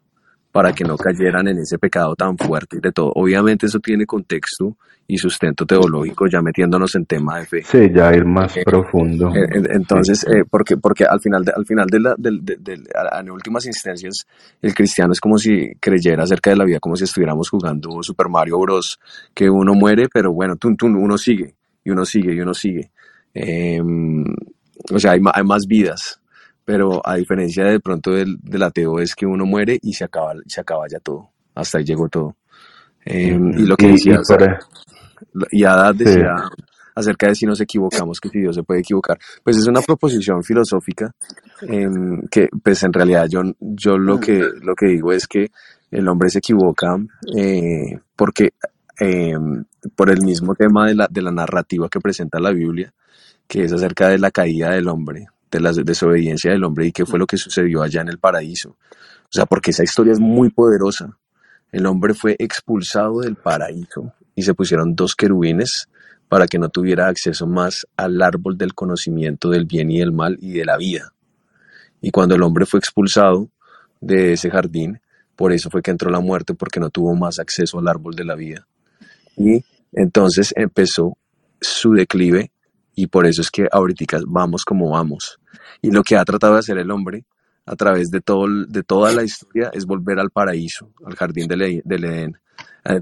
para 0.52 0.74
que 0.74 0.84
no 0.84 0.98
cayeran 0.98 1.48
en 1.48 1.60
ese 1.60 1.78
pecado 1.78 2.15
tan 2.15 2.38
fuerte 2.38 2.78
y 2.78 2.80
de 2.80 2.91
todo. 2.91 3.11
Obviamente 3.15 3.65
eso 3.68 3.80
tiene 3.80 4.06
contexto 4.06 4.76
y 5.10 5.18
sustento 5.18 5.65
teológico, 5.65 6.28
ya 6.28 6.41
metiéndonos 6.41 6.94
en 6.95 7.06
tema 7.06 7.40
de 7.40 7.45
fe. 7.45 7.64
Sí, 7.64 7.90
ya 7.94 8.14
ir 8.14 8.26
más 8.26 8.57
Eh, 8.57 8.64
profundo. 8.65 9.32
Sí, 9.32 9.40
Entonces, 9.69 10.26
eh, 10.26 10.44
porque, 10.49 10.76
porque 10.78 11.06
al 11.06 11.22
final, 11.22 11.45
de, 11.45 11.53
al 11.56 11.65
final 11.65 11.88
de 11.88 11.99
la, 11.99 12.15
de, 12.18 12.84
a- 12.93 13.19
en 13.22 13.32
últimas 13.32 13.66
instancias, 13.67 14.26
el 14.61 14.74
cristiano 14.74 15.14
es 15.14 15.22
como 15.22 15.38
si 15.38 15.74
creyera 15.80 16.24
acerca 16.24 16.50
de 16.50 16.58
la 16.58 16.66
vida, 16.66 16.80
como 16.80 16.95
si 16.98 17.06
estuviéramos 17.06 17.50
jugando 17.50 18.01
Super 18.03 18.27
Mario 18.27 18.59
Bros. 18.59 19.00
Que 19.34 19.50
uno 19.50 19.74
muere, 19.76 20.08
pero 20.14 20.34
bueno, 20.34 20.56
tun, 20.58 20.76
tun, 20.76 20.95
uno 20.95 21.17
sigue, 21.17 21.56
y 21.85 21.92
uno 21.92 22.03
sigue, 22.03 22.34
y 22.34 22.42
uno 22.42 22.53
sigue. 22.53 22.92
Em, 23.34 24.26
o 24.92 25.00
sea, 25.00 25.11
hay, 25.11 25.22
hay 25.34 25.43
más 25.43 25.66
vidas, 25.67 26.19
pero 26.67 27.01
a 27.01 27.15
diferencia 27.15 27.63
de 27.63 27.79
pronto 27.79 28.11
del, 28.11 28.37
del 28.41 28.61
ateo, 28.61 28.99
es 28.99 29.15
que 29.15 29.25
uno 29.25 29.45
muere 29.45 29.79
y 29.81 29.93
se 29.93 30.03
acaba, 30.03 30.33
se 30.47 30.59
acaba 30.59 30.83
ya 30.91 30.99
todo. 30.99 31.29
Hasta 31.55 31.77
ahí 31.77 31.85
llegó 31.85 32.09
todo. 32.09 32.35
Em, 33.05 33.57
y 33.57 33.65
lo 33.65 33.77
que 33.77 33.95
Y, 33.95 35.59
y 35.61 35.63
Adad 35.63 35.93
sí, 35.93 36.03
decía 36.03 36.35
acerca 36.93 37.27
de 37.27 37.35
si 37.35 37.45
nos 37.45 37.61
equivocamos, 37.61 38.19
que 38.19 38.27
si 38.27 38.39
Dios 38.39 38.53
se 38.53 38.63
puede 38.63 38.81
equivocar. 38.81 39.17
Pues 39.45 39.55
es 39.55 39.65
una 39.65 39.79
proposición 39.79 40.43
filosófica 40.43 41.15
em, 41.61 42.23
que, 42.29 42.49
pues 42.61 42.83
en 42.83 42.91
realidad 42.91 43.27
yo, 43.29 43.43
yo 43.61 43.97
lo 43.97 44.19
que, 44.19 44.37
lo 44.61 44.75
que 44.75 44.87
digo 44.87 45.13
es 45.13 45.25
que 45.25 45.51
el 45.89 46.05
hombre 46.09 46.29
se 46.29 46.39
equivoca 46.39 46.97
eh, 47.33 47.97
porque 48.13 48.49
em, 48.99 49.63
por 49.95 50.09
el 50.09 50.21
mismo 50.21 50.53
tema 50.53 50.87
de 50.87 50.95
la, 50.95 51.07
de 51.09 51.21
la 51.21 51.31
narrativa 51.31 51.87
que 51.87 52.01
presenta 52.01 52.41
la 52.41 52.51
Biblia, 52.51 52.93
que 53.47 53.63
es 53.63 53.71
acerca 53.71 54.09
de 54.09 54.19
la 54.19 54.31
caída 54.31 54.71
del 54.71 54.89
hombre, 54.89 55.27
de 55.51 55.59
la 55.59 55.72
desobediencia 55.72 56.51
del 56.51 56.64
hombre 56.64 56.88
y 56.88 56.92
qué 56.92 57.06
fue 57.06 57.19
lo 57.19 57.26
que 57.26 57.38
sucedió 57.38 57.82
allá 57.82 58.01
en 58.01 58.09
el 58.09 58.19
paraíso. 58.19 58.77
O 59.24 59.32
sea, 59.32 59.45
porque 59.45 59.72
esa 59.72 59.84
historia 59.84 60.14
es 60.14 60.19
muy 60.19 60.50
poderosa. 60.50 61.17
El 61.72 61.85
hombre 61.85 62.14
fue 62.14 62.35
expulsado 62.40 63.22
del 63.22 63.35
paraíso 63.35 64.14
y 64.35 64.43
se 64.43 64.53
pusieron 64.53 64.95
dos 64.95 65.16
querubines 65.16 65.88
para 66.30 66.48
que 66.48 66.59
no 66.59 66.69
tuviera 66.69 67.08
acceso 67.08 67.48
más 67.48 67.88
al 67.95 68.22
árbol 68.22 68.58
del 68.58 68.74
conocimiento 68.74 69.50
del 69.50 69.66
bien 69.66 69.92
y 69.92 70.00
del 70.00 70.11
mal 70.11 70.38
y 70.42 70.53
de 70.53 70.66
la 70.66 70.77
vida. 70.77 71.14
Y 72.01 72.11
cuando 72.11 72.35
el 72.35 72.43
hombre 72.43 72.66
fue 72.66 72.80
expulsado 72.80 73.50
de 74.01 74.34
ese 74.34 74.50
jardín, 74.50 75.00
por 75.35 75.53
eso 75.53 75.69
fue 75.69 75.82
que 75.82 75.92
entró 75.92 76.09
la 76.09 76.19
muerte, 76.19 76.53
porque 76.53 76.80
no 76.80 76.90
tuvo 76.90 77.16
más 77.16 77.40
acceso 77.40 77.80
al 77.80 77.88
árbol 77.88 78.16
de 78.16 78.26
la 78.26 78.35
vida. 78.35 78.67
Y 79.35 79.64
entonces 79.93 80.53
empezó 80.56 81.17
su 81.61 81.93
declive 81.93 82.51
y 82.98 83.06
por 83.08 83.27
eso 83.27 83.42
es 83.42 83.51
que 83.51 83.67
ahorita 83.72 84.17
vamos 84.26 84.66
como 84.66 84.90
vamos. 84.90 85.40
Y 85.84 85.92
lo 85.92 86.01
que 86.03 86.17
ha 86.17 86.26
tratado 86.26 86.53
de 86.53 86.59
hacer 86.59 86.80
el 86.80 86.90
hombre 86.90 87.26
a 87.67 87.76
través 87.76 88.09
de, 88.09 88.22
todo, 88.22 88.48
de 88.66 88.82
toda 88.82 89.11
la 89.11 89.24
historia 89.24 89.69
es 89.72 89.85
volver 89.85 90.19
al 90.19 90.32
paraíso, 90.32 90.90
al 91.06 91.16
jardín 91.16 91.48
del, 91.48 91.61
E- 91.61 91.82
del 91.85 92.06
Edén, 92.06 92.38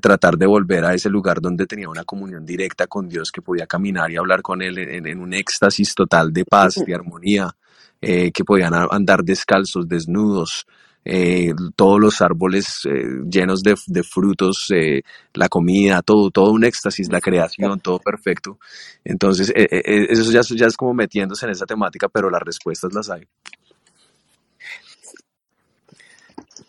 tratar 0.02 0.38
de 0.38 0.48
volver 0.48 0.84
a 0.84 0.94
ese 0.94 1.10
lugar 1.10 1.40
donde 1.40 1.66
tenía 1.66 1.88
una 1.88 2.04
comunión 2.04 2.46
directa 2.46 2.88
con 2.88 3.08
Dios, 3.08 3.32
que 3.32 3.42
podía 3.42 3.68
caminar 3.68 4.12
y 4.12 4.18
hablar 4.18 4.42
con 4.42 4.62
Él 4.62 4.78
en, 4.80 5.20
un 5.20 5.34
éxtasis 5.34 5.96
total 5.96 6.34
de 6.34 6.44
paz, 6.44 6.76
de 6.86 6.94
armonía, 6.94 7.56
eh, 8.02 8.32
que 8.34 8.44
podían 8.44 8.74
andar 8.74 9.24
descalzos, 9.24 9.88
desnudos, 9.88 10.66
eh, 11.08 11.54
todos 11.76 12.00
los 12.00 12.20
árboles 12.22 12.80
eh, 12.86 13.22
llenos 13.30 13.62
de, 13.62 13.76
frutos, 14.04 14.66
eh, 14.74 15.04
la 15.36 15.48
comida, 15.48 16.02
todo, 16.02 16.32
todo 16.32 16.52
un 16.52 16.66
éxtasis, 16.66 17.12
la 17.12 17.22
creación, 17.22 17.80
todo 17.80 18.00
perfecto. 18.00 18.58
Entonces, 19.04 19.54
eso 19.56 20.32
ya, 20.32 20.68
es 20.68 20.76
como 20.76 20.96
metiéndose 20.96 21.46
en 21.46 21.52
esa 21.52 21.68
temática, 21.68 22.10
pero 22.10 22.32
las 22.32 22.42
respuestas 22.42 22.92
las 22.92 23.12
hay. 23.12 23.28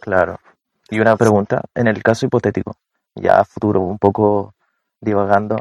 Claro. 0.01 0.39
Y 0.91 1.01
una 1.01 1.17
pregunta, 1.17 1.63
en 1.75 1.87
el 1.87 2.03
caso 2.03 2.27
hipotético, 2.27 2.77
ya 3.15 3.41
a 3.41 3.45
futuro, 3.45 3.81
un 3.81 3.99
poco 3.99 4.55
divagando, 5.01 5.57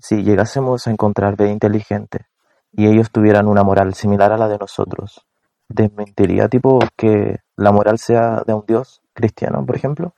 si 0.00 0.24
llegásemos 0.24 0.86
a 0.86 0.90
encontrar 0.90 1.36
vida 1.36 1.50
inteligente 1.50 2.26
y 2.72 2.88
ellos 2.88 3.12
tuvieran 3.12 3.46
una 3.46 3.62
moral 3.62 3.94
similar 3.94 4.32
a 4.32 4.36
la 4.36 4.48
de 4.48 4.58
nosotros, 4.58 5.24
¿desmentiría 5.68 6.48
tipo 6.48 6.80
que 6.96 7.45
la 7.56 7.72
moral 7.72 7.98
sea 7.98 8.42
de 8.46 8.54
un 8.54 8.64
dios 8.66 9.02
cristiano, 9.12 9.64
por 9.64 9.76
ejemplo? 9.76 10.14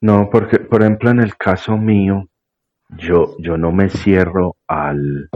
No, 0.00 0.30
porque, 0.30 0.58
por 0.58 0.82
ejemplo, 0.82 1.10
en 1.10 1.20
el 1.20 1.36
caso 1.36 1.76
mío, 1.76 2.28
yo, 2.88 3.36
yo 3.38 3.56
no 3.56 3.72
me 3.72 3.88
cierro 3.88 4.56
al, 4.66 5.28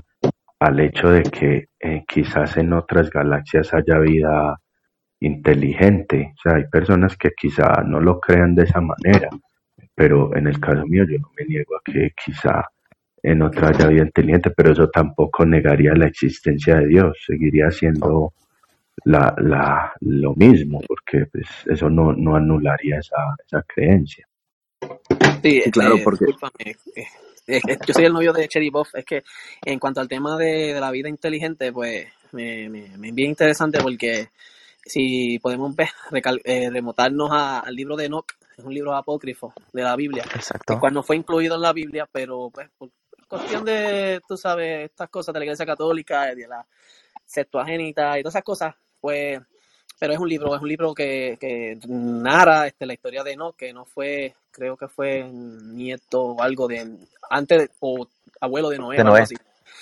al 0.59 0.81
hecho 0.81 1.11
de 1.11 1.23
que 1.23 1.69
eh, 1.81 2.05
quizás 2.07 2.57
en 2.57 2.73
otras 2.73 3.11
galaxias 3.11 3.73
haya 3.75 3.99
vida 3.99 4.59
inteligente. 5.21 6.33
O 6.35 6.41
sea, 6.43 6.57
hay 6.57 6.65
personas 6.69 7.17
que 7.17 7.31
quizá 7.37 7.83
no 7.85 8.01
lo 8.01 8.21
crean 8.21 8.55
de 8.55 8.65
esa 8.65 8.81
manera, 8.81 9.29
pero 9.95 10.35
en 10.37 10.47
el 10.47 10.59
caso 10.61 10.87
mío 10.87 11.05
yo 11.09 11.19
no 11.19 11.31
me 11.39 11.45
niego 11.47 11.77
a 11.77 11.81
que 11.85 12.11
quizá 12.25 12.65
en 13.23 13.43
otra 13.43 13.69
haya 13.69 13.89
vida 13.89 14.03
inteligente, 14.03 14.51
pero 14.51 14.73
eso 14.73 14.91
tampoco 14.91 15.47
negaría 15.47 15.95
la 15.95 16.07
existencia 16.07 16.77
de 16.77 16.87
Dios, 16.89 17.17
seguiría 17.27 17.71
siendo 17.71 18.33
la, 19.05 19.35
la, 19.39 19.93
lo 20.01 20.35
mismo, 20.35 20.81
porque 20.87 21.27
pues, 21.27 21.47
eso 21.67 21.91
no, 21.91 22.13
no 22.13 22.37
anularía 22.37 22.99
esa, 22.99 23.17
esa 23.45 23.63
creencia. 23.63 24.27
Sí, 25.43 25.63
claro, 25.71 25.95
este, 25.95 26.05
porque 26.05 26.25
discúlpame, 26.27 26.71
eh, 26.97 27.07
eh, 27.47 27.61
eh, 27.69 27.79
yo 27.87 27.93
soy 27.93 28.05
el 28.07 28.13
novio 28.13 28.33
de 28.33 28.49
Cherry 28.49 28.71
Buff. 28.71 28.95
Es 28.95 29.05
que 29.05 29.23
en 29.65 29.79
cuanto 29.79 30.01
al 30.01 30.09
tema 30.09 30.37
de, 30.39 30.73
de 30.75 30.81
la 30.81 30.91
vida 30.91 31.09
inteligente, 31.09 31.73
pues 31.73 32.07
me, 32.33 32.69
me, 32.69 32.89
me 32.97 33.09
es 33.09 33.15
bien 33.15 33.31
interesante 33.31 33.79
porque 33.81 34.29
si 34.87 35.39
podemos 35.41 35.75
ver, 35.77 35.89
recal- 36.11 36.41
eh, 36.45 36.71
remontarnos 36.71 37.31
a- 37.33 37.61
al 37.61 37.75
libro 37.75 37.97
de 37.97 38.07
Enoch, 38.07 38.33
es 38.57 38.65
un 38.65 38.73
libro 38.73 38.95
apócrifo 38.95 39.53
de 39.73 39.83
la 39.83 39.97
Biblia, 39.97 40.25
el 40.25 40.37
Exacto. 40.37 40.79
cual 40.79 40.95
no 40.95 41.03
fue 41.03 41.17
incluido 41.17 41.57
en 41.57 41.63
la 41.63 41.73
Biblia, 41.73 42.09
pero 42.11 42.51
pues 42.53 42.69
por 42.79 42.91
cuestión 43.29 43.65
de, 43.65 44.21
tú 44.29 44.37
sabes, 44.37 44.85
estas 44.91 45.09
cosas 45.11 45.33
de 45.33 45.41
la 45.41 45.45
Iglesia 45.47 45.67
Católica, 45.67 46.35
de 46.35 46.47
la 46.47 46.65
Septuaginta 47.35 48.19
y 48.19 48.23
todas 48.23 48.35
esas 48.35 48.45
cosas, 48.45 48.75
pues, 49.01 49.41
pero 49.99 50.13
es 50.13 50.19
un 50.19 50.29
libro, 50.29 50.55
es 50.55 50.63
un 50.63 50.69
libro 50.69 50.95
que, 50.95 51.37
que 51.41 51.79
narra 51.89 52.67
este, 52.67 52.87
la 52.87 52.95
historia 52.95 53.23
de 53.23 53.33
Enoch, 53.33 53.57
que 53.57 53.73
no 53.73 53.85
fue, 53.85 54.35
creo 54.51 54.77
que 54.77 54.89
fue 54.89 55.25
nieto 55.25 56.23
o 56.23 56.43
algo 56.43 56.69
de, 56.69 56.87
antes, 57.31 57.71
o 57.81 58.07
abuelo 58.41 58.71
de 58.71 58.79
Noé 58.79 58.97
De 58.99 59.05
Noé. 59.05 59.23
así. 59.23 59.37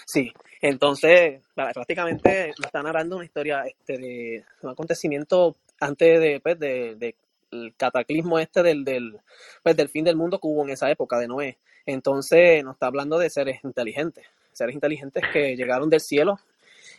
Sí, 0.07 0.33
entonces 0.61 1.43
prácticamente 1.55 2.51
está 2.63 2.83
narrando 2.83 3.17
una 3.17 3.25
historia 3.25 3.65
este, 3.65 3.99
de 3.99 4.45
un 4.63 4.71
acontecimiento 4.71 5.57
antes 5.81 6.21
de, 6.21 6.41
pues, 6.41 6.59
de, 6.59 6.95
de 6.97 7.15
el 7.53 7.75
cataclismo 7.77 8.39
este 8.39 8.63
del, 8.63 8.85
del, 8.85 9.19
pues, 9.63 9.77
del 9.77 9.89
fin 9.89 10.05
del 10.05 10.17
mundo 10.17 10.39
que 10.39 10.47
hubo 10.47 10.65
en 10.65 10.71
esa 10.71 10.91
época 10.91 11.19
de 11.19 11.29
Noé. 11.29 11.59
Entonces 11.85 12.65
nos 12.65 12.75
está 12.75 12.87
hablando 12.87 13.19
de 13.19 13.31
seres 13.31 13.63
inteligentes, 13.65 14.25
seres 14.53 14.75
inteligentes 14.75 15.23
que 15.33 15.57
llegaron 15.57 15.91
del 15.91 16.01
cielo, 16.01 16.39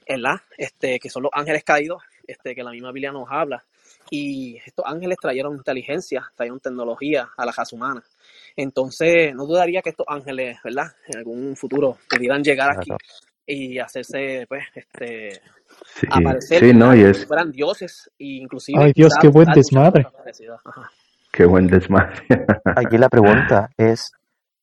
¿verdad? 0.08 0.42
Este, 0.58 1.00
que 1.00 1.10
son 1.10 1.24
los 1.24 1.32
ángeles 1.34 1.64
caídos, 1.64 2.02
este, 2.28 2.56
que 2.56 2.64
la 2.64 2.72
misma 2.72 2.92
Biblia 2.92 3.12
nos 3.12 3.28
habla. 3.30 3.64
Y 4.10 4.58
estos 4.66 4.86
ángeles 4.86 5.18
trajeron 5.22 5.56
inteligencia, 5.56 6.30
trajeron 6.36 6.60
tecnología 6.60 7.30
a 7.38 7.46
la 7.46 7.52
raza 7.52 7.76
humana. 7.76 8.04
Entonces, 8.56 9.34
no 9.34 9.46
dudaría 9.46 9.82
que 9.82 9.90
estos 9.90 10.06
ángeles, 10.10 10.58
¿verdad? 10.64 10.88
En 11.08 11.18
algún 11.20 11.56
futuro 11.56 11.98
pudieran 12.10 12.44
llegar 12.44 12.72
aquí 12.72 12.88
Claro. 12.90 13.00
y 13.46 13.80
hacerse, 13.80 14.46
pues, 14.48 14.64
este, 14.76 15.42
Sí, 15.96 16.08
aparecer, 16.10 16.60
sí, 16.60 16.74
no, 16.74 16.96
y 16.96 17.02
es 17.02 17.26
fueran 17.26 17.52
dioses, 17.52 18.10
e 18.20 18.26
inclusive 18.26 18.80
Ay, 18.84 18.92
Dios, 18.94 19.12
qué 19.20 19.28
buen 19.28 19.48
desmadre. 19.54 20.06
qué 21.32 21.46
buen 21.46 21.66
desmadre. 21.68 22.22
Aquí 22.76 22.98
la 22.98 23.10
pregunta 23.10 23.70
es, 23.76 24.12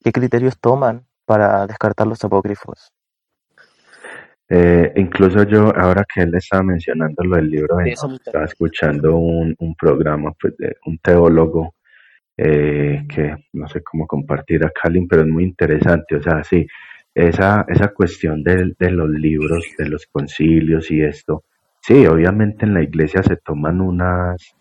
¿qué 0.04 0.12
criterios 0.12 0.58
toman 0.60 1.04
para 1.24 1.66
descartar 1.66 2.06
los 2.06 2.22
apócrifos? 2.24 2.92
Eh, 4.52 4.92
incluso 4.96 5.44
yo, 5.44 5.72
ahora 5.76 6.04
que 6.12 6.22
él 6.22 6.34
estaba 6.34 6.64
mencionando 6.64 7.22
lo 7.22 7.36
del 7.36 7.48
libro 7.48 7.76
de 7.76 7.92
Enoch, 7.92 8.20
estaba 8.26 8.44
escuchando 8.44 9.16
un, 9.16 9.54
un 9.60 9.76
programa 9.76 10.32
pues, 10.32 10.56
de 10.56 10.76
un 10.86 10.98
teólogo 10.98 11.76
eh, 12.36 13.04
que 13.08 13.36
no 13.52 13.68
sé 13.68 13.80
cómo 13.82 14.08
compartir 14.08 14.64
a 14.64 14.70
Kalin, 14.70 15.06
pero 15.06 15.22
es 15.22 15.28
muy 15.28 15.44
interesante. 15.44 16.16
O 16.16 16.22
sea, 16.22 16.42
sí, 16.42 16.66
esa, 17.14 17.64
esa 17.68 17.88
cuestión 17.94 18.42
de, 18.42 18.74
de 18.76 18.90
los 18.90 19.08
libros, 19.08 19.64
de 19.78 19.88
los 19.88 20.06
concilios 20.06 20.90
y 20.90 21.00
esto, 21.02 21.44
sí, 21.80 22.06
obviamente 22.06 22.64
en 22.66 22.74
la 22.74 22.82
iglesia 22.82 23.22
se 23.22 23.36
toman 23.36 23.80
unas, 23.80 24.54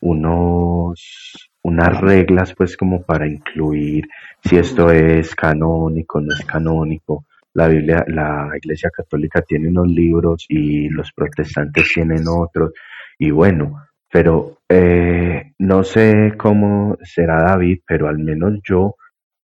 unos, 0.00 1.50
unas 1.62 2.00
reglas 2.00 2.54
pues 2.54 2.76
como 2.76 3.02
para 3.02 3.26
incluir 3.26 4.06
si 4.44 4.56
esto 4.56 4.90
es 4.90 5.34
canónico, 5.34 6.20
no 6.20 6.34
es 6.34 6.44
canónico. 6.44 7.24
La 7.54 7.68
Biblia, 7.68 8.04
la 8.08 8.50
Iglesia 8.56 8.90
Católica 8.90 9.42
tiene 9.42 9.68
unos 9.68 9.88
libros 9.88 10.46
y 10.48 10.88
los 10.88 11.12
protestantes 11.12 11.90
tienen 11.92 12.24
otros. 12.28 12.72
Y 13.18 13.30
bueno, 13.30 13.82
pero 14.10 14.58
eh, 14.68 15.52
no 15.58 15.84
sé 15.84 16.34
cómo 16.36 16.96
será 17.02 17.42
David, 17.42 17.80
pero 17.86 18.08
al 18.08 18.18
menos 18.18 18.60
yo 18.62 18.96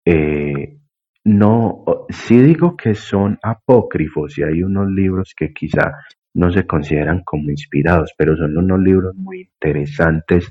eh, 0.04 0.78
no, 1.24 1.84
sí 2.10 2.38
digo 2.38 2.76
que 2.76 2.94
son 2.94 3.38
apócrifos 3.42 4.36
y 4.38 4.42
hay 4.42 4.62
unos 4.62 4.90
libros 4.90 5.34
que 5.36 5.52
quizá 5.52 5.92
no 6.34 6.50
se 6.50 6.66
consideran 6.66 7.22
como 7.24 7.50
inspirados, 7.50 8.12
pero 8.16 8.36
son 8.36 8.56
unos 8.56 8.80
libros 8.80 9.14
muy 9.16 9.42
interesantes 9.42 10.50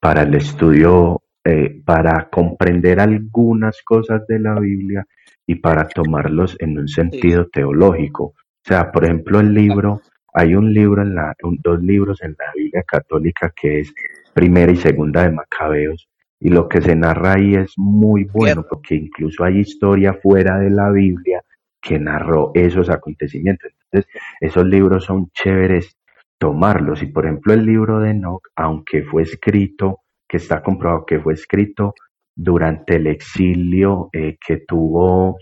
para 0.00 0.22
el 0.22 0.34
estudio, 0.34 1.22
eh, 1.44 1.82
para 1.84 2.28
comprender 2.30 3.00
algunas 3.00 3.82
cosas 3.82 4.26
de 4.26 4.38
la 4.38 4.58
Biblia 4.58 5.06
y 5.46 5.56
para 5.56 5.86
tomarlos 5.88 6.56
en 6.60 6.78
un 6.78 6.88
sentido 6.88 7.46
teológico. 7.48 8.24
O 8.24 8.34
sea, 8.64 8.90
por 8.90 9.04
ejemplo, 9.04 9.40
el 9.40 9.52
libro, 9.52 10.00
hay 10.32 10.54
un 10.54 10.72
libro 10.72 11.02
en 11.02 11.14
la, 11.14 11.34
un- 11.42 11.58
dos 11.62 11.80
libros 11.82 12.22
en 12.22 12.34
la 12.38 12.46
Biblia 12.54 12.82
católica 12.82 13.52
que 13.54 13.80
es 13.80 13.94
Primera 14.32 14.72
y 14.72 14.76
Segunda 14.76 15.22
de 15.22 15.32
Macabeos, 15.32 16.08
y 16.40 16.48
lo 16.48 16.68
que 16.68 16.80
se 16.82 16.94
narra 16.96 17.34
ahí 17.34 17.54
es 17.54 17.72
muy 17.76 18.24
bueno, 18.24 18.64
porque 18.68 18.96
incluso 18.96 19.44
hay 19.44 19.58
historia 19.60 20.14
fuera 20.14 20.58
de 20.58 20.70
la 20.70 20.90
Biblia 20.90 21.42
que 21.80 21.98
narró 21.98 22.50
esos 22.54 22.90
acontecimientos. 22.90 23.70
Entonces, 23.92 24.10
esos 24.40 24.66
libros 24.66 25.04
son 25.04 25.30
chéveres 25.30 25.96
tomarlos. 26.38 27.02
Y 27.02 27.06
por 27.06 27.26
ejemplo, 27.26 27.52
el 27.52 27.64
libro 27.64 28.00
de 28.00 28.10
Enoch, 28.10 28.48
aunque 28.56 29.02
fue 29.04 29.22
escrito, 29.22 30.00
que 30.28 30.38
está 30.38 30.62
comprobado 30.62 31.04
que 31.06 31.20
fue 31.20 31.34
escrito 31.34 31.94
durante 32.34 32.96
el 32.96 33.06
exilio 33.06 34.08
eh, 34.12 34.36
que 34.44 34.58
tuvo, 34.66 35.38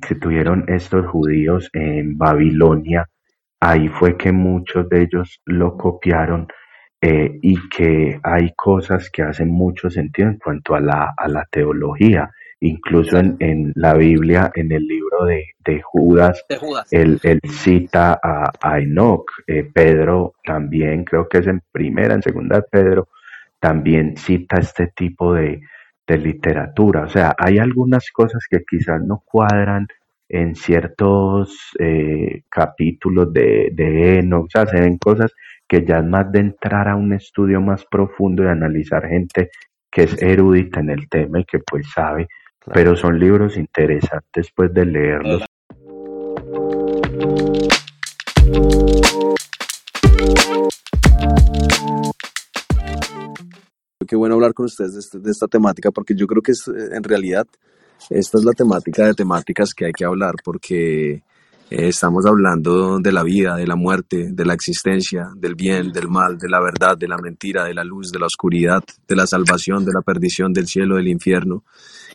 que 0.00 0.14
tuvieron 0.14 0.64
estos 0.68 1.06
judíos 1.06 1.70
en 1.72 2.16
Babilonia, 2.18 3.08
ahí 3.60 3.88
fue 3.88 4.16
que 4.16 4.32
muchos 4.32 4.88
de 4.88 5.02
ellos 5.02 5.40
lo 5.46 5.76
copiaron 5.76 6.46
eh, 7.00 7.38
y 7.42 7.68
que 7.68 8.18
hay 8.22 8.52
cosas 8.54 9.10
que 9.10 9.22
hacen 9.22 9.50
mucho 9.50 9.90
sentido 9.90 10.28
en 10.28 10.38
cuanto 10.38 10.74
a 10.74 10.80
la, 10.80 11.14
a 11.16 11.28
la 11.28 11.46
teología. 11.50 12.30
Incluso 12.60 13.18
en, 13.18 13.36
en 13.40 13.72
la 13.74 13.92
Biblia, 13.92 14.50
en 14.54 14.72
el 14.72 14.86
libro 14.86 15.26
de, 15.26 15.44
de 15.58 15.82
Judas, 15.82 16.46
De 16.48 16.56
Judas. 16.56 16.90
él, 16.90 17.20
él 17.22 17.40
cita 17.46 18.18
a, 18.22 18.50
a 18.58 18.80
Enoch. 18.80 19.30
Eh, 19.46 19.64
Pedro 19.64 20.34
también, 20.42 21.04
creo 21.04 21.28
que 21.28 21.38
es 21.38 21.46
en 21.46 21.60
primera, 21.70 22.14
en 22.14 22.22
segunda 22.22 22.56
de 22.56 22.62
Pedro, 22.70 23.08
también 23.60 24.16
cita 24.16 24.60
este 24.60 24.86
tipo 24.96 25.34
de, 25.34 25.60
de 26.06 26.18
literatura. 26.18 27.02
O 27.04 27.08
sea, 27.08 27.34
hay 27.38 27.58
algunas 27.58 28.10
cosas 28.12 28.44
que 28.50 28.62
quizás 28.68 29.00
no 29.02 29.22
cuadran 29.24 29.86
en 30.28 30.54
ciertos 30.54 31.70
eh, 31.78 32.42
capítulos 32.48 33.32
de, 33.32 33.70
de 33.72 34.18
Enoch. 34.18 34.46
O 34.46 34.50
sea, 34.50 34.66
se 34.66 34.80
ven 34.80 34.98
cosas 34.98 35.32
que 35.68 35.84
ya 35.84 35.98
es 35.98 36.04
más 36.04 36.30
de 36.32 36.40
entrar 36.40 36.88
a 36.88 36.96
un 36.96 37.12
estudio 37.12 37.60
más 37.60 37.84
profundo 37.86 38.44
y 38.44 38.48
analizar 38.48 39.06
gente 39.06 39.50
que 39.90 40.02
es 40.04 40.20
erudita 40.22 40.80
en 40.80 40.90
el 40.90 41.08
tema 41.08 41.40
y 41.40 41.44
que 41.44 41.58
pues 41.60 41.86
sabe, 41.94 42.26
Claro. 42.58 42.74
pero 42.74 42.96
son 42.96 43.18
libros 43.18 43.56
interesantes 43.58 44.50
pues 44.54 44.72
de 44.72 44.86
leerlos. 44.86 45.44
Qué 54.06 54.16
bueno 54.16 54.34
hablar 54.34 54.54
con 54.54 54.66
ustedes 54.66 54.94
de, 54.94 55.00
este- 55.00 55.18
de 55.18 55.30
esta 55.30 55.46
temática 55.46 55.90
porque 55.90 56.14
yo 56.14 56.26
creo 56.26 56.42
que 56.42 56.52
es, 56.52 56.66
eh, 56.68 56.90
en 56.96 57.02
realidad 57.02 57.46
esta 58.10 58.38
es 58.38 58.44
la 58.44 58.52
temática 58.52 59.06
de 59.06 59.14
temáticas 59.14 59.72
que 59.74 59.86
hay 59.86 59.92
que 59.92 60.04
hablar 60.04 60.34
porque 60.44 61.12
eh, 61.12 61.22
estamos 61.70 62.26
hablando 62.26 62.98
de 62.98 63.12
la 63.12 63.22
vida, 63.22 63.56
de 63.56 63.66
la 63.66 63.76
muerte, 63.76 64.28
de 64.30 64.44
la 64.44 64.52
existencia, 64.54 65.30
del 65.36 65.54
bien, 65.54 65.92
del 65.92 66.08
mal, 66.08 66.36
de 66.38 66.48
la 66.48 66.60
verdad, 66.60 66.96
de 66.98 67.08
la 67.08 67.16
mentira, 67.16 67.64
de 67.64 67.72
la 67.74 67.84
luz, 67.84 68.10
de 68.12 68.18
la 68.18 68.26
oscuridad, 68.26 68.82
de 69.08 69.16
la 69.16 69.26
salvación, 69.26 69.84
de 69.84 69.92
la 69.92 70.02
perdición, 70.02 70.52
del 70.52 70.66
cielo, 70.66 70.96
del 70.96 71.08
infierno, 71.08 71.64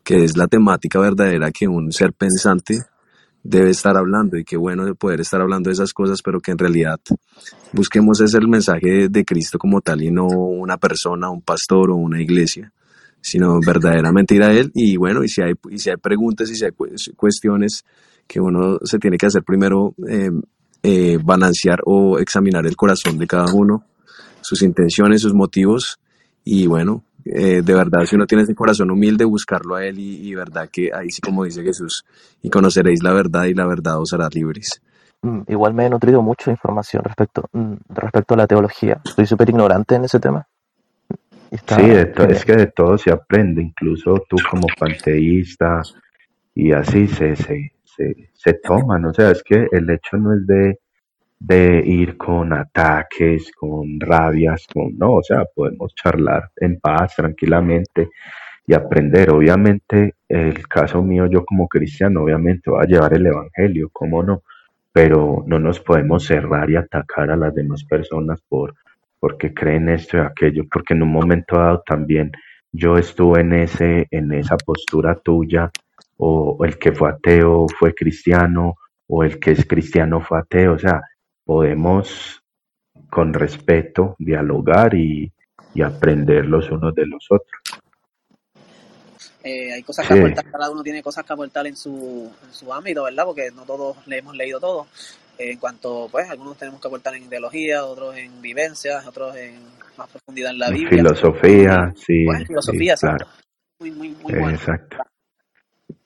que 0.03 0.24
es 0.24 0.38
la 0.38 0.48
temática 0.48 1.00
verdadera 1.00 1.51
que 1.51 1.68
un 1.68 1.92
ser 1.92 2.14
pensante 2.14 2.80
debe 3.43 3.69
estar 3.69 3.98
hablando 3.98 4.38
y 4.38 4.43
qué 4.43 4.58
bueno 4.58 4.85
de 4.85 4.95
poder 4.95 5.22
estar 5.22 5.42
hablando 5.42 5.69
de 5.69 5.74
esas 5.74 5.93
cosas, 5.93 6.22
pero 6.24 6.40
que 6.40 6.51
en 6.51 6.58
realidad 6.58 7.00
busquemos 7.72 8.19
ese 8.22 8.38
el 8.38 8.48
mensaje 8.48 9.08
de, 9.09 9.26
Cristo 9.26 9.58
como 9.58 9.82
tal 9.82 10.01
y 10.01 10.11
no 10.11 10.27
una 10.27 10.77
persona, 10.77 11.30
un 11.30 11.42
pastor 11.42 11.92
o 11.92 11.95
una 11.95 12.22
iglesia, 12.22 12.72
sino 13.22 13.59
verdaderamente 13.59 14.35
ir 14.35 14.43
a 14.43 14.53
Él. 14.53 14.72
Y 14.74 14.98
bueno, 14.98 15.24
y 15.24 15.30
si 15.30 15.42
hay, 15.42 15.53
y 15.69 15.80
si 15.80 15.90
hay 15.90 15.98
preguntas 15.98 16.50
y 16.50 16.56
si 16.56 16.66
hay 16.66 16.72
cu- 16.72 16.90
cuestiones 17.16 17.84
que 18.27 18.40
uno 18.40 18.77
se 18.84 19.00
tiene 19.00 19.18
que 19.18 19.26
hacer 19.26 19.43
primero, 19.43 19.95
eh, 20.08 20.32
eh, 20.84 21.18
balancear 21.22 21.82
o 21.85 22.19
examinar 22.19 22.66
el 22.66 22.76
corazón 22.76 23.18
de 23.18 23.27
cada 23.27 23.51
uno, 23.53 23.84
sus 24.42 24.61
intenciones, 24.61 25.22
sus 25.22 25.34
motivos 25.34 26.00
y 26.43 26.68
bueno, 26.68 27.03
eh, 27.33 27.61
de 27.64 27.74
verdad, 27.74 28.06
si 28.06 28.16
uno 28.16 28.25
tiene 28.25 28.43
ese 28.43 28.56
corazón 28.56 28.91
humilde, 28.91 29.25
buscarlo 29.25 29.75
a 29.75 29.85
Él 29.85 29.99
y, 29.99 30.27
y 30.30 30.35
verdad 30.35 30.69
que 30.72 30.91
ahí 30.93 31.09
sí 31.11 31.22
como 31.22 31.43
dice 31.45 31.64
Jesús, 31.64 32.03
y 32.41 32.49
conoceréis 32.49 33.03
la 33.03 33.14
verdad 33.14 33.45
y 33.45 33.53
la 33.53 33.66
verdad 33.67 33.99
os 33.99 34.14
hará 34.14 34.30
libres. 34.30 34.82
mm, 35.22 35.41
igual 35.48 35.74
me 35.74 35.85
he 35.85 35.90
nutrido 35.90 36.22
mucho 36.22 36.45
de 36.49 36.53
información 36.53 37.03
respecto, 37.03 37.45
mm, 37.53 37.74
respecto 37.90 38.33
a 38.33 38.38
la 38.38 38.48
teología. 38.48 38.99
Soy 39.03 39.25
súper 39.25 39.49
ignorante 39.49 39.95
en 39.95 40.06
ese 40.06 40.19
tema. 40.19 40.45
Sí, 41.67 41.82
de 41.88 42.06
to- 42.08 42.24
es 42.24 42.45
que 42.45 42.56
de 42.56 42.67
todo 42.67 42.98
se 42.98 43.11
aprende, 43.11 43.61
incluso 43.61 44.16
tú 44.30 44.38
como 44.49 44.67
panteísta 44.80 45.82
y 46.56 46.72
así 46.72 47.08
se, 47.08 47.35
se, 47.35 47.74
se, 47.85 48.30
se 48.33 48.53
toman. 48.56 49.06
O 49.06 49.14
sea, 49.14 49.32
es 49.32 49.43
que 49.43 49.67
el 49.72 49.90
hecho 49.90 50.17
no 50.17 50.33
es 50.33 50.45
de, 50.48 50.80
de 51.40 51.82
ir 51.85 52.18
con 52.18 52.53
ataques, 52.53 53.51
con 53.53 54.00
rabias, 54.00 54.68
con 54.74 54.98
no, 54.98 55.16
o 55.16 55.24
sea, 55.24 55.45
podemos 55.45 55.95
charlar 55.95 56.51
en 56.58 56.80
paz, 56.80 57.16
tranquilamente 57.16 58.09
y 58.68 58.74
aprender. 58.74 59.32
Obviamente, 59.32 60.16
el 60.27 60.68
caso 60.68 61.01
mío, 61.01 61.26
yo 61.27 61.45
como 61.45 61.68
cristiano, 61.68 62.24
obviamente 62.24 62.69
voy 62.69 62.84
a 62.84 62.88
llevar 62.88 63.14
el 63.14 63.27
evangelio, 63.27 63.90
¿cómo 63.92 64.22
no? 64.22 64.43
Pero 64.92 65.43
no 65.48 65.59
nos 65.59 65.80
podemos 65.80 66.26
cerrar 66.26 66.69
y 66.69 66.76
atacar 66.76 67.32
a 67.32 67.38
las 67.38 67.56
demás 67.56 67.84
personas 67.85 68.42
por 68.48 68.76
porque 69.19 69.53
creen 69.53 69.90
esto 69.90 70.18
y 70.18 70.22
aquello, 70.22 70.64
porque 70.72 70.93
en 70.93 71.03
un 71.03 71.11
momento 71.11 71.58
dado 71.58 71.84
también 71.85 72.32
yo 72.72 72.98
estuve 72.98 73.42
en 73.42 73.53
ese, 73.53 74.08
en 74.11 74.32
esa 74.32 74.58
postura 74.58 75.16
tuya, 75.16 75.72
o 76.18 76.58
el 76.66 76.77
que 76.77 76.92
fue 76.92 77.09
ateo 77.09 77.66
fue 77.77 77.93
cristiano, 77.93 78.76
o 79.08 79.24
el 79.24 79.40
que 79.40 79.51
es 79.51 79.66
cristiano 79.66 80.22
fue 80.22 80.40
ateo, 80.40 80.74
o 80.74 80.80
sea, 80.80 81.01
podemos 81.50 82.44
con 83.10 83.34
respeto 83.34 84.16
dialogar 84.19 84.94
y, 84.94 85.34
y 85.74 85.82
aprender 85.82 86.45
los 86.45 86.69
unos 86.69 86.94
de 86.94 87.08
los 87.08 87.26
otros. 87.28 87.82
Eh, 89.44 89.74
hay 89.74 89.82
cosas 89.82 90.08
que 90.08 90.14
Sí, 90.14 90.19
aportar, 90.19 90.45
cada 90.52 90.69
uno 90.69 90.84
tiene 90.84 91.02
cosas 91.02 91.26
que 91.26 91.34
aportar 91.34 91.66
en 91.66 91.76
su, 91.76 92.32
en 92.45 92.53
su 92.53 92.72
ámbito, 92.72 93.06
¿verdad? 93.06 93.26
Porque 93.26 93.50
no 93.50 93.64
todos 93.64 93.98
le 94.06 94.19
hemos 94.19 94.36
leído 94.36 94.60
todo. 94.60 94.86
Eh, 95.40 95.53
en 95.53 95.58
cuanto, 95.58 96.08
pues, 96.11 96.30
algunos 96.30 96.56
tenemos 96.56 96.80
que 96.80 96.88
aportar 96.88 97.16
en 97.16 97.24
ideología, 97.24 97.84
otros 97.84 98.16
en 98.16 98.40
vivencias, 98.44 99.08
otros 99.08 99.36
en 99.36 99.56
más 99.98 100.08
profundidad 100.08 100.52
en 100.52 100.60
la 100.60 100.69
Biblia. 100.69 100.90
filosofía, 100.90 101.92
sí, 101.95 102.26
Pues 102.26 102.40
sí, 102.42 102.45
filosofía, 102.45 102.94
exacto. 102.94 103.26
claro, 103.26 103.40
Muy, 103.80 103.90
muy, 103.90 104.10
muy 104.10 104.34
bueno. 104.34 104.52
exacto. 104.52 104.98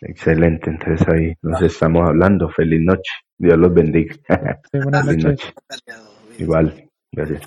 Excelente, 0.05 0.69
entonces 0.69 1.07
ahí 1.07 1.33
nos 1.41 1.61
estamos 1.61 2.07
hablando. 2.07 2.49
Feliz 2.49 2.81
noche. 2.81 3.11
Dios 3.37 3.57
los 3.57 3.73
bendiga. 3.73 4.13
Sí, 4.71 4.79
buenas 4.83 5.05
Feliz 5.05 5.23
noches. 5.25 5.53
noche. 5.69 5.99
Igual, 6.39 6.89
gracias. 7.11 7.41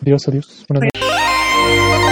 Dios, 0.00 0.28
adiós. 0.28 0.66
Buenas 0.68 0.90
noches. 0.94 2.11